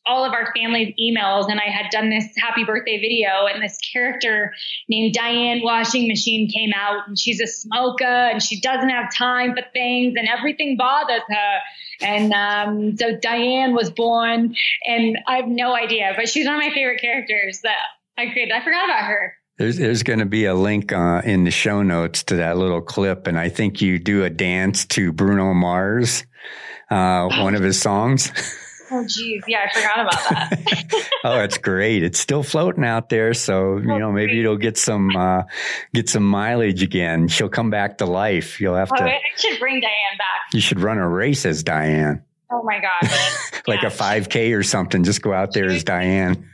all 0.06 0.24
of 0.24 0.32
our 0.32 0.52
family's 0.56 0.94
emails 0.98 1.50
and 1.50 1.60
I 1.60 1.70
had 1.70 1.90
done 1.90 2.08
this 2.08 2.24
happy 2.38 2.64
birthday 2.64 2.98
video 3.00 3.46
and 3.52 3.62
this 3.62 3.78
character 3.92 4.54
named 4.88 5.12
Diane 5.12 5.60
Washing 5.62 6.08
Machine 6.08 6.48
came 6.48 6.70
out 6.74 7.06
and 7.06 7.18
she's 7.18 7.40
a 7.40 7.46
smoker 7.46 8.04
and 8.04 8.42
she 8.42 8.60
doesn't 8.60 8.88
have 8.88 9.14
time 9.14 9.54
for 9.54 9.62
things 9.72 10.14
and 10.16 10.26
everything 10.28 10.76
bothers 10.76 11.22
her. 11.28 11.58
And 12.00 12.32
um, 12.32 12.96
so 12.96 13.16
Diane 13.16 13.74
was 13.74 13.90
born 13.90 14.54
and 14.86 15.18
I 15.26 15.36
have 15.36 15.48
no 15.48 15.74
idea, 15.74 16.12
but 16.16 16.28
she's 16.28 16.46
one 16.46 16.54
of 16.54 16.62
my 16.62 16.72
favorite 16.72 17.00
characters 17.00 17.60
that 17.62 17.76
I 18.16 18.30
created. 18.32 18.52
I 18.52 18.64
forgot 18.64 18.84
about 18.84 19.04
her. 19.04 19.34
There's 19.60 19.76
there's 19.76 20.02
going 20.04 20.20
to 20.20 20.24
be 20.24 20.46
a 20.46 20.54
link 20.54 20.90
uh, 20.90 21.20
in 21.22 21.44
the 21.44 21.50
show 21.50 21.82
notes 21.82 22.22
to 22.24 22.36
that 22.36 22.56
little 22.56 22.80
clip, 22.80 23.26
and 23.26 23.38
I 23.38 23.50
think 23.50 23.82
you 23.82 23.98
do 23.98 24.24
a 24.24 24.30
dance 24.30 24.86
to 24.86 25.12
Bruno 25.12 25.52
Mars, 25.52 26.24
uh, 26.90 27.28
one 27.28 27.54
of 27.54 27.62
his 27.62 27.78
songs. 27.80 28.32
Oh, 28.92 29.06
geez, 29.06 29.44
yeah, 29.46 29.58
I 29.64 29.72
forgot 29.72 30.00
about 30.00 30.28
that. 30.30 31.10
oh, 31.24 31.40
it's 31.42 31.58
great. 31.58 32.02
It's 32.02 32.18
still 32.18 32.42
floating 32.42 32.84
out 32.84 33.08
there, 33.08 33.34
so 33.34 33.76
you 33.76 33.86
know 33.86 34.10
maybe 34.10 34.40
it'll 34.40 34.56
get 34.56 34.76
some 34.76 35.14
uh, 35.14 35.44
get 35.94 36.08
some 36.08 36.24
mileage 36.24 36.82
again. 36.82 37.28
She'll 37.28 37.48
come 37.48 37.70
back 37.70 37.98
to 37.98 38.06
life. 38.06 38.60
You'll 38.60 38.74
have 38.74 38.90
oh, 38.92 38.96
to. 38.96 39.04
I 39.04 39.20
should 39.36 39.60
bring 39.60 39.80
Diane 39.80 40.18
back. 40.18 40.52
You 40.52 40.60
should 40.60 40.80
run 40.80 40.98
a 40.98 41.08
race 41.08 41.46
as 41.46 41.62
Diane. 41.62 42.24
Oh 42.50 42.64
my 42.64 42.80
gosh! 42.80 43.62
like 43.68 43.82
yeah. 43.82 43.90
a 43.90 43.92
5K 43.92 44.58
or 44.58 44.64
something. 44.64 45.04
Just 45.04 45.22
go 45.22 45.32
out 45.32 45.52
there 45.52 45.66
as 45.66 45.84
Diane 45.84 46.50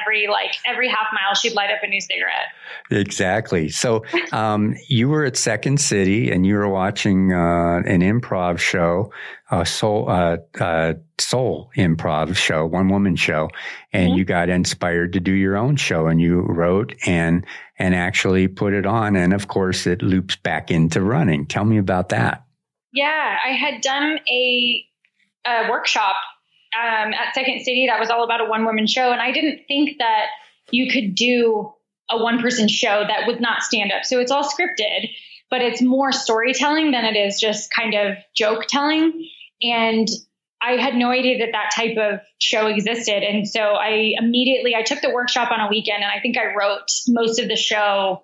every 0.00 0.26
like 0.26 0.54
every 0.66 0.88
half 0.88 1.06
mile 1.12 1.34
she'd 1.34 1.54
light 1.54 1.70
up 1.70 1.82
a 1.82 1.86
new 1.86 2.00
cigarette. 2.00 2.48
Exactly. 2.90 3.68
So 3.68 4.04
um, 4.32 4.76
you 4.88 5.08
were 5.08 5.24
at 5.24 5.36
second 5.36 5.80
city 5.80 6.30
and 6.30 6.46
you 6.46 6.54
were 6.54 6.68
watching 6.68 7.32
uh, 7.32 7.82
an 7.86 8.00
improv 8.00 8.58
show 8.58 9.12
a 9.50 9.64
soul 9.64 10.08
uh, 10.08 10.38
uh, 10.60 10.94
soul 11.18 11.70
improv 11.76 12.36
show 12.36 12.66
one 12.66 12.88
woman 12.88 13.14
show 13.14 13.48
and 13.92 14.08
mm-hmm. 14.08 14.18
you 14.18 14.24
got 14.24 14.48
inspired 14.48 15.12
to 15.12 15.20
do 15.20 15.32
your 15.32 15.56
own 15.56 15.76
show 15.76 16.08
and 16.08 16.20
you 16.20 16.40
wrote 16.40 16.94
and 17.06 17.46
and 17.78 17.94
actually 17.94 18.48
put 18.48 18.72
it 18.72 18.86
on 18.86 19.14
and 19.14 19.32
of 19.32 19.48
course 19.48 19.86
it 19.86 20.02
loops 20.02 20.36
back 20.36 20.70
into 20.70 21.00
running. 21.00 21.46
Tell 21.46 21.64
me 21.64 21.78
about 21.78 22.08
that. 22.08 22.44
Yeah 22.92 23.36
i 23.46 23.50
had 23.50 23.80
done 23.80 24.18
a, 24.28 24.84
a 25.46 25.70
workshop 25.70 26.16
um, 26.74 27.12
at 27.12 27.34
Second 27.34 27.60
City 27.64 27.86
that 27.88 28.00
was 28.00 28.10
all 28.10 28.24
about 28.24 28.40
a 28.40 28.44
one 28.44 28.64
woman 28.64 28.86
show. 28.86 29.12
And 29.12 29.20
I 29.20 29.32
didn't 29.32 29.66
think 29.68 29.98
that 29.98 30.26
you 30.70 30.90
could 30.90 31.14
do 31.14 31.72
a 32.10 32.22
one 32.22 32.40
person 32.40 32.68
show 32.68 33.04
that 33.06 33.26
was 33.26 33.40
not 33.40 33.62
stand 33.62 33.92
up. 33.92 34.04
So 34.04 34.20
it's 34.20 34.30
all 34.30 34.44
scripted, 34.44 35.10
but 35.50 35.62
it's 35.62 35.82
more 35.82 36.12
storytelling 36.12 36.92
than 36.92 37.04
it 37.04 37.16
is 37.16 37.40
just 37.40 37.72
kind 37.72 37.94
of 37.94 38.16
joke 38.34 38.66
telling. 38.68 39.28
And 39.62 40.08
I 40.62 40.72
had 40.72 40.94
no 40.94 41.10
idea 41.10 41.38
that 41.38 41.52
that 41.52 41.70
type 41.74 41.96
of 41.98 42.20
show 42.38 42.66
existed. 42.66 43.22
And 43.22 43.46
so 43.46 43.60
I 43.60 44.14
immediately, 44.18 44.74
I 44.74 44.82
took 44.82 45.00
the 45.00 45.10
workshop 45.10 45.50
on 45.50 45.60
a 45.60 45.68
weekend 45.68 46.02
and 46.02 46.10
I 46.10 46.20
think 46.20 46.36
I 46.36 46.54
wrote 46.54 46.90
most 47.08 47.38
of 47.38 47.48
the 47.48 47.56
show 47.56 48.22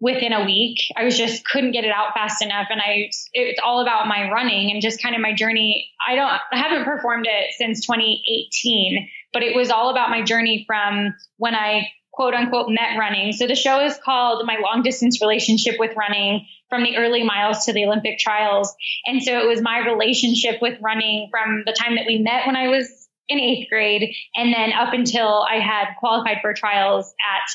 within 0.00 0.32
a 0.32 0.44
week. 0.44 0.78
I 0.96 1.04
was 1.04 1.16
just 1.16 1.44
couldn't 1.44 1.72
get 1.72 1.84
it 1.84 1.90
out 1.90 2.12
fast 2.14 2.42
enough. 2.42 2.66
And 2.70 2.80
I, 2.80 3.08
it's 3.32 3.60
all 3.64 3.80
about 3.80 4.06
my 4.06 4.30
running 4.30 4.70
and 4.70 4.82
just 4.82 5.02
kind 5.02 5.14
of 5.14 5.20
my 5.20 5.34
journey. 5.34 5.90
I 6.06 6.14
don't, 6.14 6.28
I 6.52 6.58
haven't 6.58 6.84
performed 6.84 7.26
it 7.28 7.54
since 7.56 7.86
2018, 7.86 9.08
but 9.32 9.42
it 9.42 9.56
was 9.56 9.70
all 9.70 9.90
about 9.90 10.10
my 10.10 10.22
journey 10.22 10.64
from 10.66 11.14
when 11.38 11.54
I 11.54 11.88
quote 12.12 12.34
unquote 12.34 12.68
met 12.68 12.98
running. 12.98 13.32
So 13.32 13.46
the 13.46 13.54
show 13.54 13.84
is 13.84 13.98
called 14.02 14.46
My 14.46 14.58
Long 14.62 14.82
Distance 14.82 15.20
Relationship 15.20 15.76
with 15.78 15.96
Running 15.96 16.46
from 16.68 16.82
the 16.82 16.96
early 16.96 17.22
miles 17.22 17.64
to 17.66 17.72
the 17.72 17.84
Olympic 17.84 18.18
trials. 18.18 18.74
And 19.06 19.22
so 19.22 19.38
it 19.38 19.46
was 19.46 19.62
my 19.62 19.78
relationship 19.86 20.60
with 20.60 20.78
running 20.80 21.28
from 21.30 21.62
the 21.64 21.72
time 21.72 21.96
that 21.96 22.06
we 22.06 22.18
met 22.18 22.46
when 22.46 22.56
I 22.56 22.68
was 22.68 23.08
in 23.28 23.40
eighth 23.40 23.68
grade 23.68 24.14
and 24.34 24.52
then 24.52 24.72
up 24.72 24.92
until 24.92 25.46
I 25.48 25.58
had 25.58 25.94
qualified 25.98 26.38
for 26.42 26.54
trials 26.54 27.12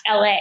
at 0.07 0.13
LA. 0.13 0.37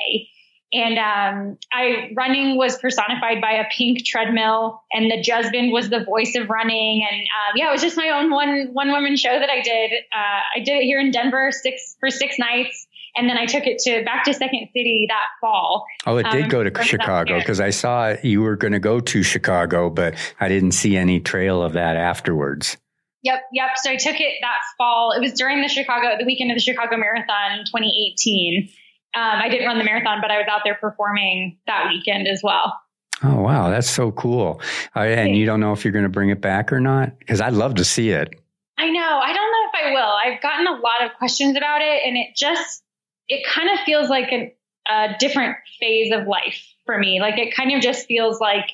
And 0.73 0.99
um, 0.99 1.59
I 1.73 2.12
running 2.14 2.57
was 2.57 2.79
personified 2.79 3.41
by 3.41 3.53
a 3.53 3.64
pink 3.77 4.05
treadmill, 4.05 4.81
and 4.93 5.11
the 5.11 5.21
husband 5.29 5.73
was 5.73 5.91
the 5.91 6.05
voice 6.05 6.37
of 6.37 6.49
running. 6.49 7.05
And 7.11 7.21
um, 7.21 7.57
yeah, 7.57 7.71
it 7.71 7.73
was 7.73 7.83
just 7.83 7.97
my 7.97 8.11
own 8.11 8.31
one 8.31 8.68
one 8.73 8.93
woman 8.93 9.16
show 9.16 9.37
that 9.37 9.51
I 9.51 9.62
did. 9.62 9.91
Uh, 9.93 10.41
I 10.57 10.61
did 10.61 10.81
it 10.81 10.85
here 10.85 11.01
in 11.01 11.11
Denver 11.11 11.51
six 11.51 11.97
for 11.99 12.09
six 12.09 12.39
nights, 12.39 12.87
and 13.16 13.29
then 13.29 13.37
I 13.37 13.47
took 13.47 13.66
it 13.66 13.79
to 13.81 14.05
back 14.05 14.25
to 14.25 14.35
Second 14.35 14.68
City 14.73 15.07
that 15.09 15.27
fall. 15.41 15.87
Oh, 16.07 16.18
it 16.18 16.27
did 16.31 16.45
um, 16.45 16.49
go 16.49 16.62
to 16.62 16.83
Chicago 16.85 17.41
because 17.41 17.61
I 17.61 17.71
saw 17.71 18.14
you 18.23 18.41
were 18.41 18.57
going 18.57 18.73
to 18.73 18.79
go 18.79 19.01
to 19.01 19.23
Chicago, 19.25 19.91
but 19.91 20.14
I 20.39 20.49
didn't 20.49 20.73
see 20.73 20.97
any 20.97 21.18
trail 21.18 21.62
of 21.62 21.73
that 21.73 21.97
afterwards. 21.97 22.77
Yep, 23.23 23.41
yep. 23.53 23.71
So 23.77 23.91
I 23.91 23.97
took 23.97 24.18
it 24.18 24.35
that 24.41 24.59
fall. 24.79 25.12
It 25.12 25.21
was 25.21 25.33
during 25.35 25.61
the 25.61 25.68
Chicago, 25.68 26.16
the 26.18 26.25
weekend 26.25 26.51
of 26.51 26.57
the 26.57 26.62
Chicago 26.62 26.97
Marathon 26.97 27.66
2018. 27.66 28.71
Um, 29.15 29.23
I 29.23 29.49
didn't 29.49 29.67
run 29.67 29.79
the 29.79 29.85
marathon, 29.85 30.19
but 30.21 30.31
I 30.31 30.39
was 30.39 30.47
out 30.51 30.61
there 30.65 30.77
performing 30.77 31.59
that 31.67 31.89
weekend 31.89 32.29
as 32.29 32.43
well. 32.43 32.81
Oh 33.23 33.43
wow, 33.43 33.69
that's 33.69 33.91
so 33.91 34.13
cool! 34.13 34.61
Uh, 34.97 35.01
and 35.01 35.37
you 35.37 35.45
don't 35.45 35.61
know 35.61 35.73
if 35.73 35.85
you're 35.85 35.93
going 35.93 36.05
to 36.05 36.09
bring 36.09 36.31
it 36.31 36.41
back 36.41 36.73
or 36.73 36.81
not? 36.81 37.19
Because 37.19 37.41
I'd 37.41 37.53
love 37.53 37.75
to 37.75 37.85
see 37.85 38.11
it. 38.11 38.41
I 38.79 38.89
know. 38.89 39.21
I 39.23 39.33
don't 39.35 39.53
know 39.53 39.69
if 39.69 39.87
I 39.87 39.93
will. 39.93 40.13
I've 40.35 40.41
gotten 40.41 40.67
a 40.67 40.81
lot 40.81 41.05
of 41.05 41.13
questions 41.19 41.57
about 41.57 41.83
it, 41.83 42.01
and 42.07 42.17
it 42.17 42.35
just 42.35 42.83
it 43.29 43.47
kind 43.47 43.69
of 43.71 43.81
feels 43.81 44.09
like 44.09 44.33
a, 44.33 44.55
a 44.91 45.17
different 45.19 45.57
phase 45.79 46.13
of 46.13 46.27
life 46.27 46.65
for 46.87 46.99
me. 46.99 47.21
Like 47.21 47.39
it 47.39 47.55
kind 47.55 47.73
of 47.73 47.83
just 47.83 48.07
feels 48.07 48.41
like 48.41 48.71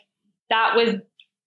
that 0.48 0.76
was 0.76 0.94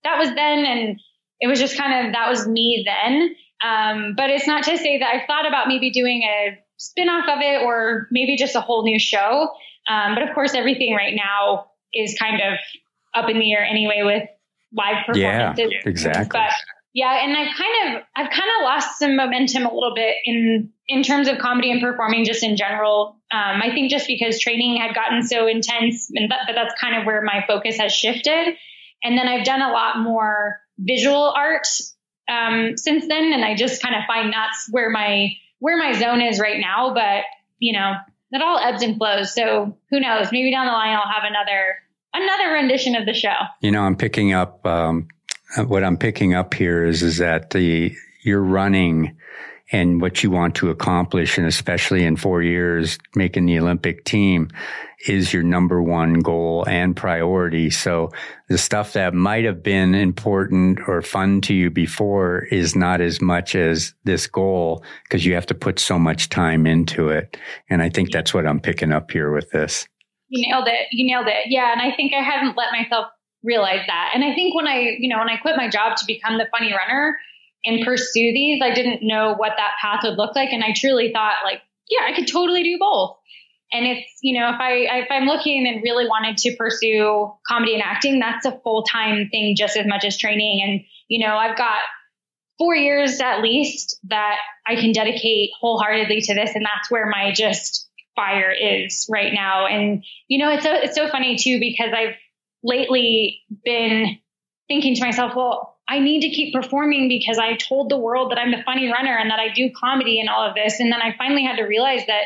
that 0.03 0.17
was 0.19 0.29
then, 0.35 0.65
and 0.65 0.99
it 1.39 1.47
was 1.47 1.59
just 1.59 1.77
kind 1.77 2.07
of 2.07 2.13
that 2.13 2.29
was 2.29 2.47
me 2.47 2.85
then. 2.85 3.35
Um, 3.65 4.13
but 4.15 4.29
it's 4.29 4.47
not 4.47 4.63
to 4.63 4.77
say 4.77 4.99
that 4.99 5.07
I've 5.07 5.27
thought 5.27 5.47
about 5.47 5.67
maybe 5.67 5.91
doing 5.91 6.23
a 6.23 6.57
spin-off 6.79 7.29
of 7.29 7.39
it 7.41 7.61
or 7.61 8.07
maybe 8.09 8.35
just 8.37 8.55
a 8.55 8.61
whole 8.61 8.83
new 8.83 8.97
show. 8.97 9.49
Um, 9.87 10.15
but 10.15 10.27
of 10.27 10.33
course, 10.33 10.55
everything 10.55 10.95
right 10.95 11.13
now 11.15 11.67
is 11.93 12.17
kind 12.17 12.41
of 12.41 12.57
up 13.13 13.29
in 13.29 13.37
the 13.37 13.53
air 13.53 13.63
anyway 13.63 14.01
with 14.03 14.27
live 14.73 15.05
performances. 15.05 15.71
Yeah, 15.71 15.89
exactly. 15.89 16.39
But 16.39 16.51
yeah, 16.93 17.23
and 17.23 17.37
I've 17.37 17.55
kind 17.55 17.95
of 17.95 18.03
I've 18.15 18.31
kind 18.31 18.49
of 18.57 18.63
lost 18.63 18.97
some 18.97 19.15
momentum 19.15 19.65
a 19.65 19.73
little 19.73 19.93
bit 19.93 20.15
in 20.25 20.71
in 20.87 21.03
terms 21.03 21.27
of 21.27 21.37
comedy 21.37 21.71
and 21.71 21.81
performing 21.81 22.25
just 22.25 22.43
in 22.43 22.57
general. 22.57 23.17
Um, 23.31 23.61
I 23.61 23.69
think 23.73 23.91
just 23.91 24.07
because 24.07 24.39
training 24.39 24.77
had 24.77 24.95
gotten 24.95 25.21
so 25.21 25.47
intense, 25.47 26.09
and 26.13 26.31
that, 26.31 26.41
but 26.47 26.53
that's 26.53 26.73
kind 26.79 26.95
of 26.95 27.05
where 27.05 27.21
my 27.21 27.43
focus 27.47 27.77
has 27.77 27.93
shifted. 27.93 28.55
And 29.03 29.17
then 29.17 29.27
I've 29.27 29.45
done 29.45 29.61
a 29.61 29.71
lot 29.71 29.99
more 29.99 30.59
visual 30.79 31.31
art 31.35 31.67
um, 32.29 32.75
since 32.75 33.07
then, 33.07 33.33
and 33.33 33.45
I 33.45 33.55
just 33.55 33.81
kind 33.81 33.95
of 33.95 34.01
find 34.07 34.33
that's 34.33 34.67
where 34.71 34.89
my 34.89 35.33
where 35.59 35.77
my 35.77 35.93
zone 35.93 36.21
is 36.21 36.39
right 36.39 36.59
now. 36.59 36.93
But 36.93 37.23
you 37.59 37.73
know, 37.73 37.93
that 38.31 38.41
all 38.41 38.57
ebbs 38.57 38.81
and 38.81 38.97
flows. 38.97 39.33
So 39.33 39.77
who 39.89 39.99
knows? 39.99 40.31
Maybe 40.31 40.51
down 40.51 40.65
the 40.65 40.71
line 40.71 40.95
I'll 40.95 41.11
have 41.11 41.23
another 41.23 41.75
another 42.13 42.53
rendition 42.53 42.95
of 42.95 43.05
the 43.05 43.13
show. 43.13 43.35
You 43.61 43.71
know, 43.71 43.81
I'm 43.81 43.95
picking 43.95 44.33
up 44.33 44.65
um, 44.65 45.07
what 45.57 45.83
I'm 45.83 45.97
picking 45.97 46.33
up 46.33 46.53
here 46.53 46.83
is 46.83 47.03
is 47.03 47.17
that 47.17 47.51
the 47.51 47.95
you're 48.23 48.43
running 48.43 49.17
and 49.71 50.01
what 50.01 50.23
you 50.23 50.31
want 50.31 50.55
to 50.55 50.69
accomplish, 50.69 51.37
and 51.37 51.45
especially 51.45 52.03
in 52.03 52.15
four 52.15 52.41
years, 52.41 52.97
making 53.15 53.45
the 53.45 53.59
Olympic 53.59 54.03
team 54.03 54.49
is 55.07 55.33
your 55.33 55.43
number 55.43 55.81
one 55.81 56.19
goal 56.19 56.65
and 56.67 56.95
priority. 56.95 57.69
So 57.69 58.09
the 58.49 58.57
stuff 58.57 58.93
that 58.93 59.13
might 59.13 59.45
have 59.45 59.63
been 59.63 59.95
important 59.95 60.79
or 60.87 61.01
fun 61.01 61.41
to 61.41 61.53
you 61.53 61.69
before 61.69 62.45
is 62.51 62.75
not 62.75 62.99
as 62.99 63.21
much 63.21 63.55
as 63.55 63.93
this 64.03 64.27
goal 64.27 64.83
because 65.03 65.25
you 65.25 65.35
have 65.35 65.45
to 65.47 65.55
put 65.55 65.79
so 65.79 65.97
much 65.97 66.29
time 66.29 66.65
into 66.65 67.09
it. 67.09 67.37
And 67.69 67.81
I 67.81 67.89
think 67.89 68.11
that's 68.11 68.33
what 68.33 68.45
I'm 68.45 68.59
picking 68.59 68.91
up 68.91 69.11
here 69.11 69.33
with 69.33 69.49
this. 69.51 69.87
You 70.27 70.47
nailed 70.49 70.67
it. 70.67 70.87
You 70.91 71.07
nailed 71.07 71.27
it. 71.27 71.45
Yeah. 71.47 71.71
And 71.71 71.81
I 71.81 71.95
think 71.95 72.13
I 72.13 72.21
hadn't 72.21 72.57
let 72.57 72.71
myself 72.71 73.07
realize 73.41 73.85
that. 73.87 74.11
And 74.13 74.23
I 74.23 74.35
think 74.35 74.53
when 74.53 74.67
I, 74.67 74.97
you 74.99 75.09
know, 75.09 75.19
when 75.19 75.29
I 75.29 75.37
quit 75.37 75.55
my 75.55 75.69
job 75.69 75.95
to 75.97 76.05
become 76.05 76.37
the 76.37 76.47
funny 76.51 76.73
runner 76.73 77.17
and 77.65 77.85
pursue 77.85 78.33
these, 78.33 78.61
I 78.61 78.73
didn't 78.73 78.99
know 79.01 79.33
what 79.35 79.53
that 79.57 79.71
path 79.81 80.01
would 80.03 80.17
look 80.17 80.35
like. 80.35 80.51
And 80.51 80.63
I 80.63 80.73
truly 80.75 81.11
thought 81.13 81.35
like, 81.45 81.61
yeah, 81.89 82.05
I 82.05 82.13
could 82.13 82.27
totally 82.27 82.63
do 82.63 82.77
both. 82.79 83.17
And 83.71 83.85
it's, 83.85 84.11
you 84.21 84.39
know, 84.39 84.49
if 84.49 84.59
I, 84.59 84.71
if 85.03 85.07
I'm 85.11 85.25
looking 85.25 85.67
and 85.67 85.83
really 85.83 86.07
wanted 86.07 86.37
to 86.37 86.55
pursue 86.55 87.31
comedy 87.47 87.75
and 87.75 87.83
acting, 87.83 88.19
that's 88.19 88.45
a 88.45 88.59
full 88.63 88.83
time 88.83 89.29
thing 89.29 89.55
just 89.55 89.77
as 89.77 89.85
much 89.85 90.03
as 90.05 90.17
training. 90.17 90.61
And, 90.63 90.81
you 91.07 91.25
know, 91.25 91.35
I've 91.35 91.57
got 91.57 91.79
four 92.57 92.75
years 92.75 93.19
at 93.21 93.41
least 93.41 93.99
that 94.09 94.37
I 94.67 94.75
can 94.75 94.91
dedicate 94.91 95.51
wholeheartedly 95.59 96.21
to 96.21 96.33
this. 96.33 96.55
And 96.55 96.65
that's 96.65 96.89
where 96.89 97.05
my 97.05 97.31
just 97.31 97.87
fire 98.15 98.51
is 98.51 99.07
right 99.09 99.33
now. 99.33 99.67
And, 99.67 100.03
you 100.27 100.39
know, 100.39 100.51
it's 100.51 100.63
so, 100.63 100.73
it's 100.73 100.95
so 100.95 101.09
funny 101.09 101.37
too, 101.37 101.59
because 101.59 101.93
I've 101.95 102.15
lately 102.63 103.41
been 103.63 104.17
thinking 104.67 104.95
to 104.95 105.01
myself, 105.01 105.33
well, 105.35 105.77
I 105.87 105.99
need 105.99 106.21
to 106.21 106.29
keep 106.29 106.53
performing 106.53 107.07
because 107.07 107.39
I 107.39 107.55
told 107.55 107.89
the 107.89 107.97
world 107.97 108.31
that 108.31 108.37
I'm 108.37 108.51
the 108.51 108.61
funny 108.63 108.91
runner 108.91 109.15
and 109.17 109.31
that 109.31 109.39
I 109.39 109.53
do 109.53 109.71
comedy 109.75 110.19
and 110.19 110.29
all 110.29 110.47
of 110.47 110.53
this. 110.53 110.79
And 110.79 110.91
then 110.91 111.01
I 111.01 111.15
finally 111.17 111.43
had 111.43 111.57
to 111.57 111.63
realize 111.63 112.01
that 112.07 112.23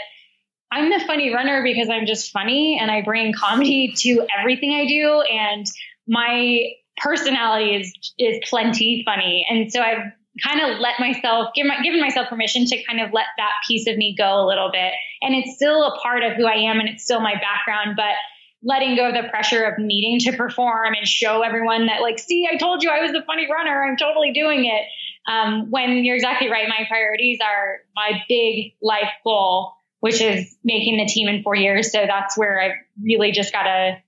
I'm 0.74 0.90
the 0.90 1.06
funny 1.06 1.32
runner 1.32 1.62
because 1.64 1.88
I'm 1.90 2.08
just 2.08 2.32
funny 2.32 2.80
and 2.82 2.90
I 2.90 3.04
bring 3.04 3.32
comedy 3.34 3.94
to 3.98 4.26
everything 4.40 4.74
I 4.74 4.88
do. 4.88 5.22
And 5.22 5.66
my 6.08 6.72
personality 6.98 7.76
is, 7.76 7.94
is 8.18 8.40
plenty 8.50 9.04
funny. 9.06 9.46
And 9.48 9.72
so 9.72 9.82
I've 9.82 10.12
kind 10.44 10.62
of 10.62 10.80
let 10.80 11.00
myself, 11.00 11.50
give 11.54 11.68
my, 11.68 11.80
given 11.84 12.02
myself 12.02 12.28
permission 12.28 12.66
to 12.66 12.84
kind 12.86 13.00
of 13.00 13.14
let 13.14 13.28
that 13.38 13.52
piece 13.68 13.88
of 13.88 13.98
me 13.98 14.16
go 14.18 14.44
a 14.44 14.48
little 14.48 14.72
bit. 14.72 14.94
And 15.22 15.36
it's 15.36 15.56
still 15.56 15.84
a 15.84 16.00
part 16.00 16.24
of 16.24 16.34
who 16.34 16.46
I 16.46 16.56
am 16.56 16.80
and 16.80 16.90
it's 16.90 17.04
still 17.04 17.22
my 17.22 17.36
background, 17.36 17.96
but 17.96 18.16
letting 18.64 18.96
go 18.96 19.10
of 19.10 19.14
the 19.14 19.30
pressure 19.30 19.64
of 19.66 19.78
needing 19.78 20.20
to 20.32 20.36
perform 20.36 20.96
and 20.96 21.08
show 21.08 21.44
everyone 21.44 21.86
that 21.86 22.02
like, 22.02 22.18
see, 22.18 22.48
I 22.52 22.58
told 22.58 22.82
you 22.82 22.90
I 22.90 23.02
was 23.02 23.12
the 23.12 23.22
funny 23.28 23.48
runner. 23.52 23.84
I'm 23.84 23.98
totally 23.98 24.32
doing 24.32 24.66
it. 24.66 24.86
Um, 25.32 25.70
when 25.70 26.04
you're 26.04 26.16
exactly 26.16 26.50
right, 26.50 26.68
my 26.68 26.86
priorities 26.90 27.38
are 27.44 27.82
my 27.96 28.24
big 28.28 28.74
life 28.82 29.12
goal 29.24 29.74
which 30.04 30.20
is 30.20 30.54
making 30.66 30.98
the 30.98 31.06
team 31.06 31.30
in 31.30 31.42
four 31.44 31.56
years. 31.56 31.90
So 31.90 32.06
that's 32.06 32.38
where 32.38 32.60
I 32.60 32.74
really 33.02 33.32
just 33.32 33.54
got 33.54 33.64
to 33.64 34.00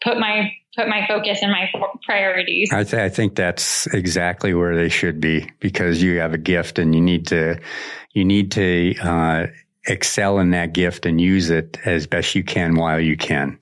put 0.00 0.16
my 0.16 0.52
put 0.76 0.86
my 0.86 1.04
focus 1.08 1.40
and 1.42 1.50
my 1.50 1.68
priorities. 2.06 2.70
I, 2.72 2.84
th- 2.84 3.02
I, 3.02 3.08
think 3.08 3.34
that's 3.34 3.88
exactly 3.88 4.54
where 4.54 4.76
they 4.76 4.88
should 4.88 5.20
be 5.20 5.50
because 5.58 6.00
you 6.00 6.20
have 6.20 6.32
a 6.32 6.38
gift 6.38 6.78
and 6.78 6.94
you 6.94 7.00
need 7.00 7.26
to 7.26 7.58
you 8.12 8.24
need 8.24 8.52
to 8.52 8.96
uh, 8.98 9.46
excel 9.88 10.38
in 10.38 10.52
that 10.52 10.74
gift 10.74 11.06
and 11.06 11.20
use 11.20 11.50
it 11.50 11.76
as 11.84 12.06
best 12.06 12.36
you 12.36 12.44
can 12.44 12.76
while 12.76 13.00
you 13.00 13.16
can. 13.16 13.58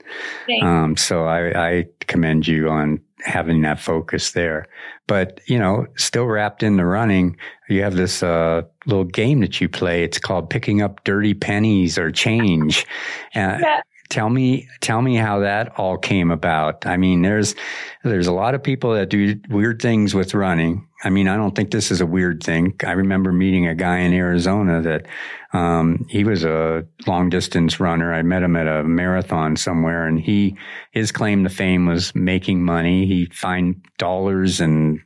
Um, 0.62 0.98
so 0.98 1.24
I, 1.24 1.78
I 1.78 1.86
commend 2.00 2.46
you 2.46 2.68
on 2.68 3.00
having 3.24 3.62
that 3.62 3.80
focus 3.80 4.32
there. 4.32 4.68
But, 5.10 5.40
you 5.46 5.58
know, 5.58 5.88
still 5.96 6.26
wrapped 6.26 6.62
in 6.62 6.76
the 6.76 6.84
running, 6.84 7.36
you 7.68 7.82
have 7.82 7.96
this 7.96 8.22
uh, 8.22 8.62
little 8.86 9.02
game 9.02 9.40
that 9.40 9.60
you 9.60 9.68
play. 9.68 10.04
It's 10.04 10.20
called 10.20 10.48
picking 10.48 10.82
up 10.82 11.02
dirty 11.02 11.34
pennies 11.34 11.98
or 11.98 12.12
change. 12.12 12.86
Uh, 13.34 13.58
yeah. 13.60 13.80
Tell 14.08 14.30
me, 14.30 14.68
tell 14.80 15.02
me 15.02 15.16
how 15.16 15.40
that 15.40 15.76
all 15.76 15.98
came 15.98 16.30
about. 16.30 16.86
I 16.86 16.96
mean, 16.96 17.22
there's, 17.22 17.56
there's 18.04 18.28
a 18.28 18.32
lot 18.32 18.54
of 18.54 18.62
people 18.62 18.94
that 18.94 19.08
do 19.08 19.34
weird 19.48 19.82
things 19.82 20.14
with 20.14 20.32
running. 20.32 20.86
I 21.02 21.10
mean, 21.10 21.28
I 21.28 21.36
don't 21.36 21.54
think 21.54 21.70
this 21.70 21.90
is 21.90 22.00
a 22.00 22.06
weird 22.06 22.42
thing. 22.42 22.74
I 22.84 22.92
remember 22.92 23.32
meeting 23.32 23.66
a 23.66 23.74
guy 23.74 23.98
in 24.00 24.12
Arizona 24.12 24.82
that, 24.82 25.06
um, 25.52 26.06
he 26.08 26.24
was 26.24 26.44
a 26.44 26.86
long 27.06 27.30
distance 27.30 27.80
runner. 27.80 28.12
I 28.12 28.22
met 28.22 28.42
him 28.42 28.54
at 28.56 28.66
a 28.66 28.84
marathon 28.84 29.56
somewhere 29.56 30.06
and 30.06 30.20
he, 30.20 30.56
his 30.92 31.10
claim 31.10 31.44
to 31.44 31.50
fame 31.50 31.86
was 31.86 32.14
making 32.14 32.62
money. 32.62 33.06
He 33.06 33.26
find 33.26 33.82
dollars 33.98 34.60
and 34.60 35.00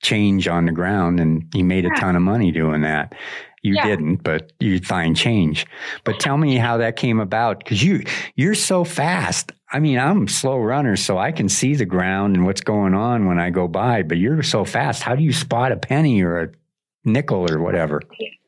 change 0.00 0.48
on 0.48 0.66
the 0.66 0.72
ground 0.72 1.20
and 1.20 1.48
he 1.52 1.62
made 1.62 1.86
a 1.86 2.00
ton 2.00 2.16
of 2.16 2.22
money 2.22 2.50
doing 2.50 2.82
that. 2.82 3.14
You 3.62 3.74
yeah. 3.74 3.86
didn't, 3.86 4.24
but 4.24 4.52
you 4.58 4.80
find 4.80 5.16
change. 5.16 5.66
But 6.02 6.18
tell 6.18 6.36
me 6.36 6.56
how 6.56 6.78
that 6.78 6.96
came 6.96 7.20
about 7.20 7.60
because 7.60 7.82
you 7.82 8.04
you're 8.34 8.56
so 8.56 8.82
fast. 8.82 9.52
I 9.70 9.78
mean, 9.78 9.98
I'm 9.98 10.24
a 10.26 10.28
slow 10.28 10.58
runner, 10.58 10.96
so 10.96 11.16
I 11.16 11.32
can 11.32 11.48
see 11.48 11.76
the 11.76 11.86
ground 11.86 12.36
and 12.36 12.44
what's 12.44 12.60
going 12.60 12.94
on 12.94 13.26
when 13.26 13.38
I 13.38 13.50
go 13.50 13.68
by. 13.68 14.02
But 14.02 14.18
you're 14.18 14.42
so 14.42 14.64
fast. 14.64 15.02
How 15.02 15.14
do 15.14 15.22
you 15.22 15.32
spot 15.32 15.70
a 15.70 15.76
penny 15.76 16.22
or 16.22 16.42
a 16.42 16.48
nickel 17.04 17.50
or 17.50 17.60
whatever? 17.60 18.00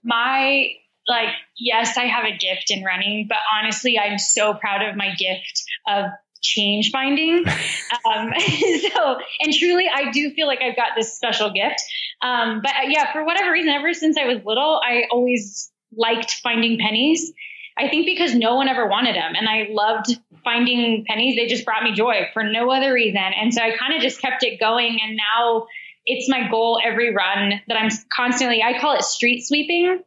My 0.03 0.71
like, 1.07 1.29
yes, 1.59 1.97
I 1.97 2.05
have 2.05 2.25
a 2.25 2.37
gift 2.37 2.71
in 2.71 2.83
running, 2.83 3.27
but 3.29 3.39
honestly, 3.53 3.99
I'm 3.99 4.19
so 4.19 4.55
proud 4.55 4.83
of 4.83 4.97
my 4.97 5.15
gift 5.15 5.65
of 5.87 6.07
change 6.43 6.91
finding. 6.91 7.45
um, 8.15 8.33
so, 8.39 9.19
and 9.41 9.53
truly, 9.53 9.87
I 9.93 10.11
do 10.11 10.31
feel 10.31 10.47
like 10.47 10.61
I've 10.63 10.77
got 10.77 10.91
this 10.97 11.15
special 11.15 11.53
gift. 11.53 11.83
Um, 12.23 12.61
but 12.63 12.71
uh, 12.71 12.89
yeah, 12.89 13.13
for 13.13 13.25
whatever 13.25 13.53
reason, 13.53 13.71
ever 13.71 13.93
since 13.93 14.17
I 14.17 14.27
was 14.27 14.39
little, 14.45 14.81
I 14.83 15.05
always 15.11 15.71
liked 15.97 16.33
finding 16.43 16.79
pennies. 16.79 17.33
I 17.77 17.89
think 17.89 18.07
because 18.07 18.35
no 18.35 18.55
one 18.55 18.69
ever 18.69 18.87
wanted 18.87 19.17
them 19.17 19.35
and 19.35 19.49
I 19.49 19.67
loved 19.71 20.17
finding 20.45 21.05
pennies. 21.07 21.37
They 21.37 21.47
just 21.47 21.65
brought 21.65 21.83
me 21.83 21.93
joy 21.93 22.29
for 22.33 22.45
no 22.45 22.71
other 22.71 22.93
reason. 22.93 23.17
And 23.19 23.53
so 23.53 23.63
I 23.63 23.77
kind 23.77 23.95
of 23.95 24.03
just 24.03 24.21
kept 24.21 24.45
it 24.45 24.61
going. 24.61 24.99
And 25.03 25.17
now 25.17 25.67
it's 26.07 26.29
my 26.29 26.49
goal 26.49 26.81
every 26.85 27.13
run 27.15 27.61
that 27.67 27.77
I'm 27.77 27.91
constantly, 28.15 28.63
I 28.63 28.79
call 28.79 28.95
it 28.95 29.03
street 29.03 29.45
sweeping. 29.45 30.03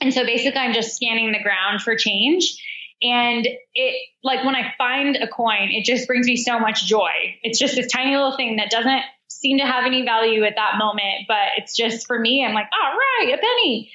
And 0.00 0.14
so 0.14 0.24
basically 0.24 0.60
I'm 0.60 0.72
just 0.72 0.94
scanning 0.96 1.32
the 1.32 1.42
ground 1.42 1.82
for 1.82 1.96
change. 1.96 2.62
And 3.02 3.48
it, 3.74 4.08
like 4.22 4.44
when 4.44 4.54
I 4.54 4.74
find 4.76 5.16
a 5.16 5.26
coin, 5.26 5.70
it 5.70 5.84
just 5.84 6.06
brings 6.06 6.26
me 6.26 6.36
so 6.36 6.58
much 6.60 6.84
joy. 6.84 7.10
It's 7.42 7.58
just 7.58 7.74
this 7.74 7.90
tiny 7.90 8.14
little 8.14 8.36
thing 8.36 8.56
that 8.56 8.70
doesn't 8.70 9.02
seem 9.30 9.58
to 9.58 9.64
have 9.64 9.84
any 9.86 10.04
value 10.04 10.44
at 10.44 10.56
that 10.56 10.78
moment, 10.78 11.26
but 11.26 11.56
it's 11.56 11.74
just 11.74 12.06
for 12.06 12.18
me, 12.18 12.44
I'm 12.44 12.54
like, 12.54 12.66
all 12.72 12.92
right, 12.92 13.34
a 13.34 13.38
penny. 13.38 13.90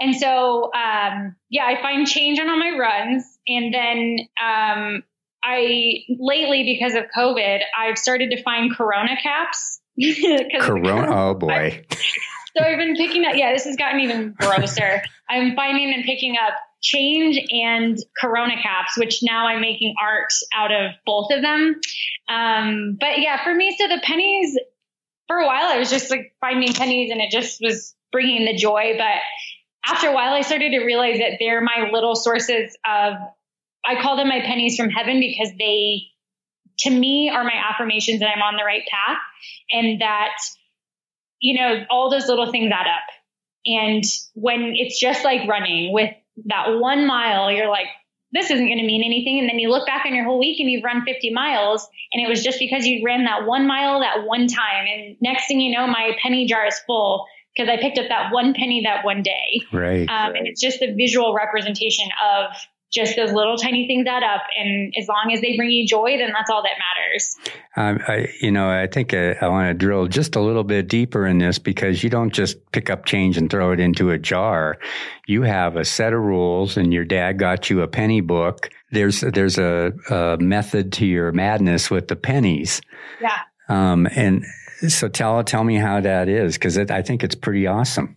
And 0.00 0.16
so, 0.16 0.70
um, 0.72 1.36
yeah, 1.50 1.64
I 1.66 1.80
find 1.80 2.06
change 2.06 2.38
on 2.38 2.48
all 2.48 2.58
my 2.58 2.76
runs. 2.78 3.24
And 3.46 3.72
then, 3.72 4.18
um, 4.42 5.02
I 5.42 6.04
lately, 6.18 6.64
because 6.64 6.94
of 6.94 7.04
COVID, 7.16 7.60
I've 7.78 7.98
started 7.98 8.30
to 8.30 8.42
find 8.42 8.74
Corona 8.74 9.16
caps. 9.22 9.80
corona, 10.60 11.08
oh 11.30 11.34
boy. 11.34 11.84
so 12.56 12.64
I've 12.64 12.78
been 12.78 12.96
picking 12.96 13.24
up, 13.24 13.36
yeah, 13.36 13.52
this 13.52 13.64
has 13.64 13.76
gotten 13.76 14.00
even 14.00 14.32
grosser. 14.32 15.02
I'm 15.28 15.54
finding 15.54 15.92
and 15.94 16.04
picking 16.04 16.36
up 16.36 16.54
change 16.82 17.38
and 17.50 17.98
Corona 18.18 18.54
caps, 18.62 18.96
which 18.96 19.22
now 19.22 19.46
I'm 19.46 19.60
making 19.60 19.94
art 20.02 20.32
out 20.54 20.72
of 20.72 20.92
both 21.04 21.30
of 21.30 21.42
them. 21.42 21.80
Um, 22.28 22.96
but 22.98 23.18
yeah, 23.18 23.42
for 23.44 23.54
me, 23.54 23.76
so 23.78 23.86
the 23.86 24.00
pennies, 24.02 24.58
for 25.30 25.36
a 25.36 25.46
while, 25.46 25.66
I 25.66 25.78
was 25.78 25.90
just 25.90 26.10
like 26.10 26.34
finding 26.40 26.72
pennies 26.72 27.12
and 27.12 27.20
it 27.20 27.30
just 27.30 27.60
was 27.60 27.94
bringing 28.10 28.46
the 28.46 28.56
joy. 28.56 28.94
But 28.98 29.14
after 29.86 30.08
a 30.08 30.12
while, 30.12 30.32
I 30.32 30.40
started 30.40 30.70
to 30.70 30.84
realize 30.84 31.18
that 31.18 31.34
they're 31.38 31.60
my 31.60 31.88
little 31.92 32.16
sources 32.16 32.76
of, 32.84 33.14
I 33.86 34.02
call 34.02 34.16
them 34.16 34.26
my 34.26 34.40
pennies 34.40 34.76
from 34.76 34.90
heaven 34.90 35.20
because 35.20 35.50
they, 35.56 36.02
to 36.80 36.90
me, 36.90 37.30
are 37.30 37.44
my 37.44 37.54
affirmations 37.70 38.18
that 38.18 38.28
I'm 38.28 38.42
on 38.42 38.56
the 38.56 38.64
right 38.64 38.82
path 38.90 39.18
and 39.70 40.00
that, 40.00 40.32
you 41.38 41.60
know, 41.60 41.84
all 41.90 42.10
those 42.10 42.26
little 42.26 42.50
things 42.50 42.72
add 42.74 42.88
up. 42.88 43.06
And 43.66 44.02
when 44.34 44.72
it's 44.74 44.98
just 44.98 45.22
like 45.22 45.48
running 45.48 45.92
with 45.92 46.10
that 46.46 46.76
one 46.80 47.06
mile, 47.06 47.52
you're 47.52 47.70
like, 47.70 47.86
this 48.32 48.50
isn't 48.50 48.66
going 48.66 48.78
to 48.78 48.86
mean 48.86 49.02
anything. 49.02 49.38
And 49.40 49.48
then 49.48 49.58
you 49.58 49.70
look 49.70 49.86
back 49.86 50.06
on 50.06 50.14
your 50.14 50.24
whole 50.24 50.38
week 50.38 50.60
and 50.60 50.70
you've 50.70 50.84
run 50.84 51.02
50 51.04 51.32
miles 51.32 51.88
and 52.12 52.24
it 52.24 52.28
was 52.28 52.42
just 52.42 52.58
because 52.58 52.86
you 52.86 53.04
ran 53.04 53.24
that 53.24 53.46
one 53.46 53.66
mile 53.66 54.00
that 54.00 54.24
one 54.24 54.46
time. 54.46 54.86
And 54.86 55.16
next 55.20 55.48
thing 55.48 55.60
you 55.60 55.76
know, 55.76 55.86
my 55.86 56.16
penny 56.22 56.46
jar 56.46 56.66
is 56.66 56.78
full 56.86 57.26
because 57.54 57.68
I 57.68 57.80
picked 57.80 57.98
up 57.98 58.06
that 58.08 58.32
one 58.32 58.54
penny 58.54 58.82
that 58.84 59.04
one 59.04 59.22
day. 59.22 59.62
Right. 59.72 60.08
Um, 60.08 60.34
and 60.34 60.46
it's 60.46 60.60
just 60.60 60.80
a 60.82 60.94
visual 60.94 61.34
representation 61.34 62.06
of 62.24 62.52
just 62.92 63.16
those 63.16 63.32
little 63.32 63.56
tiny 63.56 63.86
things 63.86 64.06
add 64.06 64.22
up. 64.22 64.42
And 64.58 64.92
as 64.98 65.06
long 65.06 65.32
as 65.32 65.40
they 65.40 65.56
bring 65.56 65.70
you 65.70 65.86
joy, 65.86 66.16
then 66.18 66.32
that's 66.32 66.50
all 66.50 66.62
that 66.62 66.72
matters. 66.78 67.36
Um, 67.76 68.00
I, 68.06 68.28
you 68.40 68.50
know, 68.50 68.68
I 68.68 68.88
think 68.88 69.14
I, 69.14 69.32
I 69.32 69.48
want 69.48 69.68
to 69.68 69.74
drill 69.74 70.08
just 70.08 70.34
a 70.34 70.40
little 70.40 70.64
bit 70.64 70.88
deeper 70.88 71.26
in 71.26 71.38
this 71.38 71.58
because 71.58 72.02
you 72.02 72.10
don't 72.10 72.32
just 72.32 72.58
pick 72.72 72.90
up 72.90 73.04
change 73.04 73.36
and 73.36 73.48
throw 73.48 73.72
it 73.72 73.80
into 73.80 74.10
a 74.10 74.18
jar. 74.18 74.78
You 75.26 75.42
have 75.42 75.76
a 75.76 75.84
set 75.84 76.12
of 76.12 76.20
rules, 76.20 76.76
and 76.76 76.92
your 76.92 77.04
dad 77.04 77.38
got 77.38 77.70
you 77.70 77.82
a 77.82 77.88
penny 77.88 78.20
book. 78.20 78.70
There's 78.90 79.20
there's 79.20 79.58
a, 79.58 79.92
a 80.10 80.36
method 80.40 80.92
to 80.94 81.06
your 81.06 81.30
madness 81.30 81.90
with 81.90 82.08
the 82.08 82.16
pennies. 82.16 82.80
Yeah. 83.20 83.38
Um, 83.68 84.08
and 84.16 84.44
so 84.88 85.08
tell 85.08 85.44
tell 85.44 85.62
me 85.62 85.76
how 85.76 86.00
that 86.00 86.28
is 86.28 86.54
because 86.54 86.76
I 86.76 87.02
think 87.02 87.22
it's 87.22 87.36
pretty 87.36 87.68
awesome. 87.68 88.16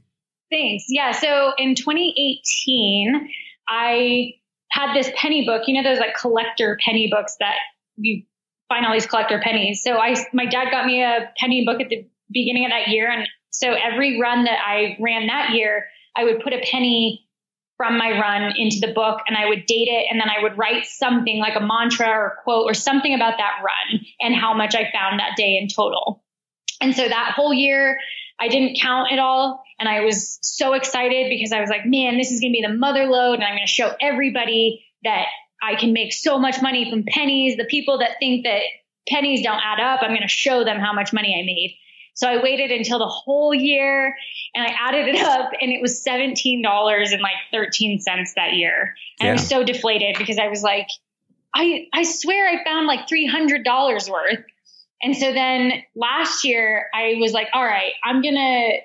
Thanks. 0.49 0.85
Yeah. 0.87 1.11
So 1.11 1.53
in 1.57 1.75
2018, 1.75 3.29
I 3.67 4.33
had 4.73 4.95
this 4.95 5.11
penny 5.15 5.45
book, 5.45 5.63
you 5.67 5.75
know, 5.75 5.87
those 5.87 5.99
like 5.99 6.15
collector 6.15 6.79
penny 6.83 7.07
books 7.11 7.35
that 7.39 7.55
you 7.95 8.23
find 8.69 8.87
all 8.87 8.93
these 8.93 9.05
collector 9.05 9.39
pennies. 9.39 9.83
So 9.83 9.97
I, 9.97 10.15
my 10.33 10.47
dad 10.47 10.71
got 10.71 10.87
me 10.87 11.03
a 11.03 11.31
penny 11.37 11.63
book 11.63 11.79
at 11.79 11.89
the 11.89 12.07
beginning 12.31 12.65
of 12.65 12.71
that 12.71 12.87
year. 12.87 13.07
And 13.07 13.27
so 13.51 13.73
every 13.73 14.19
run 14.19 14.45
that 14.45 14.57
I 14.65 14.97
ran 14.99 15.27
that 15.27 15.51
year, 15.51 15.85
I 16.15 16.23
would 16.23 16.39
put 16.39 16.53
a 16.53 16.61
penny 16.71 17.27
from 17.77 17.99
my 17.99 18.19
run 18.19 18.53
into 18.57 18.79
the 18.79 18.91
book 18.93 19.19
and 19.27 19.37
I 19.37 19.47
would 19.47 19.67
date 19.67 19.89
it 19.89 20.07
and 20.09 20.19
then 20.19 20.29
I 20.29 20.41
would 20.41 20.57
write 20.57 20.87
something 20.87 21.37
like 21.37 21.55
a 21.55 21.59
mantra 21.59 22.09
or 22.09 22.37
quote 22.43 22.65
or 22.65 22.73
something 22.73 23.13
about 23.13 23.37
that 23.37 23.61
run 23.63 24.03
and 24.21 24.33
how 24.33 24.55
much 24.55 24.73
I 24.73 24.89
found 24.91 25.19
that 25.19 25.35
day 25.37 25.59
in 25.61 25.67
total. 25.67 26.23
And 26.81 26.95
so 26.95 27.07
that 27.07 27.33
whole 27.35 27.53
year, 27.53 27.99
I 28.43 28.49
didn't 28.49 28.77
count 28.77 29.11
it 29.11 29.19
all. 29.19 29.63
And 29.79 29.87
I 29.87 30.01
was 30.01 30.37
so 30.41 30.73
excited 30.73 31.29
because 31.29 31.53
I 31.53 31.61
was 31.61 31.69
like, 31.69 31.85
man, 31.85 32.17
this 32.17 32.29
is 32.29 32.41
going 32.41 32.51
to 32.51 32.57
be 32.57 32.61
the 32.61 32.73
mother 32.73 33.05
load. 33.05 33.35
And 33.35 33.43
I'm 33.43 33.51
going 33.51 33.65
to 33.65 33.71
show 33.71 33.93
everybody 34.01 34.85
that 35.05 35.27
I 35.61 35.75
can 35.75 35.93
make 35.93 36.11
so 36.11 36.37
much 36.37 36.61
money 36.61 36.89
from 36.89 37.05
pennies. 37.07 37.55
The 37.55 37.63
people 37.63 37.99
that 37.99 38.17
think 38.19 38.43
that 38.43 38.63
pennies 39.07 39.43
don't 39.43 39.61
add 39.63 39.79
up, 39.79 40.01
I'm 40.01 40.09
going 40.09 40.23
to 40.23 40.27
show 40.27 40.65
them 40.65 40.77
how 40.77 40.91
much 40.91 41.13
money 41.13 41.33
I 41.39 41.45
made. 41.45 41.77
So 42.15 42.27
I 42.27 42.43
waited 42.43 42.69
until 42.69 42.99
the 42.99 43.07
whole 43.07 43.53
year 43.53 44.13
and 44.53 44.67
I 44.67 44.75
added 44.77 45.07
it 45.07 45.21
up 45.21 45.51
and 45.61 45.71
it 45.71 45.81
was 45.81 46.03
$17 46.03 47.13
and 47.13 47.21
like 47.21 47.33
13 47.53 48.01
cents 48.01 48.33
that 48.35 48.53
year. 48.53 48.93
And 49.21 49.27
yeah. 49.27 49.29
I 49.29 49.31
was 49.31 49.47
so 49.47 49.63
deflated 49.63 50.17
because 50.17 50.37
I 50.37 50.49
was 50.49 50.61
like, 50.63 50.87
I, 51.55 51.87
I 51.93 52.03
swear 52.03 52.49
I 52.49 52.61
found 52.65 52.87
like 52.87 53.07
$300 53.07 54.09
worth. 54.09 54.43
And 55.01 55.15
so 55.15 55.33
then 55.33 55.83
last 55.95 56.45
year 56.45 56.87
I 56.93 57.15
was 57.19 57.33
like, 57.33 57.47
all 57.53 57.63
right, 57.63 57.93
I'm 58.03 58.21
going 58.21 58.35
to 58.35 58.77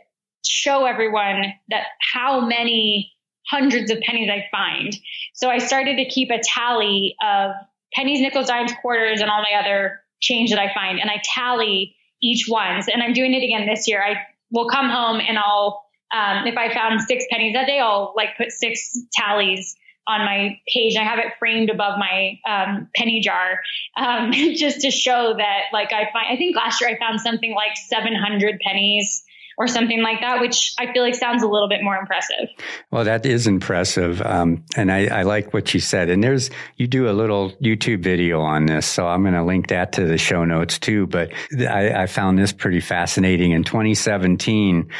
show 0.44 0.84
everyone 0.84 1.44
that 1.68 1.84
how 2.12 2.40
many 2.40 3.12
hundreds 3.48 3.90
of 3.90 4.00
pennies 4.00 4.30
I 4.30 4.44
find. 4.50 4.96
So 5.34 5.48
I 5.48 5.58
started 5.58 5.96
to 5.96 6.08
keep 6.08 6.30
a 6.30 6.40
tally 6.42 7.14
of 7.22 7.52
pennies, 7.94 8.20
nickels, 8.20 8.48
dimes, 8.48 8.72
quarters, 8.80 9.20
and 9.20 9.30
all 9.30 9.42
my 9.42 9.58
other 9.58 10.00
change 10.20 10.50
that 10.50 10.58
I 10.58 10.72
find. 10.74 10.98
And 10.98 11.10
I 11.10 11.22
tally 11.34 11.94
each 12.22 12.46
ones. 12.48 12.86
And 12.92 13.02
I'm 13.02 13.12
doing 13.12 13.32
it 13.32 13.44
again 13.44 13.66
this 13.66 13.86
year. 13.88 14.02
I 14.02 14.16
will 14.50 14.68
come 14.68 14.90
home 14.90 15.20
and 15.26 15.38
I'll, 15.38 15.84
um, 16.12 16.46
if 16.46 16.56
I 16.56 16.72
found 16.72 17.00
six 17.02 17.24
pennies 17.30 17.54
that 17.54 17.66
day, 17.66 17.78
I'll 17.78 18.12
like 18.16 18.30
put 18.36 18.50
six 18.50 18.98
tallies 19.14 19.76
on 20.08 20.24
my 20.24 20.60
page. 20.72 20.96
I 20.96 21.04
have 21.04 21.18
it 21.18 21.34
framed 21.38 21.70
above 21.70 21.98
my 21.98 22.40
um, 22.48 22.88
penny 22.96 23.20
jar 23.20 23.60
um, 23.96 24.32
just 24.32 24.80
to 24.80 24.90
show 24.90 25.34
that, 25.36 25.60
like, 25.72 25.92
I 25.92 26.10
find, 26.12 26.26
I 26.30 26.36
think 26.36 26.56
last 26.56 26.80
year 26.80 26.90
I 26.90 26.98
found 26.98 27.20
something 27.20 27.54
like 27.54 27.76
700 27.76 28.60
pennies 28.60 29.24
or 29.58 29.66
something 29.66 30.00
like 30.02 30.20
that, 30.20 30.40
which 30.40 30.72
I 30.78 30.92
feel 30.92 31.02
like 31.02 31.16
sounds 31.16 31.42
a 31.42 31.48
little 31.48 31.68
bit 31.68 31.82
more 31.82 31.96
impressive. 31.96 32.48
Well, 32.92 33.04
that 33.04 33.26
is 33.26 33.48
impressive. 33.48 34.22
Um, 34.22 34.64
and 34.76 34.90
I, 34.90 35.06
I, 35.06 35.22
like 35.22 35.52
what 35.52 35.74
you 35.74 35.80
said. 35.80 36.10
And 36.10 36.22
there's, 36.22 36.50
you 36.76 36.86
do 36.86 37.10
a 37.10 37.12
little 37.12 37.50
YouTube 37.56 38.04
video 38.04 38.40
on 38.40 38.66
this. 38.66 38.86
So 38.86 39.06
I'm 39.06 39.22
going 39.22 39.34
to 39.34 39.42
link 39.42 39.68
that 39.68 39.94
to 39.94 40.06
the 40.06 40.16
show 40.16 40.44
notes 40.44 40.78
too. 40.78 41.08
But 41.08 41.32
I, 41.58 42.02
I 42.02 42.06
found 42.06 42.38
this 42.38 42.52
pretty 42.52 42.78
fascinating. 42.78 43.50
In 43.50 43.64
2017, 43.64 44.90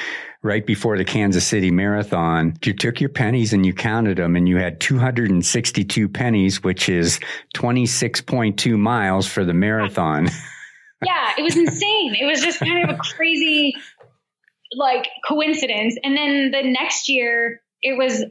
right 0.43 0.65
before 0.65 0.97
the 0.97 1.05
Kansas 1.05 1.47
City 1.47 1.71
Marathon, 1.71 2.57
you 2.65 2.73
took 2.73 3.01
your 3.01 3.11
pennies 3.11 3.53
and 3.53 3.67
you 3.67 3.73
counted 3.73 4.19
them 4.19 4.37
and 4.37 4.49
you 4.49 4.57
had 4.59 4.81
262 4.81 6.09
pennies, 6.09 6.63
which 6.63 6.89
is 6.89 7.19
26.2 7.55 8.79
miles 8.79 9.27
for 9.27 9.45
the 9.45 9.55
marathon. 9.55 10.29
Yeah, 11.05 11.35
it 11.39 11.43
was 11.43 11.57
insane. 11.57 12.17
it 12.21 12.25
was 12.25 12.41
just 12.41 12.59
kind 12.59 12.83
of 12.83 12.97
a 12.97 12.99
crazy 12.99 13.73
like 14.73 15.07
coincidence. 15.25 15.97
And 16.03 16.17
then 16.17 16.51
the 16.51 16.69
next 16.69 17.09
year, 17.09 17.63
it 17.83 17.97
was 17.97 18.25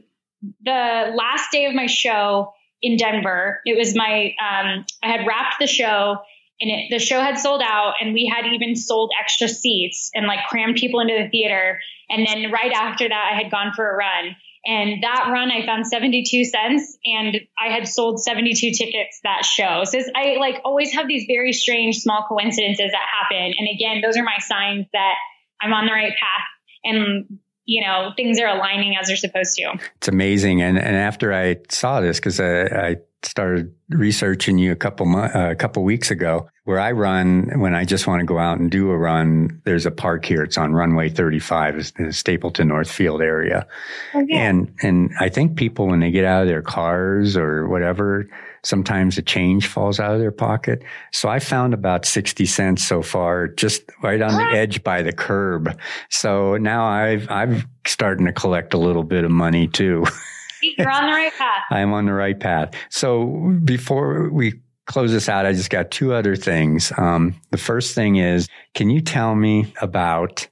the 0.62 1.12
last 1.14 1.50
day 1.50 1.64
of 1.64 1.74
my 1.74 1.86
show 1.86 2.52
in 2.82 2.98
Denver. 2.98 3.60
It 3.64 3.76
was 3.76 3.96
my, 3.96 4.34
um, 4.38 4.84
I 5.02 5.08
had 5.08 5.26
wrapped 5.26 5.58
the 5.58 5.66
show 5.66 6.18
and 6.60 6.70
it, 6.70 6.90
the 6.90 6.98
show 6.98 7.20
had 7.20 7.38
sold 7.38 7.62
out 7.62 7.94
and 8.00 8.12
we 8.12 8.26
had 8.26 8.52
even 8.52 8.74
sold 8.74 9.12
extra 9.18 9.48
seats 9.48 10.10
and 10.14 10.26
like 10.26 10.40
crammed 10.48 10.76
people 10.76 11.00
into 11.00 11.14
the 11.14 11.28
theater. 11.28 11.80
And 12.10 12.26
then 12.26 12.50
right 12.50 12.72
after 12.72 13.08
that, 13.08 13.30
I 13.32 13.36
had 13.36 13.50
gone 13.50 13.72
for 13.74 13.88
a 13.88 13.96
run. 13.96 14.36
And 14.66 15.02
that 15.02 15.28
run, 15.30 15.50
I 15.50 15.64
found 15.64 15.86
72 15.86 16.44
cents 16.44 16.98
and 17.04 17.40
I 17.58 17.72
had 17.72 17.86
sold 17.86 18.20
72 18.20 18.72
tickets 18.72 19.20
that 19.22 19.44
show. 19.44 19.84
So 19.84 19.98
I 20.16 20.36
like 20.38 20.60
always 20.64 20.92
have 20.92 21.06
these 21.06 21.26
very 21.26 21.52
strange 21.52 21.98
small 21.98 22.26
coincidences 22.28 22.90
that 22.90 23.06
happen. 23.10 23.54
And 23.56 23.68
again, 23.72 24.02
those 24.02 24.16
are 24.16 24.24
my 24.24 24.38
signs 24.40 24.86
that 24.92 25.14
I'm 25.60 25.72
on 25.72 25.86
the 25.86 25.92
right 25.92 26.12
path 26.12 26.44
and 26.84 27.38
you 27.64 27.84
know 27.84 28.12
things 28.16 28.40
are 28.40 28.46
aligning 28.46 28.96
as 29.00 29.08
they're 29.08 29.16
supposed 29.16 29.54
to. 29.56 29.78
It's 29.96 30.08
amazing. 30.08 30.62
And 30.62 30.78
and 30.78 30.96
after 30.96 31.32
I 31.32 31.56
saw 31.68 32.00
this, 32.00 32.18
because 32.18 32.40
I, 32.40 32.62
I 32.62 32.96
started 33.22 33.74
researching 33.90 34.58
you 34.58 34.72
a 34.72 34.76
couple 34.76 35.14
uh, 35.16 35.50
a 35.50 35.54
couple 35.54 35.82
weeks 35.84 36.10
ago. 36.10 36.48
Where 36.64 36.78
I 36.78 36.92
run 36.92 37.60
when 37.60 37.74
I 37.74 37.84
just 37.84 38.06
want 38.06 38.20
to 38.20 38.26
go 38.26 38.38
out 38.38 38.58
and 38.58 38.70
do 38.70 38.90
a 38.90 38.98
run, 38.98 39.62
there's 39.64 39.86
a 39.86 39.90
park 39.90 40.24
here. 40.24 40.42
It's 40.42 40.58
on 40.58 40.74
runway 40.74 41.08
35, 41.08 41.92
in 41.98 42.06
the 42.06 42.12
Stapleton 42.12 42.68
Northfield 42.68 43.22
area. 43.22 43.66
Oh, 44.14 44.26
and 44.30 44.74
and 44.82 45.10
I 45.18 45.30
think 45.30 45.56
people 45.56 45.86
when 45.86 46.00
they 46.00 46.10
get 46.10 46.24
out 46.24 46.42
of 46.42 46.48
their 46.48 46.62
cars 46.62 47.36
or 47.36 47.68
whatever, 47.68 48.28
Sometimes 48.62 49.16
a 49.18 49.22
change 49.22 49.66
falls 49.66 50.00
out 50.00 50.12
of 50.12 50.20
their 50.20 50.32
pocket. 50.32 50.82
So 51.12 51.28
I 51.28 51.38
found 51.38 51.74
about 51.74 52.04
60 52.04 52.44
cents 52.46 52.84
so 52.84 53.02
far, 53.02 53.48
just 53.48 53.82
right 54.02 54.20
on 54.20 54.34
the 54.34 54.44
edge 54.56 54.82
by 54.82 55.02
the 55.02 55.12
curb. 55.12 55.78
So 56.10 56.56
now 56.56 56.84
I've, 56.84 57.30
I've 57.30 57.66
starting 57.86 58.26
to 58.26 58.32
collect 58.32 58.74
a 58.74 58.78
little 58.78 59.04
bit 59.04 59.24
of 59.24 59.30
money 59.30 59.68
too. 59.68 60.04
You're 60.62 60.90
on 60.90 61.06
the 61.06 61.12
right 61.12 61.32
path. 61.32 61.62
I'm 61.70 61.92
on 61.92 62.06
the 62.06 62.12
right 62.12 62.38
path. 62.38 62.72
So 62.90 63.58
before 63.64 64.28
we 64.30 64.60
close 64.86 65.12
this 65.12 65.28
out, 65.28 65.46
I 65.46 65.52
just 65.52 65.70
got 65.70 65.90
two 65.90 66.12
other 66.12 66.34
things. 66.34 66.92
Um, 66.96 67.40
the 67.50 67.58
first 67.58 67.94
thing 67.94 68.16
is, 68.16 68.48
can 68.74 68.90
you 68.90 69.00
tell 69.00 69.34
me 69.34 69.72
about 69.80 70.48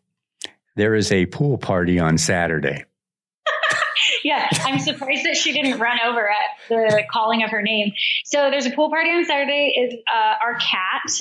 there 0.77 0.95
is 0.95 1.11
a 1.11 1.27
pool 1.27 1.59
party 1.59 1.99
on 1.99 2.19
Saturday? 2.19 2.85
yeah, 4.25 4.49
I'm 4.65 4.79
surprised 4.79 5.25
that 5.25 5.37
she 5.37 5.53
didn't 5.53 5.79
run 5.79 5.99
over 6.07 6.29
at 6.29 6.69
the 6.69 7.03
calling 7.11 7.43
of 7.43 7.51
her 7.51 7.63
name. 7.63 7.93
So 8.25 8.51
there's 8.51 8.67
a 8.67 8.71
pool 8.71 8.91
party 8.91 9.11
on 9.11 9.25
Saturday. 9.25 9.75
Is 9.79 9.95
uh, 10.13 10.35
our 10.43 10.55
cat, 10.55 11.21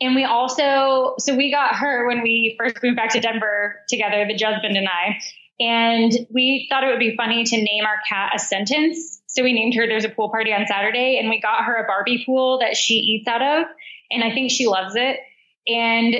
and 0.00 0.14
we 0.14 0.24
also 0.24 1.14
so 1.18 1.34
we 1.34 1.50
got 1.50 1.76
her 1.76 2.06
when 2.06 2.22
we 2.22 2.56
first 2.58 2.76
moved 2.82 2.96
back 2.96 3.12
to 3.12 3.20
Denver 3.20 3.76
together, 3.88 4.26
the 4.26 4.44
husband 4.44 4.76
and 4.76 4.88
I, 4.88 5.18
and 5.60 6.12
we 6.30 6.66
thought 6.70 6.84
it 6.84 6.88
would 6.88 6.98
be 6.98 7.16
funny 7.16 7.44
to 7.44 7.56
name 7.56 7.84
our 7.84 7.98
cat 8.08 8.32
a 8.34 8.38
sentence. 8.38 9.20
So 9.26 9.42
we 9.42 9.52
named 9.52 9.74
her. 9.74 9.86
There's 9.86 10.04
a 10.04 10.08
pool 10.08 10.30
party 10.30 10.52
on 10.52 10.66
Saturday, 10.66 11.18
and 11.18 11.28
we 11.28 11.40
got 11.40 11.64
her 11.64 11.76
a 11.76 11.86
Barbie 11.86 12.24
pool 12.24 12.60
that 12.60 12.76
she 12.76 12.94
eats 12.94 13.28
out 13.28 13.42
of, 13.42 13.66
and 14.10 14.24
I 14.24 14.32
think 14.32 14.50
she 14.50 14.66
loves 14.66 14.94
it. 14.96 15.18
And 15.66 16.14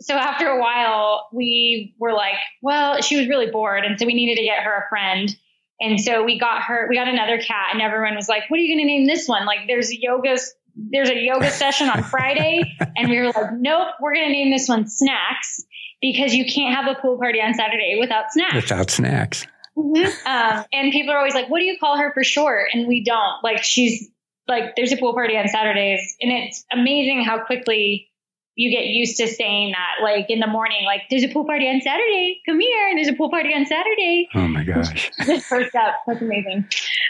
so 0.00 0.14
after 0.14 0.46
a 0.48 0.60
while, 0.60 1.28
we 1.32 1.94
were 1.98 2.12
like, 2.12 2.38
well, 2.62 3.00
she 3.02 3.18
was 3.18 3.28
really 3.28 3.50
bored. 3.50 3.84
And 3.84 3.98
so 3.98 4.06
we 4.06 4.14
needed 4.14 4.36
to 4.36 4.44
get 4.44 4.62
her 4.62 4.84
a 4.84 4.88
friend. 4.88 5.34
And 5.80 6.00
so 6.00 6.24
we 6.24 6.38
got 6.38 6.62
her, 6.62 6.86
we 6.88 6.96
got 6.96 7.08
another 7.08 7.38
cat 7.38 7.70
and 7.72 7.82
everyone 7.82 8.16
was 8.16 8.28
like, 8.28 8.44
what 8.48 8.58
are 8.58 8.62
you 8.62 8.74
going 8.74 8.84
to 8.84 8.92
name 8.92 9.06
this 9.06 9.28
one? 9.28 9.46
Like 9.46 9.60
there's 9.66 9.92
yoga, 9.92 10.36
there's 10.74 11.10
a 11.10 11.18
yoga 11.18 11.50
session 11.50 11.88
on 11.88 12.02
Friday. 12.02 12.76
And 12.96 13.08
we 13.10 13.20
were 13.20 13.26
like, 13.26 13.52
nope, 13.52 13.90
we're 14.00 14.12
going 14.12 14.26
to 14.26 14.32
name 14.32 14.50
this 14.50 14.68
one 14.68 14.88
snacks 14.88 15.64
because 16.00 16.34
you 16.34 16.44
can't 16.44 16.74
have 16.74 16.86
a 16.86 17.00
pool 17.00 17.18
party 17.18 17.40
on 17.40 17.54
Saturday 17.54 17.96
without 17.98 18.32
snacks. 18.32 18.54
Without 18.54 18.90
snacks. 18.90 19.46
Mm-hmm. 19.76 20.26
Um, 20.26 20.64
and 20.72 20.92
people 20.92 21.12
are 21.12 21.18
always 21.18 21.34
like, 21.34 21.48
what 21.48 21.60
do 21.60 21.64
you 21.64 21.78
call 21.78 21.98
her 21.98 22.12
for 22.12 22.24
short? 22.24 22.68
And 22.72 22.88
we 22.88 23.04
don't 23.04 23.42
like, 23.44 23.62
she's 23.62 24.08
like, 24.48 24.74
there's 24.76 24.92
a 24.92 24.96
pool 24.96 25.14
party 25.14 25.36
on 25.36 25.48
Saturdays 25.48 26.16
and 26.20 26.32
it's 26.32 26.64
amazing 26.72 27.24
how 27.24 27.44
quickly 27.44 28.07
you 28.58 28.72
get 28.72 28.86
used 28.86 29.16
to 29.18 29.28
saying 29.28 29.70
that, 29.70 30.02
like 30.02 30.26
in 30.28 30.40
the 30.40 30.48
morning, 30.48 30.84
like 30.84 31.02
there's 31.10 31.22
a 31.22 31.28
pool 31.28 31.44
party 31.44 31.68
on 31.68 31.80
Saturday. 31.80 32.42
Come 32.44 32.58
here, 32.58 32.88
and 32.88 32.98
there's 32.98 33.06
a 33.06 33.12
pool 33.12 33.30
party 33.30 33.50
on 33.54 33.64
Saturday. 33.66 34.28
Oh 34.34 34.48
my 34.48 34.64
gosh! 34.64 35.10
First 35.48 35.76
up, 35.76 35.94
that's 36.08 36.20
amazing. 36.20 36.66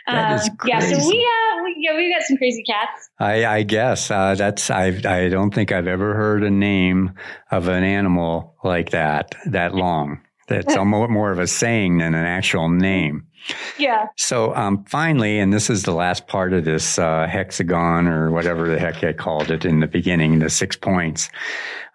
That 0.06 0.42
is 0.42 0.48
Um, 0.50 0.58
yeah, 0.66 0.80
so 0.80 1.08
we 1.08 1.26
uh, 1.26 1.62
we, 1.64 1.76
yeah, 1.78 1.96
we 1.96 2.12
got 2.12 2.22
some 2.24 2.36
crazy 2.36 2.62
cats. 2.64 3.08
I, 3.18 3.46
I 3.46 3.62
guess 3.62 4.10
uh, 4.10 4.34
that's 4.34 4.70
I. 4.70 4.88
I 4.88 5.30
don't 5.30 5.54
think 5.54 5.72
I've 5.72 5.86
ever 5.86 6.14
heard 6.14 6.44
a 6.44 6.50
name 6.50 7.14
of 7.50 7.68
an 7.68 7.82
animal 7.82 8.54
like 8.62 8.90
that 8.90 9.34
that 9.46 9.74
long. 9.74 10.20
That's 10.48 10.76
almost 10.76 11.10
more 11.10 11.32
of 11.32 11.38
a 11.38 11.46
saying 11.46 11.96
than 11.96 12.14
an 12.14 12.26
actual 12.26 12.68
name. 12.68 13.27
Yeah. 13.78 14.06
So 14.16 14.54
um, 14.54 14.84
finally, 14.84 15.38
and 15.38 15.52
this 15.52 15.70
is 15.70 15.84
the 15.84 15.92
last 15.92 16.26
part 16.26 16.52
of 16.52 16.64
this 16.64 16.98
uh, 16.98 17.26
hexagon 17.26 18.06
or 18.06 18.30
whatever 18.30 18.68
the 18.68 18.78
heck 18.78 19.02
I 19.04 19.12
called 19.12 19.50
it 19.50 19.64
in 19.64 19.80
the 19.80 19.86
beginning, 19.86 20.38
the 20.38 20.50
six 20.50 20.76
points. 20.76 21.30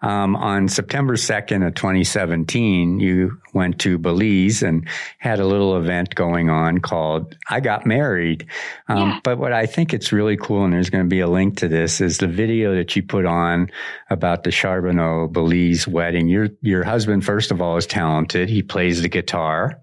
Um, 0.04 0.36
on 0.36 0.68
September 0.68 1.14
2nd 1.14 1.66
of 1.66 1.74
2017, 1.76 3.00
you 3.00 3.38
went 3.54 3.78
to 3.80 3.96
Belize 3.96 4.62
and 4.62 4.86
had 5.18 5.40
a 5.40 5.46
little 5.46 5.78
event 5.78 6.14
going 6.14 6.50
on 6.50 6.78
called 6.78 7.38
I 7.48 7.60
Got 7.60 7.86
Married. 7.86 8.46
Um, 8.88 8.98
Yeah. 8.98 9.20
But 9.24 9.38
what 9.38 9.54
I 9.54 9.64
think 9.64 9.94
it's 9.94 10.12
really 10.12 10.36
cool, 10.36 10.64
and 10.64 10.74
there's 10.74 10.90
going 10.90 11.04
to 11.04 11.08
be 11.08 11.20
a 11.20 11.28
link 11.28 11.56
to 11.58 11.68
this, 11.68 12.02
is 12.02 12.18
the 12.18 12.26
video 12.26 12.74
that 12.74 12.94
you 12.94 13.02
put 13.02 13.24
on 13.24 13.70
about 14.10 14.44
the 14.44 14.50
Charboneau 14.50 15.32
Belize 15.32 15.88
wedding. 15.88 16.28
Your, 16.28 16.48
your 16.60 16.84
husband, 16.84 17.24
first 17.24 17.50
of 17.50 17.62
all, 17.62 17.78
is 17.78 17.86
talented. 17.86 18.50
He 18.50 18.62
plays 18.62 19.00
the 19.00 19.08
guitar. 19.08 19.80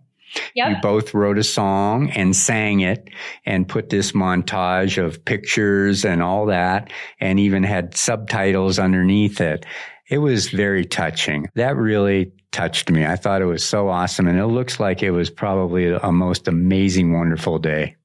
You 0.55 0.75
both 0.81 1.13
wrote 1.13 1.37
a 1.37 1.43
song 1.43 2.09
and 2.11 2.35
sang 2.35 2.81
it 2.81 3.09
and 3.45 3.67
put 3.67 3.89
this 3.89 4.11
montage 4.13 5.03
of 5.03 5.23
pictures 5.25 6.05
and 6.05 6.21
all 6.21 6.47
that 6.47 6.91
and 7.19 7.39
even 7.39 7.63
had 7.63 7.95
subtitles 7.95 8.79
underneath 8.79 9.41
it. 9.41 9.65
It 10.09 10.17
was 10.17 10.49
very 10.49 10.85
touching. 10.85 11.47
That 11.55 11.77
really 11.77 12.33
touched 12.51 12.91
me. 12.91 13.05
I 13.05 13.15
thought 13.15 13.41
it 13.41 13.45
was 13.45 13.63
so 13.63 13.87
awesome. 13.89 14.27
And 14.27 14.37
it 14.37 14.47
looks 14.47 14.79
like 14.79 15.03
it 15.03 15.11
was 15.11 15.29
probably 15.29 15.91
a 15.91 16.11
most 16.11 16.47
amazing, 16.47 17.13
wonderful 17.13 17.59
day. 17.59 17.95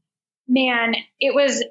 Man, 0.48 0.94
it 1.18 1.34
was 1.34 1.64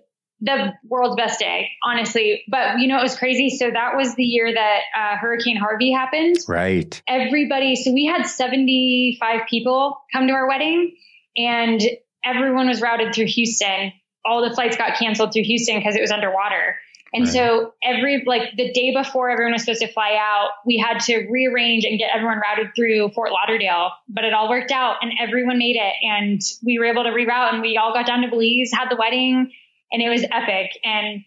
the 0.46 0.74
world's 0.88 1.16
best 1.16 1.40
day, 1.40 1.70
honestly. 1.84 2.44
But 2.48 2.80
you 2.80 2.88
know, 2.88 3.00
it 3.00 3.04
was 3.04 3.18
crazy. 3.18 3.50
So 3.58 3.70
that 3.70 3.96
was 3.96 4.16
the 4.16 4.24
year 4.24 4.54
that 4.54 4.80
uh, 4.98 5.18
Hurricane 5.18 5.58
Harvey 5.58 5.92
happened. 5.92 6.38
Right. 6.48 7.02
Everybody, 7.08 7.76
so 7.76 7.92
we 7.92 8.06
had 8.06 8.26
75 8.28 9.42
people 9.50 9.98
come 10.14 10.28
to 10.28 10.34
our 10.34 10.48
wedding, 10.48 10.96
and 11.36 11.82
everyone 12.24 12.68
was 12.68 12.82
routed 12.82 13.14
through 13.14 13.28
Houston. 13.28 13.92
All 14.24 14.48
the 14.48 14.56
flights 14.56 14.78
got 14.78 14.98
canceled 14.98 15.34
through 15.34 15.44
Houston 15.44 15.78
because 15.78 15.96
it 15.96 16.02
was 16.02 16.12
underwater. 16.12 16.78
And 17.14 17.26
Right. 17.26 17.34
so 17.34 17.74
every 17.84 18.24
like 18.26 18.58
the 18.58 18.74
day 18.74 18.94
before 18.94 19.30
everyone 19.30 19.54
was 19.54 19.64
supposed 19.64 19.82
to 19.82 19.88
fly 19.88 20.18
out, 20.20 20.50
we 20.66 20.78
had 20.78 21.00
to 21.02 21.28
rearrange 21.30 21.86
and 21.86 21.98
get 21.98 22.10
everyone 22.14 22.40
routed 22.40 22.76
through 22.76 23.10
Fort 23.10 23.32
Lauderdale. 23.32 23.92
But 24.10 24.26
it 24.26 24.34
all 24.34 24.50
worked 24.50 24.72
out 24.72 24.98
and 25.02 25.14
everyone 25.22 25.58
made 25.58 25.78
it. 25.78 25.94
And 26.02 26.42
we 26.66 26.78
were 26.78 26.86
able 26.86 27.04
to 27.04 27.12
reroute 27.12 27.54
and 27.54 27.62
we 27.62 27.78
all 27.78 27.94
got 27.94 28.06
down 28.06 28.22
to 28.24 28.28
Belize, 28.28 28.72
had 28.74 28.90
the 28.90 28.98
wedding, 28.98 29.52
and 29.96 30.04
it 30.04 30.10
was 30.10 30.24
epic. 30.24 30.72
And 30.84 31.24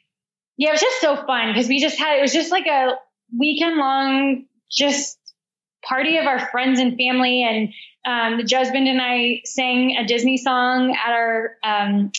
yeah, 0.58 0.68
it 0.68 0.72
was 0.72 0.80
just 0.80 1.00
so 1.00 1.16
fun 1.16 1.52
because 1.52 1.68
we 1.68 1.80
just 1.80 1.98
had 1.98 2.18
it 2.18 2.20
was 2.20 2.32
just 2.32 2.50
like 2.50 2.66
a 2.66 2.96
weekend 3.36 3.76
long 3.76 4.44
just 4.70 5.18
party 5.82 6.18
of 6.18 6.26
our 6.26 6.38
friends 6.50 6.78
and 6.78 6.96
family 6.96 7.42
and 7.42 7.72
um, 8.06 8.38
the 8.38 8.56
husband 8.56 8.88
and 8.88 9.00
I 9.00 9.40
sang 9.44 9.96
a 9.96 10.06
Disney 10.06 10.36
song 10.36 10.94
at 10.94 11.12
our 11.12 11.56
um, 11.64 12.12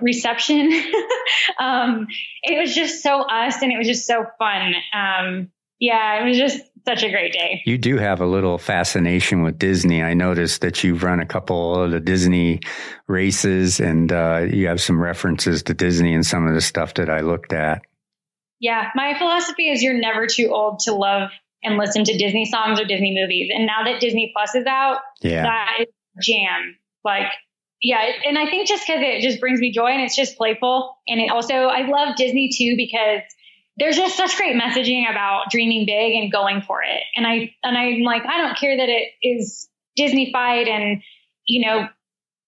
reception. 0.00 0.72
um, 1.60 2.08
it 2.42 2.58
was 2.60 2.74
just 2.74 3.02
so 3.02 3.22
us 3.22 3.62
and 3.62 3.72
it 3.72 3.78
was 3.78 3.86
just 3.86 4.06
so 4.06 4.26
fun. 4.38 4.74
Um, 4.92 5.50
yeah, 5.78 6.22
it 6.22 6.28
was 6.28 6.38
just 6.38 6.60
such 6.86 7.02
a 7.02 7.10
great 7.10 7.32
day. 7.32 7.62
You 7.64 7.78
do 7.78 7.96
have 7.98 8.20
a 8.20 8.26
little 8.26 8.58
fascination 8.58 9.42
with 9.42 9.58
Disney. 9.58 10.02
I 10.02 10.14
noticed 10.14 10.60
that 10.62 10.84
you've 10.84 11.02
run 11.02 11.20
a 11.20 11.26
couple 11.26 11.82
of 11.82 11.90
the 11.90 12.00
Disney 12.00 12.60
races 13.06 13.80
and 13.80 14.12
uh, 14.12 14.46
you 14.50 14.68
have 14.68 14.80
some 14.80 15.00
references 15.00 15.62
to 15.64 15.74
Disney 15.74 16.14
and 16.14 16.24
some 16.24 16.46
of 16.46 16.54
the 16.54 16.60
stuff 16.60 16.94
that 16.94 17.08
I 17.10 17.20
looked 17.20 17.52
at. 17.52 17.82
Yeah, 18.60 18.88
my 18.94 19.16
philosophy 19.18 19.68
is 19.68 19.82
you're 19.82 19.98
never 19.98 20.26
too 20.26 20.50
old 20.52 20.80
to 20.80 20.94
love 20.94 21.30
and 21.62 21.76
listen 21.76 22.04
to 22.04 22.16
Disney 22.16 22.44
songs 22.44 22.80
or 22.80 22.84
Disney 22.84 23.14
movies. 23.18 23.50
And 23.54 23.66
now 23.66 23.84
that 23.84 24.00
Disney 24.00 24.32
Plus 24.34 24.54
is 24.54 24.66
out, 24.66 24.98
Yeah. 25.22 25.42
that 25.44 25.68
is 25.80 25.86
jam. 26.26 26.76
Like, 27.04 27.26
yeah, 27.82 28.00
and 28.26 28.38
I 28.38 28.46
think 28.48 28.68
just 28.68 28.86
because 28.86 29.02
it 29.02 29.22
just 29.22 29.40
brings 29.40 29.60
me 29.60 29.72
joy 29.72 29.88
and 29.88 30.02
it's 30.02 30.16
just 30.16 30.36
playful. 30.38 30.96
And 31.06 31.20
it 31.20 31.30
also, 31.30 31.54
I 31.54 31.86
love 31.86 32.16
Disney 32.16 32.50
too 32.56 32.74
because 32.76 33.22
there's 33.76 33.96
just 33.96 34.16
such 34.16 34.36
great 34.36 34.54
messaging 34.54 35.10
about 35.10 35.50
dreaming 35.50 35.86
big 35.86 36.14
and 36.14 36.30
going 36.30 36.62
for 36.62 36.82
it. 36.82 37.02
And 37.16 37.26
I, 37.26 37.54
and 37.62 37.76
I'm 37.76 38.02
like, 38.02 38.22
I 38.24 38.38
don't 38.38 38.56
care 38.56 38.76
that 38.76 38.88
it 38.88 39.08
is 39.22 39.68
Disneyfied 39.98 40.68
and, 40.68 41.02
you 41.46 41.66
know, 41.66 41.88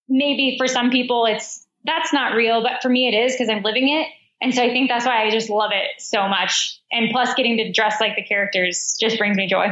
maybe 0.09 0.57
for 0.59 0.69
some 0.69 0.91
people 0.91 1.27
it's, 1.27 1.67
that's 1.85 2.13
not 2.13 2.35
real, 2.35 2.63
but 2.63 2.83
for 2.83 2.89
me 2.89 3.09
it 3.09 3.15
is 3.15 3.33
because 3.33 3.49
I'm 3.49 3.63
living 3.63 3.89
it. 3.89 4.09
And 4.41 4.55
so 4.55 4.63
I 4.63 4.71
think 4.71 4.89
that's 4.89 5.07
why 5.07 5.25
I 5.25 5.31
just 5.31 5.49
love 5.49 5.71
it 5.73 6.01
so 6.01 6.29
much. 6.29 6.81
And 6.93 7.11
plus 7.11 7.35
getting 7.35 7.57
to 7.57 7.73
dress 7.73 8.01
like 8.01 8.17
the 8.17 8.23
characters 8.23 8.97
just 9.01 9.19
brings 9.19 9.37
me 9.37 9.49
joy. 9.49 9.69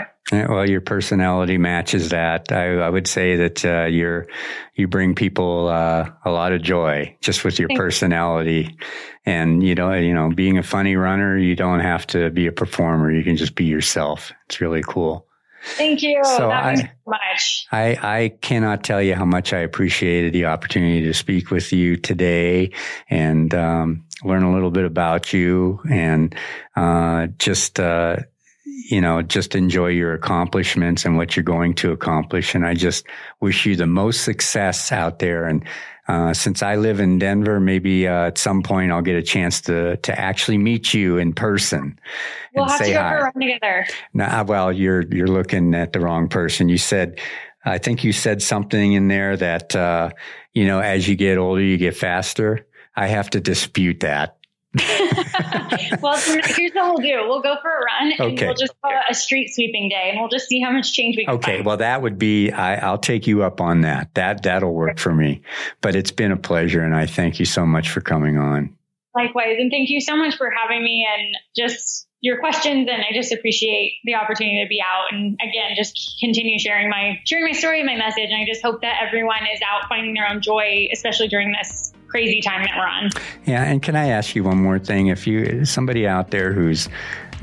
Well, 0.48 0.68
your 0.68 0.80
personality 0.80 1.58
matches 1.58 2.10
that. 2.10 2.52
I, 2.52 2.74
I 2.78 2.88
would 2.90 3.06
say 3.06 3.36
that 3.36 3.64
uh, 3.64 3.84
you're 3.86 4.26
you 4.74 4.88
bring 4.88 5.14
people 5.14 5.68
uh, 5.68 6.10
a 6.24 6.30
lot 6.30 6.52
of 6.52 6.62
joy 6.62 7.16
just 7.20 7.44
with 7.44 7.58
your 7.58 7.68
Thank 7.68 7.78
you. 7.78 7.84
personality, 7.84 8.76
and 9.24 9.62
you 9.62 9.74
know, 9.74 9.92
you 9.94 10.14
know, 10.14 10.30
being 10.30 10.58
a 10.58 10.62
funny 10.62 10.96
runner, 10.96 11.36
you 11.38 11.56
don't 11.56 11.80
have 11.80 12.06
to 12.08 12.30
be 12.30 12.46
a 12.46 12.52
performer. 12.52 13.10
You 13.10 13.22
can 13.24 13.36
just 13.36 13.54
be 13.54 13.64
yourself. 13.64 14.32
It's 14.46 14.60
really 14.60 14.82
cool. 14.82 15.26
Thank 15.64 16.02
you. 16.02 16.22
So 16.24 16.50
I- 16.50 16.74
so 16.76 16.82
much. 17.06 17.66
I, 17.72 17.98
I 18.02 18.28
cannot 18.40 18.84
tell 18.84 19.02
you 19.02 19.14
how 19.14 19.24
much 19.24 19.52
I 19.52 19.60
appreciated 19.60 20.32
the 20.32 20.46
opportunity 20.46 21.02
to 21.02 21.14
speak 21.14 21.50
with 21.50 21.72
you 21.72 21.96
today 21.96 22.72
and 23.08 23.52
um, 23.54 24.04
learn 24.22 24.42
a 24.42 24.52
little 24.52 24.70
bit 24.70 24.84
about 24.84 25.32
you 25.32 25.80
and 25.90 26.34
uh, 26.76 27.28
just 27.38 27.80
uh, 27.80 28.16
you 28.90 29.00
know 29.00 29.22
just 29.22 29.54
enjoy 29.54 29.88
your 29.88 30.12
accomplishments 30.12 31.04
and 31.04 31.16
what 31.16 31.36
you're 31.36 31.42
going 31.42 31.74
to 31.74 31.92
accomplish. 31.92 32.54
And 32.54 32.66
I 32.66 32.74
just 32.74 33.06
wish 33.40 33.64
you 33.64 33.76
the 33.76 33.86
most 33.86 34.24
success 34.24 34.92
out 34.92 35.18
there. 35.20 35.46
And 35.46 35.64
uh, 36.06 36.34
since 36.34 36.62
I 36.62 36.76
live 36.76 37.00
in 37.00 37.18
Denver, 37.18 37.60
maybe 37.60 38.06
uh, 38.06 38.26
at 38.26 38.38
some 38.38 38.62
point 38.62 38.92
I'll 38.92 39.02
get 39.02 39.16
a 39.16 39.22
chance 39.22 39.62
to 39.62 39.96
to 39.96 40.18
actually 40.18 40.58
meet 40.58 40.92
you 40.92 41.16
in 41.16 41.32
person 41.32 41.98
We'll 42.54 42.64
and 42.64 42.72
have 42.72 42.80
to 42.82 42.92
go 42.92 43.00
hi. 43.00 43.10
for 43.10 43.16
a 43.16 43.22
run 43.22 43.40
together. 43.40 43.86
Nah, 44.12 44.44
well, 44.44 44.72
you're 44.72 45.02
you're 45.10 45.26
looking 45.28 45.74
at 45.74 45.92
the 45.94 46.00
wrong 46.00 46.28
person. 46.28 46.68
You 46.68 46.78
said, 46.78 47.20
I 47.64 47.78
think 47.78 48.04
you 48.04 48.12
said 48.12 48.42
something 48.42 48.92
in 48.92 49.08
there 49.08 49.36
that 49.36 49.74
uh, 49.74 50.10
you 50.52 50.66
know, 50.66 50.80
as 50.80 51.08
you 51.08 51.16
get 51.16 51.38
older, 51.38 51.62
you 51.62 51.78
get 51.78 51.96
faster. 51.96 52.66
I 52.94 53.08
have 53.08 53.30
to 53.30 53.40
dispute 53.40 54.00
that. 54.00 54.36
well, 56.02 56.16
here's 56.16 56.72
what 56.72 56.84
we'll 56.94 56.96
do. 56.98 57.28
We'll 57.28 57.42
go 57.42 57.56
for 57.62 57.70
a 57.70 57.80
run 57.84 58.12
and 58.12 58.20
Okay. 58.34 58.46
we'll 58.46 58.54
just 58.54 58.74
call 58.82 58.92
it 58.92 58.98
a 59.10 59.14
street 59.14 59.48
sweeping 59.54 59.88
day 59.88 60.08
and 60.10 60.20
we'll 60.20 60.28
just 60.28 60.48
see 60.48 60.60
how 60.60 60.70
much 60.70 60.92
change 60.92 61.16
we 61.16 61.24
can 61.24 61.34
Okay, 61.34 61.54
find. 61.56 61.66
well, 61.66 61.76
that 61.78 62.02
would 62.02 62.18
be. 62.18 62.50
I, 62.50 62.76
I'll 62.76 62.98
take 62.98 63.26
you 63.26 63.42
up 63.42 63.60
on 63.60 63.82
that. 63.82 64.14
That 64.14 64.42
that'll 64.42 64.72
work 64.74 64.98
for 64.98 65.14
me. 65.14 65.42
But 65.80 65.94
it's 65.96 66.10
been 66.10 66.32
a 66.32 66.36
pleasure, 66.36 66.82
and 66.82 66.94
I 66.94 67.06
thank 67.06 67.38
you 67.38 67.44
so 67.46 67.66
much 67.66 67.90
for 67.90 68.00
coming 68.00 68.38
on. 68.38 68.76
Likewise. 69.14 69.56
And 69.60 69.70
thank 69.70 69.90
you 69.90 70.00
so 70.00 70.16
much 70.16 70.36
for 70.36 70.50
having 70.50 70.82
me 70.82 71.06
and 71.08 71.36
just 71.56 72.08
your 72.20 72.40
questions. 72.40 72.88
And 72.90 73.02
I 73.02 73.12
just 73.14 73.32
appreciate 73.32 73.92
the 74.04 74.14
opportunity 74.16 74.62
to 74.64 74.68
be 74.68 74.80
out 74.82 75.12
and 75.12 75.34
again, 75.40 75.70
just 75.76 76.16
continue 76.20 76.58
sharing 76.58 76.88
my, 76.88 77.20
sharing 77.24 77.44
my 77.44 77.52
story, 77.52 77.84
my 77.84 77.94
message. 77.96 78.30
And 78.30 78.34
I 78.42 78.44
just 78.44 78.60
hope 78.62 78.80
that 78.80 78.96
everyone 79.06 79.42
is 79.54 79.60
out 79.62 79.88
finding 79.88 80.14
their 80.14 80.26
own 80.28 80.40
joy, 80.40 80.88
especially 80.92 81.28
during 81.28 81.52
this 81.52 81.92
crazy 82.14 82.40
time 82.40 82.62
that 82.62 82.76
we're 82.76 82.86
on. 82.86 83.10
Yeah, 83.44 83.64
and 83.64 83.82
can 83.82 83.96
I 83.96 84.06
ask 84.06 84.36
you 84.36 84.44
one 84.44 84.58
more 84.58 84.78
thing? 84.78 85.08
If 85.08 85.26
you 85.26 85.64
somebody 85.64 86.06
out 86.06 86.30
there 86.30 86.52
who's, 86.52 86.88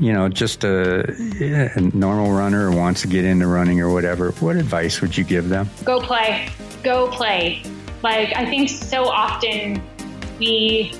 you 0.00 0.14
know, 0.14 0.30
just 0.30 0.64
a, 0.64 1.12
a 1.76 1.80
normal 1.94 2.32
runner 2.32 2.70
or 2.70 2.74
wants 2.74 3.02
to 3.02 3.06
get 3.06 3.26
into 3.26 3.46
running 3.46 3.82
or 3.82 3.92
whatever, 3.92 4.30
what 4.40 4.56
advice 4.56 5.02
would 5.02 5.14
you 5.14 5.24
give 5.24 5.50
them? 5.50 5.68
go 5.84 6.00
play, 6.00 6.48
go 6.82 7.06
play. 7.08 7.62
Like, 8.02 8.34
I 8.34 8.46
think 8.46 8.70
so 8.70 9.04
often 9.04 9.82
we 10.38 10.94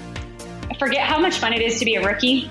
forget 0.79 1.07
how 1.07 1.19
much 1.19 1.39
fun 1.39 1.55
it 1.55 1.63
is 1.63 1.79
to 1.79 1.87
be 1.87 1.95
a 1.95 2.07
rookie. 2.07 2.51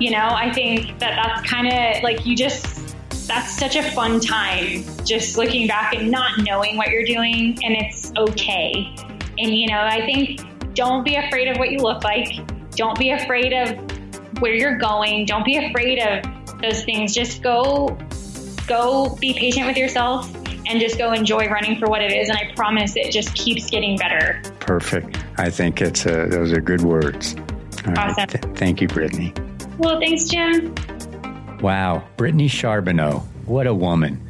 You 0.00 0.10
know, 0.10 0.28
I 0.28 0.52
think 0.52 0.98
that 0.98 1.24
that's 1.24 1.48
kind 1.48 1.68
of 1.68 2.02
like 2.02 2.26
you 2.26 2.34
just, 2.34 2.96
that's 3.28 3.56
such 3.56 3.76
a 3.76 3.88
fun 3.92 4.18
time 4.18 4.82
just 5.04 5.38
looking 5.38 5.68
back 5.68 5.94
and 5.94 6.10
not 6.10 6.38
knowing 6.38 6.76
what 6.76 6.88
you're 6.88 7.04
doing, 7.04 7.56
and 7.62 7.76
it's 7.76 8.12
okay. 8.16 8.92
And, 9.38 9.54
you 9.54 9.68
know, 9.68 9.80
I 9.80 10.04
think 10.04 10.40
don't 10.74 11.04
be 11.04 11.16
afraid 11.16 11.48
of 11.48 11.58
what 11.58 11.70
you 11.70 11.78
look 11.78 12.04
like, 12.04 12.28
don't 12.70 12.98
be 12.98 13.10
afraid 13.10 13.52
of 13.52 13.78
where 14.40 14.54
you're 14.54 14.76
going, 14.78 15.24
don't 15.26 15.44
be 15.44 15.56
afraid 15.56 15.98
of 15.98 16.60
those 16.60 16.84
things. 16.84 17.14
Just 17.14 17.42
go 17.42 17.96
go 18.66 19.16
be 19.16 19.32
patient 19.32 19.66
with 19.66 19.76
yourself 19.76 20.32
and 20.66 20.78
just 20.78 20.98
go 20.98 21.12
enjoy 21.12 21.46
running 21.46 21.78
for 21.78 21.88
what 21.88 22.02
it 22.02 22.12
is. 22.12 22.28
And 22.28 22.36
I 22.36 22.52
promise 22.54 22.94
it 22.96 23.10
just 23.10 23.34
keeps 23.34 23.70
getting 23.70 23.96
better. 23.96 24.42
Perfect. 24.60 25.18
I 25.38 25.50
think 25.50 25.80
it's 25.80 26.06
uh 26.06 26.26
those 26.28 26.52
are 26.52 26.60
good 26.60 26.82
words. 26.82 27.34
All 27.86 27.92
right. 27.94 28.10
Awesome. 28.10 28.28
Th- 28.28 28.56
thank 28.56 28.80
you, 28.80 28.88
Brittany. 28.88 29.32
Well, 29.78 29.98
thanks, 30.00 30.24
Jim. 30.24 30.74
Wow, 31.60 32.04
Brittany 32.16 32.48
Charboneau. 32.48 33.22
What 33.46 33.66
a 33.66 33.74
woman. 33.74 34.27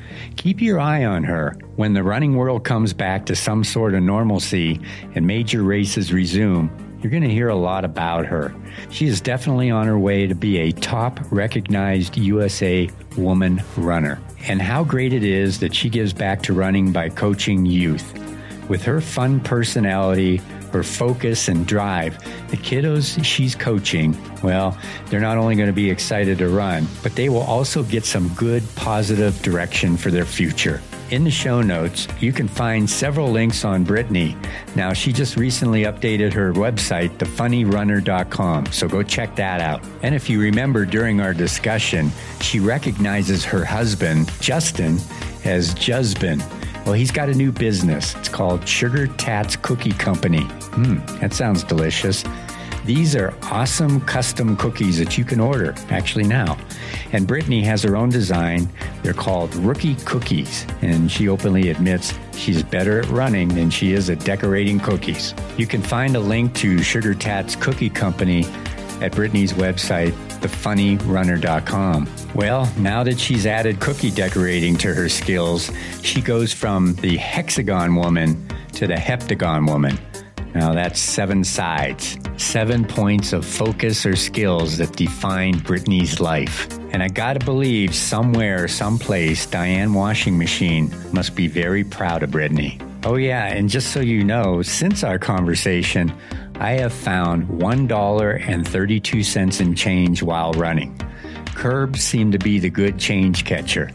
Keep 0.48 0.62
your 0.62 0.80
eye 0.80 1.04
on 1.04 1.24
her. 1.24 1.54
When 1.76 1.92
the 1.92 2.02
running 2.02 2.34
world 2.34 2.64
comes 2.64 2.94
back 2.94 3.26
to 3.26 3.36
some 3.36 3.64
sort 3.64 3.92
of 3.92 4.02
normalcy 4.02 4.80
and 5.14 5.26
major 5.26 5.62
races 5.62 6.10
resume, 6.10 6.70
you're 7.02 7.10
going 7.10 7.22
to 7.22 7.28
hear 7.28 7.50
a 7.50 7.54
lot 7.54 7.84
about 7.84 8.24
her. 8.24 8.54
She 8.88 9.06
is 9.06 9.20
definitely 9.20 9.70
on 9.70 9.86
her 9.86 9.98
way 9.98 10.26
to 10.26 10.34
be 10.34 10.56
a 10.56 10.72
top 10.72 11.20
recognized 11.30 12.16
USA 12.16 12.88
woman 13.18 13.62
runner. 13.76 14.18
And 14.46 14.62
how 14.62 14.84
great 14.84 15.12
it 15.12 15.22
is 15.22 15.60
that 15.60 15.74
she 15.74 15.90
gives 15.90 16.14
back 16.14 16.40
to 16.44 16.54
running 16.54 16.92
by 16.92 17.10
coaching 17.10 17.66
youth. 17.66 18.18
With 18.70 18.82
her 18.84 19.02
fun 19.02 19.40
personality, 19.40 20.40
her 20.72 20.82
focus 20.82 21.48
and 21.48 21.66
drive, 21.66 22.18
the 22.48 22.56
kiddos 22.56 23.22
she's 23.24 23.54
coaching, 23.54 24.16
well, 24.42 24.76
they're 25.06 25.20
not 25.20 25.38
only 25.38 25.54
going 25.56 25.68
to 25.68 25.72
be 25.72 25.90
excited 25.90 26.38
to 26.38 26.48
run, 26.48 26.86
but 27.02 27.14
they 27.14 27.28
will 27.28 27.42
also 27.42 27.82
get 27.82 28.04
some 28.04 28.28
good, 28.34 28.62
positive 28.76 29.40
direction 29.42 29.96
for 29.96 30.10
their 30.10 30.24
future. 30.24 30.80
In 31.10 31.24
the 31.24 31.30
show 31.30 31.62
notes, 31.62 32.06
you 32.20 32.34
can 32.34 32.46
find 32.46 32.88
several 32.88 33.30
links 33.30 33.64
on 33.64 33.82
Brittany. 33.82 34.36
Now, 34.76 34.92
she 34.92 35.10
just 35.10 35.36
recently 35.36 35.84
updated 35.84 36.34
her 36.34 36.52
website, 36.52 37.16
thefunnyrunner.com, 37.16 38.66
so 38.66 38.88
go 38.88 39.02
check 39.02 39.34
that 39.36 39.62
out. 39.62 39.82
And 40.02 40.14
if 40.14 40.28
you 40.28 40.38
remember 40.38 40.84
during 40.84 41.22
our 41.22 41.32
discussion, 41.32 42.10
she 42.42 42.60
recognizes 42.60 43.42
her 43.46 43.64
husband, 43.64 44.30
Justin, 44.40 44.98
as 45.46 45.74
Jusbin. 45.74 46.42
Well, 46.88 46.94
he's 46.94 47.10
got 47.10 47.28
a 47.28 47.34
new 47.34 47.52
business. 47.52 48.14
It's 48.14 48.30
called 48.30 48.66
Sugar 48.66 49.08
Tats 49.08 49.56
Cookie 49.56 49.92
Company. 49.92 50.44
Hmm, 50.44 51.04
that 51.18 51.34
sounds 51.34 51.62
delicious. 51.62 52.24
These 52.86 53.14
are 53.14 53.34
awesome 53.42 54.00
custom 54.00 54.56
cookies 54.56 54.96
that 54.96 55.18
you 55.18 55.24
can 55.26 55.38
order 55.38 55.74
actually 55.90 56.24
now. 56.24 56.56
And 57.12 57.26
Brittany 57.26 57.62
has 57.64 57.82
her 57.82 57.94
own 57.94 58.08
design. 58.08 58.70
They're 59.02 59.12
called 59.12 59.54
Rookie 59.56 59.96
Cookies, 59.96 60.66
and 60.80 61.12
she 61.12 61.28
openly 61.28 61.68
admits 61.68 62.14
she's 62.32 62.62
better 62.62 63.00
at 63.00 63.08
running 63.10 63.48
than 63.48 63.68
she 63.68 63.92
is 63.92 64.08
at 64.08 64.20
decorating 64.20 64.80
cookies. 64.80 65.34
You 65.58 65.66
can 65.66 65.82
find 65.82 66.16
a 66.16 66.20
link 66.20 66.54
to 66.54 66.82
Sugar 66.82 67.14
Tats 67.14 67.54
Cookie 67.54 67.90
Company 67.90 68.46
at 69.00 69.14
Brittany's 69.14 69.52
website, 69.52 70.12
thefunnyrunner.com. 70.40 72.08
Well, 72.34 72.72
now 72.78 73.02
that 73.04 73.18
she's 73.18 73.46
added 73.46 73.80
cookie 73.80 74.10
decorating 74.10 74.76
to 74.78 74.94
her 74.94 75.08
skills, 75.08 75.70
she 76.02 76.20
goes 76.20 76.52
from 76.52 76.94
the 76.96 77.16
hexagon 77.16 77.94
woman 77.94 78.48
to 78.72 78.86
the 78.86 78.94
heptagon 78.94 79.68
woman. 79.68 79.98
Now 80.54 80.72
that's 80.72 80.98
seven 80.98 81.44
sides, 81.44 82.18
seven 82.36 82.84
points 82.84 83.32
of 83.32 83.44
focus 83.44 84.06
or 84.06 84.16
skills 84.16 84.78
that 84.78 84.96
define 84.96 85.58
Brittany's 85.58 86.20
life. 86.20 86.68
And 86.90 87.02
I 87.02 87.08
gotta 87.08 87.44
believe 87.44 87.94
somewhere, 87.94 88.66
someplace, 88.66 89.46
Diane 89.46 89.92
Washing 89.92 90.38
Machine 90.38 90.92
must 91.12 91.36
be 91.36 91.46
very 91.46 91.84
proud 91.84 92.22
of 92.22 92.30
Brittany. 92.30 92.78
Oh, 93.04 93.16
yeah, 93.16 93.46
and 93.46 93.68
just 93.68 93.92
so 93.92 94.00
you 94.00 94.24
know, 94.24 94.62
since 94.62 95.04
our 95.04 95.18
conversation, 95.18 96.12
I 96.56 96.72
have 96.72 96.92
found 96.92 97.46
$1.32 97.48 99.60
in 99.60 99.74
change 99.76 100.22
while 100.22 100.52
running. 100.52 101.00
Curbs 101.54 102.02
seem 102.02 102.32
to 102.32 102.38
be 102.38 102.58
the 102.58 102.70
good 102.70 102.98
change 102.98 103.44
catcher. 103.44 103.90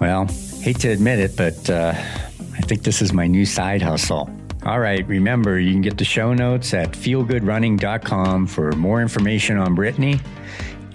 Well, 0.00 0.26
hate 0.60 0.78
to 0.80 0.88
admit 0.88 1.18
it, 1.18 1.36
but 1.36 1.68
uh, 1.68 1.92
I 1.94 2.60
think 2.62 2.82
this 2.82 3.02
is 3.02 3.12
my 3.12 3.26
new 3.26 3.44
side 3.44 3.82
hustle. 3.82 4.30
All 4.64 4.80
right, 4.80 5.06
remember, 5.06 5.58
you 5.58 5.72
can 5.72 5.82
get 5.82 5.98
the 5.98 6.04
show 6.04 6.32
notes 6.32 6.72
at 6.72 6.92
feelgoodrunning.com 6.92 8.46
for 8.46 8.72
more 8.72 9.02
information 9.02 9.58
on 9.58 9.74
Brittany. 9.74 10.18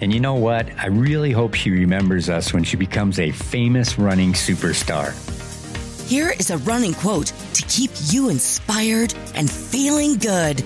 And 0.00 0.12
you 0.12 0.20
know 0.20 0.34
what? 0.34 0.68
I 0.78 0.86
really 0.86 1.32
hope 1.32 1.54
she 1.54 1.70
remembers 1.70 2.28
us 2.28 2.52
when 2.52 2.64
she 2.64 2.76
becomes 2.76 3.18
a 3.18 3.30
famous 3.30 3.98
running 3.98 4.32
superstar. 4.32 5.12
Here 6.08 6.34
is 6.38 6.48
a 6.48 6.56
running 6.56 6.94
quote 6.94 7.34
to 7.52 7.62
keep 7.64 7.90
you 8.06 8.30
inspired 8.30 9.12
and 9.34 9.50
feeling 9.50 10.16
good. 10.16 10.64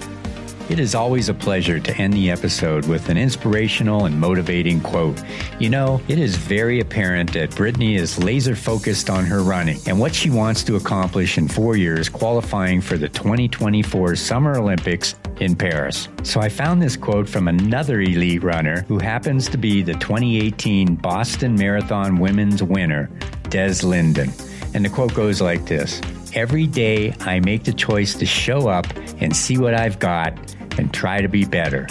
It 0.68 0.78
is 0.78 0.94
always 0.94 1.28
a 1.28 1.34
pleasure 1.34 1.80
to 1.80 1.96
end 1.96 2.12
the 2.12 2.30
episode 2.30 2.86
with 2.86 3.08
an 3.08 3.16
inspirational 3.16 4.04
and 4.04 4.20
motivating 4.20 4.80
quote. 4.80 5.20
You 5.58 5.68
know, 5.68 6.00
it 6.06 6.20
is 6.20 6.36
very 6.36 6.78
apparent 6.78 7.32
that 7.32 7.56
Brittany 7.56 7.96
is 7.96 8.22
laser 8.22 8.54
focused 8.54 9.10
on 9.10 9.24
her 9.24 9.42
running 9.42 9.80
and 9.88 9.98
what 9.98 10.14
she 10.14 10.30
wants 10.30 10.62
to 10.62 10.76
accomplish 10.76 11.36
in 11.36 11.48
four 11.48 11.76
years 11.76 12.08
qualifying 12.08 12.80
for 12.80 12.96
the 12.96 13.08
2024 13.08 14.14
Summer 14.14 14.56
Olympics 14.58 15.16
in 15.40 15.56
Paris. 15.56 16.06
So 16.22 16.40
I 16.40 16.50
found 16.50 16.80
this 16.80 16.96
quote 16.96 17.28
from 17.28 17.48
another 17.48 18.00
elite 18.00 18.44
runner 18.44 18.82
who 18.82 19.00
happens 19.00 19.48
to 19.48 19.58
be 19.58 19.82
the 19.82 19.94
2018 19.94 20.94
Boston 20.94 21.56
Marathon 21.56 22.20
women's 22.20 22.62
winner, 22.62 23.10
Des 23.48 23.84
Linden. 23.84 24.32
And 24.74 24.84
the 24.84 24.88
quote 24.88 25.14
goes 25.14 25.40
like 25.40 25.66
this 25.66 26.00
Every 26.34 26.66
day 26.66 27.14
I 27.20 27.40
make 27.40 27.64
the 27.64 27.72
choice 27.72 28.14
to 28.14 28.26
show 28.26 28.68
up 28.68 28.86
and 29.20 29.36
see 29.36 29.58
what 29.58 29.74
I've 29.74 29.98
got 29.98 30.32
and 30.78 30.92
try 30.92 31.20
to 31.20 31.28
be 31.28 31.44
better. 31.44 31.86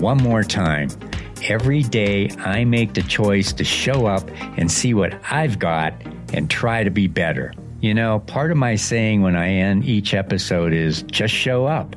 One 0.00 0.16
more 0.18 0.42
time. 0.42 0.88
Every 1.48 1.82
day 1.82 2.30
I 2.38 2.64
make 2.64 2.94
the 2.94 3.02
choice 3.02 3.52
to 3.54 3.64
show 3.64 4.06
up 4.06 4.30
and 4.56 4.70
see 4.70 4.94
what 4.94 5.14
I've 5.30 5.58
got 5.58 5.92
and 6.32 6.48
try 6.48 6.84
to 6.84 6.90
be 6.90 7.06
better. 7.06 7.52
You 7.80 7.94
know, 7.94 8.20
part 8.20 8.50
of 8.52 8.56
my 8.56 8.76
saying 8.76 9.22
when 9.22 9.36
I 9.36 9.48
end 9.48 9.84
each 9.84 10.14
episode 10.14 10.72
is 10.72 11.02
just 11.02 11.34
show 11.34 11.66
up. 11.66 11.96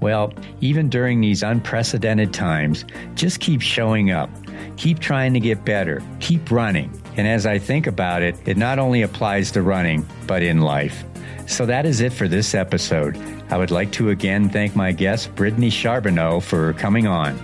Well, 0.00 0.32
even 0.60 0.88
during 0.88 1.20
these 1.20 1.42
unprecedented 1.42 2.32
times, 2.32 2.84
just 3.14 3.40
keep 3.40 3.60
showing 3.60 4.12
up. 4.12 4.30
Keep 4.76 5.00
trying 5.00 5.34
to 5.34 5.40
get 5.40 5.64
better. 5.64 6.02
Keep 6.20 6.50
running. 6.50 6.92
And 7.16 7.28
as 7.28 7.46
I 7.46 7.58
think 7.58 7.86
about 7.86 8.22
it, 8.22 8.36
it 8.46 8.56
not 8.56 8.78
only 8.78 9.02
applies 9.02 9.50
to 9.52 9.62
running, 9.62 10.06
but 10.26 10.42
in 10.42 10.60
life. 10.60 11.04
So 11.46 11.66
that 11.66 11.86
is 11.86 12.00
it 12.00 12.12
for 12.12 12.26
this 12.26 12.54
episode. 12.54 13.16
I 13.50 13.58
would 13.58 13.70
like 13.70 13.92
to 13.92 14.10
again 14.10 14.48
thank 14.48 14.74
my 14.74 14.92
guest, 14.92 15.34
Brittany 15.34 15.70
Charboneau, 15.70 16.42
for 16.42 16.72
coming 16.74 17.06
on. 17.06 17.38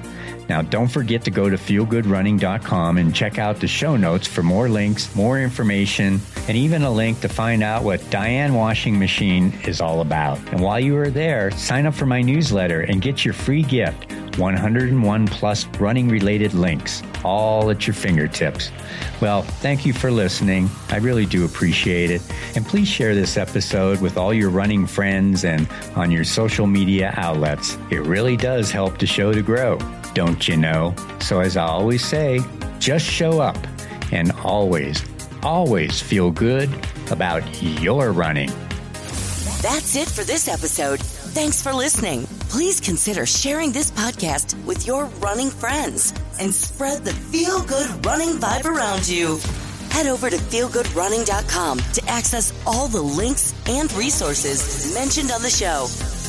Now, 0.50 0.62
don't 0.62 0.88
forget 0.88 1.22
to 1.26 1.30
go 1.30 1.48
to 1.48 1.56
feelgoodrunning.com 1.56 2.98
and 2.98 3.14
check 3.14 3.38
out 3.38 3.60
the 3.60 3.68
show 3.68 3.94
notes 3.96 4.26
for 4.26 4.42
more 4.42 4.68
links, 4.68 5.14
more 5.14 5.40
information, 5.40 6.20
and 6.48 6.56
even 6.56 6.82
a 6.82 6.90
link 6.90 7.20
to 7.20 7.28
find 7.28 7.62
out 7.62 7.84
what 7.84 8.10
Diane 8.10 8.52
Washing 8.54 8.98
Machine 8.98 9.52
is 9.68 9.80
all 9.80 10.00
about. 10.00 10.40
And 10.50 10.60
while 10.60 10.80
you 10.80 10.96
are 10.96 11.08
there, 11.08 11.52
sign 11.52 11.86
up 11.86 11.94
for 11.94 12.06
my 12.06 12.20
newsletter 12.20 12.80
and 12.80 13.00
get 13.00 13.24
your 13.24 13.32
free 13.32 13.62
gift 13.62 14.10
101 14.38 15.28
plus 15.28 15.66
running 15.78 16.08
related 16.08 16.54
links, 16.54 17.04
all 17.24 17.70
at 17.70 17.86
your 17.86 17.94
fingertips. 17.94 18.72
Well, 19.20 19.42
thank 19.42 19.86
you 19.86 19.92
for 19.92 20.10
listening. 20.10 20.68
I 20.88 20.96
really 20.96 21.26
do 21.26 21.44
appreciate 21.44 22.10
it. 22.10 22.22
And 22.56 22.66
please 22.66 22.88
share 22.88 23.14
this 23.14 23.36
episode 23.36 24.00
with 24.00 24.16
all 24.16 24.34
your 24.34 24.50
running 24.50 24.86
friends 24.86 25.44
and 25.44 25.68
on 25.94 26.10
your 26.10 26.24
social 26.24 26.66
media 26.66 27.14
outlets. 27.16 27.78
It 27.90 28.00
really 28.00 28.36
does 28.36 28.70
help 28.70 28.98
the 28.98 29.06
show 29.06 29.32
to 29.32 29.42
grow, 29.42 29.78
don't 30.14 30.48
you 30.48 30.56
know? 30.56 30.94
So, 31.20 31.40
as 31.40 31.56
I 31.56 31.66
always 31.66 32.04
say, 32.04 32.40
just 32.78 33.04
show 33.04 33.40
up 33.40 33.56
and 34.12 34.32
always, 34.44 35.02
always 35.42 36.00
feel 36.00 36.30
good 36.30 36.68
about 37.10 37.42
your 37.62 38.12
running. 38.12 38.50
That's 39.62 39.94
it 39.94 40.08
for 40.08 40.24
this 40.24 40.48
episode. 40.48 41.00
Thanks 41.00 41.62
for 41.62 41.72
listening. 41.72 42.26
Please 42.48 42.80
consider 42.80 43.26
sharing 43.26 43.70
this 43.72 43.90
podcast 43.90 44.62
with 44.64 44.86
your 44.86 45.04
running 45.20 45.50
friends 45.50 46.12
and 46.40 46.52
spread 46.52 47.04
the 47.04 47.12
feel 47.12 47.62
good 47.62 48.04
running 48.04 48.38
vibe 48.38 48.64
around 48.64 49.06
you. 49.06 49.38
Head 49.90 50.06
over 50.06 50.30
to 50.30 50.36
feelgoodrunning.com 50.36 51.78
to 51.78 52.04
access 52.08 52.52
all 52.66 52.88
the 52.88 53.02
links 53.02 53.54
and 53.68 53.92
resources 53.92 54.94
mentioned 54.94 55.30
on 55.30 55.42
the 55.42 55.50
show. 55.50 55.86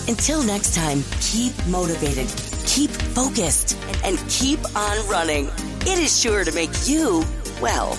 Until 0.08 0.44
next 0.44 0.76
time, 0.76 1.04
keep 1.22 1.54
motivated, 1.68 2.28
keep 2.72 2.90
focused, 2.90 3.78
and 4.06 4.18
keep 4.30 4.60
on 4.78 5.10
running. 5.10 5.48
It 5.82 6.00
is 6.00 6.18
sure 6.18 6.46
to 6.46 6.52
make 6.54 6.70
you, 6.88 7.26
well, 7.62 7.92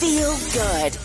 feel 0.00 0.36
good. 0.52 0.98